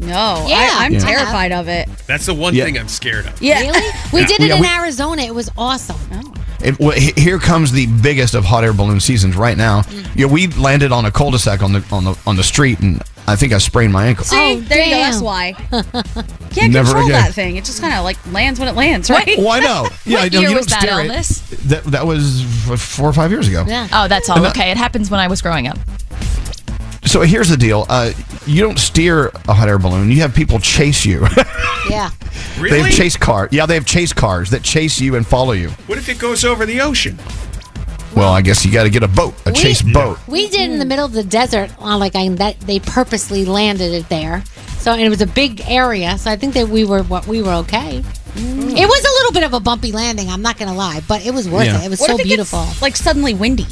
No, 0.00 0.44
Yeah. 0.48 0.56
I, 0.72 0.84
I'm 0.86 0.92
Yeah. 0.92 0.98
terrified 0.98 1.52
of 1.52 1.68
it. 1.68 1.88
That's 2.06 2.26
the 2.26 2.34
one 2.34 2.54
Yeah. 2.54 2.64
thing 2.64 2.76
I'm 2.76 2.88
scared 2.88 3.26
of. 3.26 3.40
Yeah. 3.40 3.60
Really? 3.60 3.80
We 4.12 4.20
Yeah. 4.20 4.26
did 4.26 4.40
it 4.40 4.48
Yeah, 4.48 4.54
in 4.56 4.60
we- 4.60 4.68
Arizona. 4.68 5.22
It 5.22 5.34
was 5.34 5.48
awesome. 5.56 5.96
Oh. 6.12 6.34
It, 6.64 6.78
well, 6.80 6.92
here 6.98 7.38
comes 7.38 7.72
the 7.72 7.86
biggest 8.02 8.34
of 8.34 8.44
hot 8.44 8.64
air 8.64 8.72
balloon 8.72 8.98
seasons 9.00 9.36
right 9.36 9.56
now. 9.56 9.82
Mm. 9.82 10.16
Yeah, 10.16 10.26
we 10.26 10.46
landed 10.48 10.92
on 10.92 11.04
a 11.04 11.10
cul-de-sac 11.10 11.62
on 11.62 11.72
the 11.74 11.84
on 11.92 12.04
the 12.04 12.18
on 12.26 12.36
the 12.36 12.42
street, 12.42 12.80
and 12.80 13.02
I 13.26 13.36
think 13.36 13.52
I 13.52 13.58
sprained 13.58 13.92
my 13.92 14.06
ankle. 14.06 14.24
oh, 14.30 14.60
there 14.60 14.82
you 14.84 14.90
go. 14.94 14.96
That's 15.00 15.20
why. 15.20 15.52
Can't 16.50 16.72
Never 16.72 16.86
control 16.88 17.06
again. 17.06 17.22
that 17.22 17.34
thing. 17.34 17.56
It 17.56 17.64
just 17.64 17.80
kind 17.80 17.92
of 17.94 18.04
like 18.04 18.16
lands 18.32 18.58
when 18.60 18.68
it 18.68 18.74
lands, 18.76 19.10
right? 19.10 19.36
Well, 19.36 19.50
I 19.50 19.60
know. 19.60 19.88
Yeah, 20.06 20.20
What 20.22 20.32
no, 20.32 20.40
year 20.40 20.48
you 20.50 20.54
don't 20.56 20.68
that, 20.68 20.80
stare 20.82 21.00
it. 21.04 21.10
Elvis? 21.10 21.48
That 21.68 21.84
that 21.84 22.06
was 22.06 22.42
four 22.78 23.08
or 23.08 23.12
five 23.12 23.30
years 23.30 23.48
ago. 23.48 23.64
Yeah. 23.66 23.88
Oh, 23.92 24.08
that's 24.08 24.28
all. 24.30 24.36
And 24.38 24.46
I- 24.46 24.50
Okay, 24.50 24.70
it 24.70 24.76
happens 24.76 25.10
when 25.10 25.20
I 25.20 25.28
was 25.28 25.42
growing 25.42 25.66
up. 25.68 25.78
So 27.06 27.20
here's 27.22 27.48
the 27.48 27.56
deal: 27.56 27.86
uh, 27.88 28.12
you 28.46 28.60
don't 28.62 28.78
steer 28.78 29.28
a 29.48 29.54
hot 29.54 29.68
air 29.68 29.78
balloon. 29.78 30.10
You 30.10 30.20
have 30.22 30.34
people 30.34 30.58
chase 30.58 31.04
you. 31.04 31.26
Yeah. 31.90 32.08
they 32.62 32.80
have 32.80 32.90
chase 32.92 33.14
cars. 33.14 33.50
Yeah, 33.52 33.66
they 33.66 33.74
have 33.74 33.84
chase 33.84 34.14
cars 34.14 34.48
that 34.50 34.62
chase 34.62 34.98
you 34.98 35.16
and 35.16 35.26
follow 35.26 35.52
you. 35.52 35.68
What 35.86 35.98
if 35.98 36.08
it 36.08 36.18
goes 36.18 36.42
over 36.42 36.64
the 36.64 36.80
ocean? 36.80 37.18
Well, 38.16 38.32
I 38.32 38.40
guess 38.40 38.64
you 38.64 38.72
got 38.72 38.84
to 38.84 38.90
get 38.90 39.02
a 39.02 39.08
boat, 39.08 39.34
a 39.44 39.50
We- 39.50 39.56
chase 39.58 39.82
boat. 39.82 40.18
We 40.26 40.48
did 40.48 40.70
in 40.70 40.78
the 40.78 40.86
middle 40.86 41.04
of 41.04 41.12
the 41.12 41.22
desert. 41.22 41.70
On 41.78 42.00
like 42.00 42.16
I, 42.16 42.26
that, 42.30 42.58
they 42.60 42.80
purposely 42.80 43.44
landed 43.44 43.92
it 43.92 44.08
there. 44.08 44.42
So 44.78 44.92
and 44.92 45.02
it 45.02 45.10
was 45.10 45.20
a 45.20 45.26
big 45.26 45.60
area. 45.68 46.16
So 46.16 46.30
I 46.30 46.36
think 46.36 46.54
that 46.54 46.68
we 46.68 46.84
were 46.86 47.02
what 47.02 47.26
we 47.26 47.42
were 47.42 47.52
okay. 47.52 47.98
It 47.98 48.88
was 48.88 49.04
a 49.04 49.12
little 49.18 49.32
bit 49.32 49.42
of 49.42 49.52
a 49.52 49.60
bumpy 49.60 49.92
landing. 49.92 50.30
I'm 50.30 50.42
not 50.42 50.56
gonna 50.58 50.74
lie, 50.74 51.02
but 51.06 51.26
it 51.26 51.34
was 51.34 51.50
worth 51.50 51.66
Yeah. 51.66 51.82
it. 51.82 51.84
It 51.86 51.90
was 51.90 52.00
What 52.00 52.08
so 52.10 52.14
if 52.14 52.20
it 52.22 52.24
beautiful. 52.24 52.64
gets 52.64 52.80
like 52.80 52.96
suddenly 52.96 53.34
windy? 53.34 53.66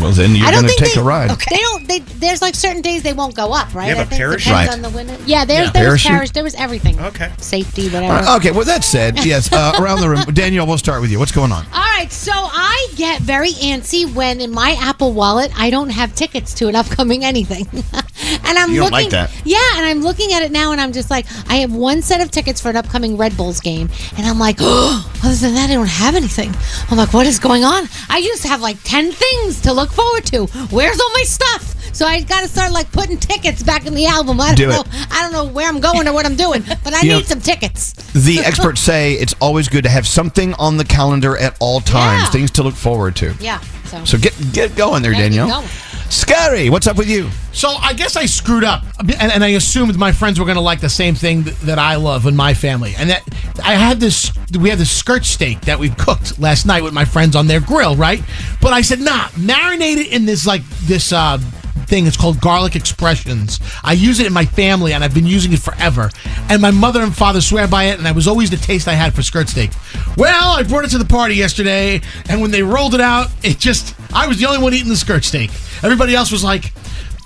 Well, 0.00 0.12
then 0.12 0.34
you're 0.34 0.46
I 0.46 0.50
don't 0.50 0.62
going 0.62 0.64
to 0.64 0.68
think 0.68 0.80
take 0.80 0.94
they, 0.94 1.00
a 1.00 1.04
ride. 1.04 1.30
Okay. 1.30 1.46
They 1.56 1.60
don't. 1.60 1.88
They, 1.88 1.98
there's 1.98 2.40
like 2.42 2.54
certain 2.54 2.82
days 2.82 3.02
they 3.02 3.12
won't 3.12 3.34
go 3.34 3.52
up, 3.52 3.74
right? 3.74 3.88
You 3.88 3.96
have 3.96 3.98
I 3.98 4.02
a 4.02 4.06
think 4.06 4.18
parachute? 4.20 4.44
depends 4.48 4.68
Right. 4.68 4.74
on 4.76 4.82
the 4.82 4.90
window. 4.96 5.16
Yeah, 5.26 5.44
there's 5.44 5.66
Yeah. 5.66 5.72
there 5.72 5.90
was 5.90 6.02
Parachute? 6.02 6.10
parachute. 6.10 6.34
There 6.34 6.44
was 6.44 6.54
everything. 6.54 6.98
Okay. 7.00 7.30
Safety, 7.38 7.88
whatever. 7.88 8.14
Uh, 8.26 8.36
okay, 8.36 8.50
with 8.50 8.66
that 8.66 8.84
said, 8.84 9.18
yes, 9.24 9.52
uh, 9.52 9.72
around 9.80 10.00
the 10.00 10.08
room. 10.08 10.22
Danielle, 10.32 10.66
we'll 10.66 10.78
start 10.78 11.00
with 11.00 11.10
you. 11.10 11.18
What's 11.18 11.32
going 11.32 11.52
on? 11.52 11.64
All 11.72 11.80
right, 11.80 12.10
so 12.10 12.32
I 12.34 12.88
get 12.96 13.20
very 13.22 13.50
antsy 13.52 14.12
when 14.12 14.40
in 14.40 14.50
my 14.50 14.76
Apple 14.80 15.12
Wallet 15.12 15.50
I 15.56 15.70
don't 15.70 15.90
have 15.90 16.14
tickets 16.14 16.54
to 16.54 16.68
an 16.68 16.76
upcoming 16.76 17.24
anything, 17.24 17.66
and 17.72 18.58
I'm 18.58 18.70
You 18.70 18.80
don't 18.80 18.90
looking. 18.92 18.92
like 18.92 19.10
that. 19.10 19.30
Yeah, 19.44 19.58
and 19.76 19.86
I'm 19.86 20.00
looking 20.02 20.32
at 20.32 20.42
it 20.42 20.52
now, 20.52 20.72
and 20.72 20.80
I'm 20.80 20.92
just 20.92 21.10
like, 21.10 21.26
I 21.48 21.56
have 21.56 21.72
one 21.72 22.02
set 22.02 22.20
of 22.20 22.30
tickets 22.30 22.60
for 22.60 22.70
an 22.70 22.76
upcoming 22.76 23.16
Red 23.16 23.36
Bulls 23.36 23.60
game, 23.60 23.88
and 24.16 24.26
I'm 24.26 24.38
like, 24.38 24.56
oh, 24.60 25.10
other 25.24 25.34
than 25.34 25.54
that, 25.54 25.70
I 25.70 25.74
don't 25.74 25.86
have 25.86 26.14
anything. 26.14 26.52
I'm 26.90 26.96
like, 26.98 27.12
what 27.12 27.26
is 27.26 27.38
going 27.38 27.64
on? 27.64 27.88
I 28.08 28.18
used 28.18 28.42
to 28.42 28.48
have 28.48 28.60
like 28.60 28.76
ten 28.84 29.12
things 29.12 29.61
to 29.62 29.72
look 29.72 29.90
forward 29.90 30.24
to. 30.26 30.46
Where's 30.70 31.00
all 31.00 31.10
my 31.14 31.22
stuff? 31.24 31.68
So 31.94 32.06
I 32.06 32.22
got 32.22 32.40
to 32.40 32.48
start 32.48 32.72
like 32.72 32.90
putting 32.90 33.18
tickets 33.18 33.62
back 33.62 33.86
in 33.86 33.94
the 33.94 34.06
album. 34.06 34.40
I 34.40 34.54
don't 34.54 34.56
Do 34.56 34.70
it. 34.70 34.72
know. 34.72 34.84
I 35.10 35.20
don't 35.22 35.32
know 35.32 35.44
where 35.52 35.68
I'm 35.68 35.80
going 35.80 36.08
or 36.08 36.12
what 36.14 36.24
I'm 36.24 36.36
doing, 36.36 36.62
but 36.84 36.94
I 36.94 37.02
You 37.02 37.10
know- 37.10 37.16
need 37.18 37.26
some 37.26 37.40
tickets. 37.40 37.92
The 38.14 38.38
experts 38.44 38.80
say 38.80 39.12
it's 39.14 39.34
always 39.40 39.68
good 39.68 39.84
to 39.84 39.90
have 39.90 40.06
something 40.06 40.54
on 40.54 40.76
the 40.78 40.84
calendar 40.84 41.36
at 41.36 41.56
all 41.60 41.80
times, 41.80 42.24
Yeah. 42.24 42.30
things 42.30 42.50
to 42.52 42.62
look 42.62 42.74
forward 42.74 43.16
to. 43.16 43.34
Yeah. 43.40 43.60
So, 43.90 44.04
So 44.04 44.18
get 44.18 44.34
get 44.52 44.74
going 44.74 45.02
there, 45.02 45.12
Danielle. 45.12 45.64
Skeery, 46.12 46.68
what's 46.68 46.86
up 46.86 46.98
with 46.98 47.08
you? 47.08 47.30
So 47.52 47.70
I 47.70 47.94
guess 47.94 48.16
I 48.16 48.26
screwed 48.26 48.64
up, 48.64 48.84
and, 49.00 49.32
and 49.32 49.42
I 49.42 49.48
assumed 49.48 49.96
my 49.96 50.12
friends 50.12 50.38
were 50.38 50.44
going 50.44 50.56
to 50.56 50.62
like 50.62 50.78
the 50.78 50.90
same 50.90 51.14
thing 51.14 51.42
that, 51.44 51.58
that 51.60 51.78
I 51.78 51.96
love 51.96 52.26
in 52.26 52.36
my 52.36 52.52
family. 52.52 52.92
And 52.98 53.08
that 53.08 53.22
I 53.64 53.76
had 53.76 53.98
this, 53.98 54.30
we 54.60 54.68
had 54.68 54.78
this 54.78 54.90
skirt 54.90 55.24
steak 55.24 55.62
that 55.62 55.78
we 55.78 55.88
cooked 55.88 56.38
last 56.38 56.66
night 56.66 56.82
with 56.82 56.92
my 56.92 57.06
friends 57.06 57.34
on 57.34 57.46
their 57.46 57.60
grill, 57.60 57.96
right? 57.96 58.22
But 58.60 58.74
I 58.74 58.82
said, 58.82 59.00
nah, 59.00 59.28
marinate 59.28 59.96
it 59.96 60.12
in 60.12 60.26
this 60.26 60.46
like 60.46 60.62
this 60.80 61.14
uh, 61.14 61.38
thing. 61.86 62.06
It's 62.06 62.16
called 62.16 62.40
garlic 62.40 62.76
expressions. 62.76 63.60
I 63.82 63.92
use 63.92 64.20
it 64.20 64.26
in 64.26 64.32
my 64.32 64.44
family, 64.44 64.92
and 64.92 65.02
I've 65.02 65.14
been 65.14 65.26
using 65.26 65.52
it 65.52 65.60
forever. 65.60 66.10
And 66.48 66.60
my 66.62 66.70
mother 66.70 67.02
and 67.02 67.14
father 67.14 67.40
swear 67.40 67.68
by 67.68 67.84
it, 67.84 67.96
and 67.96 68.06
that 68.06 68.14
was 68.14 68.28
always 68.28 68.50
the 68.50 68.56
taste 68.56 68.88
I 68.88 68.94
had 68.94 69.14
for 69.14 69.22
skirt 69.22 69.48
steak. 69.48 69.70
Well, 70.16 70.52
I 70.52 70.62
brought 70.62 70.84
it 70.84 70.90
to 70.90 70.98
the 70.98 71.04
party 71.04 71.34
yesterday, 71.34 72.00
and 72.28 72.40
when 72.40 72.50
they 72.50 72.62
rolled 72.62 72.94
it 72.94 73.00
out, 73.00 73.28
it 73.42 73.58
just 73.58 73.94
I 74.12 74.26
was 74.26 74.38
the 74.38 74.46
only 74.46 74.62
one 74.62 74.74
eating 74.74 74.88
the 74.88 74.96
skirt 74.96 75.24
steak. 75.24 75.50
Everybody 75.82 76.14
else 76.14 76.30
was 76.30 76.44
like. 76.44 76.72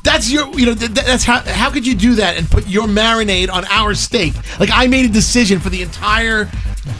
That's 0.06 0.30
your, 0.30 0.48
you 0.58 0.66
know, 0.66 0.74
th- 0.74 0.94
th- 0.94 1.04
that's 1.06 1.24
how. 1.24 1.40
How 1.40 1.70
could 1.70 1.84
you 1.86 1.94
do 1.96 2.14
that 2.14 2.36
and 2.38 2.48
put 2.48 2.66
your 2.68 2.86
marinade 2.86 3.50
on 3.50 3.64
our 3.66 3.92
steak? 3.94 4.34
Like 4.60 4.70
I 4.72 4.86
made 4.86 5.04
a 5.04 5.12
decision 5.12 5.58
for 5.58 5.68
the 5.68 5.82
entire 5.82 6.48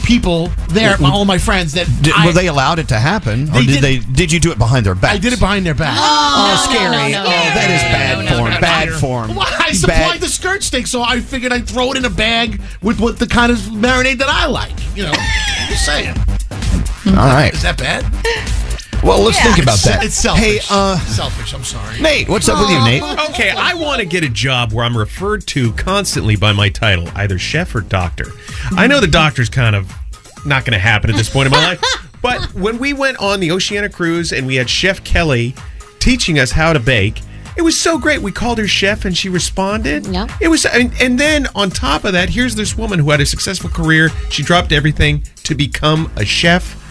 people 0.04 0.48
there, 0.70 0.98
my, 0.98 1.10
all 1.10 1.24
my 1.24 1.38
friends, 1.38 1.72
that 1.74 1.86
Did, 2.02 2.12
I, 2.16 2.26
were 2.26 2.32
they 2.32 2.48
allowed 2.48 2.80
it 2.80 2.88
to 2.88 2.98
happen, 2.98 3.48
or 3.50 3.52
They 3.52 3.66
did, 3.66 3.66
did- 3.66 3.82
they? 3.82 3.98
Did 4.12 4.32
you 4.32 4.40
do 4.40 4.50
it 4.50 4.58
behind 4.58 4.84
their 4.84 4.96
back? 4.96 5.14
I 5.14 5.18
did 5.18 5.32
it 5.32 5.38
behind 5.38 5.64
their 5.64 5.74
back. 5.74 5.96
Oh, 5.96 6.02
oh 6.02 6.68
Skeery! 6.68 7.14
oh, 7.16 7.24
that 7.24 7.70
is 7.70 7.82
bad 7.94 8.38
form. 8.38 8.60
bad 8.60 8.90
form. 9.00 9.36
Well, 9.36 9.46
I 9.60 9.70
supplied 9.72 9.96
Bad. 10.14 10.20
the 10.20 10.28
skirt 10.28 10.62
steak, 10.64 10.88
so 10.88 11.00
I 11.02 11.20
figured 11.20 11.52
I'd 11.52 11.68
throw 11.68 11.92
it 11.92 11.96
in 11.96 12.04
a 12.04 12.10
bag 12.10 12.60
with 12.82 12.98
what 12.98 13.18
the 13.20 13.26
kind 13.28 13.52
of 13.52 13.58
marinade 13.58 14.18
that 14.18 14.28
I 14.28 14.46
like. 14.46 14.74
You 14.96 15.04
know, 15.04 15.12
I'm 15.14 15.68
just 15.70 15.86
saying. 15.86 16.16
All 17.06 17.14
right. 17.14 17.54
Is 17.54 17.62
that 17.62 17.78
bad? 17.78 18.04
Well, 19.02 19.22
let's 19.22 19.40
think 19.40 19.58
about 19.62 19.78
that. 19.80 20.04
It's 20.04 20.16
selfish. 20.16 20.44
Hey, 20.44 20.58
uh, 20.68 20.98
selfish. 20.98 21.54
I'm 21.54 21.62
sorry. 21.62 22.00
Nate, 22.00 22.28
what's 22.28 22.48
up 22.48 22.58
with 22.58 22.70
you, 22.70 22.80
Nate? 22.84 23.02
Okay, 23.30 23.50
I 23.50 23.74
want 23.74 24.00
to 24.00 24.06
get 24.06 24.24
a 24.24 24.28
job 24.28 24.72
where 24.72 24.84
I'm 24.84 24.96
referred 24.96 25.46
to 25.48 25.72
constantly 25.74 26.34
by 26.34 26.52
my 26.52 26.68
title, 26.68 27.08
either 27.14 27.38
chef 27.38 27.74
or 27.74 27.82
doctor. 27.82 28.26
I 28.72 28.86
know 28.88 29.00
the 29.00 29.06
doctor's 29.06 29.48
kind 29.48 29.76
of 29.76 29.92
not 30.44 30.64
going 30.64 30.72
to 30.72 30.78
happen 30.80 31.10
at 31.10 31.16
this 31.16 31.30
point 31.30 31.46
in 31.46 31.52
my 31.52 31.62
life, 31.62 31.82
but 32.22 32.52
when 32.54 32.78
we 32.78 32.92
went 32.92 33.18
on 33.18 33.38
the 33.38 33.52
Oceania 33.52 33.88
cruise 33.88 34.32
and 34.32 34.46
we 34.46 34.56
had 34.56 34.68
Chef 34.68 35.04
Kelly 35.04 35.54
teaching 36.00 36.38
us 36.38 36.50
how 36.50 36.72
to 36.72 36.80
bake, 36.80 37.20
it 37.56 37.62
was 37.62 37.78
so 37.78 37.98
great. 37.98 38.20
We 38.20 38.32
called 38.32 38.58
her 38.58 38.68
chef 38.68 39.04
and 39.04 39.16
she 39.16 39.28
responded. 39.28 40.06
Yeah. 40.06 40.26
It 40.40 40.48
was 40.48 40.66
and, 40.66 40.92
and 41.00 41.18
then 41.18 41.46
on 41.54 41.70
top 41.70 42.04
of 42.04 42.12
that, 42.12 42.28
here's 42.28 42.54
this 42.54 42.76
woman 42.76 42.98
who 42.98 43.10
had 43.10 43.20
a 43.20 43.26
successful 43.26 43.70
career. 43.70 44.10
She 44.30 44.42
dropped 44.42 44.72
everything 44.72 45.24
to 45.44 45.54
become 45.54 46.10
a 46.16 46.24
chef. 46.24 46.82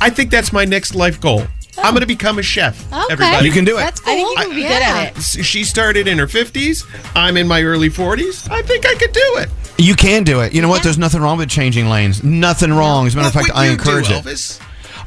I 0.00 0.10
think 0.10 0.30
that's 0.30 0.52
my 0.52 0.64
next 0.64 0.94
life 0.94 1.20
goal. 1.20 1.42
I'm 1.78 1.92
going 1.92 2.02
to 2.02 2.06
become 2.06 2.38
a 2.38 2.42
chef. 2.42 2.86
Okay. 2.92 3.02
Everybody. 3.10 3.46
You 3.46 3.52
can 3.52 3.64
do 3.64 3.76
it. 3.78 3.80
That's 3.80 4.00
cool. 4.00 4.12
I 4.12 4.16
think 4.16 4.38
you 4.40 4.48
would 4.48 4.54
be 4.54 4.62
good 4.62 4.82
at 4.82 5.16
it. 5.16 5.44
She 5.44 5.64
started 5.64 6.06
in 6.06 6.18
her 6.18 6.26
50s. 6.26 6.84
I'm 7.16 7.36
in 7.36 7.48
my 7.48 7.62
early 7.62 7.90
40s. 7.90 8.48
I 8.50 8.62
think 8.62 8.86
I 8.86 8.94
could 8.94 9.12
do 9.12 9.36
it. 9.38 9.48
You 9.76 9.96
can 9.96 10.22
do 10.22 10.40
it. 10.40 10.54
You 10.54 10.62
know 10.62 10.68
what? 10.68 10.84
There's 10.84 10.98
nothing 10.98 11.20
wrong 11.20 11.36
with 11.38 11.48
changing 11.48 11.88
lanes. 11.88 12.22
Nothing 12.22 12.72
wrong. 12.72 13.08
As 13.08 13.14
a 13.14 13.16
matter 13.16 13.26
of 13.28 13.34
fact, 13.34 13.50
I 13.56 13.66
encourage 13.66 14.06
do, 14.06 14.14
it. 14.14 14.22
Elvis? 14.24 14.60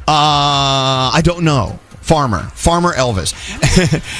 Uh, 0.06 1.10
I 1.14 1.20
don't 1.24 1.42
know. 1.44 1.78
Farmer, 2.02 2.44
Farmer 2.54 2.94
Elvis, 2.94 3.34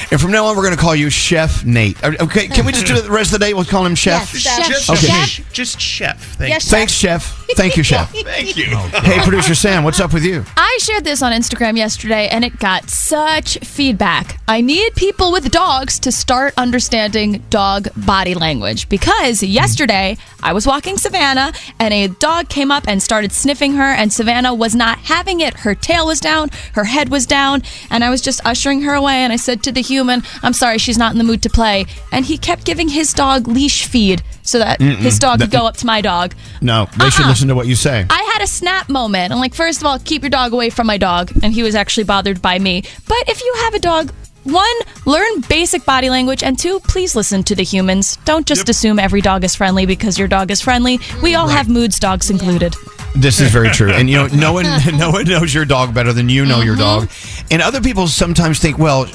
and 0.13 0.21
from 0.21 0.31
now 0.31 0.45
on 0.45 0.57
we're 0.59 0.63
going 0.63 0.75
to 0.77 0.81
call 0.81 0.95
you 0.95 1.09
Chef 1.09 1.65
Nate. 1.65 1.97
Uh, 2.05 2.13
Okay, 2.21 2.47
can 2.47 2.67
we 2.67 2.73
just 2.73 2.87
do 2.87 2.95
it 2.95 3.01
the 3.05 3.11
rest 3.11 3.33
of 3.33 3.39
the 3.41 3.47
day? 3.47 3.55
We'll 3.55 3.65
call 3.65 3.87
him 3.87 3.95
Chef. 3.95 4.35
Yes, 4.35 4.69
Just, 4.69 4.91
Okay. 4.91 5.07
chef. 5.07 5.53
just 5.55 5.81
chef. 5.81 6.23
Thank 6.37 6.51
Yes, 6.51 6.67
you. 6.67 6.71
Thanks, 6.71 6.93
Chef. 6.93 7.38
Thank 7.57 7.77
you, 7.77 7.83
Chef. 7.83 8.12
Thank 8.15 8.57
you. 8.57 8.77
Hey, 8.77 9.19
producer 9.23 9.55
Sam, 9.55 9.85
what's 9.85 10.01
up 10.01 10.12
with 10.12 10.25
you? 10.25 10.45
I 10.57 10.79
shared 10.83 11.05
this 11.05 11.23
on 11.23 11.33
Instagram 11.33 11.77
yesterday 11.77 12.29
and 12.29 12.45
it 12.45 12.59
got 12.59 12.89
such 12.91 13.59
feedback. 13.59 14.39
I 14.47 14.61
need 14.61 14.95
people 14.95 15.33
with 15.33 15.51
dogs 15.51 15.99
to 16.01 16.12
start 16.12 16.55
understanding 16.57 17.43
dog 17.51 17.89
body 17.97 18.35
language 18.35 18.89
because 18.89 19.43
yesterday 19.43 20.16
I 20.43 20.53
was 20.53 20.66
walking 20.66 20.99
Savannah 20.99 21.53
and 21.81 21.93
a 21.93 22.09
dog 22.09 22.49
came 22.49 22.70
up 22.70 22.85
and 22.87 23.03
started 23.03 23.33
sniffing 23.33 23.73
her, 23.75 23.83
and 23.93 24.12
Savannah 24.12 24.55
was 24.55 24.75
not 24.75 24.99
having 24.99 25.41
it. 25.41 25.55
Her 25.55 25.75
tail 25.75 26.07
was 26.07 26.20
down, 26.20 26.51
her 26.75 26.85
head 26.85 27.09
was 27.09 27.27
down, 27.27 27.62
and 27.91 28.05
I 28.05 28.11
was 28.11 28.20
just 28.20 28.45
ushering 28.45 28.83
her 28.83 28.95
away. 28.95 29.16
And 29.16 29.33
I 29.33 29.37
said 29.37 29.62
to 29.65 29.73
the 29.73 29.83
human, 29.83 30.23
I'm 30.43 30.53
sorry, 30.53 30.79
she's 30.79 30.99
not 30.99 31.12
in 31.12 31.19
the 31.19 31.25
mood 31.25 31.43
to 31.43 31.51
play. 31.51 31.87
And 32.12 32.25
he 32.25 32.39
kept 32.39 32.65
giving 32.65 32.89
his 32.89 33.12
dog 33.12 33.49
leash 33.49 33.87
feed 33.87 34.23
so 34.43 34.59
that 34.59 34.79
Mm-mm. 34.81 34.97
his 34.97 35.19
dog 35.19 35.41
could 35.41 35.51
go 35.51 35.66
up 35.66 35.77
to 35.79 35.87
my 35.87 36.01
dog. 36.01 36.35
No, 36.61 36.89
they 36.99 37.11
should 37.11 37.25
Uh-uh. 37.27 37.35
Listen 37.39 37.48
to 37.48 37.55
what 37.55 37.69
you 37.69 37.77
say. 37.77 38.05
I 38.10 38.23
had 38.35 38.43
a 38.43 38.48
snap 38.48 38.89
moment. 38.89 39.32
I'm 39.32 39.39
like, 39.39 39.55
first 39.55 39.81
of 39.81 39.86
all, 39.86 40.01
keep 40.01 40.23
your 40.23 40.31
dog 40.31 40.52
away 40.52 40.70
from 40.70 40.89
my 40.89 40.98
dog. 40.98 41.31
And 41.40 41.52
he 41.52 41.62
was 41.62 41.77
actually 41.77 42.02
bothered 42.02 42.43
by 42.43 42.59
me. 42.59 42.82
But 43.06 43.28
if 43.28 43.40
you 43.40 43.55
have 43.59 43.74
a 43.74 43.78
dog, 43.78 44.10
one, 44.43 44.66
learn 45.06 45.40
basic 45.48 45.85
body 45.85 46.10
language. 46.10 46.43
And 46.43 46.59
two, 46.59 46.81
please 46.81 47.15
listen 47.15 47.44
to 47.44 47.55
the 47.55 47.62
humans. 47.62 48.16
Don't 48.24 48.44
just 48.44 48.69
assume 48.69 48.98
every 48.98 49.20
dog 49.20 49.44
is 49.44 49.55
friendly 49.55 49.86
because 49.86 50.19
your 50.19 50.27
dog 50.27 50.51
is 50.51 50.60
friendly. 50.60 50.98
We 51.23 51.36
all 51.36 51.47
have 51.47 51.69
moods, 51.69 52.01
dogs 52.01 52.28
included. 52.28 52.74
This 53.15 53.40
is 53.40 53.51
very 53.52 53.70
true, 53.70 53.90
and 53.90 54.09
you 54.09 54.16
know, 54.16 54.27
no 54.27 54.52
one, 54.52 54.66
no 54.98 55.10
one 55.10 55.24
knows 55.24 55.52
your 55.55 55.65
dog 55.65 55.94
better 55.94 56.12
than 56.12 56.28
you 56.28 56.44
know 56.44 56.60
your 56.60 56.77
Mm-hmm. 56.77 57.06
dog, 57.06 57.47
and 57.51 57.62
other 57.62 57.81
people 57.81 58.06
sometimes 58.09 58.59
think, 58.59 58.78
well. 58.78 59.06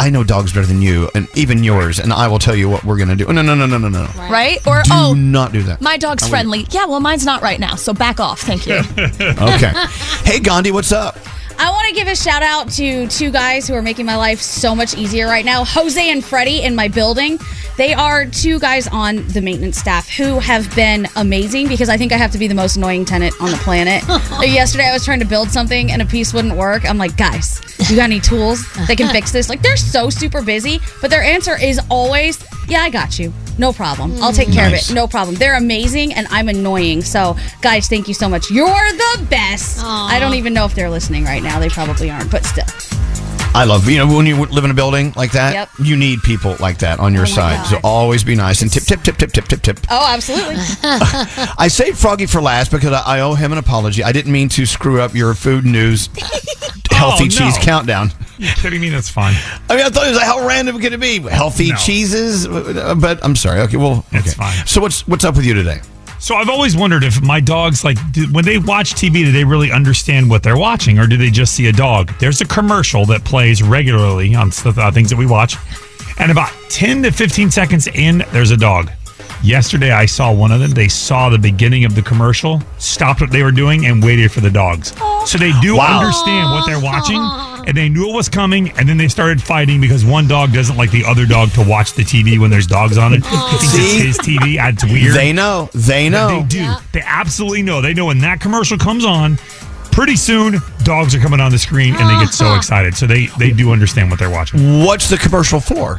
I 0.00 0.08
know 0.08 0.24
dogs 0.24 0.54
better 0.54 0.64
than 0.64 0.80
you, 0.80 1.10
and 1.14 1.28
even 1.34 1.62
yours, 1.62 1.98
and 1.98 2.10
I 2.10 2.26
will 2.26 2.38
tell 2.38 2.56
you 2.56 2.70
what 2.70 2.84
we're 2.84 2.96
going 2.96 3.10
to 3.10 3.16
do. 3.16 3.26
Oh, 3.26 3.32
no, 3.32 3.42
no, 3.42 3.54
no, 3.54 3.66
no, 3.66 3.76
no, 3.76 3.90
no. 3.90 4.06
Right? 4.16 4.56
Or, 4.66 4.82
Do 4.82 4.90
oh, 4.94 5.12
not 5.14 5.52
do 5.52 5.62
that. 5.64 5.82
my 5.82 5.98
dog's 5.98 6.26
friendly. 6.26 6.66
Yeah, 6.70 6.86
well, 6.86 7.00
mine's 7.00 7.26
not 7.26 7.42
right 7.42 7.60
now. 7.60 7.74
So 7.74 7.92
back 7.92 8.18
off. 8.18 8.40
Thank 8.40 8.66
you. 8.66 8.76
Okay. 9.20 9.72
Hey, 10.24 10.40
Gandhi, 10.40 10.70
what's 10.70 10.92
up? 10.92 11.18
I 11.62 11.70
want 11.72 11.88
to 11.88 11.94
give 11.94 12.08
a 12.08 12.16
shout 12.16 12.42
out 12.42 12.70
to 12.72 13.06
two 13.08 13.30
guys 13.30 13.68
who 13.68 13.74
are 13.74 13.82
making 13.82 14.06
my 14.06 14.16
life 14.16 14.40
so 14.40 14.74
much 14.74 14.96
easier 14.96 15.26
right 15.26 15.44
now 15.44 15.62
Jose 15.64 16.10
and 16.10 16.24
Freddie 16.24 16.62
in 16.62 16.74
my 16.74 16.88
building. 16.88 17.38
They 17.76 17.92
are 17.92 18.24
two 18.24 18.58
guys 18.58 18.88
on 18.88 19.26
the 19.28 19.42
maintenance 19.42 19.76
staff 19.76 20.08
who 20.08 20.38
have 20.38 20.74
been 20.74 21.06
amazing 21.16 21.68
because 21.68 21.88
I 21.90 21.96
think 21.98 22.12
I 22.12 22.16
have 22.16 22.30
to 22.32 22.38
be 22.38 22.46
the 22.46 22.54
most 22.54 22.76
annoying 22.76 23.04
tenant 23.04 23.34
on 23.42 23.50
the 23.50 23.56
planet. 23.58 24.02
Yesterday, 24.42 24.88
I 24.88 24.92
was 24.92 25.04
trying 25.04 25.20
to 25.20 25.26
build 25.26 25.50
something 25.50 25.90
and 25.92 26.00
a 26.02 26.06
piece 26.06 26.32
wouldn't 26.32 26.56
work. 26.56 26.88
I'm 26.88 26.98
like, 26.98 27.16
guys, 27.16 27.60
you 27.90 27.96
got 27.96 28.04
any 28.04 28.20
tools 28.20 28.62
that 28.86 28.96
can 28.96 29.08
fix 29.10 29.30
this? 29.32 29.48
Like, 29.48 29.62
they're 29.62 29.76
so 29.76 30.10
super 30.10 30.42
busy, 30.42 30.78
but 31.00 31.10
their 31.10 31.22
answer 31.22 31.56
is 31.58 31.80
always, 31.90 32.42
yeah, 32.68 32.80
I 32.80 32.90
got 32.90 33.18
you. 33.18 33.32
No 33.58 33.72
problem. 33.72 34.14
I'll 34.22 34.32
take 34.32 34.50
care 34.52 34.70
Nice. 34.70 34.86
of 34.88 34.92
it. 34.92 34.94
No 34.94 35.06
problem. 35.06 35.36
They're 35.36 35.56
amazing 35.56 36.14
and 36.14 36.26
I'm 36.30 36.48
annoying. 36.48 37.02
So, 37.02 37.36
guys, 37.60 37.88
thank 37.88 38.08
you 38.08 38.14
so 38.14 38.28
much. 38.28 38.50
You're 38.50 38.66
the 38.66 39.26
best. 39.28 39.80
I 39.84 40.18
don't 40.18 40.34
even 40.34 40.52
know 40.54 40.64
if 40.64 40.74
they're 40.74 40.90
listening 40.90 41.24
right 41.24 41.42
now. 41.42 41.49
They 41.58 41.68
probably 41.68 42.10
aren't, 42.10 42.30
but 42.30 42.44
still. 42.44 42.64
I 43.52 43.64
love 43.64 43.88
you 43.88 43.98
know 43.98 44.06
when 44.16 44.26
you 44.26 44.36
live 44.46 44.64
in 44.64 44.70
a 44.70 44.74
building 44.74 45.12
like 45.16 45.32
that, 45.32 45.52
Yep. 45.54 45.68
you 45.82 45.96
need 45.96 46.22
people 46.22 46.54
like 46.60 46.78
that 46.78 47.00
on 47.00 47.12
your 47.12 47.22
Oh 47.22 47.30
my 47.30 47.56
side. 47.56 47.66
So 47.66 47.80
always 47.82 48.22
be 48.22 48.36
nice 48.36 48.62
and 48.62 48.70
tip, 48.72 48.84
tip, 48.84 49.02
tip, 49.02 49.16
tip, 49.16 49.32
tip, 49.32 49.46
tip, 49.48 49.60
tip. 49.60 49.80
Oh, 49.90 50.06
absolutely. 50.08 50.54
I 51.58 51.66
saved 51.68 51.98
Froggy 51.98 52.26
for 52.26 52.40
last 52.40 52.70
because 52.70 52.92
I, 52.92 53.16
I 53.16 53.20
owe 53.20 53.34
him 53.34 53.50
an 53.50 53.58
apology. 53.58 54.04
I 54.04 54.12
didn't 54.12 54.30
mean 54.30 54.48
to 54.50 54.64
screw 54.66 55.00
up 55.00 55.14
your 55.16 55.34
food 55.34 55.64
news 55.64 56.08
healthy 56.92 57.24
Oh, 57.24 57.26
no. 57.26 57.28
cheese 57.28 57.58
countdown. 57.58 58.10
You 58.38 58.48
kidding 58.54 58.80
me? 58.80 58.88
That's 58.88 59.08
fine. 59.10 59.34
I 59.68 59.74
mean, 59.76 59.84
I 59.84 59.88
thought 59.88 60.06
it 60.06 60.10
was 60.10 60.16
like, 60.18 60.26
how 60.26 60.46
random 60.46 60.78
could 60.80 60.92
it 60.92 61.00
be? 61.00 61.18
Healthy 61.18 61.70
No. 61.70 61.76
cheeses, 61.76 62.46
uh, 62.46 62.94
but 62.96 63.18
I'm 63.24 63.34
sorry. 63.34 63.60
Okay, 63.62 63.76
well, 63.78 64.04
okay. 64.10 64.18
It's 64.18 64.34
fine. 64.34 64.64
So 64.66 64.80
what's 64.80 65.06
what's 65.08 65.24
up 65.24 65.34
with 65.34 65.44
you 65.44 65.54
today? 65.54 65.80
So 66.20 66.34
I've 66.36 66.50
always 66.50 66.76
wondered 66.76 67.02
if 67.02 67.20
my 67.22 67.40
dogs 67.40 67.82
like 67.82 67.96
do, 68.12 68.26
when 68.30 68.44
they 68.44 68.58
watch 68.58 68.94
TV, 68.94 69.24
do 69.24 69.32
they 69.32 69.42
really 69.44 69.72
understand 69.72 70.28
what 70.28 70.42
they're 70.42 70.58
watching, 70.58 70.98
or 70.98 71.06
do 71.06 71.16
they 71.16 71.30
just 71.30 71.54
see 71.54 71.68
a 71.68 71.72
dog? 71.72 72.12
There's 72.20 72.40
a 72.42 72.46
commercial 72.46 73.06
that 73.06 73.24
plays 73.24 73.62
regularly 73.62 74.34
on 74.34 74.48
s- 74.48 74.64
uh, 74.66 74.90
things 74.92 75.08
that 75.10 75.16
we 75.16 75.26
watch, 75.26 75.56
and 76.18 76.30
about 76.30 76.52
10 76.68 77.02
to 77.04 77.10
15 77.10 77.50
seconds 77.50 77.86
in, 77.88 78.22
there's 78.32 78.50
a 78.50 78.56
dog. 78.56 78.90
Yesterday, 79.42 79.90
I 79.92 80.04
saw 80.04 80.30
one 80.30 80.52
of 80.52 80.60
them. 80.60 80.72
They 80.72 80.88
saw 80.88 81.30
the 81.30 81.38
beginning 81.38 81.86
of 81.86 81.94
the 81.94 82.02
commercial, 82.02 82.62
stopped 82.76 83.22
what 83.22 83.30
they 83.30 83.42
were 83.42 83.50
doing, 83.52 83.86
and 83.86 84.04
waited 84.04 84.30
for 84.30 84.40
the 84.40 84.50
dogs. 84.50 84.92
So 85.24 85.38
they 85.38 85.52
do 85.62 85.76
Wow. 85.76 86.00
understand 86.00 86.50
what 86.50 86.66
they're 86.66 86.78
watching. 86.80 87.16
And 87.66 87.76
they 87.76 87.88
knew 87.88 88.08
it 88.08 88.14
was 88.14 88.28
coming, 88.28 88.70
and 88.72 88.88
then 88.88 88.96
they 88.96 89.08
started 89.08 89.42
fighting 89.42 89.80
because 89.80 90.04
one 90.04 90.26
dog 90.26 90.52
doesn't 90.52 90.76
like 90.76 90.90
the 90.90 91.04
other 91.04 91.26
dog 91.26 91.50
to 91.52 91.64
watch 91.66 91.92
the 91.94 92.02
TV 92.02 92.38
when 92.38 92.50
there's 92.50 92.66
dogs 92.66 92.98
on 92.98 93.14
it. 93.14 93.22
Oh. 93.24 93.48
He 93.50 93.58
thinks 93.58 93.72
See? 93.74 94.08
it's 94.08 94.16
his 94.16 94.18
TV. 94.18 94.68
It's 94.68 94.84
weird. 94.84 95.14
They 95.14 95.32
know. 95.32 95.68
They 95.74 96.08
know. 96.08 96.40
They 96.40 96.46
do. 96.46 96.72
They 96.92 97.02
absolutely 97.04 97.62
know. 97.62 97.80
They 97.80 97.94
know 97.94 98.06
when 98.06 98.18
that 98.20 98.40
commercial 98.40 98.78
comes 98.78 99.04
on. 99.04 99.38
Pretty 99.92 100.16
soon, 100.16 100.56
dogs 100.84 101.14
are 101.14 101.18
coming 101.18 101.40
on 101.40 101.50
the 101.50 101.58
screen, 101.58 101.94
and 101.96 102.08
they 102.08 102.24
get 102.24 102.32
so 102.32 102.46
uh-huh. 102.46 102.56
excited. 102.56 102.94
So 102.94 103.06
they 103.06 103.26
they 103.38 103.50
do 103.50 103.72
understand 103.72 104.10
what 104.10 104.18
they're 104.18 104.30
watching. 104.30 104.84
What's 104.84 105.10
the 105.10 105.16
commercial 105.16 105.60
for? 105.60 105.98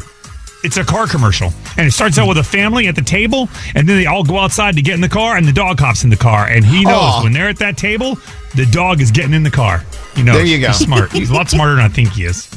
It's 0.64 0.78
a 0.78 0.84
car 0.84 1.08
commercial, 1.08 1.52
and 1.78 1.88
it 1.88 1.92
starts 1.92 2.20
out 2.20 2.28
with 2.28 2.38
a 2.38 2.44
family 2.44 2.88
at 2.88 2.96
the 2.96 3.02
table, 3.02 3.50
and 3.74 3.90
then 3.90 3.98
they 3.98 4.06
all 4.06 4.24
go 4.24 4.38
outside 4.38 4.76
to 4.76 4.82
get 4.82 4.94
in 4.94 5.02
the 5.02 5.10
car, 5.10 5.36
and 5.38 5.48
the 5.48 5.52
dog 5.52 5.80
hops 5.80 6.04
in 6.04 6.10
the 6.12 6.16
car, 6.16 6.48
and 6.48 6.64
he 6.64 6.84
knows 6.84 6.94
Aw. 7.02 7.24
when 7.24 7.34
they're 7.34 7.50
at 7.50 7.58
that 7.58 7.78
table, 7.78 8.16
the 8.56 8.68
dog 8.68 9.02
is 9.02 9.10
getting 9.10 9.34
in 9.34 9.42
the 9.42 9.50
car. 9.50 9.84
You 10.16 10.24
know, 10.24 10.34
There 10.34 10.46
you 10.46 10.60
go. 10.60 10.68
He's 10.68 10.78
smart. 10.78 11.12
He's 11.12 11.32
a 11.32 11.34
lot 11.34 11.50
smarter 11.50 11.76
than 11.76 11.84
I 11.86 11.88
think 11.90 12.10
he 12.12 12.26
is. 12.26 12.48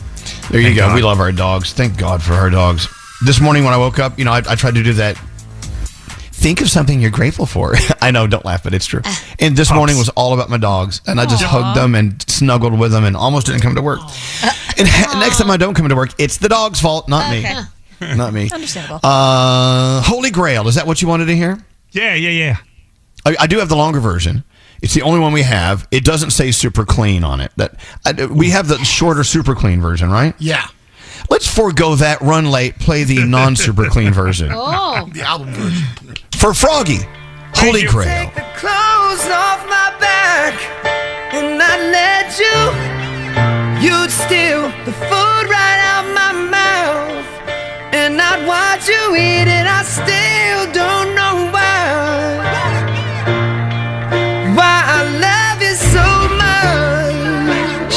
There 0.50 0.60
you 0.60 0.66
Thank 0.66 0.76
go. 0.76 0.88
God. 0.88 0.94
We 0.96 1.02
love 1.02 1.20
our 1.20 1.32
dogs. 1.32 1.72
Thank 1.72 1.96
God 1.96 2.22
for 2.22 2.34
our 2.34 2.50
dogs. 2.50 2.88
This 3.24 3.40
morning 3.40 3.64
when 3.64 3.72
I 3.72 3.78
woke 3.78 3.98
up, 3.98 4.18
you 4.18 4.24
know, 4.26 4.32
I, 4.32 4.42
I 4.46 4.54
tried 4.54 4.74
to 4.74 4.82
do 4.82 4.92
that. 4.94 5.16
Think 6.32 6.60
of 6.60 6.68
something 6.68 7.00
you're 7.00 7.10
grateful 7.10 7.46
for. 7.46 7.74
I 8.02 8.10
know, 8.10 8.26
don't 8.26 8.44
laugh, 8.44 8.62
but 8.64 8.74
it's 8.74 8.84
true. 8.84 9.00
Ah. 9.04 9.24
And 9.38 9.56
this 9.56 9.72
morning 9.72 9.96
was 9.96 10.10
all 10.10 10.34
about 10.34 10.50
my 10.50 10.58
dogs, 10.58 11.00
and 11.06 11.18
I 11.18 11.24
just 11.24 11.42
Aw. 11.42 11.46
hugged 11.46 11.78
them 11.78 11.94
and 11.94 12.20
snuggled 12.28 12.78
with 12.78 12.92
them, 12.92 13.04
and 13.04 13.16
almost 13.16 13.46
didn't 13.46 13.62
come 13.62 13.74
to 13.76 13.82
work. 13.82 14.00
And 14.76 14.86
next 15.20 15.38
time 15.38 15.50
I 15.50 15.56
don't 15.56 15.72
come 15.72 15.88
to 15.88 15.96
work, 15.96 16.10
it's 16.18 16.36
the 16.36 16.50
dog's 16.50 16.80
fault, 16.80 17.08
not 17.08 17.30
me. 17.30 17.46
Not 18.16 18.32
me. 18.32 18.50
Understandable. 18.52 19.00
Uh, 19.02 20.02
Holy 20.02 20.30
Grail. 20.30 20.68
Is 20.68 20.74
that 20.76 20.86
what 20.86 21.00
you 21.02 21.08
wanted 21.08 21.26
to 21.26 21.36
hear? 21.36 21.58
Yeah, 21.92 22.14
yeah, 22.14 22.30
yeah. 22.30 22.56
I, 23.26 23.36
I 23.40 23.46
do 23.46 23.58
have 23.58 23.68
the 23.68 23.76
longer 23.76 24.00
version. 24.00 24.44
It's 24.82 24.92
the 24.94 25.02
only 25.02 25.20
one 25.20 25.32
we 25.32 25.42
have. 25.42 25.86
It 25.90 26.04
doesn't 26.04 26.30
say 26.30 26.50
super 26.50 26.84
clean 26.84 27.24
on 27.24 27.40
it. 27.40 27.52
That 27.56 27.76
I, 28.04 28.26
we 28.26 28.50
have 28.50 28.68
the 28.68 28.78
shorter 28.78 29.24
super 29.24 29.54
clean 29.54 29.80
version, 29.80 30.10
right? 30.10 30.34
Yeah. 30.38 30.66
Let's 31.30 31.46
forego 31.48 31.94
that. 31.94 32.20
Run 32.20 32.50
late. 32.50 32.78
Play 32.78 33.04
the 33.04 33.24
non 33.26 33.56
super 33.56 33.86
clean 33.88 34.12
version 34.12 34.50
Oh. 34.52 35.08
The 35.12 35.22
album 35.22 35.54
version. 35.54 35.86
for 36.32 36.52
Froggy. 36.52 36.98
Holy 37.54 37.84
Grail. 37.86 38.30
clothes 38.56 39.24
off 39.30 39.64
my 39.68 39.96
back 40.00 40.54
and 41.32 41.62
I 41.62 41.78
let 41.90 42.38
you 42.38 43.88
you'd 43.88 44.10
steal 44.10 44.62
the 44.84 44.92
food 44.92 45.48
right 45.48 45.80
out 45.80 46.04
my 46.14 46.32
mouth 46.50 47.03
and 48.34 48.50
I'd 48.50 48.82
you 48.88 49.14
eat 49.14 49.48
it? 49.58 49.66
I 49.66 49.82
still 49.98 50.62
don't 50.80 51.14
know 51.14 51.36
why. 51.54 52.42
Why 54.58 54.76
I 54.96 55.00
love 55.26 55.58
you 55.66 55.74
so 55.94 56.06
much. 56.42 57.96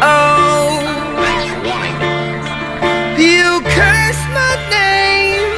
Oh 0.00 0.78
you 3.18 3.60
curse 3.78 4.22
my 4.40 4.54
name 4.70 5.50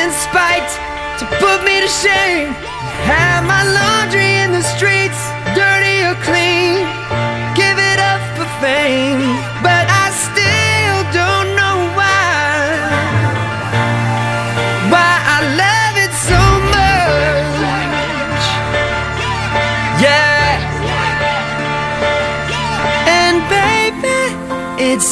in 0.00 0.08
spite 0.24 0.72
to 1.18 1.24
put 1.42 1.58
me 1.64 1.80
to 1.84 1.88
shame. 1.88 2.48
Have 3.12 3.44
my 3.44 3.62
laundry 3.78 4.31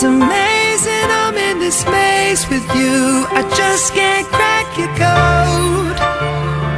it's 0.01 0.07
amazing 0.07 1.11
I'm 1.11 1.37
in 1.37 1.59
this 1.59 1.81
space 1.81 2.49
with 2.49 2.65
you. 2.75 3.27
I 3.37 3.43
just 3.55 3.93
can't 3.93 4.27
crack 4.29 4.65
your 4.79 4.89
code. 4.97 5.99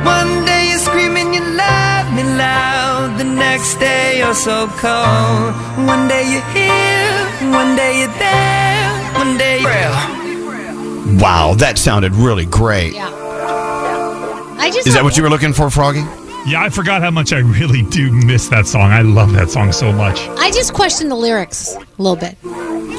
One 0.05 0.45
day 0.45 0.71
you're 0.71 0.81
screaming 0.81 1.33
you 1.33 1.41
love 1.41 2.13
me 2.15 2.25
loud. 2.25 3.19
The 3.19 3.25
next 3.25 3.77
day 3.77 4.19
you're 4.19 4.35
so 4.35 4.67
cold. 4.83 5.55
One 5.87 6.09
day 6.09 6.33
you're 6.33 6.51
here, 6.51 7.53
one 7.55 7.77
day 7.77 8.01
you're 8.01 8.19
there, 8.19 8.91
one 9.15 9.39
day 9.39 9.61
you're 9.61 11.21
Wow, 11.23 11.55
that 11.59 11.79
sounded 11.79 12.17
really 12.17 12.47
great. 12.47 12.97
I 12.99 14.69
just 14.75 14.89
Is 14.89 14.95
that 14.95 15.05
what 15.05 15.17
you 15.17 15.23
were 15.23 15.31
looking 15.31 15.53
for, 15.53 15.71
Froggy? 15.71 16.03
Yeah, 16.45 16.61
I 16.63 16.71
forgot 16.71 17.03
how 17.03 17.11
much 17.11 17.33
I 17.33 17.39
really 17.39 17.83
do 17.83 18.11
miss 18.11 18.49
that 18.49 18.67
song. 18.67 18.91
I 18.91 19.03
love 19.03 19.33
that 19.33 19.49
song 19.51 19.71
so 19.73 19.93
much. 19.93 20.19
I 20.39 20.51
just 20.51 20.75
question 20.75 21.09
the 21.09 21.15
lyrics 21.15 21.77
a 21.77 22.03
little 22.03 22.17
bit. 22.17 22.37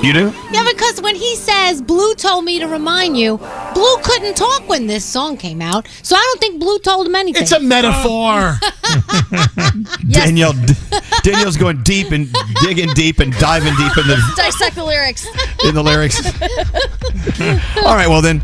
You 0.04 0.12
do? 0.14 0.34
Yeah, 0.52 0.66
because 0.70 1.02
when 1.02 1.16
he 1.16 1.36
says 1.36 1.82
Blue 1.82 2.14
told 2.16 2.46
me 2.46 2.60
to 2.60 2.68
remind 2.68 3.18
you, 3.18 3.38
Blue 3.74 3.98
couldn't 4.04 4.36
talk 4.36 4.68
when 4.68 4.88
this 4.88 5.04
song 5.06 5.38
came 5.38 5.62
out, 5.62 5.88
so 6.04 6.16
I 6.16 6.20
don't 6.20 6.40
think 6.40 6.60
Blue 6.60 6.78
told 6.80 7.08
him 7.08 7.16
anything. 7.16 7.44
It's 7.44 7.52
a 7.52 7.60
metaphor. 7.60 8.58
Danielle, 10.10 10.54
Danielle's 11.24 11.58
going 11.58 11.84
deep 11.84 12.12
and 12.12 12.28
digging 12.62 12.90
deep 12.94 13.20
and 13.20 13.34
diving 13.40 13.76
deep 13.76 13.98
in 13.98 14.08
the 14.08 14.34
Dissect 14.36 14.76
the 14.76 14.84
lyrics. 14.86 15.26
in 15.66 15.74
the 15.76 15.84
lyrics. 15.84 16.18
All 17.86 17.96
right, 17.96 18.08
well 18.08 18.22
then, 18.22 18.42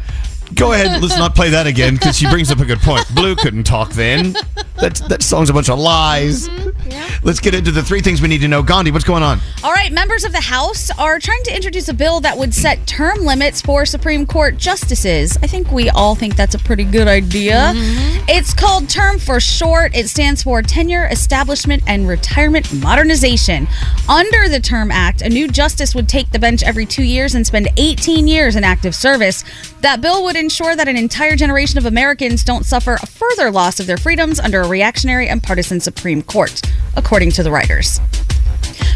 go 0.55 0.73
ahead. 0.73 1.01
Let's 1.01 1.17
not 1.17 1.35
play 1.35 1.49
that 1.49 1.67
again 1.67 1.95
because 1.95 2.17
she 2.17 2.29
brings 2.29 2.51
up 2.51 2.59
a 2.59 2.65
good 2.65 2.79
point. 2.79 3.05
Blue 3.13 3.35
couldn't 3.35 3.63
talk 3.63 3.91
then. 3.91 4.33
That 4.75 4.95
that 5.09 5.23
song's 5.23 5.49
a 5.49 5.53
bunch 5.53 5.69
of 5.69 5.77
lies. 5.77 6.47
Mm-hmm, 6.47 7.25
let's 7.25 7.39
get 7.39 7.53
into 7.53 7.71
the 7.71 7.83
three 7.83 8.01
things 8.01 8.21
we 8.21 8.27
need 8.29 8.41
to 8.41 8.47
know. 8.47 8.63
Gandhi, 8.63 8.91
what's 8.91 9.03
going 9.03 9.23
on? 9.23 9.39
All 9.63 9.73
right, 9.73 9.91
members 9.91 10.23
of 10.23 10.31
the 10.31 10.39
House 10.39 10.89
are 10.97 11.19
trying 11.19 11.43
to 11.43 11.55
introduce 11.55 11.89
a 11.89 11.93
bill 11.93 12.21
that 12.21 12.37
would 12.37 12.53
set 12.53 12.87
term 12.87 13.19
limits 13.25 13.61
for 13.61 13.85
Supreme 13.85 14.25
Court 14.25 14.57
justices. 14.57 15.37
I 15.41 15.47
think 15.47 15.71
we 15.71 15.89
all 15.89 16.15
think 16.15 16.35
that's 16.35 16.55
a 16.55 16.59
pretty 16.59 16.85
good 16.85 17.07
idea. 17.07 17.73
Mm-hmm. 17.75 18.25
It's 18.29 18.53
called 18.53 18.87
Term 18.87 19.19
for 19.19 19.39
Short. 19.39 19.95
It 19.95 20.07
stands 20.07 20.43
for 20.43 20.61
Tenure, 20.61 21.07
Establishment, 21.11 21.83
and 21.85 22.07
Retirement 22.07 22.73
Modernization. 22.73 23.67
Under 24.07 24.47
the 24.47 24.59
Term 24.61 24.91
Act, 24.91 25.21
a 25.21 25.29
new 25.29 25.47
justice 25.47 25.93
would 25.93 26.07
take 26.07 26.31
the 26.31 26.39
bench 26.39 26.63
every 26.63 26.85
two 26.85 27.03
years 27.03 27.35
and 27.35 27.45
spend 27.45 27.67
18 27.75 28.27
years 28.27 28.55
in 28.55 28.63
active 28.63 28.95
service. 28.95 29.43
That 29.81 29.99
bill 30.01 30.23
would 30.23 30.35
ensure 30.39 30.75
that 30.75 30.87
an 30.87 30.97
entire 30.97 31.35
generation 31.35 31.77
of 31.77 31.85
Americans 31.85 32.43
don't 32.43 32.65
suffer 32.65 32.95
a 32.95 33.05
further 33.05 33.51
loss 33.51 33.79
of 33.79 33.87
their 33.87 33.97
freedoms 33.97 34.39
under 34.39 34.61
a 34.61 34.67
reactionary 34.67 35.27
and 35.27 35.43
partisan 35.43 35.79
Supreme 35.79 36.21
Court, 36.21 36.61
according 36.95 37.31
to 37.31 37.43
the 37.43 37.51
writers. 37.51 37.99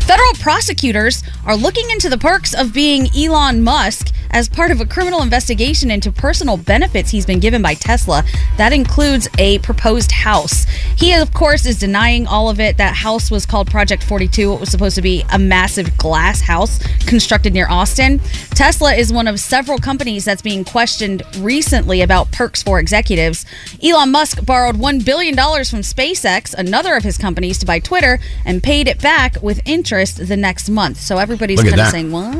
Federal 0.06 0.34
prosecutors 0.34 1.24
are 1.46 1.56
looking 1.56 1.90
into 1.90 2.10
the 2.10 2.18
perks 2.18 2.54
of 2.54 2.74
being 2.74 3.08
Elon 3.16 3.64
Musk 3.64 4.14
as 4.34 4.50
part 4.50 4.72
of 4.72 4.82
a 4.82 4.86
criminal 4.86 5.22
investigation 5.22 5.92
into 5.92 6.12
personal 6.12 6.58
benefits 6.58 7.12
he's 7.12 7.26
been 7.26 7.40
given 7.40 7.62
by 7.62 7.76
Tesla. 7.76 8.24
That 8.58 8.74
includes 8.74 9.30
a 9.38 9.60
proposed 9.60 10.12
house. 10.12 10.66
He, 10.98 11.14
of 11.14 11.34
course, 11.34 11.66
is 11.66 11.80
denying 11.80 12.26
all 12.26 12.50
of 12.50 12.60
it. 12.60 12.78
That 12.78 12.96
house 12.96 13.30
was 13.30 13.46
called 13.46 13.70
Project 13.70 14.04
42. 14.04 14.54
It 14.54 14.60
was 14.60 14.70
supposed 14.70 14.96
to 14.96 15.02
be 15.02 15.24
a 15.32 15.38
massive 15.38 15.96
glass 15.98 16.42
house 16.42 16.80
constructed 17.06 17.54
near 17.54 17.68
Austin. 17.70 18.20
Tesla 18.50 18.94
is 18.96 19.14
one 19.14 19.28
of 19.28 19.40
several 19.40 19.78
companies 19.78 20.26
that's 20.26 20.42
being 20.42 20.66
questioned 20.66 21.22
recently 21.38 22.02
about 22.02 22.32
perks 22.32 22.64
for 22.64 22.80
executives. 22.80 23.46
Elon 23.84 24.12
Musk 24.12 24.44
borrowed 24.46 24.78
$1 24.78 25.06
billion 25.06 25.36
from 25.36 25.82
SpaceX, 25.82 26.54
another 26.56 26.96
of 26.96 27.04
his 27.04 27.18
companies, 27.20 27.60
to 27.60 27.66
buy 27.66 27.80
Twitter 27.80 28.20
and 28.46 28.64
paid 28.64 28.88
it 28.88 29.00
back 29.02 29.42
with 29.44 29.62
interest 29.74 30.26
the 30.28 30.38
next 30.38 30.70
month. 30.70 31.00
So 31.00 31.18
everybody's 31.18 31.58
Look 31.58 31.68
at 31.68 31.72
kind 31.72 31.82
of 31.82 31.86
that. 31.88 31.92
saying, 31.92 32.12
what 32.12 32.36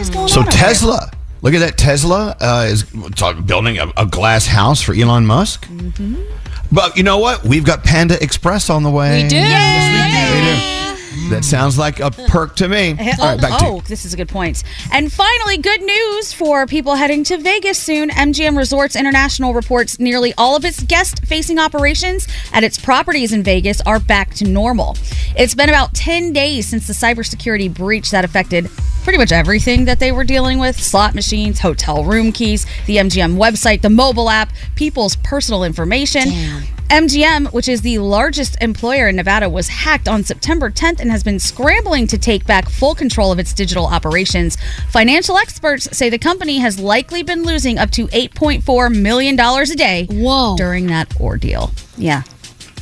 is 0.00 0.08
going 0.10 0.28
So 0.28 0.40
on? 0.40 0.46
over 0.46 0.56
there?" 0.56 0.66
Tesla, 0.68 1.10
look 1.42 1.54
at 1.54 1.60
that. 1.60 1.76
Tesla 1.76 2.36
uh, 2.40 2.66
is 2.70 2.84
talk- 3.14 3.44
building 3.44 3.78
a, 3.78 3.86
a 3.96 4.06
glass 4.06 4.46
house 4.46 4.80
for 4.80 4.94
Elon 4.94 5.26
Musk. 5.26 5.66
Mm-hmm. 5.66 6.22
But 6.72 6.96
you 6.96 7.02
know 7.02 7.18
what? 7.18 7.44
We've 7.44 7.64
got 7.64 7.84
Panda 7.84 8.16
Express 8.22 8.70
on 8.70 8.82
the 8.82 8.90
way. 8.90 9.22
We 9.24 9.28
do. 9.28 9.36
Yes, 9.36 10.32
We 10.34 10.40
do. 10.46 10.85
That 11.30 11.44
sounds 11.44 11.76
like 11.78 11.98
a 12.00 12.10
perk 12.10 12.56
to 12.56 12.68
me. 12.68 12.90
All 12.92 13.06
Oh, 13.18 13.26
right, 13.32 13.40
back 13.40 13.58
to 13.60 13.64
you. 13.64 13.70
oh, 13.72 13.80
this 13.88 14.04
is 14.04 14.14
a 14.14 14.16
good 14.16 14.28
point. 14.28 14.62
And 14.92 15.12
finally, 15.12 15.56
good 15.58 15.82
news 15.82 16.32
for 16.32 16.66
people 16.66 16.94
heading 16.94 17.24
to 17.24 17.38
Vegas 17.38 17.78
soon. 17.78 18.10
MGM 18.10 18.56
Resorts 18.56 18.94
International 18.96 19.52
reports 19.54 19.98
nearly 19.98 20.32
all 20.38 20.54
of 20.56 20.64
its 20.64 20.82
guest 20.82 21.24
facing 21.26 21.58
operations 21.58 22.28
at 22.52 22.62
its 22.64 22.78
properties 22.78 23.32
in 23.32 23.42
Vegas 23.42 23.80
are 23.82 23.98
back 23.98 24.34
to 24.34 24.44
normal. 24.46 24.96
It's 25.36 25.54
been 25.54 25.68
about 25.68 25.94
10 25.94 26.32
days 26.32 26.68
since 26.68 26.86
the 26.86 26.92
cybersecurity 26.92 27.72
breach 27.72 28.10
that 28.10 28.24
affected 28.24 28.70
pretty 29.02 29.18
much 29.18 29.32
everything 29.32 29.84
that 29.86 29.98
they 30.00 30.12
were 30.12 30.24
dealing 30.24 30.58
with 30.58 30.80
slot 30.80 31.14
machines, 31.14 31.60
hotel 31.60 32.04
room 32.04 32.30
keys, 32.32 32.66
the 32.86 32.96
MGM 32.98 33.36
website, 33.36 33.80
the 33.82 33.90
mobile 33.90 34.28
app, 34.30 34.52
people's 34.74 35.16
personal 35.16 35.64
information. 35.64 36.22
MGM, 36.88 37.52
which 37.52 37.68
is 37.68 37.80
the 37.82 37.98
largest 37.98 38.56
employer 38.60 39.08
in 39.08 39.16
Nevada, 39.16 39.48
was 39.48 39.68
hacked 39.68 40.08
on 40.08 40.22
September 40.22 40.70
10th 40.70 41.00
and 41.00 41.10
has 41.10 41.24
been 41.24 41.38
scrambling 41.40 42.06
to 42.06 42.16
take 42.16 42.46
back 42.46 42.68
full 42.68 42.94
control 42.94 43.32
of 43.32 43.38
its 43.40 43.52
digital 43.52 43.86
operations. 43.86 44.56
Financial 44.90 45.36
experts 45.36 45.88
say 45.96 46.08
the 46.10 46.18
company 46.18 46.58
has 46.58 46.78
likely 46.78 47.24
been 47.24 47.42
losing 47.42 47.78
up 47.78 47.90
to 47.90 48.06
$8.4 48.08 48.94
million 48.94 49.38
a 49.38 49.66
day 49.74 50.06
Whoa. 50.10 50.56
during 50.56 50.86
that 50.86 51.20
ordeal. 51.20 51.72
Yeah. 51.96 52.22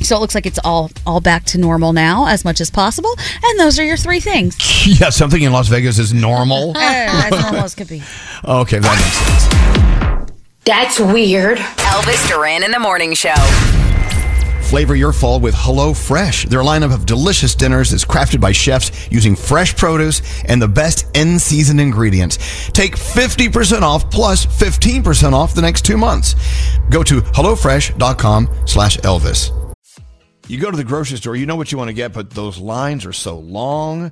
So 0.01 0.17
it 0.17 0.19
looks 0.19 0.35
like 0.35 0.45
it's 0.45 0.59
all 0.63 0.91
all 1.07 1.21
back 1.21 1.45
to 1.45 1.57
normal 1.57 1.93
now 1.93 2.27
as 2.27 2.43
much 2.45 2.61
as 2.61 2.69
possible. 2.69 3.15
And 3.43 3.59
those 3.59 3.79
are 3.79 3.83
your 3.83 3.97
three 3.97 4.19
things. 4.19 4.57
Yeah, 4.85 5.09
something 5.09 5.41
in 5.41 5.51
Las 5.51 5.67
Vegas 5.67 5.97
is 5.97 6.13
normal. 6.13 6.73
As 6.77 7.31
normal 7.31 7.61
as 7.61 7.73
could 7.73 7.87
be. 7.87 8.03
Okay, 8.43 8.77
that 8.77 8.95
makes 8.95 10.29
sense. 10.29 10.31
That's 10.63 10.99
weird. 10.99 11.57
Elvis 11.57 12.29
Duran 12.29 12.63
in 12.63 12.69
the 12.69 12.77
Morning 12.79 13.15
Show. 13.15 13.33
Flavor 14.65 14.95
your 14.95 15.13
fall 15.13 15.39
with 15.39 15.53
HelloFresh. 15.53 16.49
Their 16.49 16.61
lineup 16.61 16.91
of 16.91 17.05
delicious 17.05 17.53
dinners 17.53 17.93
is 17.93 18.03
crafted 18.03 18.41
by 18.41 18.51
chefs 18.51 19.07
using 19.11 19.35
fresh 19.35 19.75
produce 19.75 20.23
and 20.45 20.59
the 20.59 20.67
best 20.67 21.05
in-season 21.15 21.79
ingredients. 21.79 22.37
Take 22.71 22.97
50% 22.97 23.83
off 23.83 24.09
plus 24.09 24.47
15% 24.47 25.33
off 25.33 25.53
the 25.53 25.61
next 25.61 25.85
two 25.85 25.97
months. 25.97 26.33
Go 26.89 27.03
to 27.03 27.21
HelloFresh.com 27.21 28.49
slash 28.65 28.97
Elvis. 28.97 29.51
You 30.47 30.59
go 30.59 30.71
to 30.71 30.77
the 30.77 30.83
grocery 30.83 31.17
store, 31.17 31.35
you 31.35 31.45
know 31.45 31.55
what 31.55 31.71
you 31.71 31.77
want 31.77 31.89
to 31.89 31.93
get, 31.93 32.11
but 32.11 32.31
those 32.31 32.57
lines 32.57 33.05
are 33.05 33.13
so 33.13 33.37
long. 33.37 34.11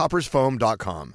coffeetoppersfoam.com. 0.00 1.14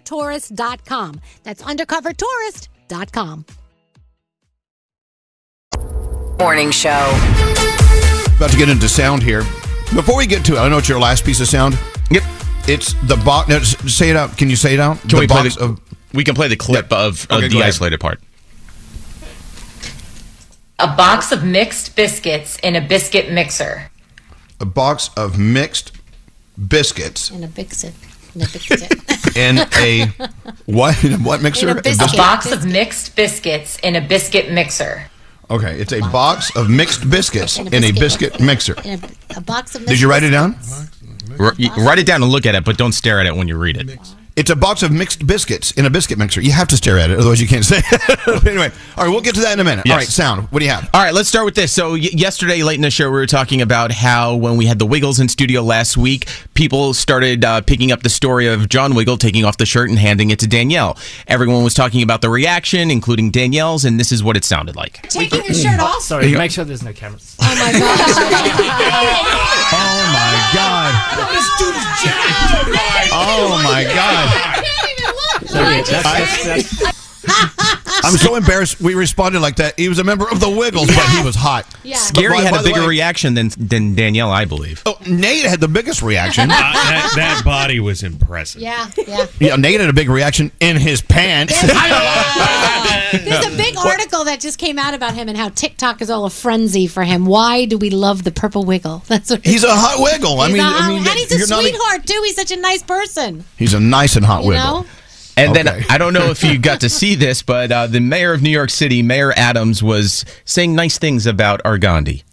undercovertourist.com. 0.00 1.20
That's 1.42 1.62
undercovertourist.com. 1.62 3.44
Morning 6.38 6.70
show. 6.70 7.10
About 8.36 8.50
to 8.50 8.56
get 8.58 8.68
into 8.68 8.88
sound 8.88 9.22
here. 9.22 9.40
Before 9.94 10.16
we 10.16 10.26
get 10.26 10.44
to 10.46 10.56
it, 10.56 10.58
I 10.58 10.68
know 10.68 10.78
it's 10.78 10.88
your 10.88 11.00
last 11.00 11.24
piece 11.24 11.40
of 11.40 11.48
sound. 11.48 11.78
Yep. 12.10 12.22
It's 12.68 12.92
the 13.06 13.16
box. 13.24 13.48
No, 13.48 13.56
s- 13.56 13.76
say 13.94 14.10
it 14.10 14.16
out. 14.16 14.36
Can 14.36 14.50
you 14.50 14.56
say 14.56 14.74
it 14.74 14.80
out? 14.80 14.98
Can 15.00 15.08
the 15.10 15.16
we 15.20 15.26
play 15.26 15.42
box 15.44 15.56
the- 15.56 15.64
of? 15.64 15.80
We 16.12 16.24
can 16.24 16.34
play 16.34 16.48
the 16.48 16.56
clip 16.56 16.92
of, 16.92 17.24
of 17.30 17.38
Okay, 17.38 17.42
go 17.42 17.48
the 17.48 17.56
ahead. 17.58 17.68
isolated 17.68 18.00
part. 18.00 18.20
A 20.78 20.86
box 20.94 21.32
of 21.32 21.42
mixed 21.44 21.96
biscuits 21.96 22.58
in 22.58 22.76
a 22.76 22.80
biscuit 22.80 23.32
mixer. 23.32 23.90
A 24.60 24.64
box 24.66 25.10
of 25.16 25.38
mixed 25.38 25.92
biscuits 26.68 27.30
In 27.30 27.44
a 27.44 27.48
big 27.48 27.72
sit. 27.72 27.94
In 28.40 28.42
a 28.42 28.46
big 28.52 28.62
sit. 28.62 29.36
in 29.36 29.58
a 29.58 30.06
what? 30.66 31.02
In 31.04 31.12
a 31.14 31.16
what 31.18 31.42
mixer? 31.42 31.70
A 31.70 31.82
box 32.16 32.50
of 32.52 32.64
mixed 32.64 33.14
biscuits 33.16 33.78
in 33.80 33.96
a 33.96 34.00
biscuit 34.00 34.50
mixer. 34.52 35.10
Okay, 35.50 35.78
it's 35.78 35.92
a 35.92 36.00
box 36.00 36.54
of 36.56 36.68
mixed 36.68 37.08
biscuits 37.08 37.58
In 37.58 37.68
a 37.72 37.76
in 37.76 37.84
a 37.84 37.92
biscuit- 37.92 38.32
biscuit 38.32 38.40
mixer. 38.40 38.74
In 38.84 39.00
a, 39.34 39.38
a 39.38 39.40
box 39.40 39.74
of 39.74 39.86
Did 39.86 40.00
you 40.00 40.08
write 40.10 40.22
it 40.24 40.30
down? 40.30 40.56
R- 41.38 41.54
write 41.78 41.98
it 41.98 42.06
down 42.06 42.22
and 42.22 42.32
look 42.32 42.46
at 42.46 42.54
it, 42.54 42.64
but 42.64 42.76
don't 42.76 42.92
stare 42.92 43.20
at 43.20 43.26
it 43.26 43.36
when 43.36 43.46
you 43.48 43.56
read 43.56 43.76
it. 43.76 43.98
It's 44.36 44.50
a 44.50 44.56
box 44.56 44.82
of 44.82 44.92
mixed 44.92 45.26
biscuits 45.26 45.70
in 45.72 45.86
a 45.86 45.90
biscuit 45.90 46.18
mixer. 46.18 46.42
You 46.42 46.52
have 46.52 46.68
to 46.68 46.76
stare 46.76 46.98
at 46.98 47.10
it, 47.10 47.18
otherwise 47.18 47.40
you 47.40 47.48
can't 47.48 47.64
say. 47.64 47.78
it. 47.82 48.46
anyway, 48.46 48.70
all 48.98 49.04
right, 49.04 49.10
we'll 49.10 49.22
get 49.22 49.34
to 49.36 49.40
that 49.40 49.54
in 49.54 49.60
a 49.60 49.64
minute. 49.64 49.86
Yes. 49.86 49.92
All 49.92 49.98
right, 49.98 50.06
sound. 50.06 50.48
What 50.52 50.58
do 50.58 50.66
you 50.66 50.70
have? 50.72 50.90
All 50.92 51.02
right, 51.02 51.14
let's 51.14 51.26
start 51.26 51.46
with 51.46 51.54
this. 51.54 51.72
So, 51.72 51.92
y- 51.92 52.10
yesterday, 52.12 52.62
late 52.62 52.74
in 52.76 52.82
the 52.82 52.90
show, 52.90 53.06
we 53.06 53.12
were 53.16 53.26
talking 53.26 53.62
about 53.62 53.92
how 53.92 54.34
when 54.36 54.58
we 54.58 54.66
had 54.66 54.78
the 54.78 54.84
Wiggles 54.84 55.20
in 55.20 55.28
studio 55.30 55.62
last 55.62 55.96
week, 55.96 56.28
people 56.52 56.92
started 56.92 57.46
uh, 57.46 57.62
picking 57.62 57.90
up 57.92 58.02
the 58.02 58.10
story 58.10 58.46
of 58.46 58.68
John 58.68 58.94
Wiggle 58.94 59.16
taking 59.16 59.46
off 59.46 59.56
the 59.56 59.64
shirt 59.64 59.88
and 59.88 59.98
handing 59.98 60.28
it 60.28 60.38
to 60.40 60.46
Danielle. 60.46 60.98
Everyone 61.26 61.64
was 61.64 61.72
talking 61.72 62.02
about 62.02 62.20
the 62.20 62.28
reaction, 62.28 62.90
including 62.90 63.30
Danielle's, 63.30 63.86
and 63.86 63.98
this 63.98 64.12
is 64.12 64.22
what 64.22 64.36
it 64.36 64.44
sounded 64.44 64.76
like. 64.76 65.08
Taking 65.08 65.44
your 65.44 65.54
shirt 65.54 65.80
off? 65.80 66.02
Sorry, 66.02 66.30
make 66.32 66.50
sure 66.50 66.66
there's 66.66 66.82
no 66.82 66.92
cameras. 66.92 67.36
Oh 67.40 67.54
my 67.56 67.72
god. 67.72 69.42
Oh 69.68 69.98
my 70.14 70.50
god! 70.54 70.94
This 71.34 71.50
dude 71.58 71.74
is 71.74 71.82
jacked. 72.00 73.10
Oh 73.12 73.60
my 73.64 73.82
god! 73.82 74.25
So, 75.46 75.60
yeah, 75.60 75.82
that's, 75.82 76.44
that's, 76.44 76.80
that's, 76.80 77.05
I'm 77.28 78.16
so 78.16 78.36
embarrassed. 78.36 78.80
We 78.80 78.94
responded 78.94 79.40
like 79.40 79.56
that. 79.56 79.78
He 79.78 79.88
was 79.88 79.98
a 79.98 80.04
member 80.04 80.28
of 80.30 80.38
the 80.38 80.50
Wiggles, 80.50 80.86
but 80.86 81.08
he 81.10 81.24
was 81.24 81.34
hot. 81.34 81.66
Yeah. 81.82 81.96
Skeery 81.96 82.30
by- 82.36 82.42
had 82.42 82.50
by 82.52 82.60
a 82.60 82.62
bigger 82.62 82.80
way- 82.82 82.86
reaction 82.88 83.34
than 83.34 83.50
than 83.58 83.94
Danielle, 83.94 84.30
I 84.30 84.44
believe. 84.44 84.82
Oh, 84.86 84.96
Nate 85.06 85.44
had 85.46 85.60
the 85.60 85.68
biggest 85.68 86.02
reaction. 86.02 86.44
Uh, 86.50 86.54
that, 86.54 87.12
that 87.16 87.42
body 87.44 87.80
was 87.80 88.02
impressive. 88.02 88.60
Yeah, 88.62 88.88
yeah. 89.06 89.26
Yeah, 89.40 89.56
Nate 89.56 89.80
had 89.80 89.88
a 89.88 89.92
big 89.94 90.08
reaction 90.08 90.52
in 90.60 90.76
his 90.76 91.00
pants. 91.02 91.54
There's 91.62 93.46
a 93.46 93.56
big 93.56 93.76
article 93.76 94.24
that 94.24 94.40
just 94.40 94.58
came 94.58 94.78
out 94.78 94.94
about 94.94 95.14
him 95.14 95.28
and 95.28 95.36
how 95.38 95.48
TikTok 95.48 96.02
is 96.02 96.10
all 96.10 96.24
a 96.26 96.30
frenzy 96.30 96.86
for 96.86 97.02
him. 97.04 97.24
Why 97.24 97.64
do 97.64 97.78
we 97.78 97.90
love 97.90 98.24
the 98.24 98.32
purple 98.32 98.64
wiggle? 98.64 99.02
That's 99.08 99.30
what 99.30 99.44
He's 99.44 99.64
a 99.64 99.74
hot 99.74 99.96
wiggle. 100.02 100.40
I 100.40 100.48
mean, 100.48 100.58
a 100.60 100.62
I 100.64 100.66
hot- 100.70 100.88
mean, 100.88 100.98
and 100.98 101.08
he's 101.08 101.32
a 101.32 101.38
you're 101.38 101.48
not 101.48 101.60
sweetheart 101.62 102.06
too. 102.06 102.20
He's 102.24 102.36
such 102.36 102.50
a 102.52 102.56
nice 102.60 102.82
person. 102.82 103.44
He's 103.56 103.74
a 103.74 103.80
nice 103.80 104.16
and 104.16 104.24
hot 104.26 104.42
You 104.42 104.48
wiggle. 104.50 104.64
know? 104.82 104.86
And 105.36 105.54
then 105.54 105.68
I 105.90 105.98
don't 105.98 106.14
know 106.14 106.30
if 106.30 106.42
you 106.42 106.58
got 106.58 106.80
to 106.80 106.88
see 106.88 107.14
this, 107.14 107.42
but 107.42 107.70
uh, 107.70 107.86
the 107.86 108.00
mayor 108.00 108.32
of 108.32 108.40
New 108.40 108.50
York 108.50 108.70
City, 108.70 109.02
Mayor 109.02 109.32
Adams, 109.36 109.82
was 109.82 110.24
saying 110.44 110.74
nice 110.74 110.98
things 110.98 111.26
about 111.26 111.60
our 111.64 111.76
Gandhi. 111.76 112.24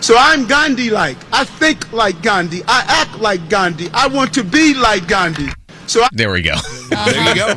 So 0.00 0.14
I'm 0.16 0.46
Gandhi 0.46 0.88
like. 0.90 1.18
I 1.32 1.44
think 1.44 1.92
like 1.92 2.22
Gandhi. 2.22 2.62
I 2.66 2.84
act 2.88 3.20
like 3.20 3.48
Gandhi. 3.50 3.90
I 3.92 4.06
want 4.06 4.32
to 4.34 4.44
be 4.44 4.72
like 4.74 5.06
Gandhi. 5.06 5.50
So 5.90 6.02
I- 6.02 6.08
There 6.12 6.30
we 6.30 6.40
go. 6.42 6.54
There 6.90 7.28
you 7.28 7.34
go. 7.34 7.48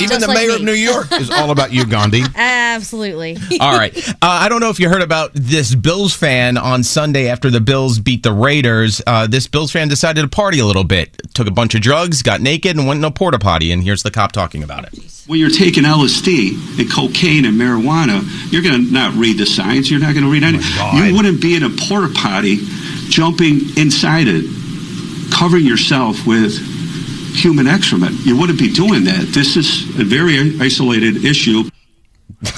Even 0.00 0.08
Just 0.08 0.20
the 0.20 0.26
like 0.26 0.36
mayor 0.36 0.48
me. 0.48 0.54
of 0.56 0.62
New 0.62 0.72
York 0.72 1.12
is 1.12 1.30
all 1.30 1.50
about 1.52 1.72
you, 1.72 1.86
Gandhi. 1.86 2.22
Absolutely. 2.34 3.36
All 3.60 3.76
right. 3.78 3.96
Uh, 4.08 4.14
I 4.22 4.48
don't 4.48 4.60
know 4.60 4.68
if 4.70 4.80
you 4.80 4.88
heard 4.88 5.02
about 5.02 5.30
this 5.34 5.72
Bills 5.74 6.12
fan 6.12 6.56
on 6.56 6.82
Sunday 6.82 7.28
after 7.28 7.50
the 7.50 7.60
Bills 7.60 8.00
beat 8.00 8.24
the 8.24 8.32
Raiders. 8.32 9.00
Uh, 9.06 9.28
this 9.28 9.46
Bills 9.46 9.70
fan 9.70 9.86
decided 9.88 10.22
to 10.22 10.28
party 10.28 10.58
a 10.58 10.66
little 10.66 10.82
bit, 10.82 11.16
took 11.34 11.46
a 11.46 11.52
bunch 11.52 11.76
of 11.76 11.82
drugs, 11.82 12.22
got 12.22 12.40
naked, 12.40 12.76
and 12.76 12.86
went 12.88 12.98
in 12.98 13.04
a 13.04 13.10
porta 13.12 13.38
potty. 13.38 13.70
And 13.70 13.82
here's 13.84 14.02
the 14.02 14.10
cop 14.10 14.32
talking 14.32 14.64
about 14.64 14.84
it. 14.92 15.22
When 15.28 15.38
you're 15.38 15.50
taking 15.50 15.84
LSD 15.84 16.80
and 16.80 16.90
cocaine 16.90 17.44
and 17.44 17.56
marijuana, 17.60 18.22
you're 18.52 18.62
going 18.62 18.86
to 18.86 18.92
not 18.92 19.14
read 19.14 19.38
the 19.38 19.46
signs. 19.46 19.88
You're 19.88 20.00
not 20.00 20.14
going 20.14 20.24
to 20.24 20.30
read 20.32 20.42
any. 20.42 20.58
you 20.58 21.14
wouldn't 21.14 21.40
be 21.40 21.54
in 21.54 21.62
a 21.62 21.70
porta 21.70 22.12
potty, 22.12 22.56
jumping 23.08 23.60
inside 23.76 24.26
it, 24.26 24.44
covering 25.32 25.64
yourself 25.64 26.26
with 26.26 26.58
human 27.34 27.66
excrement. 27.66 28.14
You 28.24 28.38
wouldn't 28.38 28.58
be 28.58 28.72
doing 28.72 29.04
that. 29.04 29.26
This 29.28 29.56
is 29.56 29.88
a 29.98 30.04
very 30.04 30.58
isolated 30.60 31.24
issue. 31.24 31.64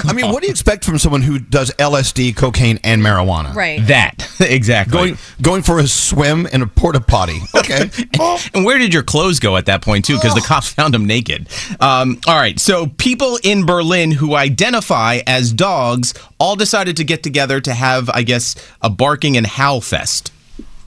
I 0.05 0.12
mean, 0.14 0.30
what 0.32 0.40
do 0.40 0.46
you 0.46 0.51
expect 0.51 0.84
from 0.84 0.98
someone 0.98 1.20
who 1.20 1.38
does 1.38 1.70
LSD, 1.72 2.36
cocaine, 2.36 2.78
and 2.82 3.02
marijuana? 3.02 3.55
Right. 3.55 3.86
That 3.86 4.26
exactly. 4.40 4.92
Going 4.92 5.18
going 5.42 5.62
for 5.62 5.78
a 5.78 5.86
swim 5.86 6.46
in 6.46 6.62
a 6.62 6.66
porta 6.66 7.01
potty. 7.01 7.40
Okay. 7.55 7.90
and 8.55 8.64
where 8.64 8.78
did 8.78 8.94
your 8.94 9.02
clothes 9.02 9.40
go 9.40 9.56
at 9.56 9.66
that 9.66 9.82
point 9.82 10.06
too? 10.06 10.16
Because 10.16 10.34
the 10.34 10.40
cops 10.40 10.72
found 10.72 10.94
him 10.94 11.06
naked. 11.06 11.48
Um, 11.80 12.18
all 12.26 12.36
right. 12.36 12.59
So 12.59 12.86
people 12.86 13.38
in 13.42 13.66
Berlin 13.66 14.10
who 14.10 14.34
identify 14.34 15.20
as 15.26 15.52
dogs 15.52 16.14
all 16.38 16.56
decided 16.56 16.96
to 16.96 17.05
get 17.05 17.22
together 17.22 17.60
to 17.60 17.74
have, 17.74 18.09
I 18.10 18.22
guess, 18.22 18.55
a 18.80 18.88
barking 18.88 19.36
and 19.36 19.46
howl 19.46 19.80
fest. 19.80 20.32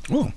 Oh 0.09 0.31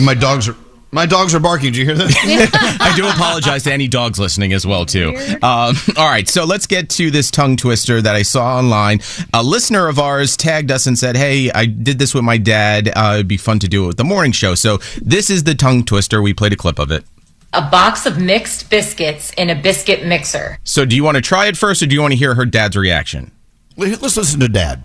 my 0.00 0.14
my 0.14 0.20
dogs 0.20 0.48
are 0.48 0.56
my 0.92 1.04
dogs 1.04 1.34
are 1.34 1.40
barking. 1.40 1.72
Do 1.72 1.80
you 1.80 1.84
hear 1.84 1.94
that? 1.96 2.78
I 2.80 2.94
do 2.96 3.06
apologize 3.06 3.64
to 3.64 3.72
any 3.72 3.88
dogs 3.88 4.18
listening 4.18 4.52
as 4.52 4.66
well 4.66 4.86
too. 4.86 5.14
Um, 5.42 5.74
all 5.96 6.08
right, 6.08 6.28
so 6.28 6.44
let's 6.44 6.66
get 6.66 6.88
to 6.90 7.10
this 7.10 7.30
tongue 7.30 7.56
twister 7.56 8.00
that 8.00 8.14
I 8.14 8.22
saw 8.22 8.56
online. 8.56 9.00
A 9.34 9.42
listener 9.42 9.88
of 9.88 9.98
ours 9.98 10.36
tagged 10.36 10.70
us 10.70 10.86
and 10.86 10.98
said, 10.98 11.16
"Hey, 11.16 11.50
I 11.50 11.66
did 11.66 11.98
this 11.98 12.14
with 12.14 12.24
my 12.24 12.38
dad. 12.38 12.90
Uh, 12.94 13.14
it'd 13.14 13.28
be 13.28 13.36
fun 13.36 13.58
to 13.60 13.68
do 13.68 13.84
it 13.84 13.86
with 13.88 13.96
the 13.96 14.04
morning 14.04 14.32
show." 14.32 14.54
So 14.54 14.78
this 15.02 15.28
is 15.28 15.44
the 15.44 15.54
tongue 15.54 15.84
twister. 15.84 16.22
We 16.22 16.32
played 16.32 16.52
a 16.52 16.56
clip 16.56 16.78
of 16.78 16.90
it. 16.90 17.04
A 17.52 17.62
box 17.62 18.06
of 18.06 18.20
mixed 18.20 18.70
biscuits 18.70 19.32
in 19.32 19.50
a 19.50 19.54
biscuit 19.54 20.06
mixer. 20.06 20.58
So 20.64 20.84
do 20.84 20.94
you 20.94 21.02
want 21.04 21.16
to 21.16 21.22
try 21.22 21.46
it 21.46 21.56
first, 21.56 21.82
or 21.82 21.86
do 21.86 21.94
you 21.94 22.00
want 22.00 22.12
to 22.12 22.18
hear 22.18 22.34
her 22.34 22.44
dad's 22.44 22.76
reaction? 22.76 23.32
Let's 23.76 24.16
listen 24.16 24.40
to 24.40 24.48
Dad. 24.48 24.84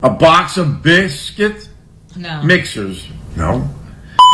A 0.00 0.10
box 0.10 0.56
of 0.56 0.82
biscuit 0.82 1.68
No. 2.16 2.42
mixers. 2.42 3.06
No. 3.36 3.68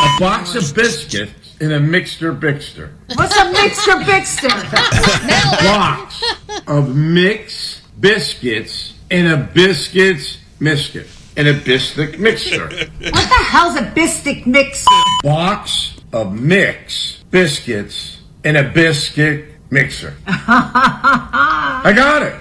A 0.01 0.21
box 0.21 0.55
of 0.55 0.75
biscuits 0.75 1.57
in 1.61 1.73
a 1.73 1.81
mixer 1.81 2.33
bixter. 2.33 2.91
What's 3.15 3.37
a 3.37 3.51
mixture 3.51 3.93
bixter? 3.93 4.49
A 5.61 5.65
box 5.65 6.23
of 6.69 6.95
mixed 6.95 7.83
biscuits 8.01 8.95
in 9.11 9.27
a 9.27 9.37
biscuits 9.37 10.39
biscuit. 10.61 11.09
In 11.37 11.49
a 11.49 11.53
biscuit 11.53 12.21
mixer. 12.21 12.65
What 12.69 12.91
the 13.01 13.45
hell's 13.51 13.77
a 13.77 13.91
biscuit 13.95 14.47
mixer? 14.47 14.87
Box 15.23 15.97
of 16.13 16.33
mix 16.33 17.25
biscuits 17.31 18.21
in 18.45 18.57
a 18.57 18.63
biscuit 18.63 19.47
mixer. 19.71 20.15
I 20.27 21.93
got 21.95 22.23
it. 22.23 22.35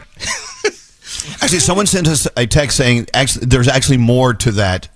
Actually, 1.41 1.59
someone 1.59 1.85
sent 1.85 2.07
us 2.07 2.27
a 2.37 2.45
text 2.45 2.77
saying 2.77 3.07
actually, 3.13 3.45
there's 3.47 3.67
actually 3.67 3.97
more 3.97 4.33
to 4.33 4.51
that 4.51 4.89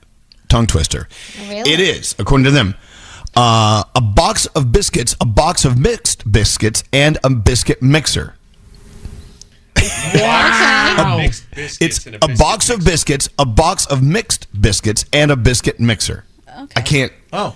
tongue 0.51 0.67
twister. 0.67 1.07
Really? 1.47 1.71
It 1.71 1.79
is, 1.79 2.13
according 2.19 2.43
to 2.45 2.51
them, 2.51 2.75
uh, 3.35 3.83
a 3.95 4.01
box 4.01 4.45
of 4.47 4.71
biscuits, 4.71 5.15
a 5.21 5.25
box 5.25 5.63
of 5.63 5.79
mixed 5.79 6.29
biscuits, 6.29 6.83
and 6.91 7.17
a 7.23 7.29
biscuit 7.29 7.81
mixer. 7.81 8.35
Wow. 10.13 11.17
Mixed 11.17 11.49
biscuits 11.51 11.97
It's 11.97 12.05
and 12.05 12.15
a, 12.15 12.37
box 12.37 12.69
of 12.69 12.83
biscuits, 12.83 13.29
a 13.39 13.45
box 13.45 13.85
of 13.85 14.03
mixed 14.03 14.47
biscuits, 14.61 15.05
and 15.13 15.31
a 15.31 15.37
biscuit 15.37 15.79
mixer. 15.79 16.25
I 16.75 16.81
can't. 16.81 17.13
Oh. 17.31 17.55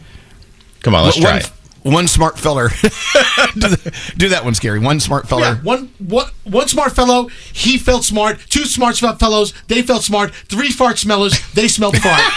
Come 0.82 0.96
on, 0.96 1.04
let's 1.04 1.18
one, 1.18 1.24
try 1.24 1.38
it. 1.40 1.52
One 1.86 2.08
smart 2.08 2.40
feller. 2.40 2.70
do, 3.54 3.68
the- 3.70 4.14
do 4.18 4.30
that 4.30 4.44
one, 4.44 4.54
Skeery. 4.54 4.84
One 4.84 5.00
smart 5.00 5.30
feller. 5.30 5.42
Yeah, 5.44 5.56
one, 5.62 5.92
one, 6.00 6.26
one 6.44 6.68
smart 6.68 6.94
fellow, 6.96 7.28
he 7.54 7.78
felt 7.78 8.04
smart. 8.04 8.40
Two 8.50 8.66
smart 8.66 8.98
fe- 8.98 9.14
fellows, 9.20 9.54
they 9.68 9.84
felt 9.84 10.02
smart. 10.02 10.34
Three 10.34 10.72
fart 10.72 10.98
smellers, 10.98 11.40
they 11.54 11.68
smelled 11.68 11.96
fart. 11.98 12.22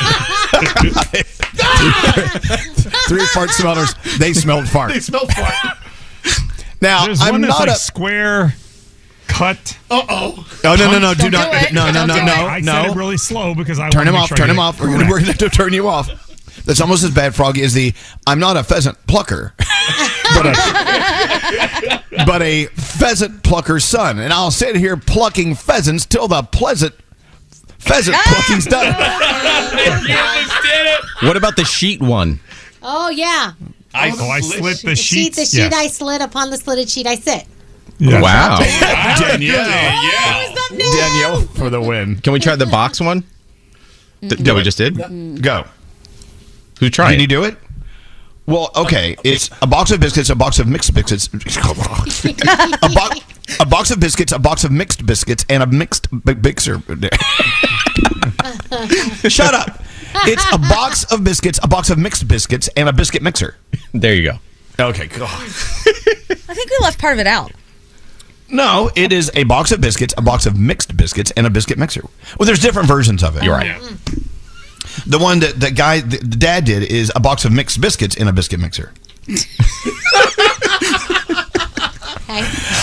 Three 3.09 3.25
fart 3.33 3.49
smellers. 3.51 3.95
They 4.19 4.35
smelled 4.35 4.69
fart. 4.69 4.93
they 4.93 5.01
smelled 5.01 5.33
fart. 5.33 5.55
Now, 6.83 7.07
There's 7.07 7.23
I'm 7.23 7.33
one 7.33 7.41
that's 7.41 7.59
not 7.59 7.69
like 7.69 7.77
a. 7.77 7.79
square 7.79 8.55
cut. 9.29 9.79
Uh 9.91 10.03
oh. 10.11 10.47
Oh 10.65 10.75
no 10.77 10.91
no 10.93 10.99
no! 10.99 11.15
Do 11.15 11.31
Don't 11.31 11.33
not 11.33 11.51
do 11.53 11.59
it. 11.69 11.73
no 11.73 11.91
no 11.91 12.05
no 12.07 12.25
no. 12.25 12.33
I 12.33 12.61
no! 12.61 12.73
said 12.73 12.91
it 12.91 12.97
really 12.97 13.16
slow 13.16 13.55
because 13.55 13.79
I 13.81 13.89
turn 13.91 14.07
him 14.07 14.15
off. 14.15 14.29
Turn 14.35 14.51
him 14.51 14.59
off. 14.59 14.79
We're 14.81 14.89
gonna, 14.89 15.09
we're 15.09 15.19
gonna 15.20 15.33
have 15.33 15.39
to 15.39 15.49
turn 15.49 15.73
you 15.73 15.89
off. 15.89 16.09
That's 16.69 16.82
almost 16.82 17.03
as 17.03 17.11
bad, 17.11 17.35
Froggy, 17.35 17.62
as 17.62 17.73
the 17.73 17.95
I'm 18.27 18.39
not 18.39 18.59
a 18.59 18.62
pheasant 18.62 18.99
plucker, 19.07 19.55
but 20.35 20.45
a, 20.45 22.03
but 22.27 22.43
a 22.43 22.66
pheasant 22.66 23.43
plucker's 23.43 23.86
son, 23.86 24.19
and 24.19 24.35
I'll 24.35 24.51
sit 24.51 24.77
here 24.77 24.99
plucking 24.99 25.55
pheasants 25.55 26.05
till 26.05 26.28
the 26.28 26.43
pleasant 26.43 26.95
pheasant 27.78 28.19
ah! 28.19 28.23
plucking's 28.27 28.66
done. 28.66 28.95
What 31.27 31.36
about 31.39 31.57
the 31.57 31.65
sheet 31.65 32.01
one? 32.01 32.39
Oh 32.82 33.09
yeah. 33.09 33.53
I, 33.95 34.12
oh, 34.15 34.28
I 34.28 34.40
slit 34.40 34.82
the 34.82 34.89
The 34.90 34.95
sheet, 34.95 35.35
the 35.36 35.47
sheet 35.47 35.59
Yes. 35.59 35.74
I 35.74 35.86
slid 35.89 36.20
upon 36.20 36.51
the 36.51 36.59
slitted 36.59 36.89
sheet 36.90 37.07
I 37.07 37.16
sit. 37.16 37.45
Yes. 37.99 38.23
Wow. 38.23 38.59
Danielle, 39.19 40.55
Danielle 40.70 41.40
for 41.55 41.70
the 41.70 41.81
win. 41.81 42.20
Can 42.20 42.35
we 42.35 42.39
try 42.39 42.55
the 42.57 42.66
box 42.66 43.01
one? 43.01 43.24
Th- 44.20 44.35
that 44.35 44.55
we 44.55 44.62
just 44.62 44.78
did? 44.78 45.43
Go. 45.43 45.65
Who's 46.81 46.91
trying? 46.91 47.13
Can 47.13 47.21
you 47.21 47.27
do 47.27 47.45
it? 47.45 47.57
Well, 48.47 48.71
okay. 48.77 49.15
It's 49.25 49.51
a 49.61 49.67
box 49.67 49.91
of 49.91 50.01
biscuits, 50.01 50.31
a 50.31 50.35
box 50.35 50.59
of 50.59 50.67
mixed 50.67 50.95
biscuits, 50.95 51.27
a, 51.35 52.89
bo- 52.95 53.11
a 53.61 53.67
box 53.67 53.91
of 53.91 54.01
biscuits, 54.01 54.33
a 54.33 54.39
box 54.39 54.65
of 54.65 54.73
mixed 54.73 55.05
biscuits, 55.05 55.45
and 55.51 55.63
a 55.63 55.67
mixed 55.67 56.09
bi- 56.11 56.33
mixer. 56.35 56.79
Shut 59.29 59.55
up. 59.55 59.83
It's 60.27 60.45
a 60.53 60.59
box 60.59 61.05
of 61.13 61.23
biscuits, 61.25 61.61
a 61.63 61.69
box 61.69 61.91
of 61.91 61.99
mixed 61.99 62.27
biscuits, 62.27 62.69
and 62.77 62.89
a 62.89 62.93
biscuit 62.93 63.23
mixer. 63.23 63.57
There 63.93 64.15
you 64.15 64.23
go. 64.33 64.39
Okay, 64.81 65.09
God. 65.09 65.29
I 65.31 66.55
think 66.55 66.71
we 66.71 66.79
left 66.81 66.99
part 66.99 67.13
of 67.15 67.19
it 67.19 67.27
out. 67.27 67.53
No, 68.49 68.91
it 68.97 69.13
is 69.13 69.31
a 69.35 69.45
box 69.45 69.73
of 69.73 69.81
biscuits, 69.83 70.15
a 70.17 70.23
box 70.23 70.47
of 70.47 70.59
mixed 70.59 70.97
biscuits, 70.97 71.31
and 71.37 71.47
a 71.47 71.51
biscuit 71.51 71.77
mixer. 71.77 72.03
Well, 72.39 72.47
there's 72.47 72.61
different 72.61 72.89
versions 72.89 73.23
of 73.23 73.37
it. 73.37 73.45
You're 73.45 73.53
right. 73.53 73.79
Mm. 73.79 74.25
The 75.07 75.19
one 75.19 75.41
that 75.41 75.59
the 75.61 75.70
guy, 75.70 76.01
the, 76.01 76.19
the 76.19 76.37
dad 76.37 76.65
did, 76.65 76.83
is 76.91 77.11
a 77.15 77.20
box 77.20 77.45
of 77.45 77.53
mixed 77.53 77.81
biscuits 77.81 78.16
in 78.16 78.29
a 78.29 78.33
biscuit 78.33 78.61
mixer. 78.61 78.93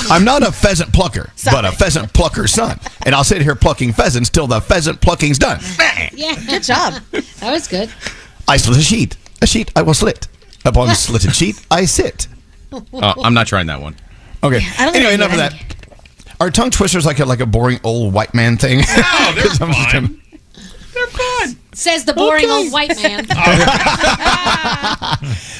I'm 0.07 0.23
not 0.23 0.43
a 0.43 0.51
pheasant 0.51 0.93
plucker, 0.93 1.31
but 1.45 1.65
a 1.65 1.71
pheasant 1.71 2.13
plucker's 2.13 2.51
son. 2.53 2.79
And 3.05 3.15
I'll 3.15 3.23
sit 3.23 3.41
here 3.41 3.55
plucking 3.55 3.93
pheasants 3.93 4.29
till 4.29 4.47
the 4.47 4.61
pheasant 4.61 5.01
plucking's 5.01 5.37
done. 5.39 5.59
Yeah, 6.13 6.35
good 6.47 6.63
job. 6.63 6.93
That 7.11 7.51
was 7.51 7.67
good. 7.67 7.91
I 8.47 8.57
slit 8.57 8.77
a 8.77 8.81
sheet. 8.81 9.17
A 9.41 9.47
sheet 9.47 9.71
I 9.75 9.81
will 9.81 9.93
slit. 9.93 10.27
Upon 10.63 10.87
the 10.87 10.95
slitted 10.95 11.35
sheet, 11.35 11.63
I 11.69 11.85
sit. 11.85 12.27
Uh, 12.71 12.81
I'm 13.23 13.33
not 13.33 13.47
trying 13.47 13.67
that 13.67 13.81
one. 13.81 13.95
Okay. 14.43 14.57
I 14.57 14.85
don't 14.85 14.93
think 14.93 14.95
anyway, 14.95 15.13
enough 15.13 15.31
of 15.31 15.37
that. 15.37 15.53
Are 16.39 16.49
tongue 16.51 16.69
twisters 16.71 17.05
like 17.05 17.19
a 17.19 17.25
like 17.25 17.39
a 17.39 17.45
boring 17.45 17.79
old 17.83 18.13
white 18.13 18.33
man 18.33 18.57
thing? 18.57 18.79
No, 18.79 19.31
they're 19.35 19.43
'Cause 19.47 19.57
fine. 19.59 20.21
Gonna- 21.75 21.77
Says 21.77 22.05
the 22.05 22.13
boring 22.13 22.49
old 22.49 22.71
white 22.71 22.95
man. 23.01 23.25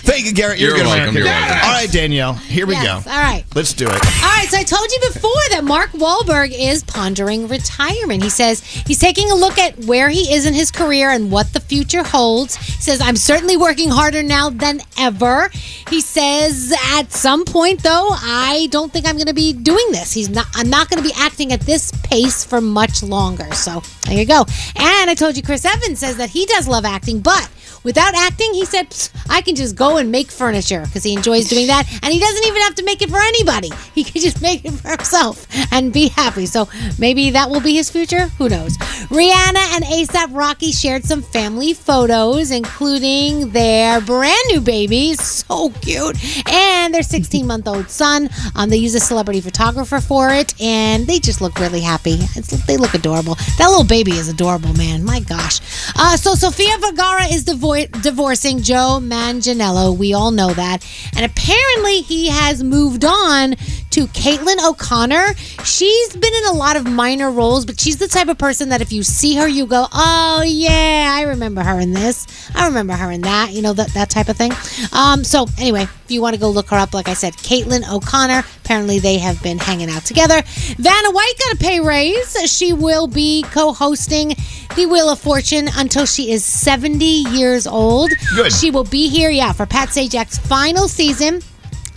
Thank 0.06 0.26
you, 0.28 0.34
Garrett. 0.34 0.60
You're, 0.60 0.70
You're 0.70 0.78
good 0.78 0.86
welcome, 0.88 1.16
you're 1.16 1.26
welcome. 1.26 1.58
All 1.68 1.74
right, 1.74 1.92
Danielle. 1.92 2.34
Here 2.34 2.66
we 2.68 2.74
Yes, 2.74 3.04
go. 3.06 3.12
all 3.12 3.18
right. 3.20 3.44
Let's 3.56 3.74
do 3.74 3.86
it. 3.86 3.92
All 3.92 4.30
right, 4.30 4.48
so 4.50 4.58
I 4.58 4.64
told 4.64 4.92
you 4.92 5.00
before 5.12 5.32
that 5.50 5.64
Mark 5.64 5.92
Wahlberg 5.92 6.54
is 6.56 6.84
pondering 6.84 7.48
retirement. 7.48 8.24
He 8.24 8.30
says 8.30 8.62
he's 8.64 9.00
taking 9.00 9.32
a 9.32 9.36
look 9.36 9.58
at 9.58 9.78
where 9.86 10.10
he 10.10 10.34
is 10.34 10.46
in 10.46 10.54
his 10.54 10.72
career 10.72 11.10
and 11.10 11.32
what 11.32 11.52
the 11.54 11.60
future 11.60 12.04
holds. 12.04 12.56
He 12.56 12.82
says, 12.82 13.02
I'm 13.02 13.16
certainly 13.16 13.58
working 13.58 13.90
harder 13.90 14.22
now 14.24 14.50
than 14.52 14.82
ever. 15.00 15.50
He 15.90 16.02
says, 16.02 16.74
at 16.94 17.12
some 17.12 17.44
point, 17.46 17.82
though, 17.84 18.10
I 18.12 18.68
don't 18.72 18.92
think 18.94 19.08
I'm 19.08 19.16
going 19.16 19.28
to 19.28 19.34
be 19.34 19.54
doing 19.54 19.92
this. 19.92 20.14
He's 20.14 20.30
not. 20.30 20.46
I'm 20.56 20.70
not 20.70 20.90
going 20.90 21.02
to 21.02 21.08
be 21.08 21.16
acting 21.18 21.52
at 21.52 21.62
this 21.62 21.92
pace 22.04 22.44
for 22.46 22.62
much 22.62 23.02
longer. 23.04 23.52
So 23.54 23.82
there 24.06 24.18
you 24.20 24.26
go. 24.26 24.46
And 24.76 25.10
I 25.10 25.16
told 25.16 25.36
you, 25.36 25.44
Chris 25.44 25.66
Evans 25.66 26.00
says 26.06 26.18
that 26.18 26.30
he 26.30 26.45
does 26.45 26.68
love 26.68 26.86
acting, 26.86 27.19
but 27.19 27.49
without 27.86 28.14
acting, 28.16 28.53
he 28.53 28.66
said, 28.66 28.88
I 29.30 29.41
can 29.41 29.56
just 29.56 29.76
go 29.76 29.98
and 29.98 30.12
make 30.12 30.30
furniture 30.30 30.82
because 30.86 31.03
he 31.03 31.14
enjoys 31.14 31.48
doing 31.48 31.68
that. 31.68 31.88
And 32.03 32.12
he 32.12 32.20
doesn't 32.20 32.45
even 32.45 32.62
have 32.64 32.76
to 32.76 32.84
make 32.84 33.02
it 33.02 33.10
for 33.10 33.20
anybody. 33.20 33.70
He 33.94 34.03
can 34.03 34.22
just 34.22 34.41
make 34.41 34.66
it 34.66 34.72
for 34.72 34.90
himself 34.90 35.48
and 35.72 35.94
be 35.94 36.10
happy. 36.10 36.45
So 36.48 36.68
maybe 36.99 37.30
that 37.30 37.49
will 37.49 37.62
be 37.62 37.76
his 37.76 37.90
future. 37.90 38.28
Who 38.40 38.49
knows? 38.49 38.78
Rihanna 39.07 39.76
and 39.76 39.86
ASAP 39.86 40.36
Rocky 40.36 40.72
shared 40.72 41.06
some 41.06 41.22
family 41.22 41.74
photos, 41.74 42.52
including 42.52 43.52
their 43.52 44.02
brand 44.02 44.44
new 44.49 44.60
baby. 44.60 45.14
So 45.36 45.70
cute. 45.82 46.18
And 46.52 46.94
their 46.94 47.03
16 47.03 47.45
month 47.45 47.68
old 47.68 47.90
son. 47.90 48.30
Um, 48.56 48.70
they 48.70 48.78
use 48.78 48.95
a 48.95 48.99
celebrity 48.99 49.41
photographer 49.41 49.99
for 49.99 50.30
it, 50.32 50.60
and 50.60 51.06
they 51.06 51.20
just 51.20 51.40
look 51.41 51.60
really 51.60 51.82
happy. 51.82 52.18
It's, 52.36 52.49
they 52.66 52.78
look 52.78 52.94
adorable. 52.94 53.36
That 53.57 53.68
little 53.68 53.84
baby 53.84 54.14
is 54.14 54.28
adorable, 54.28 54.74
man. 54.74 55.03
My 55.03 55.20
gosh. 55.20 55.62
Uh, 55.95 56.18
so 56.18 56.34
Sofia 56.34 56.78
Vergara 56.80 57.26
is 57.26 57.44
divo- 57.76 58.02
divorcing 58.02 58.61
Joe 58.61 58.99
Manganiello. 59.02 59.97
We 59.97 60.14
all 60.14 60.31
know 60.31 60.53
that. 60.53 60.85
And 61.15 61.26
apparently 61.26 62.02
he 62.02 62.30
has 62.30 62.64
moved 62.64 63.06
on 63.06 63.56
to 63.91 64.07
Caitlin 64.07 64.64
O'Connor. 64.64 65.34
She's 65.64 66.15
been 66.15 66.34
in 66.34 66.45
a 66.47 66.53
lot 66.53 66.76
of 66.76 66.85
minor 66.85 67.31
roles, 67.31 67.65
but 67.65 67.80
she's 67.80 67.97
the 67.97 68.07
type 68.07 68.27
of 68.27 68.38
person 68.38 68.69
that 68.69 68.81
if 68.81 68.91
you 68.91 69.03
see 69.03 69.35
her, 69.35 69.47
you 69.47 69.65
go, 69.65 69.88
oh, 69.93 70.43
yeah, 70.45 71.14
I 71.15 71.23
remember 71.23 71.61
her 71.61 71.80
in 71.80 71.93
this. 71.93 72.27
I 72.56 72.68
remember 72.68 72.93
her 72.93 73.11
in 73.11 73.22
that, 73.22 73.52
you 73.52 73.61
know, 73.61 73.73
that, 73.73 73.93
that 73.93 74.10
type 74.10 74.30
of 74.30 74.38
thing. 74.38 74.52
Um, 74.91 75.23
so, 75.23 75.47
anyway, 75.57 75.88
if 76.06 76.11
you 76.11 76.22
want 76.22 76.36
to 76.36 76.40
go 76.40 76.49
look 76.49 76.69
her 76.69 76.77
up, 76.77 76.94
like 76.94 77.10
I 77.10 77.14
said, 77.15 77.34
Caitlin 77.34 77.84
O'Connor. 77.91 78.44
Apparently, 78.64 78.99
they 78.99 79.18
have 79.18 79.41
been 79.41 79.57
hanging 79.57 79.90
out 79.90 80.06
together. 80.06 80.41
Vanna 80.77 81.11
White 81.11 81.34
got 81.40 81.53
a 81.56 81.57
pay 81.57 81.80
raise. 81.80 82.34
She 82.52 82.73
will 82.73 83.07
be 83.07 83.44
co 83.52 83.73
hosting 83.73 84.36
the 84.76 84.86
Wheel 84.86 85.10
of 85.10 85.19
Fortune 85.19 85.68
until 85.76 86.06
she 86.06 86.32
is 86.32 86.45
70 86.45 87.03
years 87.06 87.65
old. 87.65 88.11
Good. 88.36 88.53
She 88.53 88.69
will 88.72 88.84
be 88.84 89.10
here, 89.10 89.30
yeah, 89.32 89.52
for 89.52 89.65
Pat 89.65 89.90
Sajak's 89.90 90.38
final 90.38 90.88
season. 90.88 91.41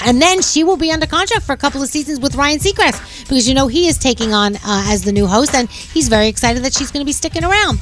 And 0.05 0.23
then 0.23 0.43
she 0.43 0.63
will 0.63 0.77
be 0.77 0.93
under 0.93 1.07
contract 1.07 1.45
for 1.45 1.53
a 1.53 1.57
couple 1.57 1.83
of 1.83 1.89
seasons 1.89 2.21
with 2.21 2.37
Ryan 2.37 2.61
Seacrest 2.61 3.25
because 3.29 3.49
you 3.49 3.55
know 3.55 3.67
he 3.67 3.89
is 3.89 3.99
taking 3.99 4.33
on 4.33 4.55
uh, 4.57 4.61
as 4.87 5.03
the 5.03 5.11
new 5.13 5.27
host, 5.27 5.55
and 5.57 5.69
he's 5.69 6.09
very 6.09 6.29
excited 6.29 6.63
that 6.63 6.73
she's 6.73 6.93
going 6.93 7.01
to 7.03 7.07
be 7.07 7.13
sticking 7.13 7.43
around. 7.45 7.81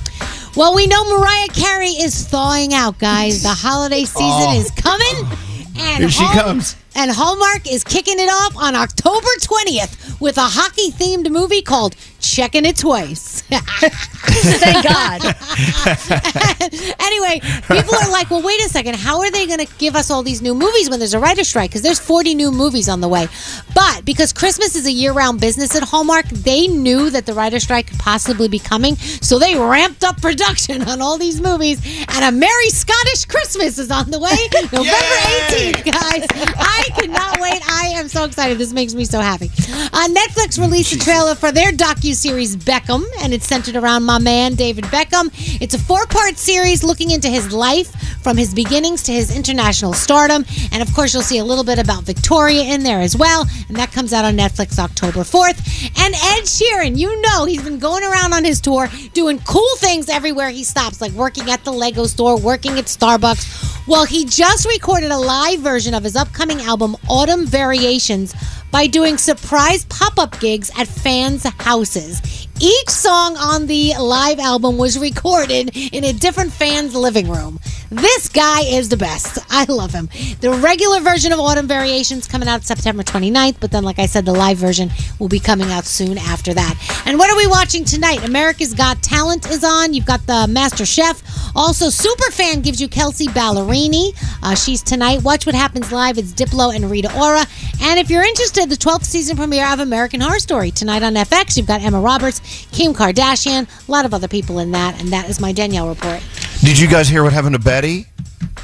Well, 0.57 0.75
we 0.75 0.87
know 0.87 1.05
Mariah 1.05 1.49
Carey 1.49 1.91
is 1.91 2.27
thawing 2.27 2.73
out, 2.73 2.99
guys. 2.99 3.43
The 3.43 3.51
holiday 3.51 4.05
season 4.05 4.49
Oh. 4.49 4.59
is 4.61 4.71
coming, 4.71 5.39
and 5.79 5.99
Here 5.99 6.11
she 6.11 6.25
comes. 6.27 6.77
And 6.97 7.11
Hallmark 7.11 7.71
is 7.71 7.85
kicking 7.85 8.19
it 8.19 8.31
off 8.31 8.57
on 8.57 8.75
October 8.75 9.29
20th 9.41 10.19
with 10.19 10.39
a 10.39 10.49
hockey 10.49 10.91
themed 10.91 11.31
movie 11.31 11.61
called 11.61 11.95
Checking 12.21 12.65
It 12.65 12.77
Twice. 12.77 13.43
Thank 13.43 14.83
God. 14.83 15.23
anyway, 17.01 17.41
people 17.69 17.95
are 17.95 18.11
like, 18.11 18.31
well, 18.31 18.43
wait 18.43 18.61
a 18.61 18.69
second. 18.69 18.97
How 18.97 19.21
are 19.21 19.31
they 19.31 19.47
going 19.47 19.65
to 19.65 19.69
give 19.77 19.95
us 19.95 20.11
all 20.11 20.23
these 20.23 20.41
new 20.41 20.55
movies 20.55 20.89
when 20.89 20.99
there's 20.99 21.15
a 21.15 21.21
writer's 21.21 21.49
strike? 21.49 21.71
Because 21.71 21.83
there's 21.83 22.01
40 22.01 22.35
new 22.35 22.51
movies 22.51 22.89
on 22.89 23.01
the 23.01 23.09
way. 23.09 23.29
But 23.75 24.05
because 24.05 24.33
Christmas 24.33 24.75
is 24.75 24.87
a 24.87 24.93
year 24.93 25.13
round 25.13 25.41
business 25.41 25.77
at 25.77 25.83
Hallmark, 25.83 26.27
they 26.29 26.67
knew 26.67 27.11
that 27.11 27.27
the 27.27 27.35
writer's 27.35 27.65
strike 27.65 27.89
could 27.89 27.99
possibly 27.99 28.49
be 28.49 28.59
coming. 28.59 28.97
So 28.97 29.39
they 29.39 29.55
ramped 29.55 30.03
up 30.03 30.21
production 30.23 30.83
on 30.89 31.03
all 31.03 31.19
these 31.19 31.41
movies. 31.41 31.81
And 32.09 32.25
a 32.25 32.33
Merry 32.33 32.71
Scottish 32.71 33.27
Christmas 33.27 33.79
is 33.79 33.91
on 33.91 34.11
the 34.11 34.19
way 34.19 34.37
November 34.73 35.17
18th, 35.51 35.85
guys. 35.85 36.27
I 36.57 36.86
cannot 36.91 37.41
wait. 37.41 37.63
I 37.69 37.93
am 37.95 38.09
so 38.09 38.25
excited. 38.25 38.59
This 38.59 38.73
makes 38.73 38.95
me 38.95 39.05
so 39.05 39.21
happy. 39.21 39.47
Uh, 39.47 40.09
Netflix 40.09 40.59
released 40.59 40.93
a 40.93 40.99
trailer 40.99 41.35
for 41.35 41.53
their 41.53 41.73
docu-series 41.73 42.57
Beckham, 42.57 43.05
and 43.23 43.33
it's 43.33 43.47
centered 43.47 43.77
around 43.77 44.05
my 44.05 44.19
man 44.19 44.55
David 44.55 44.85
Beckham. 44.85 45.31
It's 45.61 45.75
a 45.75 45.79
four-part 45.79 46.37
series 46.37 46.85
looking 46.85 47.11
into 47.11 47.29
his 47.29 47.53
life 47.53 47.91
from 48.23 48.37
his 48.37 48.55
beginnings 48.55 49.03
to 49.05 49.13
his 49.13 49.35
international 49.35 49.93
stardom, 49.93 50.45
and 50.73 50.83
of 50.83 50.93
course 50.95 51.15
you'll 51.15 51.23
see 51.23 51.39
a 51.39 51.45
little 51.45 51.65
bit 51.65 51.79
about 51.79 52.05
Victoria 52.05 52.63
in 52.63 52.83
there 52.83 53.01
as 53.01 53.17
well, 53.17 53.47
and 53.69 53.77
that 53.77 53.93
comes 53.93 54.13
out 54.13 54.25
on 54.25 54.37
Netflix 54.37 54.79
October 54.79 55.21
4th. 55.21 55.59
And 55.99 56.15
Ed 56.15 56.45
Sheeran, 56.45 56.99
you 56.99 57.21
know 57.23 57.45
he's 57.45 57.63
been 57.63 57.79
going 57.79 58.03
around 58.03 58.33
on 58.33 58.45
his 58.45 58.61
tour 58.61 58.89
doing 59.15 59.39
cool 59.47 59.77
things 59.77 60.09
everywhere 60.09 60.51
he 60.51 60.65
stops, 60.65 61.01
like 61.01 61.13
working 61.13 61.51
at 61.51 61.65
the 61.65 61.73
Lego 61.73 62.05
store, 62.07 62.39
working 62.39 62.79
at 62.79 62.85
Starbucks. 62.87 63.87
Well, 63.87 64.05
he 64.05 64.25
just 64.25 64.67
recorded 64.67 65.13
a 65.13 65.19
live 65.19 65.61
version 65.61 65.95
of 65.95 66.03
his 66.03 66.17
upcoming 66.17 66.61
album 66.61 66.76
Autumn 67.09 67.47
Variations 67.47 68.35
by 68.71 68.87
doing 68.87 69.19
surprise 69.19 69.85
pop-up 69.87 70.39
gigs 70.41 70.71
at 70.79 70.87
fans' 70.87 71.45
houses. 71.45 72.47
Each 72.59 72.89
song 72.89 73.37
on 73.37 73.67
the 73.67 73.93
live 74.01 74.39
album 74.39 74.79
was 74.79 74.99
recorded 74.99 75.77
in 75.77 76.05
a 76.05 76.13
different 76.15 76.53
fan's 76.53 76.95
living 76.95 77.29
room. 77.29 77.61
This 77.91 78.29
guy 78.29 78.63
is 78.63 78.89
the 78.89 78.97
best. 78.97 79.39
I 79.51 79.65
love 79.69 79.93
him. 79.93 80.09
The 80.41 80.51
regular 80.51 81.01
version 81.01 81.33
of 81.33 81.39
Autumn 81.39 81.69
Variations 81.69 82.27
coming 82.27 82.49
out 82.49 82.65
September 82.65 83.03
29th, 83.03 83.57
but 83.61 83.71
then 83.71 83.85
like 83.85 83.99
I 83.99 84.07
said 84.07 84.25
the 84.25 84.33
live 84.33 84.57
version 84.57 84.91
will 85.19 85.29
be 85.29 85.39
coming 85.39 85.71
out 85.71 85.85
soon 85.85 86.17
after 86.17 86.55
that. 86.55 87.03
And 87.07 87.19
what 87.19 87.31
are 87.31 87.37
we 87.37 87.47
watching 87.47 87.85
tonight? 87.85 88.25
America's 88.25 88.73
Got 88.73 89.03
Talent 89.03 89.49
is 89.51 89.63
on. 89.63 89.93
You've 89.93 90.07
got 90.07 90.27
the 90.27 90.47
Master 90.49 90.87
Chef. 90.87 91.23
Also 91.55 91.87
Superfan 91.87 92.65
gives 92.65 92.81
you 92.81 92.89
Kelsea 92.89 93.27
Ballerini. 93.27 94.15
Uh, 94.43 94.55
she's 94.55 94.83
tonight. 94.83 95.23
Watch 95.23 95.45
what 95.45 95.55
happens 95.55 95.93
live. 95.93 96.17
It's 96.17 96.33
Diplo 96.33 96.75
and 96.75 96.91
Rita 96.91 97.15
Ora. 97.17 97.45
And 97.83 98.01
if 98.01 98.09
you're 98.11 98.25
interested, 98.25 98.56
the 98.65 98.77
12th 98.77 99.05
season 99.05 99.37
premiere 99.37 99.71
of 99.73 99.81
American 99.81 100.21
Horror 100.23 100.39
Story 100.39 100.71
tonight 100.71 101.03
on 101.03 101.15
FX. 101.15 101.57
You've 101.57 101.67
got 101.67 101.83
Emma 101.83 102.01
Roberts, 102.01 102.41
Kim 102.73 102.95
Kardashian, 102.95 103.69
a 103.87 103.91
lot 103.93 104.05
of 104.07 104.15
other 104.15 104.29
people 104.29 104.59
in 104.61 104.71
that, 104.71 104.99
and 105.01 105.11
that 105.13 105.29
is 105.29 105.41
my 105.41 105.53
Danielle 105.53 105.89
report. 105.89 106.23
Did 106.63 106.79
you 106.79 106.89
guys 106.89 107.09
hear 107.09 107.23
what 107.23 107.33
happened 107.35 107.55
to 107.55 107.61
Betty? 107.61 108.07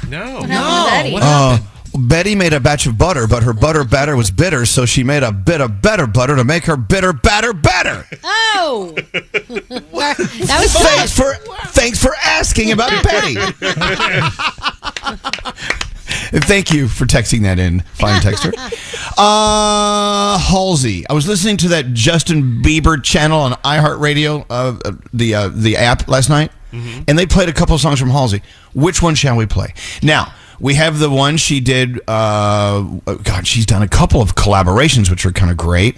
No. 0.09 0.39
No. 0.39 1.09
What 1.11 1.21
Uh, 1.23 1.59
Betty 1.95 2.33
made 2.33 2.53
a 2.53 2.59
batch 2.59 2.87
of 2.87 2.97
butter, 2.97 3.27
but 3.27 3.43
her 3.43 3.53
butter 3.53 3.83
batter 3.83 4.15
was 4.15 4.31
bitter, 4.31 4.65
so 4.65 4.83
she 4.85 5.03
made 5.03 5.21
a 5.21 5.31
bit 5.31 5.61
of 5.61 5.79
better 5.81 6.07
butter 6.07 6.35
to 6.35 6.43
make 6.43 6.65
her 6.65 6.75
bitter 6.75 7.13
batter 7.13 7.53
better. 7.53 8.07
Oh, 8.23 8.95
that 9.11 10.57
was 10.59 10.73
Thanks 10.73 11.15
for 11.15 11.35
thanks 11.67 12.01
for 12.01 12.15
asking 12.23 12.71
about 12.71 12.91
Betty. 13.07 13.35
Thank 16.05 16.71
you 16.71 16.87
for 16.87 17.05
texting 17.05 17.43
that 17.43 17.59
in, 17.59 17.81
fine 17.93 18.21
texter. 18.21 18.53
Uh, 19.15 20.39
Halsey, 20.39 21.07
I 21.07 21.13
was 21.13 21.27
listening 21.27 21.57
to 21.57 21.67
that 21.69 21.93
Justin 21.93 22.63
Bieber 22.63 23.01
channel 23.03 23.41
on 23.41 23.51
iHeartRadio, 23.63 24.45
uh, 24.49 24.79
uh, 24.83 24.91
the 25.13 25.35
uh, 25.35 25.49
the 25.49 25.77
app 25.77 26.07
last 26.07 26.29
night, 26.29 26.51
and 26.71 27.19
they 27.19 27.27
played 27.27 27.47
a 27.47 27.53
couple 27.53 27.75
of 27.75 27.81
songs 27.81 27.99
from 27.99 28.09
Halsey. 28.09 28.41
Which 28.73 29.03
one 29.03 29.13
shall 29.13 29.35
we 29.37 29.45
play? 29.45 29.75
Now 30.01 30.33
we 30.59 30.73
have 30.75 30.97
the 30.97 31.11
one 31.11 31.37
she 31.37 31.59
did. 31.59 31.99
Uh, 32.07 32.81
God, 33.23 33.45
she's 33.45 33.67
done 33.67 33.83
a 33.83 33.87
couple 33.87 34.19
of 34.21 34.33
collaborations, 34.33 35.11
which 35.11 35.25
are 35.27 35.31
kind 35.31 35.51
of 35.51 35.57
great. 35.57 35.97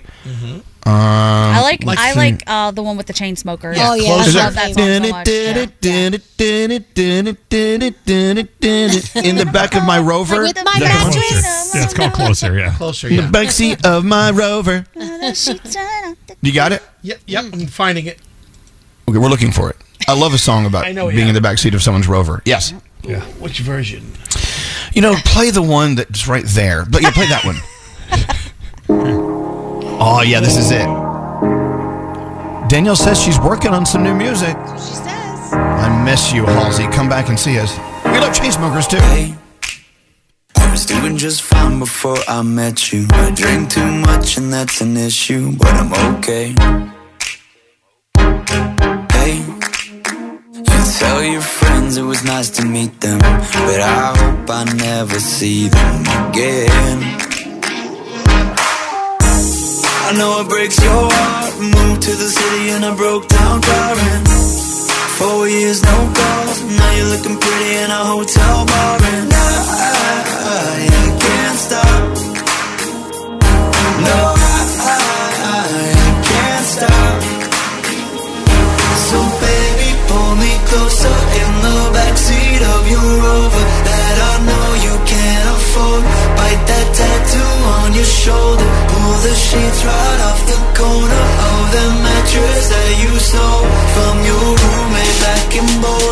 Um, 0.87 0.93
I 0.93 1.61
like, 1.61 1.83
I 1.87 2.13
like 2.13 2.43
uh, 2.45 2.69
the 2.69 2.83
one 2.83 2.95
with 2.95 3.07
the 3.07 3.13
chain 3.13 3.35
smoker. 3.35 3.73
Yeah, 3.73 3.89
oh 3.89 3.93
yeah, 3.95 4.11
I 4.11 4.17
love 4.17 4.53
that 4.53 4.73
song 4.75 4.75
so 4.75 5.09
much. 5.09 5.27
In 9.25 9.35
the 9.35 9.49
back 9.51 9.73
of 9.73 9.83
my 9.83 9.99
Rover. 9.99 10.43
With 10.43 10.55
my 10.63 10.73
Is 10.73 10.79
that 10.81 11.03
mattress. 11.05 11.31
Closer? 11.31 11.77
Yeah, 11.77 11.83
it's 11.83 11.93
called 11.95 12.13
Closer, 12.13 12.59
yeah. 12.59 12.75
Closer, 12.75 13.07
In 13.07 13.15
the 13.15 13.23
yeah. 13.23 13.31
backseat 13.31 13.83
of 13.83 14.05
my 14.05 14.29
Rover. 14.29 14.85
You 16.41 16.53
got 16.53 16.71
it? 16.71 16.83
Yep, 17.01 17.19
yep. 17.25 17.45
I'm 17.51 17.65
finding 17.65 18.05
it. 18.05 18.19
Okay, 19.09 19.17
we're 19.17 19.29
looking 19.29 19.51
for 19.51 19.71
it. 19.71 19.77
I 20.07 20.13
love 20.13 20.35
a 20.35 20.37
song 20.37 20.67
about 20.67 20.91
know, 20.93 21.07
being 21.07 21.21
yeah. 21.21 21.29
in 21.29 21.33
the 21.33 21.41
backseat 21.41 21.73
of 21.73 21.81
someone's 21.81 22.07
Rover. 22.07 22.43
Yes. 22.45 22.75
Yeah. 23.01 23.21
Which 23.39 23.59
version? 23.61 24.03
You 24.93 25.01
know, 25.01 25.15
play 25.25 25.49
the 25.49 25.63
one 25.63 25.95
that's 25.95 26.27
right 26.27 26.45
there. 26.45 26.85
But 26.85 27.01
yeah, 27.01 27.09
play 27.09 27.25
that 27.25 27.43
one. 27.43 29.21
oh 29.99 30.21
yeah, 30.25 30.39
this 30.39 30.57
is 30.57 30.71
it. 30.71 30.85
Danielle 32.67 32.95
says 32.95 33.21
she's 33.21 33.39
working 33.39 33.71
on 33.71 33.85
some 33.85 34.03
new 34.03 34.13
music. 34.15 34.55
She 34.73 34.95
says. 34.95 35.53
I 35.53 36.03
miss 36.03 36.33
you, 36.33 36.45
Halsey. 36.45 36.87
Come 36.87 37.07
back 37.07 37.29
and 37.29 37.39
see 37.39 37.59
us. 37.59 37.77
We 38.05 38.19
love 38.19 38.33
Chainsmokers 38.33 38.89
too. 38.89 38.97
I 40.57 40.71
was 40.71 40.85
doing 40.85 41.17
just 41.17 41.43
fine 41.43 41.79
before 41.79 42.17
I 42.27 42.41
met 42.41 42.91
you. 42.91 43.07
I 43.11 43.31
drink 43.31 43.69
too 43.69 43.91
much 43.91 44.37
and 44.37 44.51
that's 44.51 44.81
an 44.81 44.97
issue, 44.97 45.55
but 45.57 45.73
I'm 45.73 45.93
okay. 46.15 46.55
Hey, 49.11 49.37
you 50.53 50.81
tell 50.99 51.23
your 51.23 51.41
friends 51.41 51.97
it 51.97 52.03
was 52.03 52.23
nice 52.23 52.49
to 52.51 52.65
meet 52.65 52.99
them, 52.99 53.19
but 53.19 53.79
I 53.79 54.13
hope 54.17 54.49
I 54.49 54.63
never 54.75 55.19
see 55.19 55.67
them 55.67 56.29
again. 56.29 57.34
I 60.07 60.11
know 60.13 60.41
it 60.41 60.47
breaks 60.49 60.77
your 60.83 61.09
heart. 61.09 61.53
Moved 61.57 62.03
to 62.03 62.11
the 62.13 62.29
city 62.29 62.69
and 62.77 62.85
I 62.85 62.93
broke 62.95 63.27
down 63.27 63.59
crying. 63.59 64.25
Four 65.17 65.49
years, 65.49 65.81
no 65.81 65.97
calls. 66.13 66.61
Now 66.61 66.91
you're 66.93 67.09
looking 67.09 67.37
pretty 67.41 67.71
in 67.81 67.89
a 67.89 68.03
hotel 68.13 68.65
bar, 68.69 69.01
and 69.01 69.33
I, 69.33 69.53
I 70.45 71.09
can't 71.25 71.57
stop. 71.57 72.03
No, 74.05 74.19
I, 74.37 74.61
I 75.41 75.65
can't 76.29 76.65
stop. 76.75 77.17
So 79.09 79.17
baby, 79.41 79.89
pull 80.05 80.33
me 80.37 80.53
closer 80.69 81.17
in 81.41 81.51
the 81.65 81.77
backseat 81.97 82.61
of 82.61 82.81
your 82.93 83.09
Rover 83.25 83.54
tattoo 87.25 87.55
on 87.81 87.93
your 87.93 88.05
shoulder. 88.05 88.67
Pull 88.89 89.13
the 89.25 89.35
sheets 89.35 89.85
right 89.85 90.21
off 90.29 90.41
the 90.47 90.59
corner 90.77 91.25
of 91.51 91.63
the 91.75 91.87
mattress 92.03 92.69
that 92.69 92.91
you 93.03 93.19
stole 93.19 93.65
from 93.95 94.15
your 94.29 94.47
roommate 94.61 95.17
back 95.25 95.55
in 95.55 95.81
Boulder. 95.81 96.04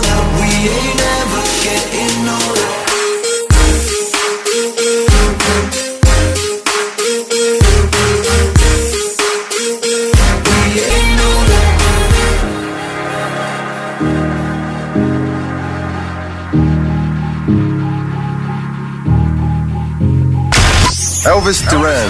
Elvis 21.34 21.68
Duran. 21.68 22.10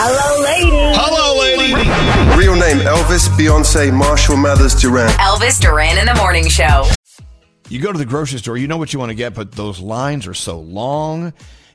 Hello, 0.00 0.42
lady. 0.42 0.96
Hello, 0.96 1.38
lady. 1.38 1.74
Real 2.40 2.54
name 2.54 2.78
Elvis 2.86 3.28
Beyonce 3.36 3.92
Marshall 3.92 4.38
Mathers 4.38 4.74
Duran. 4.74 5.10
Elvis 5.18 5.60
Duran 5.60 5.98
in 5.98 6.06
the 6.06 6.14
Morning 6.14 6.48
Show. 6.48 6.86
You 7.68 7.80
go 7.82 7.92
to 7.92 7.98
the 7.98 8.06
grocery 8.06 8.38
store, 8.38 8.56
you 8.56 8.66
know 8.66 8.78
what 8.78 8.94
you 8.94 8.98
want 8.98 9.10
to 9.10 9.14
get, 9.14 9.34
but 9.34 9.52
those 9.52 9.78
lines 9.78 10.26
are 10.26 10.32
so 10.32 10.58
long. 10.58 11.34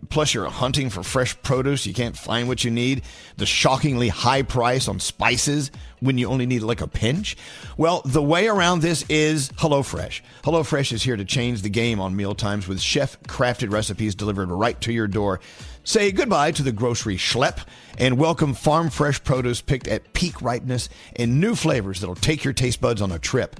Plus, 0.10 0.34
you're 0.34 0.50
hunting 0.50 0.90
for 0.90 1.04
fresh 1.04 1.40
produce. 1.44 1.86
You 1.86 1.94
can't 1.94 2.18
find 2.18 2.48
what 2.48 2.64
you 2.64 2.72
need. 2.72 3.04
The 3.38 3.46
shockingly 3.46 4.10
high 4.10 4.42
price 4.42 4.88
on 4.88 5.00
spices 5.00 5.72
when 6.00 6.18
you 6.18 6.28
only 6.28 6.46
need 6.46 6.62
like 6.62 6.82
a 6.82 6.88
pinch. 6.88 7.38
Well, 7.78 8.02
the 8.06 8.22
way 8.22 8.48
around 8.48 8.82
this 8.82 9.06
is 9.10 9.50
HelloFresh. 9.50 10.22
HelloFresh 10.44 10.92
is 10.92 11.04
here 11.04 11.18
to 11.18 11.26
change 11.26 11.62
the 11.62 11.70
game 11.70 12.00
on 12.00 12.16
meal 12.16 12.36
times 12.36 12.68
with 12.68 12.82
chef 12.82 13.22
crafted 13.24 13.72
recipes 13.72 14.16
delivered 14.16 14.50
right 14.50 14.80
to 14.82 14.92
your 14.92 15.08
door. 15.08 15.40
Say 15.88 16.12
goodbye 16.12 16.52
to 16.54 16.64
the 16.64 16.72
grocery 16.72 17.16
schlep 17.16 17.60
and 18.00 18.18
welcome 18.18 18.56
farm 18.56 18.90
fresh 18.90 19.24
produce 19.24 19.62
picked 19.62 19.88
at 19.88 20.14
peak 20.14 20.42
ripeness 20.42 20.90
and 21.16 21.40
new 21.40 21.54
flavors 21.54 22.00
that'll 22.00 22.16
take 22.16 22.44
your 22.44 22.54
taste 22.54 22.82
buds 22.82 23.04
on 23.04 23.12
a 23.12 23.20
trip. 23.20 23.60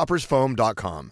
coffeetoppersfoam.com. 0.01 1.11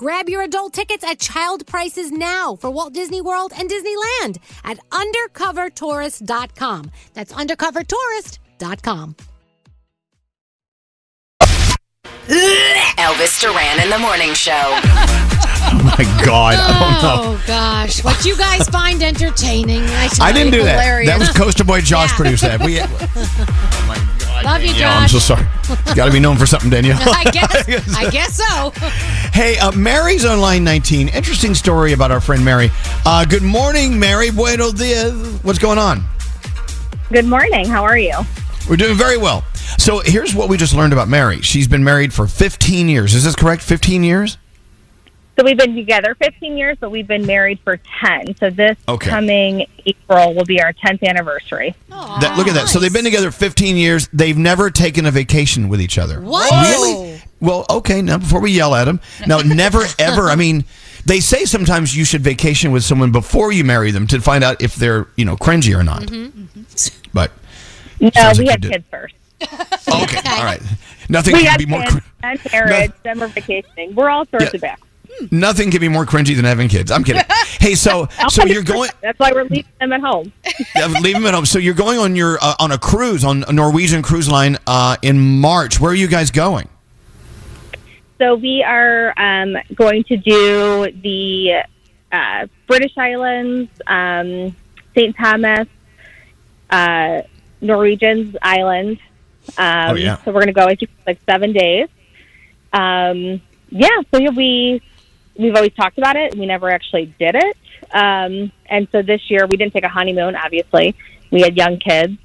Grab 0.00 0.30
your 0.30 0.40
adult 0.40 0.72
tickets 0.72 1.04
at 1.04 1.18
child 1.18 1.66
prices 1.66 2.10
now 2.10 2.56
for 2.56 2.70
Walt 2.70 2.94
Disney 2.94 3.20
World 3.20 3.52
and 3.54 3.68
Disneyland 3.68 4.38
at 4.64 4.78
undercovertourist.com. 4.88 6.90
That's 7.12 7.34
undercovertourist.com. 7.34 9.16
Elvis 12.96 13.38
Duran 13.42 13.80
in 13.82 13.90
the 13.90 13.98
morning 13.98 14.32
show. 14.32 14.80
Oh 15.72 15.82
my 15.84 16.04
God. 16.24 16.54
I 16.58 17.00
don't. 17.00 17.36
Oh 17.36 17.42
gosh, 17.46 18.02
what 18.02 18.24
you 18.24 18.36
guys 18.36 18.66
find 18.70 19.02
entertaining? 19.02 19.82
I, 19.84 20.08
I 20.20 20.32
didn't 20.32 20.52
do 20.52 20.64
that. 20.64 20.80
hilarious. 20.80 21.10
That 21.10 21.18
was 21.18 21.28
Coaster 21.30 21.64
Boy 21.64 21.80
Josh 21.82 22.10
Yeah. 22.10 22.16
produced 22.16 22.42
that. 22.42 22.60
We, 22.60 22.80
oh 22.80 22.86
Love 24.44 24.62
you, 24.62 24.72
yeah, 24.74 24.98
I'm 24.98 25.08
so 25.08 25.18
sorry. 25.18 25.46
Got 25.94 26.06
to 26.06 26.12
be 26.12 26.20
known 26.20 26.36
for 26.36 26.46
something, 26.46 26.70
Danielle. 26.70 26.98
I 27.00 27.24
guess. 27.30 27.94
I 27.96 28.10
guess 28.10 28.36
so. 28.36 28.72
Hey, 29.32 29.56
uh, 29.58 29.70
Mary's 29.72 30.24
on 30.24 30.40
line 30.40 30.64
19. 30.64 31.08
Interesting 31.08 31.54
story 31.54 31.92
about 31.92 32.10
our 32.10 32.20
friend 32.20 32.44
Mary. 32.44 32.68
Uh, 33.06 33.24
good 33.24 33.44
morning, 33.44 33.98
Mary. 33.98 34.30
Buenos 34.30 34.72
dias. 34.72 35.14
What's 35.44 35.58
going 35.60 35.78
on? 35.78 36.04
Good 37.12 37.26
morning. 37.26 37.64
How 37.64 37.84
are 37.84 37.96
you? 37.96 38.14
We're 38.68 38.76
doing 38.76 38.96
very 38.96 39.16
well. 39.16 39.44
So 39.78 40.00
here's 40.00 40.34
what 40.34 40.48
we 40.48 40.56
just 40.56 40.74
learned 40.74 40.92
about 40.92 41.08
Mary. 41.08 41.40
She's 41.42 41.68
been 41.68 41.84
married 41.84 42.12
for 42.12 42.26
15 42.26 42.88
years. 42.88 43.14
Is 43.14 43.24
this 43.24 43.36
correct? 43.36 43.62
15 43.62 44.02
years? 44.02 44.36
So 45.40 45.44
we've 45.46 45.56
been 45.56 45.74
together 45.74 46.14
15 46.16 46.58
years, 46.58 46.76
but 46.78 46.90
we've 46.90 47.06
been 47.06 47.24
married 47.24 47.60
for 47.64 47.78
10. 47.78 48.36
So 48.36 48.50
this 48.50 48.76
Okay. 48.86 49.08
coming 49.08 49.64
April 49.86 50.34
will 50.34 50.44
be 50.44 50.60
our 50.60 50.74
10th 50.74 51.02
anniversary. 51.02 51.74
That, 51.88 52.34
look 52.36 52.46
at 52.46 52.52
that. 52.52 52.68
So 52.68 52.78
they've 52.78 52.92
been 52.92 53.04
together 53.06 53.30
15 53.30 53.78
years. 53.78 54.06
They've 54.12 54.36
never 54.36 54.68
taken 54.68 55.06
a 55.06 55.10
vacation 55.10 55.70
with 55.70 55.80
each 55.80 55.96
other. 55.96 56.20
What? 56.20 56.50
Really? 56.68 57.22
Well, 57.40 57.64
okay. 57.70 58.02
Now, 58.02 58.18
before 58.18 58.40
we 58.42 58.50
yell 58.50 58.74
at 58.74 58.84
them, 58.84 59.00
now, 59.26 59.38
never 59.38 59.82
ever. 59.98 60.28
I 60.28 60.34
mean, 60.36 60.66
they 61.06 61.20
say 61.20 61.46
sometimes 61.46 61.96
you 61.96 62.04
should 62.04 62.20
vacation 62.20 62.70
with 62.70 62.84
someone 62.84 63.10
before 63.10 63.50
you 63.50 63.64
marry 63.64 63.92
them 63.92 64.06
to 64.08 64.20
find 64.20 64.44
out 64.44 64.60
if 64.60 64.74
they're, 64.74 65.06
you 65.16 65.24
know, 65.24 65.36
cringy 65.38 65.74
or 65.74 65.82
not. 65.82 66.02
Mm-hmm, 66.02 66.42
mm-hmm. 66.42 67.10
But 67.14 67.32
No, 67.98 68.10
we 68.36 68.44
like 68.44 68.62
had 68.62 68.62
kids 68.62 68.84
first. 68.90 69.14
okay, 69.40 70.20
all 70.32 70.44
right. 70.44 70.60
Nothing 71.08 71.34
we 71.34 71.44
can 71.44 71.56
be 71.56 71.64
more. 71.64 71.80
kids 71.80 71.94
cr- 71.94 71.98
and 72.24 72.40
marriage, 72.52 72.92
then 73.04 73.18
we're 73.20 73.28
vacationing. 73.28 73.94
We're 73.94 74.10
all 74.10 74.26
sorts 74.26 74.44
Yeah. 74.44 74.50
of 74.56 74.60
back. 74.60 74.80
Nothing 75.30 75.70
can 75.70 75.80
be 75.80 75.88
more 75.88 76.06
cringy 76.06 76.34
than 76.36 76.44
having 76.44 76.68
kids. 76.68 76.90
I'm 76.90 77.04
kidding. 77.04 77.22
Hey, 77.60 77.74
so 77.74 78.08
so 78.30 78.46
you're 78.46 78.62
going. 78.62 78.88
That's 79.02 79.18
why 79.18 79.32
we're 79.32 79.42
leaving 79.44 79.66
them 79.80 79.92
at 79.92 80.00
home. 80.00 80.32
Yeah, 80.74 80.86
leave 80.86 81.14
them 81.14 81.26
at 81.26 81.34
home. 81.34 81.44
So 81.44 81.58
you're 81.58 81.74
going 81.74 81.98
on 81.98 82.16
your 82.16 82.38
uh, 82.40 82.54
on 82.58 82.72
a 82.72 82.78
cruise 82.78 83.22
on 83.22 83.44
a 83.48 83.52
Norwegian 83.52 84.00
cruise 84.00 84.30
line 84.30 84.56
uh, 84.66 84.96
in 85.02 85.40
March. 85.40 85.78
Where 85.78 85.90
are 85.90 85.94
you 85.94 86.08
guys 86.08 86.30
going? 86.30 86.70
So 88.18 88.34
we 88.36 88.62
are 88.62 89.12
um, 89.18 89.56
going 89.74 90.04
to 90.04 90.16
do 90.16 90.90
the 91.02 91.62
uh, 92.12 92.46
British 92.66 92.96
Islands, 92.96 93.70
um, 93.86 94.56
St. 94.94 95.14
Thomas, 95.16 95.68
uh, 96.70 97.22
Norwegian's 97.60 98.36
Island. 98.40 98.98
Um, 99.58 99.90
Oh, 99.90 99.94
yeah. 99.94 100.16
So 100.24 100.32
we're 100.32 100.40
going 100.40 100.46
to 100.46 100.52
go, 100.52 100.64
I 100.64 100.76
think, 100.76 100.90
like 101.06 101.18
seven 101.28 101.52
days. 101.52 101.88
Um, 102.72 103.40
yeah, 103.70 104.00
so 104.10 104.18
you'll 104.20 104.32
be, 104.32 104.82
we've 105.40 105.54
always 105.54 105.72
talked 105.74 105.98
about 105.98 106.16
it. 106.16 106.36
We 106.36 106.46
never 106.46 106.70
actually 106.70 107.14
did 107.18 107.34
it. 107.34 107.56
Um, 107.92 108.52
and 108.66 108.86
so 108.92 109.02
this 109.02 109.30
year 109.30 109.46
we 109.46 109.56
didn't 109.56 109.72
take 109.72 109.84
a 109.84 109.88
honeymoon, 109.88 110.36
obviously. 110.36 110.94
We 111.30 111.40
had 111.40 111.56
young 111.56 111.78
kids. 111.78 112.18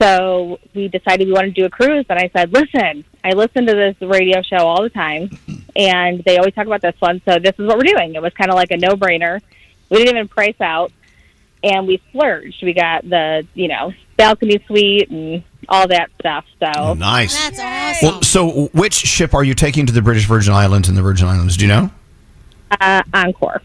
So 0.00 0.58
we 0.74 0.88
decided 0.88 1.26
we 1.26 1.34
wanted 1.34 1.54
to 1.54 1.60
do 1.60 1.66
a 1.66 1.70
cruise. 1.70 2.06
And 2.08 2.18
I 2.18 2.30
said, 2.34 2.52
listen, 2.52 3.04
I 3.22 3.32
listen 3.32 3.66
to 3.66 3.74
this 3.74 3.96
radio 4.00 4.40
show 4.42 4.66
all 4.66 4.82
the 4.82 4.88
time, 4.88 5.28
and 5.76 6.22
they 6.24 6.38
always 6.38 6.54
talk 6.54 6.66
about 6.66 6.80
this 6.80 6.94
one. 7.00 7.20
So 7.26 7.38
this 7.38 7.52
is 7.58 7.66
what 7.66 7.76
we're 7.76 7.92
doing. 7.94 8.14
It 8.14 8.22
was 8.22 8.32
kind 8.32 8.50
of 8.50 8.56
like 8.56 8.70
a 8.70 8.78
no 8.78 8.90
brainer. 8.96 9.40
We 9.90 9.98
didn't 9.98 10.16
even 10.16 10.28
price 10.28 10.58
out, 10.60 10.90
and 11.62 11.86
we 11.86 12.00
splurged. 12.08 12.62
We 12.62 12.72
got 12.72 13.08
the, 13.08 13.46
you 13.52 13.68
know, 13.68 13.92
balcony 14.16 14.62
suite 14.66 15.10
and 15.10 15.42
all 15.68 15.86
that 15.88 16.10
stuff. 16.18 16.46
So 16.58 16.72
Oh, 16.74 16.94
nice. 16.94 17.36
That's 17.36 17.60
awesome. 17.60 18.08
Well, 18.08 18.22
so 18.22 18.66
which 18.72 18.94
ship 18.94 19.34
are 19.34 19.44
you 19.44 19.52
taking 19.54 19.84
to 19.84 19.92
the 19.92 20.02
British 20.02 20.26
Virgin 20.26 20.54
Islands 20.54 20.88
and 20.88 20.96
the 20.96 21.02
Virgin 21.02 21.28
Islands? 21.28 21.58
Do 21.58 21.66
you 21.66 21.68
know? 21.68 21.90
Uh, 22.70 23.02
Encore. 23.12 23.62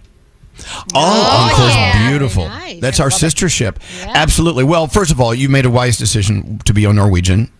Oh, 0.94 1.50
Encore's 1.52 2.10
beautiful. 2.10 2.50
That's 2.80 3.00
our 3.00 3.12
sister 3.12 3.50
ship. 3.50 3.80
Absolutely. 4.04 4.64
Well, 4.64 4.88
first 4.88 5.12
of 5.12 5.20
all, 5.20 5.34
you 5.34 5.50
made 5.50 5.66
a 5.66 5.70
wise 5.70 5.98
decision 5.98 6.60
to 6.60 6.74
be 6.74 6.86
on 6.86 6.96
Norwegian. 6.96 7.52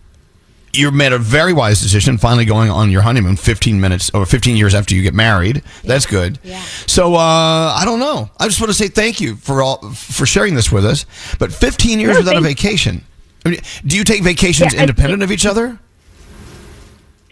You 0.72 0.90
made 0.90 1.12
a 1.12 1.18
very 1.18 1.52
wise 1.52 1.80
decision 1.80 2.18
finally 2.18 2.44
going 2.44 2.70
on 2.70 2.90
your 2.90 3.02
honeymoon 3.02 3.36
15 3.36 3.80
minutes 3.80 4.10
or 4.12 4.26
15 4.26 4.56
years 4.56 4.74
after 4.74 4.94
you 4.94 5.02
get 5.02 5.14
married. 5.14 5.62
That's 5.84 6.04
good. 6.04 6.38
Yeah. 6.42 6.60
So, 6.86 7.14
uh, 7.14 7.18
I 7.18 7.82
don't 7.86 7.98
know. 7.98 8.30
I 8.38 8.46
just 8.46 8.60
want 8.60 8.70
to 8.70 8.74
say 8.76 8.88
thank 8.88 9.20
you 9.20 9.36
for 9.36 9.62
all 9.62 9.78
for 9.92 10.26
sharing 10.26 10.54
this 10.54 10.70
with 10.70 10.84
us. 10.84 11.06
But 11.38 11.52
15 11.52 11.98
years 11.98 12.14
No, 12.14 12.20
without 12.20 12.36
a 12.36 12.40
vacation. 12.42 13.04
I 13.46 13.50
mean, 13.50 13.60
do 13.86 13.96
you 13.96 14.04
take 14.04 14.22
vacations 14.22 14.74
Yeah, 14.74 14.80
I 14.80 14.82
independent 14.82 15.22
of 15.22 15.30
each 15.30 15.46
other? 15.46 15.78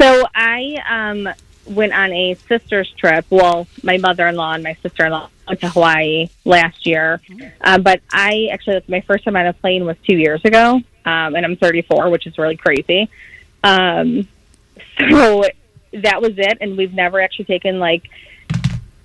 So 0.01 0.27
I 0.35 0.77
um, 0.89 1.29
went 1.67 1.93
on 1.93 2.13
a 2.13 2.35
sister's 2.49 2.91
trip. 2.93 3.27
Well, 3.31 3.67
my 3.83 3.99
mother-in-law 3.99 4.55
and 4.55 4.63
my 4.63 4.77
sister-in-law 4.83 5.29
went 5.49 5.61
to 5.61 5.69
Hawaii 5.69 6.29
last 6.45 6.87
year, 6.87 7.21
um, 7.61 7.83
but 7.83 8.01
I 8.11 8.49
actually 8.53 8.83
my 8.89 9.01
first 9.03 9.25
time 9.25 9.37
on 9.37 9.47
a 9.47 9.53
plane 9.53 9.85
was 9.85 9.97
two 10.07 10.17
years 10.17 10.41
ago, 10.45 10.81
um, 11.05 11.37
and 11.37 11.45
I'm 11.45 11.57
34, 11.57 12.11
which 12.11 12.27
is 12.27 12.39
really 12.39 12.57
crazy. 12.57 13.11
Um, 13.63 14.29
so 15.11 15.45
that 15.93 16.21
was 16.21 16.33
it, 16.37 16.59
and 16.61 16.77
we've 16.77 16.95
never 16.95 17.21
actually 17.21 17.47
taken 17.47 17.79
like 17.79 18.09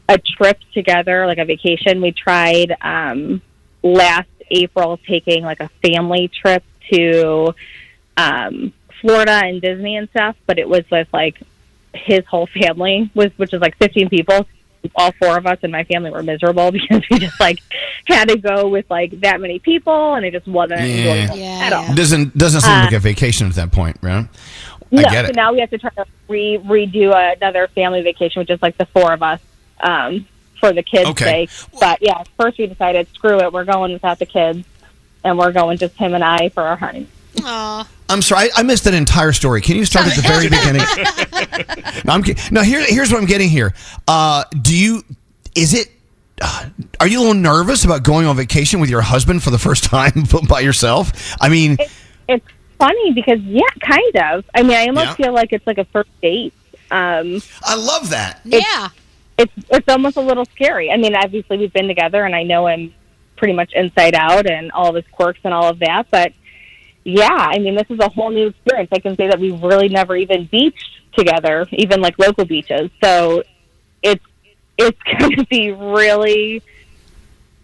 a 0.07 0.17
trip 0.17 0.57
together, 0.73 1.27
like 1.27 1.37
a 1.37 1.45
vacation. 1.45 2.01
We 2.01 2.11
tried 2.11 2.75
um, 2.81 3.41
last 3.83 4.29
April 4.49 4.97
taking 5.07 5.43
like 5.43 5.59
a 5.59 5.69
family 5.83 6.29
trip 6.29 6.63
to 6.91 7.53
um, 8.17 8.73
Florida 9.01 9.41
and 9.43 9.61
Disney 9.61 9.95
and 9.95 10.09
stuff, 10.09 10.35
but 10.45 10.59
it 10.59 10.67
was 10.67 10.83
with 10.91 11.07
like 11.13 11.41
his 11.93 12.25
whole 12.25 12.47
family, 12.47 13.09
was 13.13 13.31
which 13.37 13.53
is 13.53 13.61
like 13.61 13.77
15 13.77 14.09
people. 14.09 14.47
All 14.95 15.11
four 15.19 15.37
of 15.37 15.45
us 15.45 15.57
and 15.61 15.73
my 15.73 15.83
family 15.83 16.09
were 16.09 16.23
miserable 16.23 16.71
because 16.71 17.03
we 17.11 17.19
just 17.19 17.39
like 17.39 17.59
had 18.05 18.29
to 18.29 18.37
go 18.37 18.69
with 18.69 18.89
like 18.89 19.19
that 19.21 19.41
many 19.41 19.59
people, 19.59 20.13
and 20.15 20.25
it 20.25 20.31
just 20.31 20.47
wasn't 20.47 20.79
enjoyable 20.81 21.43
at 21.43 21.73
all. 21.73 21.93
Doesn't 21.93 22.37
doesn't 22.37 22.61
seem 22.61 22.71
Uh, 22.71 22.83
like 22.83 22.93
a 22.93 22.99
vacation 22.99 23.47
at 23.47 23.55
that 23.55 23.71
point, 23.71 23.97
right? 24.01 24.27
No, 24.91 24.99
I 25.01 25.09
get 25.11 25.25
so 25.27 25.31
now 25.33 25.51
we 25.53 25.59
have 25.59 25.69
to 25.71 25.77
try 25.77 25.89
to 25.91 26.05
re- 26.27 26.57
redo 26.63 27.13
another 27.37 27.67
family 27.67 28.01
vacation, 28.01 28.39
which 28.39 28.49
is 28.49 28.61
like 28.61 28.77
the 28.77 28.85
four 28.87 29.11
of 29.13 29.21
us 29.21 29.39
um, 29.81 30.25
for 30.59 30.71
the 30.73 30.81
kids' 30.81 31.09
Okay. 31.09 31.45
sake. 31.47 31.49
But 31.79 31.99
yeah, 32.01 32.23
first 32.39 32.57
we 32.57 32.65
decided, 32.67 33.07
screw 33.13 33.39
it, 33.39 33.51
we're 33.53 33.65
going 33.65 33.93
without 33.93 34.17
the 34.17 34.25
kids, 34.25 34.65
and 35.23 35.37
we're 35.37 35.51
going 35.51 35.77
just 35.77 35.95
him 35.95 36.13
and 36.15 36.23
I 36.23 36.49
for 36.49 36.63
our 36.63 36.75
honeymoon. 36.77 37.07
I'm 38.09 38.21
sorry, 38.21 38.45
I, 38.55 38.61
I 38.61 38.63
missed 38.63 38.83
that 38.85 38.93
entire 38.93 39.31
story. 39.31 39.61
Can 39.61 39.75
you 39.77 39.85
start 39.85 40.07
at 40.07 40.15
the 40.15 40.21
very 40.23 40.49
beginning? 40.49 40.81
no, 42.05 42.13
I'm, 42.13 42.23
no, 42.51 42.61
here, 42.61 42.83
here's 42.85 43.11
what 43.11 43.19
I'm 43.21 43.27
getting 43.27 43.49
here. 43.49 43.73
Uh, 44.07 44.43
do 44.61 44.75
you? 44.75 45.03
Is 45.55 45.73
it? 45.73 45.89
Uh, 46.41 46.69
are 46.99 47.07
you 47.07 47.19
a 47.19 47.21
little 47.21 47.33
nervous 47.35 47.83
about 47.83 48.03
going 48.03 48.25
on 48.25 48.35
vacation 48.35 48.79
with 48.79 48.89
your 48.89 49.01
husband 49.01 49.43
for 49.43 49.49
the 49.51 49.57
first 49.59 49.83
time 49.83 50.23
by 50.49 50.61
yourself? 50.61 51.35
I 51.41 51.49
mean, 51.49 51.77
It's 52.27 52.45
funny 52.79 53.11
because 53.13 53.39
yeah, 53.41 53.61
kind 53.81 54.15
of. 54.17 54.45
I 54.55 54.63
mean, 54.63 54.71
I 54.77 54.87
almost 54.87 55.07
Yeah. 55.07 55.13
feel 55.25 55.33
like 55.33 55.51
it's 55.53 55.67
like 55.67 55.77
a 55.77 55.85
first 55.85 56.09
date. 56.21 56.53
Um, 56.91 57.41
I 57.63 57.75
love 57.75 58.09
that. 58.11 58.39
yeah, 58.45 58.89
it's 59.37 59.51
it's 59.69 59.87
almost 59.89 60.17
a 60.17 60.21
little 60.21 60.45
scary. 60.45 60.91
I 60.91 60.97
mean, 60.97 61.13
obviously 61.15 61.57
we've 61.57 61.73
been 61.73 61.87
together, 61.87 62.23
and 62.25 62.33
I 62.35 62.43
know 62.43 62.67
him 62.67 62.93
pretty 63.35 63.53
much 63.53 63.71
inside 63.73 64.15
out 64.15 64.49
and 64.49 64.71
all 64.71 64.89
of 64.89 64.95
his 64.95 65.05
quirks 65.11 65.39
and 65.43 65.53
all 65.53 65.67
of 65.69 65.79
that. 65.79 66.07
But 66.09 66.33
yeah, 67.03 67.27
I 67.31 67.59
mean, 67.59 67.75
this 67.75 67.87
is 67.89 67.99
a 67.99 68.09
whole 68.09 68.29
new 68.29 68.47
experience. 68.47 68.89
I 68.91 68.99
can 68.99 69.15
say 69.15 69.27
that 69.27 69.39
we've 69.39 69.61
really 69.61 69.89
never 69.89 70.15
even 70.15 70.45
beached 70.45 71.01
together, 71.13 71.65
even 71.71 72.01
like 72.01 72.17
local 72.19 72.45
beaches. 72.45 72.89
So 73.03 73.43
it's 74.03 74.23
it's 74.77 74.97
going 75.19 75.35
to 75.37 75.45
be 75.45 75.71
really 75.71 76.61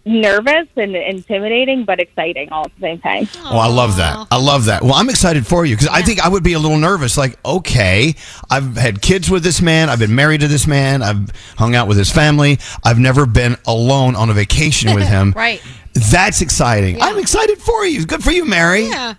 nervous 0.04 0.68
and 0.76 0.94
intimidating, 0.94 1.84
but 1.84 1.98
exciting 1.98 2.50
all 2.52 2.64
at 2.66 2.74
the 2.76 2.80
same 2.80 2.98
time. 3.00 3.28
Oh, 3.44 3.58
I 3.58 3.66
love 3.66 3.96
that. 3.96 4.28
I 4.30 4.36
love 4.36 4.66
that. 4.66 4.82
Well, 4.82 4.94
I'm 4.94 5.08
excited 5.10 5.44
for 5.46 5.66
you 5.66 5.74
because 5.74 5.88
I 5.88 6.02
think 6.02 6.24
I 6.24 6.28
would 6.28 6.44
be 6.44 6.52
a 6.52 6.58
little 6.60 6.78
nervous. 6.78 7.18
Like, 7.18 7.38
okay, 7.44 8.14
I've 8.48 8.76
had 8.76 9.02
kids 9.02 9.28
with 9.28 9.42
this 9.42 9.60
man. 9.60 9.90
I've 9.90 9.98
been 9.98 10.14
married 10.14 10.42
to 10.42 10.48
this 10.48 10.66
man. 10.66 11.02
I've 11.02 11.30
hung 11.58 11.74
out 11.74 11.88
with 11.88 11.98
his 11.98 12.10
family. 12.12 12.58
I've 12.84 12.98
never 13.00 13.26
been 13.26 13.56
alone 13.66 14.14
on 14.14 14.30
a 14.30 14.32
vacation 14.32 14.94
with 14.94 15.08
him. 15.08 15.32
right. 15.36 15.60
That's 15.94 16.42
exciting. 16.42 17.00
I'm 17.00 17.18
excited 17.18 17.58
for 17.58 17.86
you. 17.86 18.04
Good 18.04 18.22
for 18.22 18.30
you, 18.30 18.44
Mary. 18.44 18.84
Yeah. 18.84 19.14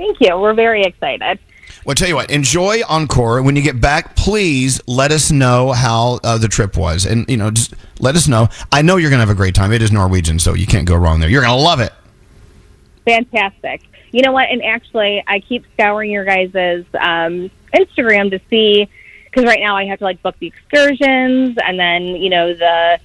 Thank 0.00 0.18
you. 0.18 0.38
We're 0.38 0.54
very 0.54 0.82
excited. 0.82 1.38
Well, 1.84 1.94
tell 1.94 2.08
you 2.08 2.14
what, 2.14 2.30
enjoy 2.30 2.80
Encore. 2.88 3.42
When 3.42 3.54
you 3.54 3.60
get 3.60 3.82
back, 3.82 4.16
please 4.16 4.80
let 4.86 5.12
us 5.12 5.30
know 5.30 5.72
how 5.72 6.20
uh, 6.24 6.38
the 6.38 6.48
trip 6.48 6.74
was. 6.74 7.04
And, 7.04 7.28
you 7.28 7.36
know, 7.36 7.50
just 7.50 7.74
let 7.98 8.16
us 8.16 8.26
know. 8.26 8.48
I 8.72 8.80
know 8.80 8.96
you're 8.96 9.10
going 9.10 9.18
to 9.18 9.26
have 9.26 9.34
a 9.34 9.36
great 9.36 9.54
time. 9.54 9.72
It 9.72 9.82
is 9.82 9.92
Norwegian, 9.92 10.38
so 10.38 10.54
you 10.54 10.66
can't 10.66 10.88
go 10.88 10.96
wrong 10.96 11.20
there. 11.20 11.28
You're 11.28 11.42
going 11.42 11.54
to 11.54 11.62
love 11.62 11.80
it. 11.80 11.92
Fantastic. 13.04 13.82
You 14.10 14.22
know 14.22 14.32
what? 14.32 14.48
And 14.48 14.64
actually, 14.64 15.22
I 15.26 15.40
keep 15.40 15.66
scouring 15.74 16.10
your 16.10 16.24
guys' 16.24 16.54
um, 16.98 17.50
Instagram 17.74 18.30
to 18.30 18.40
see 18.48 18.88
because 19.24 19.44
right 19.44 19.60
now 19.60 19.76
I 19.76 19.84
have 19.84 19.98
to 19.98 20.04
like 20.04 20.22
book 20.22 20.36
the 20.38 20.46
excursions 20.46 21.58
and 21.62 21.78
then 21.78 22.02
you 22.02 22.30
know 22.30 22.54
the 22.54 22.98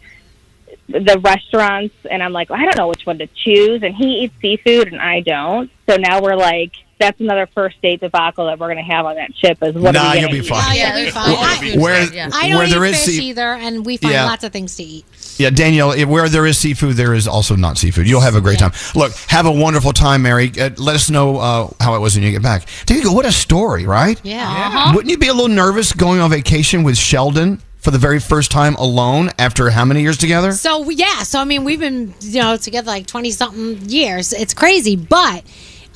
the 0.88 1.20
restaurants, 1.20 1.96
and 2.10 2.22
I'm 2.22 2.34
like, 2.34 2.52
I 2.52 2.64
don't 2.64 2.78
know 2.78 2.88
which 2.88 3.06
one 3.06 3.18
to 3.18 3.28
choose. 3.28 3.82
And 3.84 3.96
he 3.96 4.24
eats 4.24 4.36
seafood, 4.40 4.88
and 4.92 5.02
I 5.02 5.22
don't. 5.22 5.72
So 5.90 5.98
now 5.98 6.22
we're 6.22 6.36
like, 6.36 6.74
that's 7.00 7.20
another 7.20 7.48
first 7.54 7.82
date 7.82 8.00
debacle 8.00 8.46
that 8.46 8.58
we're 8.60 8.68
going 8.74 8.78
to 8.86 8.92
have 8.92 9.06
on 9.06 9.16
that 9.16 9.36
ship. 9.36 9.58
Is 9.62 9.74
what 9.76 9.94
Nah, 9.94 10.00
are 10.10 10.16
you'll 10.16 10.24
gonna 10.30 10.34
be 10.34 10.40
eat? 10.40 10.48
fine. 10.48 10.76
Yeah, 10.78 10.96
you'll 10.98 11.06
be 11.08 11.12
fine. 11.12 11.24
I, 11.28 11.76
Where, 11.78 12.02
I 12.02 12.08
don't 12.50 12.58
where 12.58 12.68
eat 12.68 12.72
there 12.72 12.86
is 12.86 13.04
fish 13.06 13.16
sea- 13.16 13.30
either, 13.30 13.54
and 13.54 13.86
we 13.86 13.98
find 13.98 14.14
Yeah. 14.14 14.26
lots 14.26 14.44
of 14.44 14.52
things 14.54 14.76
to 14.78 14.84
eat. 14.84 15.06
Yeah, 15.38 15.50
Danielle, 15.50 15.94
where 16.08 16.30
there 16.30 16.46
is 16.46 16.58
seafood, 16.58 16.96
there 16.96 17.14
is 17.14 17.28
also 17.28 17.56
not 17.58 17.78
seafood. 17.78 18.08
You'll 18.08 18.22
have 18.22 18.36
a 18.36 18.42
great 18.42 18.60
time. 18.60 18.72
Look, 18.96 19.14
have 19.28 19.46
a 19.46 19.52
wonderful 19.52 19.92
time, 19.92 20.22
Mary. 20.22 20.52
Uh, 20.58 20.70
let 20.78 20.96
us 20.96 21.10
know 21.10 21.38
uh, 21.38 21.70
how 21.82 21.96
it 21.96 22.00
was 22.00 22.16
when 22.16 22.24
you 22.24 22.32
get 22.32 22.42
back. 22.42 22.68
There 22.88 22.96
you 22.98 23.04
go. 23.04 23.12
What 23.12 23.26
a 23.26 23.32
story, 23.34 23.86
right? 23.86 24.20
Yeah. 24.24 24.94
Wouldn't 24.94 25.10
you 25.12 25.18
be 25.18 25.28
a 25.28 25.34
little 25.34 25.50
nervous 25.50 25.92
going 25.92 26.22
on 26.22 26.30
vacation 26.30 26.84
with 26.84 26.98
Sheldon 26.98 27.62
for 27.80 27.92
the 27.92 27.98
very 27.98 28.20
first 28.22 28.50
time 28.50 28.76
alone 28.76 29.30
after 29.38 29.70
how 29.70 29.84
many 29.84 30.02
years 30.02 30.18
together? 30.18 30.54
So 30.54 30.82
we- 30.84 30.96
yeah, 30.96 31.24
so 31.24 31.40
I 31.40 31.44
mean, 31.44 31.66
we've 31.66 31.80
been 31.82 32.14
you 32.22 32.42
know 32.42 32.56
together 32.56 32.88
like 32.88 33.06
twenty 33.06 33.32
something 33.32 33.90
years. 33.90 34.32
It's 34.32 34.54
crazy, 34.54 34.96
but 34.96 35.44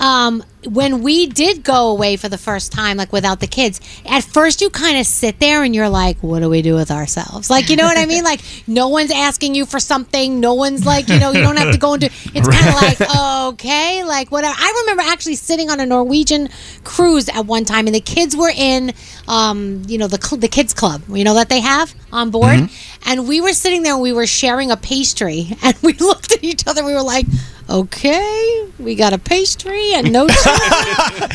um, 0.02 0.44
when 0.66 1.02
we 1.04 1.26
did 1.26 1.64
go 1.64 1.90
away 1.90 2.18
for 2.18 2.28
the 2.28 2.38
first 2.38 2.72
time, 2.72 2.98
like 2.98 3.14
without 3.14 3.40
the 3.40 3.48
kids, 3.48 3.80
at 4.06 4.24
first 4.24 4.60
you 4.62 4.70
kind 4.70 4.98
of 4.98 5.06
sit 5.06 5.40
there 5.40 5.64
and 5.64 5.74
you're 5.74 5.90
like, 5.90 6.18
"What 6.22 6.40
do 6.42 6.50
we 6.50 6.62
do 6.62 6.76
with 6.76 6.92
ourselves?" 6.92 7.50
Like, 7.50 7.70
you 7.70 7.78
know 7.78 7.86
what 7.86 7.98
I 7.98 8.06
mean? 8.06 8.24
Like, 8.24 8.42
no 8.68 8.90
one's 8.90 9.12
asking 9.12 9.56
you 9.56 9.66
for 9.66 9.80
something. 9.80 10.40
No 10.40 10.54
one's 10.56 10.86
like, 10.86 11.08
you 11.08 11.18
know, 11.20 11.32
you 11.32 11.42
don't 11.42 11.58
have 11.58 11.72
to 11.72 11.78
go 11.78 11.94
into. 11.94 12.10
It's 12.34 12.48
kind 12.48 12.68
of 12.70 12.82
like, 12.82 13.50
okay, 13.54 14.04
like 14.04 14.32
whatever. 14.32 14.56
I 14.58 14.82
remember 14.84 15.04
actually 15.10 15.36
sitting 15.36 15.70
on 15.70 15.80
a 15.80 15.86
Norwegian 15.86 16.50
cruise 16.84 17.28
at 17.30 17.46
one 17.46 17.66
time, 17.66 17.88
and 17.88 17.96
the 17.96 18.02
kids 18.02 18.36
were 18.36 18.52
in, 18.56 18.94
um, 19.28 19.84
you 19.88 19.98
know, 19.98 20.08
the 20.08 20.22
cl- 20.22 20.40
the 20.40 20.48
kids 20.48 20.74
club, 20.74 21.02
you 21.10 21.24
know, 21.24 21.34
that 21.36 21.50
they 21.50 21.62
have 21.62 21.94
on 22.12 22.30
board, 22.32 22.70
and 23.06 23.28
we 23.28 23.40
were 23.42 23.54
sitting 23.54 23.84
there 23.84 23.94
and 23.94 24.02
we 24.02 24.12
were 24.14 24.28
sharing 24.28 24.72
a 24.72 24.78
pastry, 24.78 25.56
and 25.64 25.76
we 25.82 25.94
looked 25.94 26.34
at 26.34 26.44
each 26.44 26.68
other. 26.68 26.84
We 26.86 26.94
were 26.94 27.02
like, 27.04 27.26
okay, 27.70 28.68
we 28.80 28.96
got 28.96 29.14
a 29.14 29.18
pastry 29.18 29.94
and 29.94 30.12
no. 30.12 30.28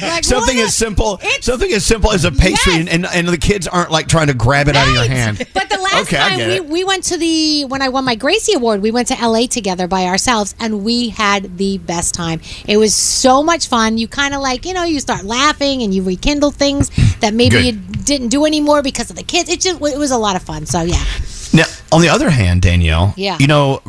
Like, 0.05 0.25
something 0.25 0.59
as 0.59 0.75
simple, 0.75 1.21
something 1.41 1.71
as 1.73 1.85
simple 1.85 2.11
as 2.13 2.25
a 2.25 2.33
pastry, 2.33 2.75
and, 2.75 2.89
and 2.89 3.07
and 3.07 3.29
the 3.29 3.39
kids 3.39 3.67
aren't 3.67 3.91
like 3.91 4.07
trying 4.09 4.27
to 4.27 4.35
grab 4.35 4.69
it 4.69 4.77
out 4.77 4.89
of 4.89 4.95
your 4.95 5.05
hand. 5.05 5.39
But 5.55 5.69
the 5.71 5.79
last 5.79 6.03
Okay, 6.13 6.17
time 6.17 6.39
we, 6.49 6.61
we 6.61 6.85
went 6.85 7.05
to 7.05 7.17
the 7.17 7.65
when 7.67 7.81
I 7.83 7.89
won 7.89 8.05
my 8.05 8.15
Gracie 8.17 8.55
Award, 8.55 8.83
we 8.83 8.91
went 8.91 9.09
to 9.09 9.15
LA 9.15 9.47
together 9.47 9.87
by 9.87 10.05
ourselves 10.05 10.55
and 10.61 10.85
we 10.85 11.11
had 11.11 11.57
the 11.59 11.79
best 11.79 12.15
time. 12.15 12.41
It 12.67 12.77
was 12.77 12.95
so 12.95 13.43
much 13.43 13.69
fun. 13.69 13.99
You 13.99 14.09
kind 14.09 14.35
of 14.35 14.41
like, 14.43 14.65
you 14.67 14.73
know, 14.75 14.85
you 14.85 15.01
start 15.01 15.25
laughing 15.25 15.83
and 15.83 15.95
you 15.95 16.03
rekindle 16.03 16.51
things 16.51 16.91
that 17.21 17.35
maybe 17.35 17.57
Good. 17.57 17.65
you 17.65 17.73
didn't 18.05 18.29
do 18.29 18.45
anymore 18.45 18.83
because 18.83 19.11
of 19.11 19.17
the 19.17 19.23
kids. 19.23 19.49
It 19.49 19.61
just 19.61 19.81
it 19.81 19.99
was 19.99 20.11
a 20.11 20.19
lot 20.19 20.37
of 20.37 20.43
fun. 20.43 20.67
So 20.67 20.83
yeah. 20.83 21.05
Now, 21.53 21.65
on 21.93 22.01
the 22.03 22.09
other 22.09 22.31
hand, 22.31 22.63
Danielle, 22.63 23.15
Yeah. 23.17 23.37
you 23.39 23.47
know, 23.47 23.81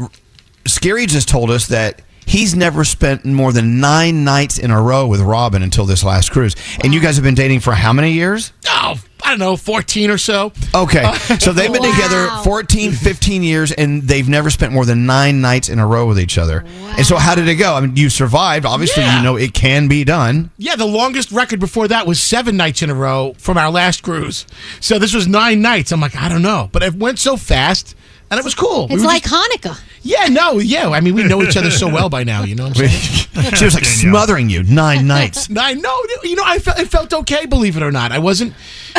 Skeery 0.65 1.07
just 1.07 1.27
told 1.29 1.49
us 1.51 1.67
that 1.67 2.01
he's 2.25 2.55
never 2.55 2.83
spent 2.83 3.25
more 3.25 3.51
than 3.51 3.79
nine 3.79 4.23
nights 4.23 4.57
in 4.57 4.71
a 4.71 4.81
row 4.81 5.07
with 5.07 5.21
Robin 5.21 5.61
until 5.63 5.85
this 5.85 6.03
last 6.03 6.31
cruise. 6.31 6.55
And 6.83 6.93
you 6.93 6.99
guys 6.99 7.15
have 7.15 7.23
been 7.23 7.35
dating 7.35 7.59
for 7.61 7.73
how 7.73 7.93
many 7.93 8.11
years? 8.11 8.51
Oh, 8.67 8.99
I 9.23 9.29
don't 9.31 9.39
know, 9.39 9.55
14 9.57 10.11
or 10.11 10.17
so. 10.19 10.51
Okay. 10.75 11.01
Uh, 11.03 11.13
so 11.39 11.51
they've 11.51 11.71
been 11.73 11.81
together 11.93 12.27
14, 12.43 12.91
15 12.91 13.41
years, 13.43 13.71
and 13.71 14.03
they've 14.03 14.29
never 14.29 14.49
spent 14.51 14.71
more 14.71 14.85
than 14.85 15.05
nine 15.07 15.41
nights 15.41 15.67
in 15.69 15.79
a 15.79 15.87
row 15.87 16.05
with 16.07 16.19
each 16.19 16.37
other. 16.37 16.63
And 16.97 17.05
so, 17.05 17.15
how 17.17 17.33
did 17.33 17.47
it 17.47 17.55
go? 17.55 17.73
I 17.73 17.81
mean, 17.81 17.95
you 17.95 18.09
survived. 18.09 18.65
Obviously, 18.65 19.03
Yeah. 19.03 19.17
you 19.17 19.23
know 19.23 19.35
it 19.35 19.53
can 19.53 19.87
be 19.87 20.03
done. 20.03 20.51
Yeah, 20.57 20.75
the 20.75 20.85
longest 20.85 21.31
record 21.31 21.59
before 21.59 21.87
that 21.87 22.05
was 22.05 22.21
seven 22.21 22.55
nights 22.55 22.81
in 22.83 22.89
a 22.91 22.95
row 22.95 23.33
from 23.37 23.57
our 23.57 23.71
last 23.71 24.03
cruise. 24.03 24.45
So 24.79 24.99
this 24.99 25.13
was 25.13 25.27
nine 25.27 25.61
nights. 25.61 25.91
I'm 25.91 25.99
like, 26.01 26.15
I 26.15 26.29
don't 26.29 26.43
know, 26.43 26.69
but 26.71 26.83
it 26.83 26.93
went 26.93 27.17
so 27.17 27.35
fast, 27.35 27.95
and 28.35 28.39
it 28.41 28.45
was 28.45 28.55
cool. 28.55 28.85
It's 28.89 29.01
were 29.01 29.07
like 29.07 29.23
just- 29.23 29.33
Hanukkah. 29.33 29.79
yeah, 30.03 30.27
no, 30.27 30.59
yeah. 30.59 30.89
I 30.89 30.99
mean, 30.99 31.15
we 31.15 31.23
know 31.23 31.41
each 31.41 31.57
other 31.57 31.71
so 31.71 31.87
well 31.87 32.09
by 32.09 32.23
now. 32.23 32.43
You 32.43 32.55
know 32.55 32.67
what 32.67 32.77
I'm 32.79 32.87
saying? 32.89 33.53
she 33.55 33.65
was 33.65 33.73
like 33.73 33.85
smothering 33.85 34.49
you 34.49 34.63
nine 34.63 35.07
nights. 35.15 35.49
Nine, 35.49 35.81
no, 35.81 35.95
you 36.23 36.35
know, 36.35 36.43
I 36.45 36.59
felt 36.59 36.79
it 36.79 36.89
felt 36.89 37.13
okay. 37.13 37.45
Believe 37.45 37.77
it 37.77 37.83
or 37.83 37.91
not, 37.91 38.11
I 38.11 38.19
wasn't. 38.19 38.53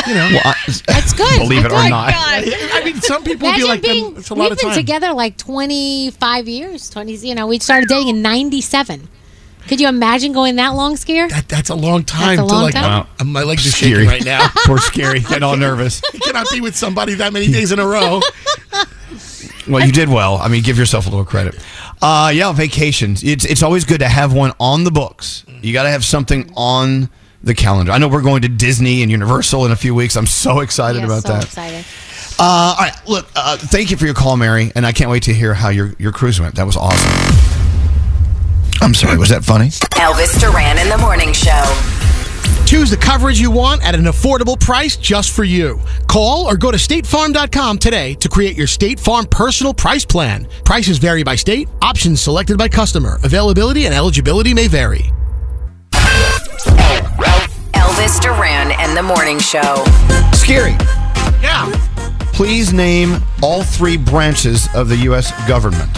You 0.07 0.15
know, 0.15 0.29
Well, 0.33 0.43
I- 0.45 0.73
That's 0.87 1.13
good. 1.23 1.39
Believe 1.41 1.65
it 1.65 1.73
or 1.73 1.81
Good 1.83 1.91
not. 1.91 2.11
God. 2.13 2.45
I 2.73 2.83
mean, 2.85 2.97
some 3.01 3.23
people 3.25 3.49
would 3.49 3.57
be 3.57 3.63
Imagine 3.63 3.69
like, 3.69 3.83
being, 3.83 4.05
"Them- 4.11 4.17
it's 4.19 4.31
a 4.31 4.35
lot 4.35 4.51
we've 4.51 4.59
been 4.61 4.73
together 4.75 5.13
like 5.13 5.37
25 5.37 6.49
years. 6.49 6.91
20, 6.91 7.15
you 7.17 7.35
know, 7.35 7.47
we 7.47 7.59
started 7.59 7.89
dating 7.89 8.09
in 8.09 8.23
97. 8.23 9.09
Could 9.69 9.81
you 9.81 9.89
imagine 9.89 10.33
going 10.33 10.55
that 10.57 10.75
long, 10.75 10.97
Scare? 10.97 11.29
That, 11.29 11.49
that's 11.49 11.71
a 11.71 11.75
long 11.75 12.05
time. 12.05 12.37
That's 12.37 12.47
a 12.47 12.49
to 12.49 12.55
long 12.55 12.63
like, 12.65 12.75
time. 12.75 13.07
uh, 13.19 13.25
my 13.25 13.43
legs 13.43 13.67
are 13.67 13.71
Skeery. 13.71 13.91
shaking 13.95 14.07
right 14.07 14.25
now. 14.25 14.49
Poor 14.65 14.79
Skeery, 14.79 15.27
getting 15.29 15.43
all 15.43 15.57
nervous. 15.57 16.01
you 16.15 16.21
cannot 16.21 16.47
be 16.53 16.61
with 16.61 16.77
somebody 16.77 17.15
that 17.15 17.33
many 17.33 17.49
days 17.51 17.73
in 17.73 17.81
a 17.81 17.87
row. 17.87 18.21
Well, 19.69 19.85
you 19.85 19.93
did 19.93 20.09
well. 20.09 20.37
I 20.37 20.49
mean, 20.49 20.63
give 20.63 20.79
yourself 20.79 21.07
a 21.07 21.11
little 21.11 21.25
credit. 21.25 21.59
Uh, 22.01 22.31
yeah, 22.35 22.53
vacations. 22.53 23.23
It's 23.25 23.45
it's 23.45 23.63
always 23.63 23.85
good 23.85 24.01
to 24.01 24.09
have 24.09 24.33
one 24.33 24.53
on 24.61 24.85
the 24.85 24.91
books. 24.91 25.45
You 25.63 25.73
got 25.73 25.85
to 25.85 25.91
have 25.91 26.05
something 26.05 26.53
on 26.57 27.11
the 27.43 27.55
calendar. 27.55 27.93
I 27.93 27.99
know 27.99 28.09
we're 28.09 28.23
going 28.23 28.43
to 28.43 28.49
Disney 28.49 29.03
and 29.03 29.11
Universal 29.11 29.67
in 29.67 29.73
a 29.73 29.77
few 29.77 29.95
weeks. 29.95 30.17
I'm 30.17 30.27
so 30.27 30.61
excited 30.61 31.01
Yeah, 31.01 31.05
about 31.07 31.23
so 31.23 31.29
that. 31.33 31.45
excited. 31.45 31.85
Uh, 32.39 32.77
all 32.79 32.85
right, 32.85 33.09
look. 33.09 33.27
Uh, 33.35 33.57
thank 33.57 33.91
you 33.91 33.97
for 33.97 34.05
your 34.05 34.15
call, 34.15 34.37
Mary, 34.37 34.71
and 34.75 34.85
I 34.87 34.93
can't 34.93 35.11
wait 35.11 35.23
to 35.25 35.35
hear 35.35 35.55
how 35.55 35.71
your 35.71 35.95
your 35.99 36.13
cruise 36.13 36.39
went. 36.41 36.55
That 36.57 36.67
was 36.67 36.77
awesome. 36.77 37.11
I'm 38.83 38.95
sorry. 38.95 39.17
Was 39.17 39.31
that 39.31 39.45
funny? 39.45 39.69
Elvis 39.69 40.39
Duran 40.39 40.79
in 40.79 40.89
the 40.91 40.99
morning 40.99 41.33
show. 41.33 41.65
Choose 42.67 42.91
the 42.91 42.97
coverage 42.97 43.41
you 43.41 43.51
want 43.51 43.87
at 43.87 43.95
an 43.95 44.05
affordable 44.07 44.59
price 44.59 44.97
just 44.97 45.31
for 45.31 45.45
you. 45.45 45.81
Call 46.09 46.47
or 46.47 46.57
go 46.57 46.73
to 46.73 46.77
statefarm.com 46.77 47.79
today 47.79 48.15
to 48.15 48.29
create 48.29 48.57
your 48.57 48.67
State 48.67 48.99
Farm 48.99 49.25
personal 49.27 49.73
price 49.73 50.05
plan. 50.05 50.49
Prices 50.65 50.99
vary 50.99 51.23
by 51.23 51.37
state, 51.37 51.69
options 51.81 52.21
selected 52.21 52.59
by 52.59 52.69
customer. 52.69 53.19
Availability 53.23 53.87
and 53.87 53.95
eligibility 53.95 54.53
may 54.53 54.67
vary. 54.67 55.13
Elvis 57.73 58.21
Duran 58.21 58.73
and 58.73 58.97
the 58.97 59.03
morning 59.03 59.39
show. 59.39 59.85
Skeery. 60.33 60.77
Yeah. 61.41 61.71
Please 62.33 62.73
name 62.73 63.17
all 63.43 63.63
three 63.63 63.97
branches 63.97 64.69
of 64.75 64.89
the 64.89 64.97
U.S. 64.97 65.31
government. 65.49 65.91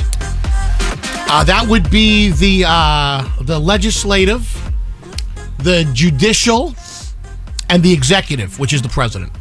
Uh, 1.31 1.45
that 1.45 1.67
would 1.67 1.91
be 1.91 2.31
the 2.31 2.65
uh, 2.67 3.29
the 3.41 3.59
legislative, 3.59 4.68
the 5.59 5.89
judicial, 5.93 6.75
and 7.71 7.83
the 7.83 7.93
executive, 7.93 8.59
which 8.59 8.73
is 8.73 8.83
the 8.83 8.89
president. 8.89 9.33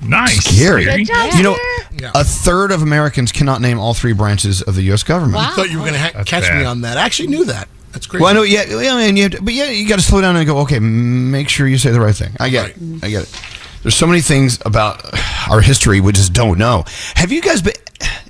Nice. 0.00 0.46
Skeery. 0.48 0.84
Good 0.84 1.06
job, 1.06 1.32
You 1.34 1.42
know, 1.42 1.56
Yeah. 2.00 2.10
a 2.14 2.24
third 2.24 2.72
of 2.72 2.82
Americans 2.82 3.30
cannot 3.30 3.60
name 3.60 3.78
all 3.78 3.94
three 3.94 4.12
branches 4.12 4.60
of 4.62 4.74
the 4.74 4.82
U.S. 4.84 5.02
government. 5.04 5.36
I 5.42 5.54
thought 5.54 5.70
you 5.70 5.78
were 5.78 5.84
going 5.86 5.94
to 5.94 6.00
ha- 6.00 6.24
catch 6.24 6.52
me 6.52 6.64
on 6.64 6.80
that. 6.80 6.96
I 6.96 7.02
actually 7.02 7.28
knew 7.28 7.44
that. 7.44 7.68
That's 7.92 8.06
crazy. 8.06 8.22
Well, 8.22 8.30
I 8.32 8.34
know, 8.34 8.42
yeah, 8.42 8.64
yeah, 8.80 8.98
and 8.98 9.16
you 9.18 9.24
have 9.24 9.32
to, 9.32 9.42
but 9.42 9.52
yeah, 9.54 9.66
you 9.70 9.86
got 9.86 9.96
to 9.98 10.04
slow 10.04 10.20
down 10.22 10.34
and 10.34 10.46
go. 10.46 10.58
Okay, 10.60 10.78
make 10.80 11.48
sure 11.50 11.68
you 11.68 11.76
say 11.78 11.90
the 11.90 12.00
right 12.00 12.14
thing. 12.14 12.32
I 12.40 12.48
get 12.48 12.70
it. 12.70 12.76
I 13.02 13.10
get 13.10 13.24
it. 13.24 13.40
There's 13.82 13.96
so 13.96 14.06
many 14.06 14.20
things 14.20 14.58
about 14.64 15.04
our 15.50 15.60
history 15.60 16.00
we 16.00 16.12
just 16.12 16.32
don't 16.32 16.58
know. 16.58 16.84
Have 17.16 17.32
you 17.32 17.42
guys 17.42 17.62
been? 17.62 17.74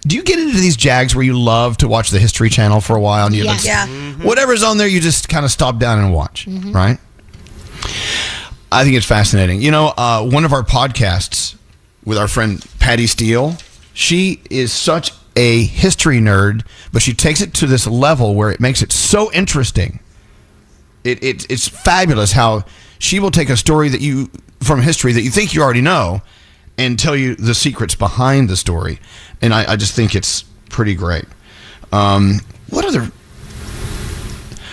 Do 0.06 0.16
you 0.16 0.22
get 0.22 0.38
into 0.38 0.56
these 0.58 0.76
jags 0.76 1.14
where 1.14 1.24
you 1.24 1.38
love 1.38 1.76
to 1.78 1.88
watch 1.88 2.10
the 2.10 2.18
History 2.18 2.50
Channel 2.50 2.80
for 2.80 2.96
a 2.96 3.00
while 3.00 3.26
and 3.26 3.34
you 3.34 3.44
like, 3.44 3.64
Yeah. 3.64 3.86
whatever's 4.22 4.62
on 4.62 4.76
there, 4.76 4.88
you 4.88 5.00
just 5.00 5.28
kind 5.28 5.44
of 5.44 5.50
stop 5.50 5.78
down 5.78 5.98
and 5.98 6.12
watch, 6.12 6.46
Mhm. 6.46 6.74
right? 6.74 6.98
I 8.70 8.84
think 8.84 8.96
it's 8.96 9.06
fascinating. 9.06 9.60
You 9.62 9.70
know, 9.70 9.88
uh, 9.96 10.22
one 10.24 10.44
of 10.44 10.52
our 10.52 10.62
podcasts 10.62 11.54
with 12.04 12.18
our 12.18 12.28
friend 12.28 12.64
Patty 12.80 13.06
Steele, 13.06 13.56
she 13.94 14.40
is 14.50 14.72
such 14.72 15.12
a 15.36 15.64
history 15.64 16.18
nerd, 16.18 16.62
but 16.92 17.00
she 17.02 17.12
takes 17.14 17.40
it 17.40 17.54
to 17.54 17.66
this 17.66 17.86
level 17.86 18.34
where 18.34 18.50
it 18.50 18.60
makes 18.60 18.82
it 18.82 18.92
so 18.92 19.30
interesting. 19.32 20.00
It, 21.04 21.22
it 21.22 21.46
it's 21.50 21.68
fabulous 21.68 22.32
how 22.32 22.64
she 22.98 23.18
will 23.20 23.30
take 23.30 23.50
a 23.50 23.56
story 23.56 23.88
that 23.88 24.00
you 24.00 24.30
from 24.62 24.80
history 24.82 25.12
that 25.12 25.22
you 25.22 25.30
think 25.30 25.54
you 25.54 25.62
already 25.62 25.80
know 25.80 26.22
and 26.78 26.98
tell 26.98 27.14
you 27.16 27.34
the 27.34 27.54
secrets 27.54 27.94
behind 27.94 28.48
the 28.48 28.56
story. 28.56 28.98
And 29.40 29.52
I, 29.52 29.72
I 29.72 29.76
just 29.76 29.94
think 29.94 30.14
it's 30.14 30.42
pretty 30.70 30.94
great. 30.94 31.24
Um, 31.92 32.40
what 32.70 32.84
other 32.84 33.10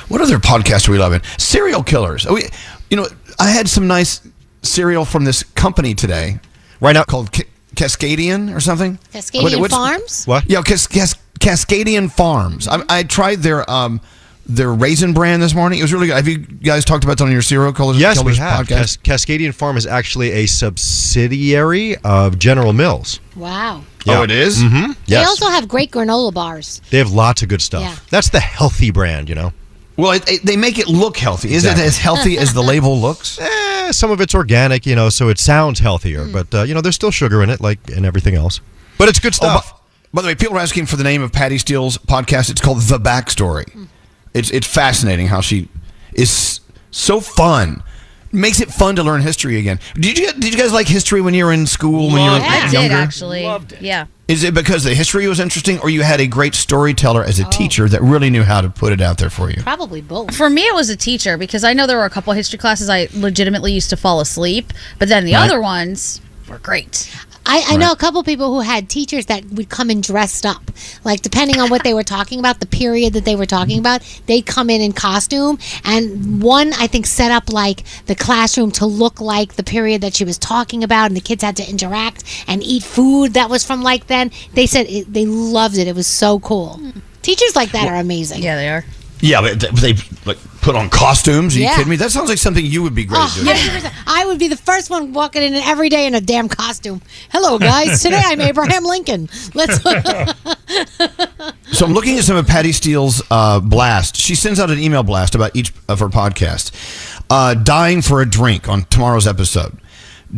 what 0.07 0.22
other 0.22 0.38
podcasts 0.40 0.88
are 0.88 0.91
we 0.91 0.98
loving? 0.98 1.22
Serial 1.38 1.84
killers. 1.84 2.26
Oh, 2.26 2.34
we, 2.34 2.44
you 2.90 2.98
know, 2.98 3.07
I 3.40 3.49
had 3.52 3.68
some 3.70 3.88
nice 3.88 4.22
cereal 4.64 5.06
from 5.06 5.24
this 5.26 5.44
company 5.44 5.94
today. 5.94 6.40
Right 6.82 6.94
now 6.94 7.03
called 7.03 7.32
Ca- 7.34 7.48
Cascadian 7.76 8.56
or 8.56 8.60
something. 8.60 8.98
Cascadian 9.14 9.60
What- 9.60 9.72
Farms? 9.72 10.26
What? 10.26 10.49
Yeah, 10.49 10.61
Cas- 10.61 10.88
Cas- 10.88 11.16
Cascadian 11.40 12.11
Farms. 12.11 12.68
I, 12.68 12.82
I 12.90 13.03
tried 13.03 13.40
their 13.40 13.70
um 13.70 14.02
their 14.50 14.74
Raisin 14.74 15.14
Bran 15.14 15.40
this 15.40 15.54
morning. 15.54 15.80
It 15.80 15.84
was 15.84 15.94
really 15.94 16.08
good. 16.08 16.16
Have 16.16 16.28
you 16.28 16.40
guys 16.40 16.84
talked 16.84 17.04
about 17.04 17.18
that 17.20 17.24
on 17.24 17.32
your 17.32 17.42
cereal 17.42 17.72
killers? 17.72 18.00
Yes, 18.00 18.24
we 18.24 18.36
have. 18.36 18.68
Cas- 18.68 18.98
Cascadian 18.98 19.54
Farm 19.54 19.78
is 19.78 19.86
actually 19.86 20.32
a 20.32 20.46
subsidiary 20.48 21.96
of 22.04 22.40
General 22.40 22.74
Mills. 22.74 23.20
Wow. 23.36 23.84
Oh, 24.08 24.24
it 24.24 24.32
is? 24.32 24.58
Mm-hmm. 24.62 24.94
They 25.08 25.18
also 25.18 25.48
have 25.48 25.68
great 25.68 25.92
granola 25.92 26.34
bars. 26.34 26.82
They 26.90 26.98
have 26.98 27.12
lots 27.12 27.42
of 27.44 27.50
good 27.50 27.62
stuff. 27.62 27.84
Yeah. 27.84 27.96
That's 28.10 28.30
the 28.30 28.40
healthy 28.40 28.92
brand, 28.92 29.30
you 29.30 29.36
know. 29.36 29.54
Well, 29.98 30.14
it, 30.14 30.30
it- 30.32 30.44
they 30.44 30.56
make 30.58 30.80
it 30.80 30.88
look 30.88 31.18
healthy. 31.18 31.50
Is 31.50 31.64
Exactly. 31.66 31.84
it 31.84 31.88
as 31.88 31.98
healthy 31.98 32.38
as 32.38 32.54
the 32.54 32.62
label 32.64 33.00
looks? 33.00 33.40
Eh, 33.80 33.92
some 33.92 34.12
of 34.12 34.22
it's 34.22 34.36
organic, 34.36 34.86
you 34.86 34.96
know, 34.96 35.10
so 35.10 35.30
it 35.30 35.40
sounds 35.40 35.80
healthier, 35.80 36.28
but 36.28 36.54
uh, 36.54 36.62
you 36.62 36.76
know, 36.76 36.82
there's 36.82 36.94
still 36.94 37.10
sugar 37.10 37.42
in 37.42 37.50
it, 37.50 37.60
like 37.60 37.90
in 37.90 38.06
everything 38.06 38.36
else. 38.36 38.62
But 39.00 39.10
it's 39.10 39.18
good 39.20 39.34
stuff. 39.34 39.72
Oh, 39.74 39.80
by, 40.14 40.18
by 40.18 40.22
the 40.22 40.28
way, 40.28 40.36
people 40.36 40.58
are 40.58 40.60
asking 40.60 40.86
for 40.86 40.96
the 40.96 41.04
name 41.04 41.24
of 41.24 41.32
Patty 41.32 41.58
Steele's 41.58 41.98
podcast. 41.98 42.52
It's 42.52 42.62
called 42.62 42.82
The 42.82 43.00
Backstory. 43.00 43.88
It's 44.34 44.52
it's 44.52 44.68
fascinating 44.68 45.28
how 45.28 45.42
she 45.42 45.68
is 46.14 46.60
so 46.92 47.20
fun. 47.20 47.84
Makes 48.32 48.62
it 48.62 48.70
fun 48.70 48.96
to 48.98 49.04
learn 49.04 49.22
history 49.22 49.58
again. 49.58 49.80
Did 49.96 50.20
you 50.20 50.32
did 50.34 50.54
you 50.54 50.60
guys 50.60 50.72
like 50.72 50.88
history 50.88 51.20
when 51.20 51.34
you 51.34 51.46
were 51.46 51.52
in 51.52 51.66
school 51.66 52.08
when 52.08 52.24
you 52.24 52.30
were 52.30 52.38
I 52.40 52.66
did 52.66 52.74
younger? 52.74 52.96
actually. 52.96 53.42
Yeah. 53.82 54.06
Is 54.28 54.44
it 54.44 54.54
because 54.54 54.84
the 54.84 54.94
history 54.94 55.28
was 55.28 55.40
interesting, 55.40 55.80
or 55.80 55.90
you 55.90 56.04
had 56.04 56.22
a 56.22 56.28
great 56.28 56.54
storyteller 56.54 57.24
as 57.24 57.40
a 57.40 57.48
oh. 57.48 57.50
teacher 57.50 57.90
that 57.90 58.00
really 58.04 58.30
knew 58.30 58.44
how 58.44 58.62
to 58.62 58.70
put 58.70 58.94
it 58.94 59.02
out 59.02 59.18
there 59.18 59.32
for 59.32 59.50
you? 59.50 59.64
Probably 59.64 60.02
both. 60.02 60.36
For 60.36 60.52
me, 60.52 60.62
it 60.68 60.76
was 60.76 60.92
a 60.92 60.96
teacher 60.96 61.36
because 61.36 61.64
I 61.64 61.74
know 61.74 61.88
there 61.88 61.98
were 61.98 62.06
a 62.06 62.12
couple 62.12 62.32
history 62.34 62.60
classes 62.60 62.88
I 62.90 63.08
legitimately 63.16 63.74
used 63.74 63.90
to 63.90 63.98
fall 63.98 64.20
asleep, 64.22 64.72
but 65.00 65.08
then 65.10 65.26
the 65.26 65.34
Right. 65.34 65.46
other 65.50 65.60
ones 65.60 66.22
were 66.48 66.60
great. 66.60 67.10
I, 67.52 67.64
I 67.70 67.78
know 67.78 67.92
a 67.92 67.96
couple 67.96 68.22
people 68.22 68.54
who 68.54 68.60
had 68.60 68.90
teachers 68.90 69.26
that 69.26 69.44
would 69.46 69.70
come 69.70 69.90
in 69.90 70.02
dressed 70.02 70.46
up. 70.46 70.62
Like, 71.04 71.22
depending 71.22 71.60
on 71.60 71.72
what 71.72 71.84
they 71.84 71.96
were 71.96 72.04
talking 72.04 72.38
about, 72.38 72.60
the 72.60 72.68
period 72.68 73.14
that 73.14 73.26
they 73.26 73.36
were 73.36 73.48
talking 73.48 73.78
mm-hmm. 73.78 74.02
about, 74.02 74.22
they'd 74.28 74.46
come 74.46 74.70
in 74.70 74.82
in 74.82 74.94
costume. 74.94 75.58
And 75.84 76.44
one, 76.44 76.74
I 76.74 76.86
think, 76.86 77.08
set 77.08 77.32
up 77.32 77.52
like 77.52 77.84
the 78.06 78.14
classroom 78.14 78.70
to 78.74 78.86
look 78.86 79.20
like 79.20 79.56
the 79.56 79.64
period 79.64 80.02
that 80.02 80.14
she 80.14 80.26
was 80.26 80.38
talking 80.38 80.84
about, 80.84 81.08
and 81.08 81.18
the 81.18 81.22
kids 81.22 81.44
had 81.44 81.58
to 81.58 81.68
interact 81.68 82.24
and 82.48 82.62
eat 82.62 82.84
food 82.84 83.34
that 83.34 83.50
was 83.50 83.66
from 83.66 83.82
like 83.82 84.06
then. 84.06 84.30
They 84.54 84.68
said 84.68 84.86
it, 84.88 85.12
they 85.12 85.26
loved 85.26 85.80
it. 85.80 85.88
It 85.88 85.96
was 85.96 86.06
so 86.06 86.40
cool. 86.40 86.78
Hmm. 86.78 87.00
Teachers 87.24 87.56
like 87.56 87.72
that 87.72 87.88
are 87.88 87.96
amazing. 87.96 88.44
Yeah, 88.44 88.58
they 88.58 88.70
are. 88.70 88.86
Yeah, 89.22 89.41
but 89.41 89.60
they, 89.60 89.91
they 89.94 90.02
like 90.26 90.38
put 90.62 90.76
on 90.76 90.90
costumes. 90.90 91.56
Are 91.56 91.60
you 91.60 91.66
Yeah. 91.66 91.76
kidding 91.76 91.90
me? 91.90 91.96
That 91.98 92.12
sounds 92.12 92.30
like 92.30 92.38
something 92.38 92.66
you 92.66 92.82
would 92.84 92.96
be 92.96 93.04
great 93.06 93.20
at 93.22 93.34
doing. 93.36 93.48
100%. 93.48 93.91
I 94.08 94.26
would 94.26 94.40
be 94.40 94.48
the 94.48 94.56
first 94.58 94.90
one 94.90 95.12
walking 95.14 95.44
in 95.44 95.54
every 95.56 95.90
day 95.90 96.06
in 96.08 96.16
a 96.16 96.22
damn 96.22 96.48
costume. 96.48 97.02
Hello, 97.32 97.60
guys. 97.60 98.02
Today 98.04 98.22
I'm 98.24 98.40
Abraham 98.41 98.84
Lincoln. 98.86 99.30
Let's. 99.54 99.80
So 101.72 101.86
I'm 101.86 101.94
looking 101.94 102.18
at 102.18 102.24
some 102.26 102.36
of 102.36 102.46
Patty 102.48 102.72
Steele's 102.72 103.22
uh, 103.32 103.60
blast. 103.60 104.16
She 104.18 104.36
sends 104.36 104.60
out 104.60 104.70
an 104.70 104.80
email 104.80 105.04
blast 105.04 105.34
about 105.36 105.56
each 105.56 105.72
of 105.88 106.00
her 106.00 106.08
podcasts. 106.10 106.72
Uh, 107.30 107.54
Dying 107.54 108.02
for 108.02 108.22
a 108.22 108.30
drink 108.30 108.68
on 108.68 108.84
tomorrow's 108.86 109.28
episode. 109.28 109.78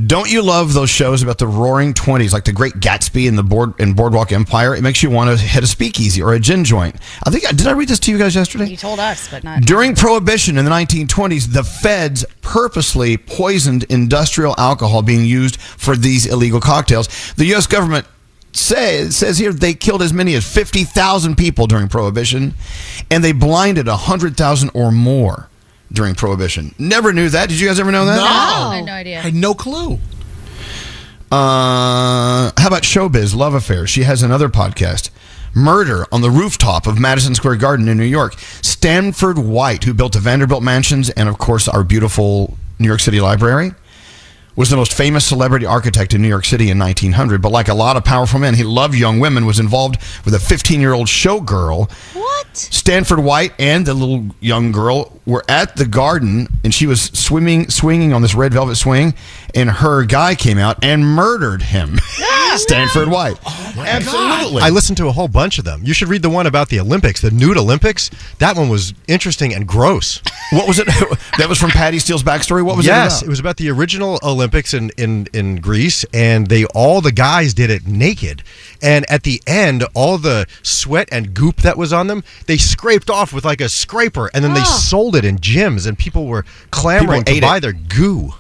Don't 0.08 0.32
you 0.32 0.42
love 0.42 0.74
those 0.74 0.90
shows 0.90 1.22
about 1.22 1.38
the 1.38 1.48
Roaring 1.48 1.94
Twenties, 1.94 2.32
like 2.32 2.46
the 2.46 2.54
Great 2.54 2.76
Gatsby 2.76 3.28
and 3.28 3.38
the 3.38 3.44
Board 3.44 3.74
and 3.78 3.94
Boardwalk 3.94 4.32
Empire? 4.32 4.74
It 4.74 4.84
makes 4.84 5.04
you 5.04 5.10
want 5.10 5.38
to 5.38 5.46
hit 5.46 5.66
a 5.66 5.68
speakeasy 5.68 6.22
or 6.22 6.34
a 6.34 6.40
gin 6.40 6.64
joint. 6.64 6.96
I 7.26 7.30
think 7.30 7.46
did 7.50 7.68
I 7.68 7.72
read 7.72 7.90
this 7.90 8.00
to 8.00 8.12
you 8.12 8.18
guys 8.18 8.34
yesterday? 8.34 8.68
You 8.68 8.78
told 8.78 9.00
us, 9.00 9.30
but 9.30 9.44
not. 9.44 9.64
During 9.64 9.94
Prohibition 9.94 10.58
in 10.58 10.64
the 10.64 10.72
1920s, 10.72 11.52
the 11.52 11.66
feds 11.66 12.24
purposely 12.40 13.18
poisoned 13.18 13.84
industrial 13.90 14.56
alcohol 14.58 15.02
being 15.02 15.26
used 15.26 15.60
for 15.60 15.98
these 15.98 16.26
illegal 16.26 16.62
cocktails. 16.62 17.34
The 17.34 17.46
U.S. 17.48 17.68
government 17.68 18.08
say, 18.54 19.10
says 19.10 19.40
here 19.40 19.52
they 19.52 19.74
killed 19.74 20.02
as 20.02 20.14
many 20.14 20.36
as 20.36 20.50
50,000 20.50 21.36
people 21.36 21.68
during 21.68 21.90
Prohibition, 21.90 22.54
and 23.10 23.22
they 23.22 23.34
blinded 23.34 23.88
100,000 23.88 24.72
or 24.74 24.94
more 24.94 25.50
during 25.92 26.16
Prohibition. 26.16 26.74
Never 26.80 27.14
knew 27.14 27.30
that. 27.30 27.50
Did 27.50 27.60
you 27.60 27.68
guys 27.68 27.80
ever 27.80 27.92
know 27.92 28.06
that? 28.06 28.16
No, 28.16 28.24
I 28.24 28.76
had 28.78 28.86
no 28.86 28.94
idea. 28.94 29.20
I 29.20 29.22
had 29.22 29.36
no 29.36 29.54
clue. 29.54 30.00
Uh, 31.32 32.52
how 32.58 32.68
about 32.68 32.84
Showbiz 32.84 33.36
Love 33.36 33.54
Affairs? 33.54 33.90
She 33.90 34.04
has 34.04 34.22
another 34.22 34.50
podcast. 34.50 35.10
Murder 35.54 36.06
on 36.12 36.22
the 36.22 36.30
rooftop 36.30 36.88
of 36.88 37.00
Madison 37.00 37.36
Square 37.36 37.58
Garden 37.58 37.88
in 37.88 37.98
New 37.98 38.04
York. 38.04 38.36
Stanford 38.62 39.38
White, 39.38 39.84
who 39.84 39.94
built 39.94 40.14
the 40.14 40.20
Vanderbilt 40.20 40.64
mansions 40.64 41.10
and, 41.12 41.30
of 41.30 41.38
course, 41.38 41.68
our 41.68 41.84
beautiful 41.84 42.58
New 42.80 42.88
York 42.88 43.00
City 43.00 43.22
Library, 43.22 43.74
was 44.56 44.70
the 44.70 44.76
most 44.76 44.94
famous 44.94 45.26
celebrity 45.26 45.66
architect 45.66 46.14
in 46.14 46.22
New 46.22 46.28
York 46.28 46.46
City 46.46 46.70
in 46.70 46.78
1900. 46.78 47.42
But 47.42 47.52
like 47.52 47.68
a 47.68 47.74
lot 47.74 47.98
of 47.98 48.04
powerful 48.04 48.40
men, 48.40 48.54
he 48.56 48.64
loved 48.64 48.96
young 48.96 49.20
women, 49.20 49.46
was 49.46 49.60
involved 49.60 49.98
with 50.26 50.34
a 50.34 50.40
15 50.40 50.82
year 50.82 50.94
old 50.94 51.08
showgirl. 51.08 51.92
What? 52.14 52.58
Stanford 52.58 53.20
White 53.20 53.54
and 53.60 53.86
the 53.86 53.94
little 53.94 54.28
young 54.40 54.72
girl 54.72 55.20
were 55.26 55.44
at 55.48 55.76
the 55.76 55.86
garden, 55.86 56.48
and 56.64 56.74
she 56.74 56.86
was 56.86 57.02
swimming, 57.02 57.70
swinging 57.70 58.14
on 58.14 58.22
this 58.22 58.36
red 58.36 58.54
velvet 58.54 58.76
swing, 58.76 59.14
and 59.56 59.70
her 59.70 60.04
guy 60.04 60.36
came 60.36 60.58
out 60.58 60.84
and 60.84 61.06
murdered 61.06 61.62
him. 61.62 62.00
Yeah, 62.20 62.58
Stanford 62.58 63.08
White. 63.08 63.40
Oh 63.46 63.74
Absolutely. 63.78 64.62
I 64.62 64.70
listened 64.70 64.98
to 64.98 65.08
a 65.08 65.12
whole 65.12 65.28
bunch 65.28 65.58
of 65.58 65.66
them. 65.66 65.82
You 65.84 65.94
should 65.94 66.10
read 66.10 66.22
the 66.22 66.30
one 66.30 66.48
about 66.48 66.70
the 66.70 66.80
Olympics, 66.80 67.22
the 67.22 67.32
nude 67.32 67.58
Olympics. 67.58 68.10
That 68.40 68.58
one 68.58 68.68
was 68.68 68.94
interesting 69.08 69.54
and 69.54 69.66
gross. 69.68 70.22
What 70.52 70.68
was 70.68 70.80
it? 70.80 70.88
that 71.38 71.48
was 71.48 71.58
from 71.58 71.70
Patty 71.70 72.00
Steele's 72.00 72.24
backstory. 72.24 72.64
What 72.64 72.76
was 72.76 72.86
yes, 72.86 73.16
it 73.16 73.18
about? 73.20 73.28
it 73.28 73.30
was 73.30 73.40
about 73.40 73.58
the 73.58 73.70
original 73.70 74.20
Olympics 74.22 74.41
in, 74.74 74.92
in, 74.98 75.28
in 75.34 75.58
Greece, 75.58 76.04
and 76.14 76.48
they 76.48 76.66
all 76.66 77.02
the 77.02 77.12
guys 77.12 77.54
did 77.54 77.70
it 77.70 77.86
naked. 77.88 78.44
And 78.82 79.06
at 79.10 79.24
the 79.24 79.42
end, 79.46 79.84
all 79.94 80.18
the 80.18 80.48
sweat 80.64 81.10
and 81.12 81.34
goop 81.34 81.58
that 81.58 81.78
was 81.78 81.92
on 81.94 82.08
them, 82.08 82.24
they 82.48 82.58
scraped 82.58 83.10
off 83.10 83.34
with 83.34 83.46
like 83.46 83.62
a 83.62 83.70
scraper, 83.70 84.30
and 84.34 84.44
then 84.44 84.54
they 84.54 84.62
Oh. 84.62 84.64
sold 84.80 85.16
it 85.16 85.26
in 85.26 85.38
gyms, 85.38 85.86
and 85.88 85.98
people 85.98 86.26
were 86.26 86.46
clamoring 86.72 87.24
People 87.24 87.24
to 87.26 87.32
ate 87.38 87.42
buy 87.42 87.58
it. 87.58 87.60
their 87.62 87.74
goo. 87.74 88.34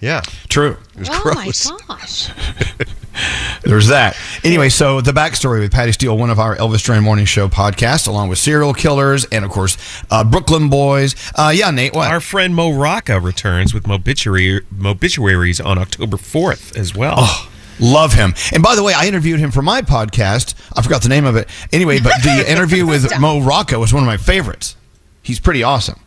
Yeah, 0.00 0.22
True. 0.48 0.76
it 0.94 0.98
was 1.00 1.08
Oh 1.10 1.20
gross. 1.22 1.70
my 1.70 1.78
gosh. 1.88 2.30
There's 3.62 3.88
that. 3.88 4.16
Anyway, 4.44 4.70
so 4.70 5.00
the 5.02 5.12
backstory 5.12 5.60
with 5.60 5.72
Patty 5.72 5.92
Steele, 5.92 6.16
one 6.16 6.30
of 6.30 6.38
our 6.38 6.56
Elvis 6.56 6.82
Duran 6.84 7.02
Morning 7.02 7.26
Show 7.26 7.48
podcasts, 7.48 8.08
along 8.08 8.28
with 8.30 8.38
serial 8.38 8.72
killers 8.72 9.26
and, 9.26 9.44
of 9.44 9.50
course, 9.50 9.76
uh, 10.10 10.24
Brooklyn 10.24 10.70
Boys. 10.70 11.14
Uh, 11.34 11.52
yeah, 11.54 11.70
Nate, 11.70 11.92
what? 11.92 12.10
Our 12.10 12.20
friend 12.20 12.54
Mo 12.54 12.70
Rocca 12.72 13.20
returns 13.20 13.74
with 13.74 13.84
Mobituary, 13.84 14.60
Mobituaries 14.74 15.62
on 15.64 15.76
October 15.76 16.16
4th 16.16 16.76
as 16.78 16.94
well. 16.94 17.16
Oh, 17.18 17.50
love 17.78 18.14
him. 18.14 18.32
And 18.52 18.62
by 18.62 18.74
the 18.76 18.82
way, 18.82 18.94
I 18.94 19.06
interviewed 19.06 19.40
him 19.40 19.50
for 19.50 19.60
my 19.62 19.82
podcast. 19.82 20.54
I 20.74 20.80
forgot 20.80 21.02
the 21.02 21.08
name 21.10 21.26
of 21.26 21.36
it. 21.36 21.48
Anyway, 21.72 21.98
but 22.00 22.22
the 22.22 22.44
interview 22.50 22.86
with 22.86 23.18
Mo 23.20 23.40
Rocca 23.40 23.78
was 23.78 23.92
one 23.92 24.02
of 24.02 24.06
my 24.06 24.16
favorites. 24.16 24.76
He's 25.22 25.40
pretty 25.40 25.62
awesome. 25.62 26.00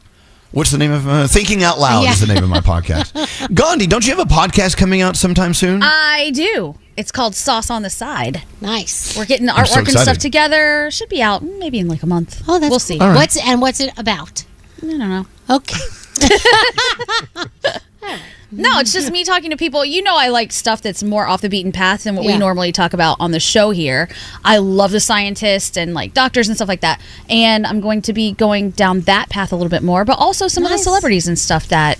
What's 0.53 0.69
the 0.69 0.77
name 0.77 0.91
of 0.91 1.07
uh, 1.07 1.27
Thinking 1.27 1.63
Out 1.63 1.79
Loud 1.79 2.07
is 2.07 2.19
the 2.19 2.31
name 2.31 2.43
of 2.43 2.49
my 2.49 2.59
podcast. 2.59 3.11
Gandhi, 3.55 3.87
don't 3.87 4.05
you 4.05 4.15
have 4.15 4.23
a 4.23 4.31
podcast 4.31 4.77
coming 4.77 5.01
out 5.01 5.15
sometime 5.15 5.51
soon? 5.55 5.81
I 5.81 6.29
do. 6.31 6.75
It's 6.95 7.11
called 7.11 7.33
Sauce 7.33 7.71
on 7.71 7.81
the 7.81 7.89
Side. 7.89 8.43
Nice. 8.61 9.17
We're 9.17 9.25
getting 9.25 9.49
I'm 9.49 9.65
so 9.65 9.73
artwork 9.73 9.79
and 9.79 9.87
excited. 9.87 10.03
stuff 10.03 10.17
together. 10.19 10.91
Should 10.91 11.09
be 11.09 11.23
out 11.23 11.41
maybe 11.41 11.79
in 11.79 11.87
like 11.87 12.03
a 12.03 12.05
month. 12.05 12.43
Oh, 12.47 12.59
that's 12.59 12.69
we'll 12.69 12.77
see. 12.77 12.99
All 12.99 13.07
right. 13.07 13.15
What's 13.15 13.35
and 13.43 13.61
what's 13.61 13.79
it 13.79 13.97
about? 13.97 14.45
I 14.81 14.85
don't 14.85 14.99
know. 14.99 15.25
Okay. 15.49 15.79
No, 18.55 18.77
it's 18.77 18.93
just 18.93 19.11
me 19.11 19.23
talking 19.23 19.49
to 19.49 19.57
people. 19.57 19.83
You 19.83 20.03
know, 20.03 20.15
I 20.15 20.27
like 20.27 20.51
stuff 20.51 20.83
that's 20.83 21.01
more 21.01 21.25
off 21.25 21.41
the 21.41 21.49
beaten 21.49 21.71
path 21.71 22.03
than 22.03 22.15
what 22.15 22.23
Yeah. 22.23 22.33
we 22.33 22.37
normally 22.37 22.71
talk 22.71 22.93
about 22.93 23.17
on 23.19 23.31
the 23.31 23.39
show 23.39 23.71
here. 23.71 24.07
I 24.45 24.59
love 24.59 24.91
the 24.91 24.99
scientists 24.99 25.75
and 25.75 25.95
like 25.95 26.13
doctors 26.13 26.49
and 26.49 26.55
stuff 26.55 26.67
like 26.67 26.81
that. 26.81 27.01
And 27.27 27.65
I'm 27.65 27.81
going 27.81 28.03
to 28.03 28.13
be 28.13 28.33
going 28.33 28.69
down 28.69 29.01
that 29.01 29.29
path 29.29 29.53
a 29.53 29.55
little 29.55 29.71
bit 29.71 29.81
more, 29.81 30.05
but 30.05 30.19
also 30.19 30.47
some 30.47 30.63
of 30.65 30.69
the 30.69 30.77
celebrities 30.77 31.27
and 31.27 31.39
stuff 31.39 31.67
that 31.69 31.97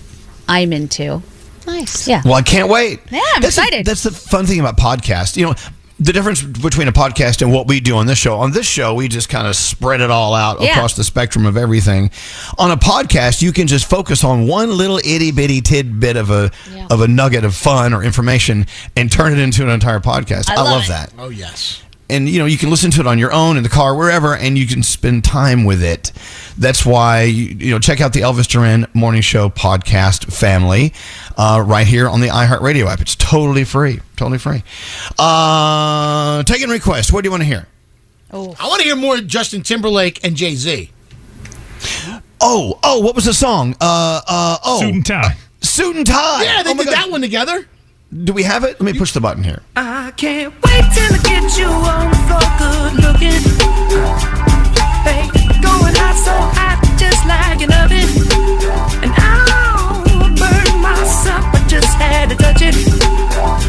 I'm 0.48 0.72
into. 0.72 1.22
Nice. 1.66 2.06
Yeah. 2.06 2.22
Well, 2.24 2.34
I 2.34 2.42
can't 2.42 2.68
wait. 2.68 3.00
Yeah, 3.10 3.18
I'm 3.34 3.42
that's 3.42 3.58
excited. 3.58 3.84
The, 3.84 3.90
that's 3.90 4.04
the 4.04 4.12
fun 4.12 4.46
thing 4.46 4.60
about 4.60 4.76
podcasts. 4.76 5.36
You 5.36 5.46
know, 5.46 5.54
the 6.00 6.12
difference 6.12 6.42
between 6.42 6.88
a 6.88 6.92
podcast 6.92 7.40
and 7.40 7.52
what 7.52 7.68
we 7.68 7.78
do 7.78 7.96
on 7.96 8.06
this 8.06 8.18
show. 8.18 8.36
On 8.38 8.50
this 8.50 8.66
show, 8.66 8.94
we 8.94 9.06
just 9.06 9.28
kind 9.28 9.46
of 9.46 9.54
spread 9.54 10.00
it 10.00 10.10
all 10.10 10.34
out 10.34 10.60
Yeah. 10.60 10.72
across 10.72 10.94
the 10.94 11.04
spectrum 11.04 11.46
of 11.46 11.56
everything. 11.56 12.10
On 12.58 12.70
a 12.72 12.76
podcast, 12.76 13.42
you 13.42 13.52
can 13.52 13.68
just 13.68 13.84
focus 13.88 14.24
on 14.24 14.48
one 14.48 14.76
little 14.76 14.98
itty 14.98 15.30
bitty 15.30 15.60
tidbit 15.60 16.16
of 16.16 16.30
a 16.30 16.50
Yeah. 16.74 16.86
of 16.90 17.00
a 17.00 17.06
nugget 17.06 17.44
of 17.44 17.54
fun 17.54 17.94
or 17.94 18.02
information 18.02 18.66
and 18.96 19.10
turn 19.10 19.32
it 19.32 19.38
into 19.38 19.62
an 19.62 19.68
entire 19.70 20.00
podcast. 20.00 20.50
I 20.50 20.54
I, 20.54 20.56
love 20.62 20.66
love 20.72 20.86
that. 20.88 21.12
Oh 21.16 21.28
yes. 21.28 21.80
And 22.10 22.28
you 22.28 22.38
know 22.38 22.46
you 22.46 22.58
can 22.58 22.70
listen 22.70 22.90
to 22.92 23.00
it 23.00 23.06
on 23.06 23.18
your 23.18 23.32
own 23.32 23.56
in 23.56 23.62
the 23.62 23.68
car 23.68 23.94
wherever 23.96 24.34
and 24.36 24.58
you 24.58 24.66
can 24.66 24.82
spend 24.82 25.24
time 25.24 25.64
with 25.64 25.82
it. 25.82 26.12
That's 26.58 26.84
why 26.84 27.22
you, 27.22 27.44
you 27.58 27.70
know 27.70 27.78
check 27.78 28.00
out 28.00 28.12
the 28.12 28.20
elvis 28.20 28.46
duran 28.46 28.86
morning 28.94 29.22
show 29.22 29.48
podcast 29.48 30.32
family 30.32 30.92
uh, 31.36 31.62
right 31.66 31.86
here 31.86 32.08
on 32.08 32.20
the 32.20 32.28
iheartradio 32.28 32.86
app. 32.86 33.00
It's 33.00 33.16
totally 33.16 33.64
free 33.64 34.00
totally 34.16 34.38
free. 34.38 34.62
Uh 35.18 36.42
taking 36.44 36.68
requests 36.68 37.10
what 37.12 37.22
do 37.22 37.26
you 37.28 37.30
want 37.30 37.42
to 37.42 37.46
hear? 37.48 37.66
Oh, 38.32 38.54
I 38.58 38.66
want 38.68 38.80
to 38.80 38.84
hear 38.86 38.96
more 38.96 39.18
Justin 39.18 39.62
Timberlake 39.62 40.24
and 40.24 40.36
Jay 40.36 40.54
Z. 40.56 40.90
oh 42.40 42.78
oh 42.82 43.00
what 43.00 43.14
was 43.14 43.24
the 43.24 43.34
song? 43.34 43.74
Uh 43.80 44.20
uh 44.26 44.58
oh. 44.64 44.80
Suit 44.80 44.94
and 44.94 45.06
tie. 45.06 45.36
suit 45.60 45.96
and 45.96 46.06
tie. 46.06 46.42
Yeah, 46.44 46.62
they 46.62 46.70
Oh 46.72 46.74
did 46.76 46.86
God. 46.86 46.94
that 46.94 47.10
one 47.10 47.20
together. 47.20 47.66
Do 48.22 48.32
we 48.32 48.42
have 48.44 48.62
it 48.64 48.80
let 48.80 48.82
me 48.82 48.96
push 48.96 49.12
the 49.12 49.20
button 49.20 49.42
here 49.42 49.60
I 49.76 50.12
can't 50.16 50.54
wait 50.62 50.84
till 50.94 51.12
I 51.12 51.18
get 51.24 51.58
you 51.58 51.66
on 51.66 52.10
the 52.10 52.16
floor, 52.26 52.46
good 52.60 52.92
looking. 53.02 53.42
Hey, 55.02 55.26
going 55.60 55.94
hot 55.98 56.14
so 56.14 56.34
hot, 56.54 56.78
just 56.96 57.26
like 57.26 57.60
an 57.62 57.72
oven. 57.82 58.06
And 59.02 59.12
I'll 59.16 60.04
burn 60.38 60.80
myself, 60.80 61.44
I 61.54 61.64
just 61.66 61.94
had 61.98 62.30
to 62.30 62.36
touch 62.36 62.62
it. 62.62 62.76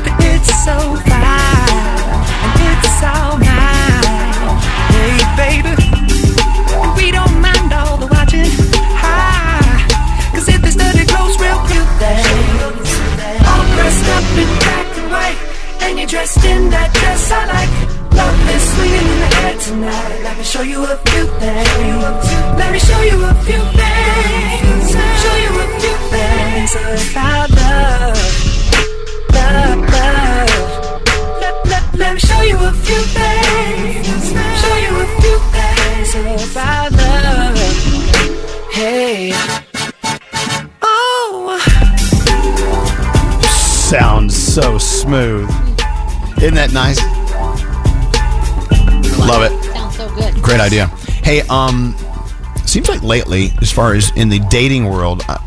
But 0.03 0.13
it's 0.23 0.51
so 0.63 0.77
fine, 1.09 2.13
and 2.45 2.59
it's 2.69 3.01
all 3.01 3.37
mine. 3.41 4.59
Hey, 4.93 5.17
baby, 5.39 5.84
up 14.09 14.25
in 14.41 14.49
black 14.59 14.97
and 14.97 15.11
white, 15.11 15.39
and 15.83 15.97
you're 15.97 16.07
dressed 16.07 16.43
in 16.45 16.69
that 16.69 16.93
dress 16.93 17.31
I 17.31 17.45
like. 17.45 17.73
Love 18.15 18.49
is 18.55 18.63
swinging 18.73 19.07
in 19.13 19.19
the 19.23 19.31
air 19.43 19.57
tonight. 19.59 20.19
Let 20.23 20.37
me 20.37 20.43
show 20.43 20.61
you 20.61 20.79
a 20.83 20.95
few 21.09 21.25
things. 21.41 22.25
Let 22.59 22.71
me 22.71 22.79
show 22.79 23.01
you 23.01 23.17
a 23.23 23.33
few 23.47 23.63
things. 23.79 24.85
Show 25.23 25.35
you 25.45 25.51
a 25.63 25.67
few 25.81 25.97
things 26.13 26.71
about 27.11 27.49
love. 27.59 28.19
Love, 29.35 29.81
love. 29.95 30.53
Let, 31.41 31.55
let, 31.71 31.83
let 32.01 32.13
me 32.13 32.19
show 32.19 32.41
you 32.41 32.57
a 32.57 32.71
few 32.85 33.01
things. 33.17 34.25
Show 34.61 34.75
you 34.85 34.93
a 35.03 35.07
few 35.21 35.37
things 35.55 36.09
about 36.55 36.91
love. 36.91 37.57
Hey. 38.71 39.64
Sounds 43.85 44.35
so 44.35 44.77
smooth 44.77 45.49
isn't 46.37 46.55
that 46.55 46.71
nice 46.73 46.99
love 49.27 49.43
it 49.43 49.65
Sounds 49.95 49.97
so 49.97 50.15
good. 50.15 50.41
Great 50.41 50.59
idea. 50.59 50.87
Hey, 51.23 51.41
um, 51.49 51.95
seems 52.65 52.89
like 52.89 53.03
lately, 53.03 53.51
as 53.61 53.71
far 53.71 53.93
as 53.93 54.11
in 54.15 54.29
the 54.29 54.39
dating 54.49 54.85
world, 54.89 55.23
uh, 55.27 55.37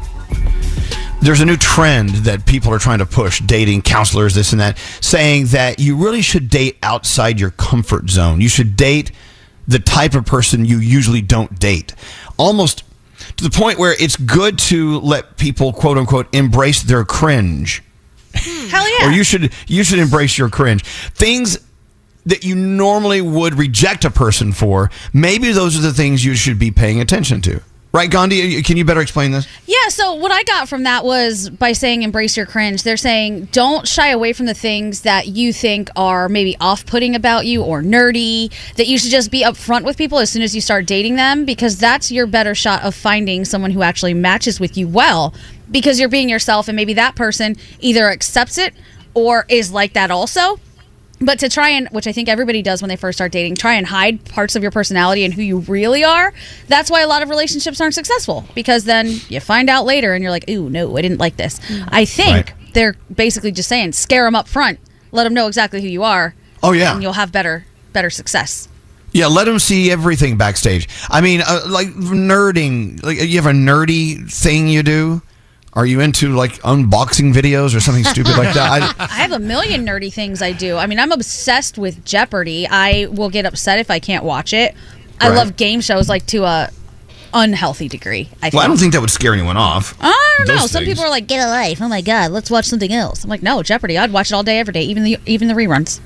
there's 1.20 1.40
a 1.40 1.44
new 1.44 1.56
trend 1.56 2.10
that 2.10 2.46
people 2.46 2.72
are 2.72 2.78
trying 2.78 2.98
to 2.98 3.06
push. 3.06 3.40
Dating 3.40 3.82
counselors, 3.82 4.34
this 4.34 4.52
and 4.52 4.60
that, 4.60 4.78
saying 5.00 5.46
that 5.46 5.78
you 5.78 5.96
really 5.96 6.22
should 6.22 6.48
date 6.48 6.78
outside 6.82 7.40
your 7.40 7.50
comfort 7.50 8.10
zone. 8.10 8.40
You 8.40 8.48
should 8.48 8.76
date 8.76 9.12
the 9.66 9.78
type 9.78 10.14
of 10.14 10.24
person 10.24 10.64
you 10.64 10.78
usually 10.78 11.22
don't 11.22 11.58
date. 11.58 11.94
Almost 12.36 12.84
to 13.36 13.44
the 13.44 13.50
point 13.50 13.78
where 13.78 13.94
it's 14.00 14.16
good 14.16 14.58
to 14.58 15.00
let 15.00 15.36
people, 15.36 15.72
quote 15.72 15.98
unquote, 15.98 16.32
embrace 16.34 16.82
their 16.82 17.04
cringe 17.04 17.82
Hmm. 18.34 18.68
Hell 18.68 19.00
yeah. 19.00 19.08
or 19.08 19.12
you 19.12 19.24
should 19.24 19.52
you 19.66 19.84
should 19.84 19.98
embrace 19.98 20.38
your 20.38 20.48
cringe. 20.48 20.84
Things 20.84 21.58
that 22.26 22.44
you 22.44 22.54
normally 22.54 23.20
would 23.20 23.54
reject 23.54 24.04
a 24.04 24.10
person 24.10 24.52
for, 24.52 24.90
maybe 25.12 25.50
those 25.50 25.78
are 25.78 25.82
the 25.82 25.94
things 25.94 26.24
you 26.24 26.34
should 26.34 26.58
be 26.58 26.70
paying 26.70 27.00
attention 27.00 27.40
to. 27.40 27.62
Right, 27.90 28.10
Gandhi? 28.10 28.62
Can 28.62 28.76
you 28.76 28.84
better 28.84 29.00
explain 29.00 29.30
this? 29.30 29.48
Yeah, 29.66 29.88
so 29.88 30.12
what 30.12 30.30
I 30.30 30.42
got 30.42 30.68
from 30.68 30.82
that 30.82 31.06
was 31.06 31.48
by 31.48 31.72
saying 31.72 32.02
embrace 32.02 32.36
your 32.36 32.44
cringe, 32.44 32.82
they're 32.82 32.98
saying 32.98 33.46
don't 33.46 33.88
shy 33.88 34.08
away 34.08 34.34
from 34.34 34.44
the 34.44 34.52
things 34.52 35.00
that 35.02 35.28
you 35.28 35.54
think 35.54 35.88
are 35.96 36.28
maybe 36.28 36.54
off 36.60 36.84
putting 36.84 37.14
about 37.14 37.46
you 37.46 37.62
or 37.62 37.80
nerdy, 37.80 38.52
that 38.74 38.88
you 38.88 38.98
should 38.98 39.10
just 39.10 39.30
be 39.30 39.42
upfront 39.42 39.84
with 39.84 39.96
people 39.96 40.18
as 40.18 40.28
soon 40.28 40.42
as 40.42 40.54
you 40.54 40.60
start 40.60 40.84
dating 40.84 41.16
them 41.16 41.46
because 41.46 41.78
that's 41.78 42.12
your 42.12 42.26
better 42.26 42.54
shot 42.54 42.82
of 42.82 42.94
finding 42.94 43.46
someone 43.46 43.70
who 43.70 43.80
actually 43.80 44.12
matches 44.12 44.60
with 44.60 44.76
you 44.76 44.86
well 44.86 45.32
because 45.70 46.00
you're 46.00 46.08
being 46.08 46.28
yourself 46.28 46.68
and 46.68 46.76
maybe 46.76 46.94
that 46.94 47.14
person 47.14 47.56
either 47.80 48.08
accepts 48.08 48.58
it 48.58 48.74
or 49.14 49.44
is 49.48 49.72
like 49.72 49.94
that 49.94 50.10
also. 50.10 50.58
But 51.20 51.40
to 51.40 51.48
try 51.48 51.70
and, 51.70 51.88
which 51.88 52.06
I 52.06 52.12
think 52.12 52.28
everybody 52.28 52.62
does 52.62 52.80
when 52.80 52.88
they 52.88 52.96
first 52.96 53.18
start 53.18 53.32
dating, 53.32 53.56
try 53.56 53.74
and 53.74 53.86
hide 53.86 54.24
parts 54.26 54.54
of 54.54 54.62
your 54.62 54.70
personality 54.70 55.24
and 55.24 55.34
who 55.34 55.42
you 55.42 55.58
really 55.60 56.04
are. 56.04 56.32
That's 56.68 56.90
why 56.90 57.00
a 57.00 57.08
lot 57.08 57.22
of 57.22 57.28
relationships 57.28 57.80
aren't 57.80 57.94
successful 57.94 58.44
because 58.54 58.84
then 58.84 59.08
you 59.28 59.40
find 59.40 59.68
out 59.68 59.84
later 59.84 60.14
and 60.14 60.22
you're 60.22 60.30
like, 60.30 60.48
ooh, 60.48 60.70
no, 60.70 60.96
I 60.96 61.02
didn't 61.02 61.18
like 61.18 61.36
this. 61.36 61.60
I 61.88 62.04
think 62.04 62.54
they're 62.72 62.94
basically 63.12 63.50
just 63.50 63.68
saying 63.68 63.92
scare 63.92 64.24
them 64.24 64.36
up 64.36 64.46
front, 64.46 64.78
let 65.10 65.24
them 65.24 65.34
know 65.34 65.48
exactly 65.48 65.80
who 65.80 65.88
you 65.88 66.04
are. 66.04 66.34
Oh, 66.62 66.72
yeah. 66.72 66.92
and 66.92 67.02
you'll 67.02 67.12
have 67.12 67.32
better 67.32 67.64
better 67.92 68.10
success. 68.10 68.68
Yeah, 69.12 69.26
let 69.26 69.44
them 69.44 69.58
see 69.58 69.90
everything 69.90 70.36
backstage. 70.36 70.88
I 71.08 71.20
mean, 71.20 71.40
uh, 71.44 71.62
like 71.66 71.88
nerding. 71.88 73.02
Like 73.02 73.20
you 73.20 73.36
have 73.36 73.46
a 73.46 73.52
nerdy 73.52 74.30
thing 74.30 74.68
you 74.68 74.82
do. 74.82 75.22
Are 75.74 75.86
you 75.86 76.00
into 76.00 76.34
like 76.34 76.52
unboxing 76.62 77.32
videos 77.32 77.76
or 77.76 77.80
something 77.80 78.04
stupid 78.04 78.36
like 78.36 78.54
that? 78.54 78.82
I, 78.82 78.94
I 79.04 79.06
have 79.22 79.32
a 79.32 79.38
million 79.38 79.84
nerdy 79.86 80.12
things 80.12 80.42
I 80.42 80.52
do. 80.52 80.76
I 80.76 80.86
mean, 80.86 80.98
I'm 80.98 81.12
obsessed 81.12 81.78
with 81.78 82.04
Jeopardy. 82.04 82.66
I 82.68 83.06
will 83.10 83.30
get 83.30 83.44
upset 83.46 83.78
if 83.78 83.90
I 83.90 83.98
can't 84.00 84.24
watch 84.24 84.52
it. 84.52 84.74
I 85.20 85.28
Right. 85.28 85.36
love 85.36 85.56
game 85.56 85.80
shows 85.80 86.08
like 86.08 86.26
to 86.26 86.44
a 86.44 86.70
unhealthy 87.34 87.88
degree. 87.88 88.28
I 88.42 88.48
think. 88.50 88.54
well, 88.54 88.62
I 88.62 88.66
don't 88.66 88.78
think 88.78 88.92
that 88.94 89.00
would 89.00 89.10
scare 89.10 89.34
anyone 89.34 89.56
off. 89.58 89.94
I 90.00 90.34
don't 90.38 90.48
know. 90.48 90.54
Those 90.62 90.70
Some 90.70 90.84
things. 90.84 90.94
people 90.94 91.04
are 91.04 91.10
like, 91.10 91.26
"Get 91.26 91.44
a 91.46 91.48
life." 91.50 91.82
Oh 91.82 91.88
my 91.88 92.00
god, 92.00 92.30
let's 92.30 92.50
watch 92.50 92.64
something 92.64 92.92
else. 92.92 93.22
I'm 93.24 93.28
like, 93.30 93.42
no, 93.42 93.62
Jeopardy. 93.62 93.98
I'd 93.98 94.12
watch 94.12 94.30
it 94.30 94.34
all 94.34 94.42
day, 94.42 94.58
every 94.60 94.72
day, 94.72 94.82
even 94.84 95.04
the 95.04 95.18
even 95.26 95.48
the 95.48 95.54
reruns. 95.54 96.00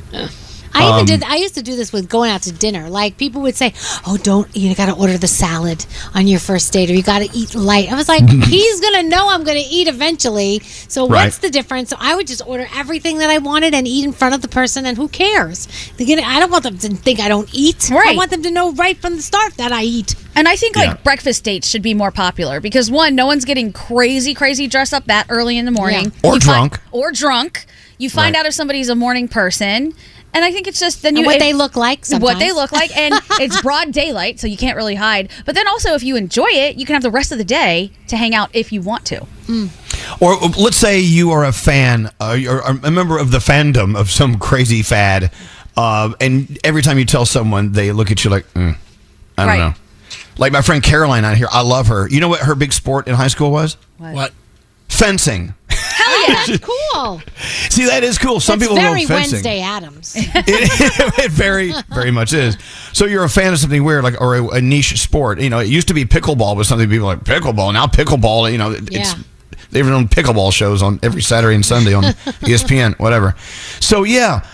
I 0.74 0.84
even 0.88 1.00
Um, 1.00 1.04
did. 1.06 1.22
I 1.24 1.36
used 1.36 1.54
to 1.56 1.62
do 1.62 1.76
this 1.76 1.92
with 1.92 2.08
going 2.08 2.30
out 2.30 2.42
to 2.42 2.52
dinner. 2.52 2.88
Like 2.88 3.16
people 3.18 3.42
would 3.42 3.56
say, 3.56 3.74
"Oh, 4.06 4.16
don't 4.16 4.48
you 4.56 4.74
got 4.74 4.86
to 4.86 4.92
order 4.92 5.18
the 5.18 5.26
salad 5.28 5.84
on 6.14 6.26
your 6.26 6.40
first 6.40 6.72
date, 6.72 6.90
or 6.90 6.94
you 6.94 7.02
got 7.02 7.18
to 7.20 7.28
eat 7.36 7.54
light." 7.54 7.92
I 7.92 7.94
was 7.94 8.08
like, 8.08 8.28
"He's 8.44 8.80
gonna 8.80 9.02
know 9.02 9.28
I'm 9.28 9.44
gonna 9.44 9.62
eat 9.68 9.88
eventually. 9.88 10.60
So 10.88 11.06
Right. 11.08 11.24
what's 11.26 11.38
the 11.38 11.50
difference?" 11.50 11.90
So 11.90 11.96
I 12.00 12.14
would 12.16 12.26
just 12.26 12.42
order 12.46 12.68
everything 12.74 13.18
that 13.18 13.30
I 13.30 13.38
wanted 13.38 13.74
and 13.74 13.86
eat 13.86 14.04
in 14.04 14.12
front 14.12 14.34
of 14.34 14.42
the 14.42 14.48
person, 14.48 14.86
and 14.86 14.96
who 14.96 15.08
cares? 15.08 15.68
Gonna- 15.98 16.22
I 16.22 16.40
don't 16.40 16.50
want 16.50 16.64
them 16.64 16.78
to 16.78 16.88
think 16.96 17.20
I 17.20 17.28
don't 17.28 17.48
eat. 17.52 17.88
Right. 17.90 18.10
I 18.10 18.14
want 18.16 18.30
them 18.30 18.42
to 18.42 18.50
know 18.50 18.72
right 18.72 19.00
from 19.00 19.16
the 19.16 19.22
start 19.22 19.56
that 19.58 19.72
I 19.72 19.82
eat. 19.84 20.14
And 20.34 20.48
I 20.48 20.56
think 20.56 20.76
Yeah. 20.76 20.82
like 20.88 21.04
breakfast 21.04 21.44
dates 21.44 21.68
should 21.68 21.82
be 21.82 21.94
more 21.94 22.10
popular 22.10 22.58
because 22.60 22.90
one, 22.90 23.14
no 23.14 23.26
one's 23.26 23.44
getting 23.44 23.72
crazy, 23.72 24.32
crazy 24.34 24.66
dressed 24.66 24.94
up 24.94 25.06
that 25.06 25.26
early 25.28 25.58
in 25.58 25.64
the 25.66 25.70
morning, 25.70 26.12
Or 26.22 26.34
You 26.34 26.40
find- 26.40 26.70
drunk. 26.70 26.80
or 26.90 27.12
drunk. 27.12 27.66
You 27.98 28.10
find 28.10 28.34
Right. 28.34 28.40
out 28.40 28.46
if 28.46 28.54
somebody's 28.54 28.88
a 28.88 28.94
morning 28.96 29.28
person. 29.28 29.92
And 30.34 30.44
I 30.44 30.50
think 30.52 30.66
it's 30.66 30.80
just 30.80 31.02
then 31.02 31.16
And 31.16 31.26
what 31.26 31.36
if- 31.36 31.40
they 31.42 31.52
look 31.52 31.76
like 31.76 32.06
what 32.18 32.38
they 32.38 32.52
look 32.52 32.72
like, 32.72 32.96
and 32.96 33.14
it's 33.32 33.60
broad 33.60 33.92
daylight, 33.92 34.40
so 34.40 34.46
you 34.46 34.56
can't 34.56 34.76
really 34.76 34.94
hide. 34.94 35.30
But 35.44 35.54
then 35.54 35.68
also, 35.68 35.94
if 35.94 36.02
you 36.02 36.16
enjoy 36.16 36.48
it, 36.50 36.76
you 36.76 36.86
can 36.86 36.94
have 36.94 37.02
the 37.02 37.10
rest 37.10 37.32
of 37.32 37.38
the 37.38 37.44
day 37.44 37.90
to 38.08 38.16
hang 38.16 38.34
out 38.34 38.48
if 38.54 38.72
you 38.72 38.80
want 38.80 39.04
to. 39.06 39.26
Or 40.20 40.32
uh, 40.42 40.48
let's 40.58 40.76
say 40.78 41.00
you 41.00 41.30
are 41.32 41.44
a 41.44 41.52
fan, 41.52 42.10
uh, 42.20 42.32
you're 42.38 42.60
a 42.60 42.90
member 42.90 43.18
of 43.18 43.30
the 43.30 43.38
fandom 43.38 43.94
of 43.98 44.10
some 44.10 44.38
crazy 44.38 44.82
fad, 44.82 45.30
uh, 45.76 46.12
and 46.20 46.58
every 46.64 46.80
time 46.82 46.98
you 46.98 47.04
tell 47.04 47.26
someone, 47.26 47.72
they 47.72 47.92
look 47.92 48.10
at 48.10 48.24
you 48.24 48.30
like, 48.30 48.46
mm, 48.54 48.74
I 49.36 49.42
don't 49.42 49.48
Right. 49.48 49.58
know. 49.58 49.74
Like 50.38 50.52
my 50.52 50.62
friend 50.62 50.82
Caroline 50.82 51.26
out 51.26 51.36
here, 51.36 51.48
I 51.52 51.60
love 51.60 51.88
her. 51.88 52.08
You 52.08 52.20
know 52.20 52.28
what 52.28 52.40
her 52.40 52.54
big 52.54 52.72
sport 52.72 53.06
in 53.06 53.14
high 53.14 53.28
school 53.28 53.50
was? 53.50 53.76
What? 53.98 54.32
Fencing. 54.88 55.54
Yeah, 56.28 56.56
cool. 56.62 57.22
See, 57.70 57.84
that 57.86 58.02
is 58.04 58.18
cool. 58.18 58.40
Some 58.40 58.58
That's 58.58 58.70
people 58.70 58.82
very 58.82 59.00
love 59.00 59.08
fencing. 59.08 59.32
Wednesday 59.36 59.60
Addams. 59.60 60.14
it 60.16 61.30
very, 61.30 61.72
very 61.92 62.10
much 62.10 62.32
is. 62.32 62.56
So 62.92 63.06
you're 63.06 63.24
a 63.24 63.28
fan 63.28 63.52
of 63.52 63.58
something 63.58 63.82
weird, 63.84 64.04
like 64.04 64.20
or 64.20 64.36
a, 64.36 64.48
a 64.48 64.60
niche 64.60 65.00
sport. 65.00 65.40
You 65.40 65.50
know, 65.50 65.58
it 65.58 65.68
used 65.68 65.88
to 65.88 65.94
be 65.94 66.04
pickleball 66.04 66.56
was 66.56 66.68
something 66.68 66.88
people 66.88 67.06
like 67.06 67.20
pickleball. 67.24 67.72
Now 67.72 67.86
pickleball, 67.86 68.50
you 68.52 68.58
know, 68.58 68.70
it- 68.72 68.88
it's 68.94 69.14
Yeah. 69.14 69.22
they've 69.70 69.86
done 69.86 70.08
pickleball 70.08 70.52
shows 70.52 70.82
on 70.82 71.00
every 71.02 71.22
Saturday 71.22 71.54
and 71.54 71.64
Sunday 71.66 71.94
on 71.94 72.04
ESPN, 72.44 72.98
whatever. 72.98 73.34
So 73.80 74.04
yeah, 74.04 74.44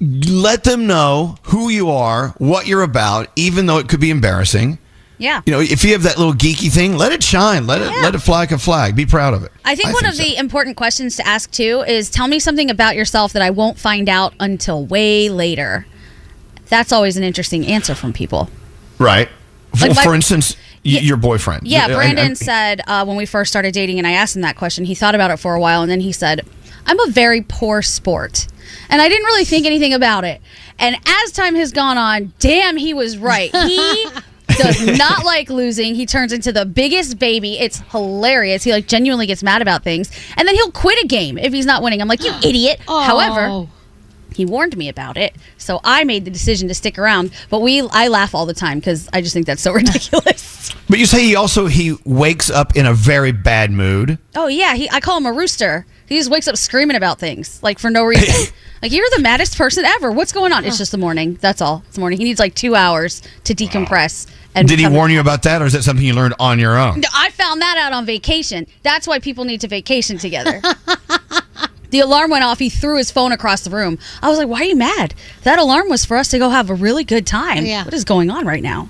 let 0.00 0.64
them 0.64 0.86
know 0.86 1.36
who 1.44 1.68
you 1.68 1.90
are, 1.90 2.28
what 2.38 2.66
you're 2.66 2.82
about, 2.82 3.28
even 3.36 3.66
though 3.66 3.78
it 3.78 3.88
could 3.88 4.00
be 4.00 4.10
embarrassing. 4.10 4.78
Yeah. 5.20 5.42
You 5.46 5.52
know, 5.52 5.60
if 5.60 5.84
you 5.84 5.92
have 5.92 6.02
that 6.04 6.16
little 6.18 6.32
geeky 6.32 6.72
thing, 6.72 6.96
let 6.96 7.12
it 7.12 7.22
shine. 7.22 7.66
Let 7.66 7.80
it 7.82 7.88
let 8.02 8.14
it 8.14 8.18
fly 8.20 8.38
like 8.38 8.52
a 8.52 8.58
flag. 8.58 8.96
Be 8.96 9.04
proud 9.06 9.34
of 9.34 9.44
it. 9.44 9.52
I 9.64 9.76
think 9.76 9.92
one 9.92 10.06
of 10.06 10.16
the 10.16 10.36
important 10.36 10.76
questions 10.76 11.16
to 11.16 11.26
ask 11.26 11.50
too 11.50 11.84
is 11.86 12.08
tell 12.10 12.26
me 12.26 12.38
something 12.40 12.70
about 12.70 12.96
yourself 12.96 13.32
that 13.34 13.42
I 13.42 13.50
won't 13.50 13.78
find 13.78 14.08
out 14.08 14.32
until 14.40 14.84
way 14.86 15.28
later. 15.28 15.86
That's 16.68 16.90
always 16.92 17.16
an 17.16 17.22
interesting 17.22 17.66
answer 17.66 17.94
from 17.94 18.12
people. 18.12 18.48
Right. 18.98 19.28
For, 19.76 19.86
Like 19.88 19.96
my- 19.96 20.04
for 20.04 20.14
instance, 20.14 20.56
y- 20.84 20.92
your 21.00 21.16
boyfriend. 21.16 21.66
Yeah, 21.66 21.82
I- 21.82 21.90
I- 21.90 21.94
Brandon 21.94 22.34
said 22.34 22.80
uh, 22.86 23.04
when 23.04 23.16
we 23.16 23.26
first 23.26 23.50
started 23.52 23.74
dating, 23.74 23.98
and 23.98 24.06
I 24.06 24.12
asked 24.12 24.34
him 24.36 24.42
that 24.42 24.56
question, 24.56 24.84
he 24.84 24.94
thought 24.94 25.14
about 25.14 25.30
it 25.30 25.36
for 25.38 25.54
a 25.54 25.60
while, 25.60 25.82
and 25.82 25.90
then 25.90 26.00
he 26.00 26.12
said, 26.12 26.46
I'm 26.86 26.98
a 27.00 27.10
very 27.10 27.42
poor 27.42 27.82
sport. 27.82 28.46
And 28.88 29.02
I 29.02 29.08
didn't 29.08 29.24
really 29.26 29.44
think 29.44 29.66
anything 29.66 29.92
about 29.92 30.24
it. 30.24 30.40
And 30.78 30.96
as 31.24 31.32
time 31.32 31.54
has 31.56 31.72
gone 31.72 31.98
on, 31.98 32.32
damn, 32.38 32.76
he 32.78 32.94
was 32.94 33.18
right. 33.18 33.54
He 33.54 34.06
does 34.56 34.98
not 34.98 35.24
like 35.24 35.50
losing. 35.50 35.94
He 35.94 36.06
turns 36.06 36.32
into 36.32 36.52
the 36.52 36.64
biggest 36.66 37.18
baby. 37.18 37.58
It's 37.58 37.78
hilarious. 37.90 38.62
He 38.64 38.72
like 38.72 38.86
genuinely 38.86 39.26
gets 39.26 39.42
mad 39.42 39.62
about 39.62 39.82
things. 39.84 40.10
And 40.36 40.46
then 40.46 40.54
he'll 40.54 40.72
quit 40.72 41.02
a 41.02 41.06
game 41.06 41.38
if 41.38 41.52
he's 41.52 41.66
not 41.66 41.82
winning. 41.82 42.00
I'm 42.00 42.08
like, 42.08 42.22
you 42.24 42.32
idiot. 42.44 42.80
However, 42.86 43.66
he 44.32 44.46
warned 44.46 44.76
me 44.76 44.88
about 44.88 45.16
it, 45.16 45.34
so 45.58 45.80
I 45.84 46.04
made 46.04 46.24
the 46.24 46.30
decision 46.30 46.68
to 46.68 46.74
stick 46.74 46.98
around. 46.98 47.32
But 47.50 47.60
we, 47.60 47.80
I 47.90 48.08
laugh 48.08 48.34
all 48.34 48.46
the 48.46 48.54
time 48.54 48.78
because 48.78 49.08
I 49.12 49.20
just 49.20 49.34
think 49.34 49.46
that's 49.46 49.60
so 49.62 49.72
ridiculous. 49.74 50.72
But 50.88 50.98
you 50.98 51.06
say 51.06 51.22
he 51.22 51.36
also 51.36 51.66
he 51.66 51.96
wakes 52.04 52.50
up 52.50 52.76
in 52.76 52.86
a 52.86 52.94
very 52.94 53.32
bad 53.32 53.70
mood. 53.70 54.18
oh 54.36 54.46
yeah, 54.46 54.74
he, 54.74 54.88
I 54.90 55.00
call 55.00 55.16
him 55.18 55.26
a 55.26 55.32
rooster. 55.32 55.86
He 56.06 56.16
just 56.16 56.30
wakes 56.30 56.48
up 56.48 56.56
screaming 56.56 56.96
about 56.96 57.20
things 57.20 57.62
like 57.62 57.78
for 57.78 57.90
no 57.90 58.04
reason. 58.04 58.52
like 58.82 58.90
you're 58.90 59.06
the 59.14 59.22
maddest 59.22 59.56
person 59.56 59.84
ever. 59.84 60.10
What's 60.10 60.32
going 60.32 60.52
on? 60.52 60.64
It's 60.64 60.78
just 60.78 60.90
the 60.90 60.98
morning. 60.98 61.38
That's 61.40 61.60
all. 61.60 61.84
It's 61.86 61.94
the 61.94 62.00
morning. 62.00 62.18
He 62.18 62.24
needs 62.24 62.40
like 62.40 62.54
two 62.54 62.74
hours 62.74 63.22
to 63.44 63.54
decompress. 63.54 64.26
And 64.54 64.66
Did 64.68 64.78
he 64.78 64.84
become- 64.84 64.94
warn 64.94 65.10
you 65.12 65.20
about 65.20 65.42
that, 65.44 65.62
or 65.62 65.66
is 65.66 65.72
that 65.74 65.84
something 65.84 66.04
you 66.04 66.12
learned 66.14 66.34
on 66.40 66.58
your 66.58 66.76
own? 66.76 67.02
I 67.14 67.30
found 67.30 67.60
that 67.62 67.76
out 67.78 67.92
on 67.92 68.04
vacation. 68.04 68.66
That's 68.82 69.06
why 69.06 69.18
people 69.20 69.44
need 69.44 69.60
to 69.60 69.68
vacation 69.68 70.18
together. 70.18 70.60
the 71.90 72.00
alarm 72.00 72.30
went 72.30 72.44
off. 72.44 72.58
He 72.58 72.68
threw 72.68 72.96
his 72.96 73.10
phone 73.10 73.32
across 73.32 73.62
the 73.62 73.70
room. 73.70 73.98
I 74.22 74.28
was 74.28 74.38
like, 74.38 74.48
"Why 74.48 74.60
are 74.60 74.64
you 74.64 74.76
mad? 74.76 75.14
That 75.42 75.58
alarm 75.58 75.88
was 75.88 76.04
for 76.04 76.16
us 76.16 76.28
to 76.28 76.38
go 76.38 76.50
have 76.50 76.68
a 76.70 76.74
really 76.74 77.04
good 77.04 77.26
time. 77.26 77.64
Yeah. 77.64 77.84
What 77.84 77.94
is 77.94 78.04
going 78.04 78.30
on 78.30 78.46
right 78.46 78.62
now?" 78.62 78.88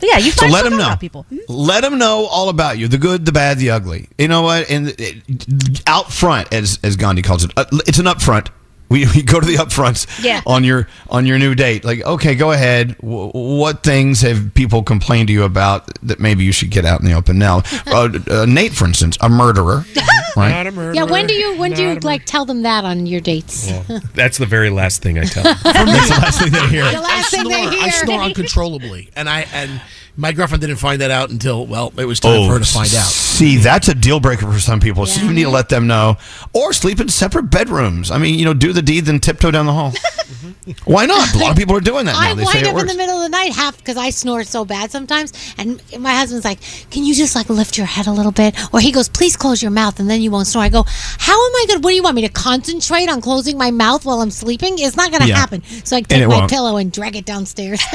But 0.00 0.08
yeah, 0.08 0.18
you 0.18 0.32
So 0.32 0.40
find 0.40 0.52
let 0.52 0.60
stuff 0.60 0.72
him 0.72 0.80
out 0.80 0.82
know. 0.82 0.86
about 0.88 1.00
people. 1.00 1.26
Hmm? 1.28 1.36
Let 1.48 1.84
him 1.84 1.96
know 1.98 2.26
all 2.26 2.48
about 2.48 2.76
you, 2.78 2.88
the 2.88 2.98
good, 2.98 3.24
the 3.24 3.30
bad, 3.32 3.58
the 3.58 3.70
ugly. 3.70 4.08
You 4.18 4.26
know 4.28 4.42
what? 4.42 4.68
And 4.68 4.94
it, 4.98 5.82
out 5.86 6.12
front, 6.12 6.52
as 6.52 6.78
as 6.82 6.96
Gandhi 6.96 7.22
calls 7.22 7.44
it, 7.44 7.52
uh, 7.56 7.66
it's 7.86 7.98
an 7.98 8.06
upfront. 8.06 8.48
We, 8.92 9.06
we 9.14 9.22
go 9.22 9.40
to 9.40 9.46
the 9.46 9.54
upfronts 9.56 10.06
Yeah. 10.22 10.42
on 10.46 10.62
your 10.64 10.86
on 11.08 11.26
your 11.26 11.38
new 11.38 11.54
date. 11.54 11.84
Like, 11.84 12.02
okay, 12.02 12.34
go 12.34 12.52
ahead. 12.52 12.96
W- 12.98 13.30
what 13.32 13.82
things 13.82 14.20
have 14.20 14.52
people 14.54 14.82
complained 14.82 15.28
to 15.28 15.32
you 15.32 15.44
about 15.44 15.86
that 16.02 16.20
maybe 16.20 16.44
you 16.44 16.52
should 16.52 16.70
get 16.70 16.84
out 16.84 17.00
in 17.00 17.06
the 17.06 17.14
open 17.14 17.38
now? 17.38 17.62
Uh, 17.92 18.08
uh, 18.30 18.46
Nate, 18.46 18.72
for 18.72 18.86
instance, 18.86 19.18
a 19.20 19.28
murderer, 19.28 19.84
right? 20.36 20.50
Not 20.50 20.66
a 20.66 20.70
murderer. 20.72 20.94
Yeah, 20.94 21.02
when 21.04 21.26
do 21.26 21.34
you 21.34 21.56
when 21.58 21.72
do 21.72 21.82
you 21.82 21.94
Not 21.94 22.04
like 22.04 22.24
tell 22.24 22.44
them 22.44 22.62
that 22.62 22.84
on 22.84 23.06
your 23.06 23.20
dates? 23.20 23.70
That's 24.14 24.38
the 24.38 24.46
very 24.46 24.70
last 24.70 25.02
thing 25.02 25.18
I 25.18 25.24
tell. 25.24 25.42
For 25.42 25.68
me, 25.68 25.92
That's 25.92 26.08
the 26.08 26.14
last 26.20 26.40
thing 26.40 26.52
they 26.52 26.66
hear. 26.68 26.84
The 26.84 27.00
last 27.00 27.34
I 27.34 27.36
thing 27.38 27.48
they 27.48 27.62
snore. 27.70 27.82
I 27.84 27.90
snore 27.90 28.20
uncontrollably, 28.22 29.10
and 29.16 29.28
I 29.28 29.46
and 29.52 29.80
my 30.16 30.32
girlfriend 30.32 30.60
didn't 30.60 30.76
find 30.76 31.00
that 31.00 31.10
out 31.10 31.30
until 31.30 31.66
well, 31.66 31.92
it 31.96 32.04
was 32.04 32.20
time 32.20 32.40
oh, 32.40 32.46
for 32.46 32.54
her 32.54 32.58
to 32.58 32.64
find 32.64 32.92
out. 32.94 33.06
See, 33.06 33.56
that's 33.56 33.88
a 33.88 33.94
deal 33.94 34.20
breaker 34.20 34.50
for 34.50 34.60
some 34.60 34.78
people. 34.78 35.06
So 35.06 35.24
you 35.24 35.32
need 35.32 35.44
to 35.44 35.50
let 35.50 35.68
them 35.68 35.86
know, 35.86 36.16
or 36.52 36.72
sleep 36.72 37.00
in 37.00 37.08
separate 37.08 37.44
bedrooms. 37.44 38.10
I 38.10 38.18
mean, 38.18 38.38
you 38.38 38.44
know, 38.44 38.52
do 38.54 38.72
the 38.72 38.82
deed, 38.82 39.06
then 39.06 39.20
tiptoe 39.20 39.50
down 39.50 39.66
the 39.66 39.72
hall. 39.72 39.92
Why 40.84 41.06
not? 41.06 41.34
A 41.34 41.38
lot 41.38 41.50
of 41.50 41.56
people 41.56 41.74
are 41.76 41.80
doing 41.80 42.04
that 42.06 42.12
now. 42.12 42.18
I 42.20 42.34
they 42.34 42.44
wind 42.44 42.58
it 42.58 42.66
up 42.68 42.80
in 42.80 42.86
the 42.86 42.94
middle 42.94 43.16
of 43.16 43.22
the 43.22 43.28
night 43.30 43.52
half 43.52 43.76
because 43.78 43.96
I 43.96 44.10
snore 44.10 44.44
so 44.44 44.64
bad 44.64 44.90
sometimes, 44.90 45.32
and 45.58 45.82
my 45.98 46.12
husband's 46.12 46.44
like, 46.44 46.60
"Can 46.90 47.04
you 47.04 47.14
just 47.14 47.34
like 47.34 47.48
lift 47.48 47.76
your 47.78 47.86
head 47.86 48.06
a 48.06 48.12
little 48.12 48.32
bit?" 48.32 48.54
Or 48.72 48.80
he 48.80 48.92
goes, 48.92 49.08
"Please 49.08 49.36
close 49.36 49.62
your 49.62 49.70
mouth, 49.70 49.98
and 49.98 50.08
then 50.10 50.20
you 50.20 50.30
won't 50.30 50.46
snore." 50.46 50.64
I 50.64 50.68
go, 50.68 50.84
"How 50.86 51.32
am 51.32 51.52
I 51.56 51.64
going? 51.68 51.80
What 51.82 51.90
do 51.90 51.96
you 51.96 52.02
want 52.02 52.16
me 52.16 52.22
to 52.22 52.28
concentrate 52.28 53.08
on 53.08 53.20
closing 53.22 53.56
my 53.56 53.70
mouth 53.70 54.04
while 54.04 54.20
I'm 54.20 54.30
sleeping? 54.30 54.74
It's 54.78 54.96
not 54.96 55.10
going 55.10 55.22
to 55.22 55.28
Yeah. 55.28 55.36
happen." 55.36 55.62
So 55.84 55.96
I 55.96 56.02
take 56.02 56.28
my 56.28 56.38
won't. 56.40 56.50
pillow 56.50 56.76
and 56.76 56.92
drag 56.92 57.16
it 57.16 57.24
downstairs. 57.24 57.82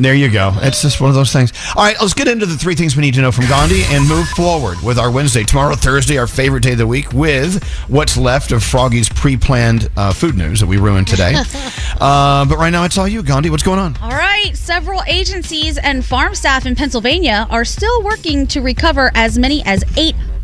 There 0.00 0.14
you 0.14 0.28
go. 0.30 0.52
It's 0.56 0.82
just 0.82 1.00
one 1.00 1.08
of 1.08 1.14
those 1.14 1.32
things. 1.32 1.52
All 1.76 1.84
right, 1.84 1.96
let's 2.00 2.14
get 2.14 2.26
into 2.26 2.46
the 2.46 2.56
three 2.56 2.74
things 2.74 2.96
we 2.96 3.02
need 3.02 3.14
to 3.14 3.22
know 3.22 3.30
from 3.30 3.46
Gandhi 3.46 3.82
and 3.84 4.08
move 4.08 4.28
forward 4.30 4.80
with 4.82 4.98
our 4.98 5.10
Wednesday. 5.10 5.44
Tomorrow, 5.44 5.76
Thursday, 5.76 6.18
our 6.18 6.26
favorite 6.26 6.62
day 6.62 6.72
of 6.72 6.78
the 6.78 6.86
week, 6.86 7.12
with 7.12 7.62
what's 7.88 8.16
left 8.16 8.50
of 8.52 8.62
Froggy's 8.62 9.08
pre 9.08 9.36
planned 9.36 9.88
uh, 9.96 10.12
food 10.12 10.36
news 10.36 10.60
that 10.60 10.66
we 10.66 10.78
ruined 10.78 11.06
today. 11.06 11.34
uh, 12.00 12.44
but 12.44 12.58
right 12.58 12.70
now, 12.70 12.84
it's 12.84 12.98
all 12.98 13.08
you, 13.08 13.22
Gandhi. 13.22 13.50
What's 13.50 13.62
going 13.62 13.78
on? 13.78 13.96
All 14.02 14.10
right, 14.10 14.56
several 14.56 15.02
agencies 15.06 15.78
and 15.78 16.04
farm 16.04 16.34
staff 16.34 16.66
in 16.66 16.74
Pennsylvania 16.74 17.46
are 17.50 17.64
still 17.64 18.02
working 18.02 18.46
to 18.48 18.60
recover 18.60 19.12
as 19.14 19.38
many 19.38 19.62
as 19.64 19.84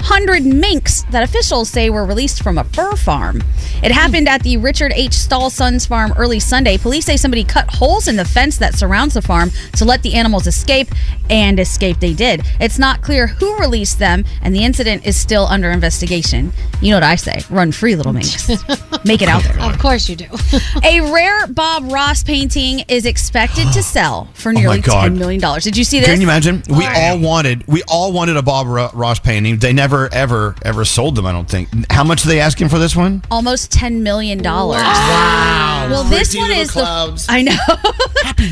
800 0.05 0.44
minks 0.47 1.02
that 1.10 1.22
officials 1.22 1.68
say 1.68 1.90
were 1.90 2.05
released 2.05 2.43
from 2.43 2.56
a 2.59 2.64
fur 2.64 2.97
farm. 2.97 3.43
It 3.82 3.93
happened 3.93 4.28
at 4.28 4.43
the 4.43 4.56
Richard 4.56 4.93
H. 4.94 5.12
Stahl 5.12 5.51
Sons 5.51 5.85
farm 5.86 6.12
early 6.16 6.40
Sunday. 6.40 6.78
Police 6.78 7.05
say 7.05 7.16
somebody 7.16 7.44
cut 7.44 7.68
holes 7.74 8.09
in 8.09 8.16
the 8.16 8.24
fence 8.24 8.56
that 8.59 8.74
surrounds 8.74 9.14
the 9.14 9.22
farm 9.22 9.51
to 9.77 9.85
let 9.85 10.02
the 10.02 10.14
animals 10.14 10.47
escape, 10.47 10.89
and 11.28 11.60
escape 11.60 12.01
they 12.01 12.12
did. 12.12 12.43
It's 12.59 12.78
not 12.78 13.02
clear 13.02 13.28
who 13.28 13.56
released 13.59 13.98
them, 13.98 14.24
and 14.43 14.55
the 14.55 14.64
incident 14.64 15.06
is 15.06 15.16
still 15.16 15.47
under 15.47 15.70
investigation. 15.70 16.52
You 16.81 16.90
know 16.90 16.97
what 16.97 17.02
I 17.05 17.16
say 17.16 17.43
run 17.51 17.70
free, 17.72 17.94
little 17.94 18.12
minks. 18.12 18.48
Make 19.05 19.22
it 19.22 19.28
out 19.28 19.43
there. 19.44 19.60
of 19.60 19.78
course 19.78 20.09
you 20.09 20.16
do. 20.16 20.27
A 20.85 21.01
rare 21.12 21.47
Bob 21.47 21.90
Ross 21.93 22.24
painting 22.24 22.81
is 22.89 23.06
expected 23.06 23.70
to 23.72 23.82
sell 23.82 24.28
for 24.35 24.48
Oh 24.51 24.52
nearly 24.52 24.81
God. 24.81 25.12
$10 25.12 25.18
million. 25.18 25.40
Did 25.60 25.77
you 25.77 25.85
see 25.85 26.01
this? 26.01 26.09
Can 26.09 26.20
you 26.20 26.27
imagine? 26.27 26.62
We 26.68 26.86
all 26.86 27.18
wanted 27.18 27.66
we 27.66 27.82
all 27.89 28.12
wanted 28.12 28.36
a 28.36 28.43
Bob 28.43 28.66
Ross 28.94 29.20
painting. 29.20 29.59
They 29.59 29.72
never 29.72 29.89
ever 29.90 30.08
ever 30.12 30.54
ever 30.64 30.84
sold 30.84 31.16
them. 31.16 31.26
I 31.26 31.32
don't 31.32 31.48
think. 31.50 31.68
How 31.90 32.04
much 32.04 32.24
are 32.24 32.28
they 32.28 32.40
asking 32.40 32.68
for 32.68 32.78
this 32.78 32.94
one? 32.94 33.22
Almost 33.30 33.72
$10 33.72 34.02
million. 34.02 34.40
Wow. 34.42 35.88
Well, 35.90 36.04
this 36.04 36.30
Pretty 36.34 36.38
one 36.40 36.52
is 36.52 36.70
clouds. 36.70 37.26
the. 37.26 37.32
I 37.32 37.42
know. 37.42 37.52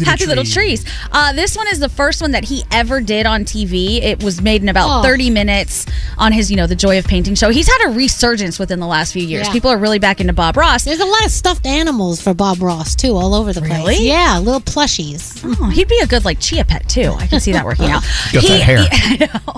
Happy 0.05 0.27
little 0.27 0.43
little, 0.43 0.45
trees. 0.45 0.85
Uh, 1.13 1.33
this 1.33 1.57
one 1.57 1.67
is 1.69 1.79
the 1.79 1.89
first 1.89 2.21
one 2.21 2.33
that 2.33 2.45
he 2.45 2.63
ever 2.73 3.01
did 3.01 3.27
on 3.27 3.45
TV. 3.45 4.03
It 4.03 4.23
was 4.23 4.41
made 4.43 4.63
in 4.63 4.69
about 4.69 4.89
Oh. 5.01 5.03
30 5.03 5.31
minutes 5.31 5.87
on 6.17 6.33
his, 6.33 6.51
you 6.51 6.57
know, 6.57 6.67
the 6.67 6.75
Joy 6.75 6.99
of 6.99 7.07
Painting 7.07 7.35
show. 7.35 7.51
He's 7.51 7.67
had 7.69 7.91
a 7.91 7.95
resurgence 7.95 8.59
within 8.59 8.81
the 8.81 8.87
last 8.87 9.13
few 9.13 9.23
years. 9.23 9.47
Yeah. 9.47 9.53
People 9.53 9.71
are 9.71 9.79
really 9.79 9.99
back 9.99 10.21
into 10.21 10.33
Bob 10.33 10.57
Ross. 10.57 10.85
There's 10.85 11.01
a 11.01 11.05
lot 11.05 11.25
of 11.25 11.31
stuffed 11.31 11.67
animals 11.67 12.21
for 12.21 12.35
Bob 12.35 12.61
Ross 12.63 12.95
too, 12.97 13.15
all 13.17 13.35
over 13.35 13.53
the 13.53 13.61
place. 13.61 13.79
Really? 13.79 14.09
Yeah, 14.09 14.39
little 14.39 14.61
plushies. 14.61 15.41
Oh, 15.61 15.69
he'd 15.71 15.89
be 15.89 15.99
a 16.03 16.07
good 16.07 16.25
like 16.25 16.41
chia 16.41 16.65
pet 16.65 16.89
too. 16.89 17.13
I 17.17 17.27
can 17.27 17.41
see 17.41 17.53
that 17.53 17.65
working 17.65 17.87
out. 17.91 18.03
Got 18.33 18.45
that 18.45 18.61
hair. 18.63 18.79
I 18.91 19.17
know. 19.21 19.55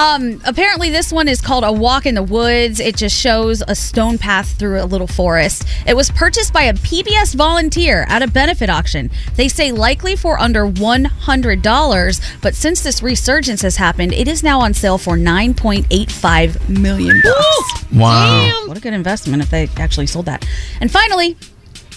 Um, 0.00 0.40
apparently, 0.44 0.90
this 0.90 1.12
one 1.12 1.17
is 1.26 1.40
called 1.40 1.64
"A 1.64 1.72
Walk 1.72 2.06
in 2.06 2.14
the 2.14 2.22
Woods." 2.22 2.78
It 2.78 2.96
just 2.96 3.18
shows 3.18 3.62
a 3.66 3.74
stone 3.74 4.18
path 4.18 4.58
through 4.58 4.80
a 4.80 4.84
little 4.84 5.06
forest. 5.06 5.64
It 5.86 5.96
was 5.96 6.10
purchased 6.10 6.52
by 6.52 6.64
a 6.64 6.74
PBS 6.74 7.34
volunteer 7.34 8.04
at 8.08 8.22
a 8.22 8.28
benefit 8.28 8.70
auction. 8.70 9.10
They 9.34 9.48
say 9.48 9.72
likely 9.72 10.14
for 10.14 10.38
under 10.38 10.66
one 10.66 11.06
hundred 11.06 11.62
dollars, 11.62 12.20
but 12.42 12.54
since 12.54 12.82
this 12.82 13.02
resurgence 13.02 13.62
has 13.62 13.76
happened, 13.76 14.12
it 14.12 14.28
is 14.28 14.42
now 14.42 14.60
on 14.60 14.74
sale 14.74 14.98
for 14.98 15.16
nine 15.16 15.54
point 15.54 15.86
eight 15.90 16.12
five 16.12 16.68
million 16.68 17.20
bucks. 17.24 17.84
Wow. 17.92 18.66
What 18.66 18.76
a 18.76 18.80
good 18.80 18.92
investment 18.92 19.42
if 19.42 19.50
they 19.50 19.68
actually 19.78 20.06
sold 20.06 20.26
that. 20.26 20.46
And 20.80 20.90
finally, 20.90 21.36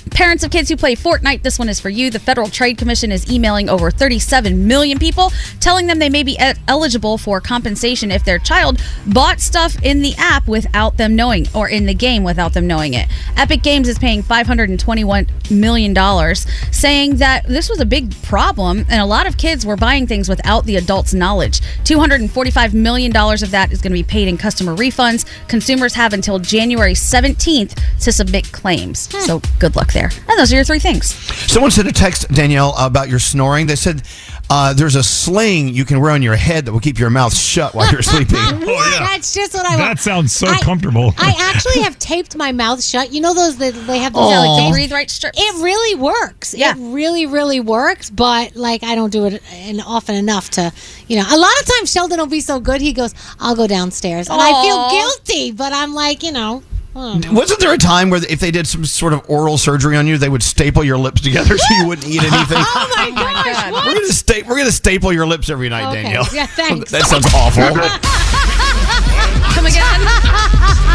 Parents 0.10 0.44
of 0.44 0.52
kids 0.52 0.70
who 0.70 0.76
play 0.76 0.96
Fortnite, 0.96 1.44
this 1.44 1.60
one 1.60 1.70
is 1.70 1.80
for 1.80 1.90
you. 1.90 2.10
The 2.10 2.20
Federal 2.20 2.50
Trade 2.50 2.78
Commission 2.78 3.12
is 3.12 3.32
emailing 3.32 3.70
over 3.70 3.92
37 3.92 4.68
million 4.68 4.98
people, 4.98 5.32
telling 5.60 5.88
them 5.88 6.00
they 6.00 6.10
may 6.10 6.24
be 6.24 6.38
eligible 6.68 7.18
for 7.18 7.40
compensation 7.40 8.12
if 8.12 8.26
their 8.26 8.40
child 8.40 8.82
bought 9.08 9.40
stuff 9.40 9.76
in 9.84 10.02
the 10.02 10.14
app 10.18 10.48
without 10.48 10.98
them 10.98 11.16
knowing, 11.16 11.48
or 11.54 11.70
in 11.70 11.86
the 11.86 11.94
game 11.94 12.24
without 12.24 12.54
them 12.54 12.68
knowing 12.68 12.94
it. 12.94 13.08
Epic 13.38 13.62
Games 13.62 13.88
is 13.88 14.00
paying 14.00 14.24
521 14.24 15.28
million 15.50 15.94
dollars, 15.94 16.46
saying 16.72 17.18
that 17.18 17.46
this 17.48 17.70
was 17.70 17.80
a 17.80 17.86
big 17.86 18.14
problem, 18.24 18.86
and 18.90 19.02
a 19.02 19.06
lot 19.06 19.28
of 19.28 19.38
kids 19.38 19.66
were 19.66 19.78
buying 19.78 20.08
things 20.08 20.28
without 20.28 20.66
the 20.66 20.78
adults' 20.78 21.14
knowledge. 21.14 21.62
245 21.84 22.74
million 22.74 23.12
dollars 23.12 23.44
of 23.44 23.52
that 23.52 23.72
is 23.72 23.82
going 23.82 23.92
to 23.92 24.00
be 24.00 24.04
paid 24.04 24.28
in 24.28 24.38
customer 24.38 24.76
refunds. 24.76 25.26
Consumers 25.48 25.94
have 25.94 26.14
until 26.14 26.40
January 26.40 26.94
17th 26.94 27.80
to 28.00 28.12
submit 28.12 28.52
claims. 28.52 29.10
Hmm. 29.12 29.20
So 29.22 29.42
good 29.60 29.76
luck 29.76 29.91
there. 29.94 30.10
And 30.30 30.38
those 30.40 30.52
are 30.52 30.56
your 30.56 30.64
three 30.66 30.80
things. 30.80 31.14
Someone 31.52 31.72
sent 31.72 31.88
a 31.88 31.92
text, 31.92 32.28
Danielle, 32.30 32.74
about 32.78 33.10
your 33.10 33.20
snoring. 33.20 33.68
They 33.68 33.76
said 33.76 34.04
uh, 34.50 34.74
there's 34.74 34.96
a 34.96 35.04
sling 35.04 35.70
you 35.70 35.86
can 35.86 36.00
wear 36.02 36.12
on 36.12 36.22
your 36.22 36.36
head 36.36 36.66
that 36.66 36.72
will 36.72 36.80
keep 36.80 37.00
your 37.00 37.10
mouth 37.10 37.36
shut 37.36 37.74
while 37.74 37.92
you're 37.92 38.02
sleeping. 38.02 38.38
What? 38.72 39.00
That's 39.00 39.34
just 39.34 39.54
what 39.54 39.66
I 39.66 39.70
want. 39.76 39.80
That 39.80 40.00
sounds 40.00 40.34
so 40.34 40.48
I- 40.48 40.60
comfortable. 40.60 41.14
I 41.18 41.34
actually 41.40 41.82
have 41.84 41.98
taped 42.00 42.36
my 42.36 42.52
mouth 42.52 42.82
shut. 42.84 43.12
You 43.12 43.22
know 43.22 43.34
those 43.34 43.58
that 43.58 43.74
they 43.88 43.98
have 44.00 44.14
those 44.14 44.30
Yeah, 44.30 44.40
like 44.40 44.50
the 44.50 44.62
things? 44.64 44.76
breathe 44.76 44.92
right 44.92 45.10
strips. 45.10 45.38
It 45.40 45.56
really 45.64 45.96
works. 46.00 46.54
Yeah. 46.54 46.72
It 46.76 46.94
really, 46.94 47.26
really 47.26 47.60
works. 47.60 48.10
But 48.10 48.56
like, 48.56 48.84
I 48.84 48.96
don't 48.96 49.10
do 49.12 49.26
it 49.26 49.42
in 49.54 49.80
often 49.82 50.16
enough 50.16 50.50
to, 50.52 50.72
you 51.08 51.18
know. 51.18 51.26
A 51.30 51.38
lot 51.38 51.52
of 51.62 51.66
times 51.66 51.92
Sheldon 51.92 52.20
will 52.20 52.28
be 52.28 52.40
so 52.42 52.60
good. 52.60 52.82
He 52.82 52.94
goes, 52.94 53.14
"I'll 53.40 53.56
go 53.56 53.68
downstairs," 53.68 54.30
and 54.30 54.40
I 54.42 54.62
feel 54.64 54.90
guilty. 54.90 55.52
But 55.52 55.74
I'm 55.74 55.94
like, 55.94 56.24
you 56.24 56.32
know. 56.32 56.64
I 56.96 57.00
don't 57.00 57.26
know. 57.26 57.34
Wasn't 57.34 57.60
there 57.60 57.74
a 57.74 57.78
time 57.78 58.10
where 58.10 58.22
if 58.30 58.40
they 58.40 58.52
did 58.52 58.68
some 58.68 58.84
sort 58.86 59.14
of 59.14 59.28
oral 59.30 59.58
surgery 59.58 59.96
on 59.98 60.08
you, 60.08 60.18
they 60.18 60.28
would 60.30 60.44
staple 60.44 60.84
your 60.84 60.98
lips 60.98 61.22
together 61.22 61.58
so 61.58 61.74
you 61.76 61.88
wouldn't 61.88 62.08
eat 62.08 62.22
anything? 62.22 62.58
Oh, 62.74 62.94
oh 62.98 63.12
my 63.14 63.34
gosh! 63.44 63.72
We're 63.86 63.94
gonna 63.94 64.08
sta- 64.14 64.44
we're 64.48 64.58
gonna 64.58 64.72
staple 64.72 65.12
your 65.14 65.26
lips 65.26 65.50
every 65.50 65.70
night, 65.70 65.90
Okay. 65.90 66.04
Danielle. 66.04 66.28
Yeah, 66.34 66.46
thanks. 66.48 66.92
that 66.96 67.04
sounds 67.04 67.26
awful. 67.34 67.64
Come 69.56 69.66
again. 69.66 70.02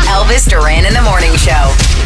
Elvis 0.09 0.49
Duran 0.49 0.85
in 0.87 0.95
the 0.95 1.03
Morning 1.03 1.35
Show. 1.37 2.06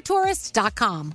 undercovertourist.com. 0.00 1.14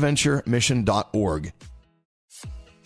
bonaventuremission.org. 0.00 1.52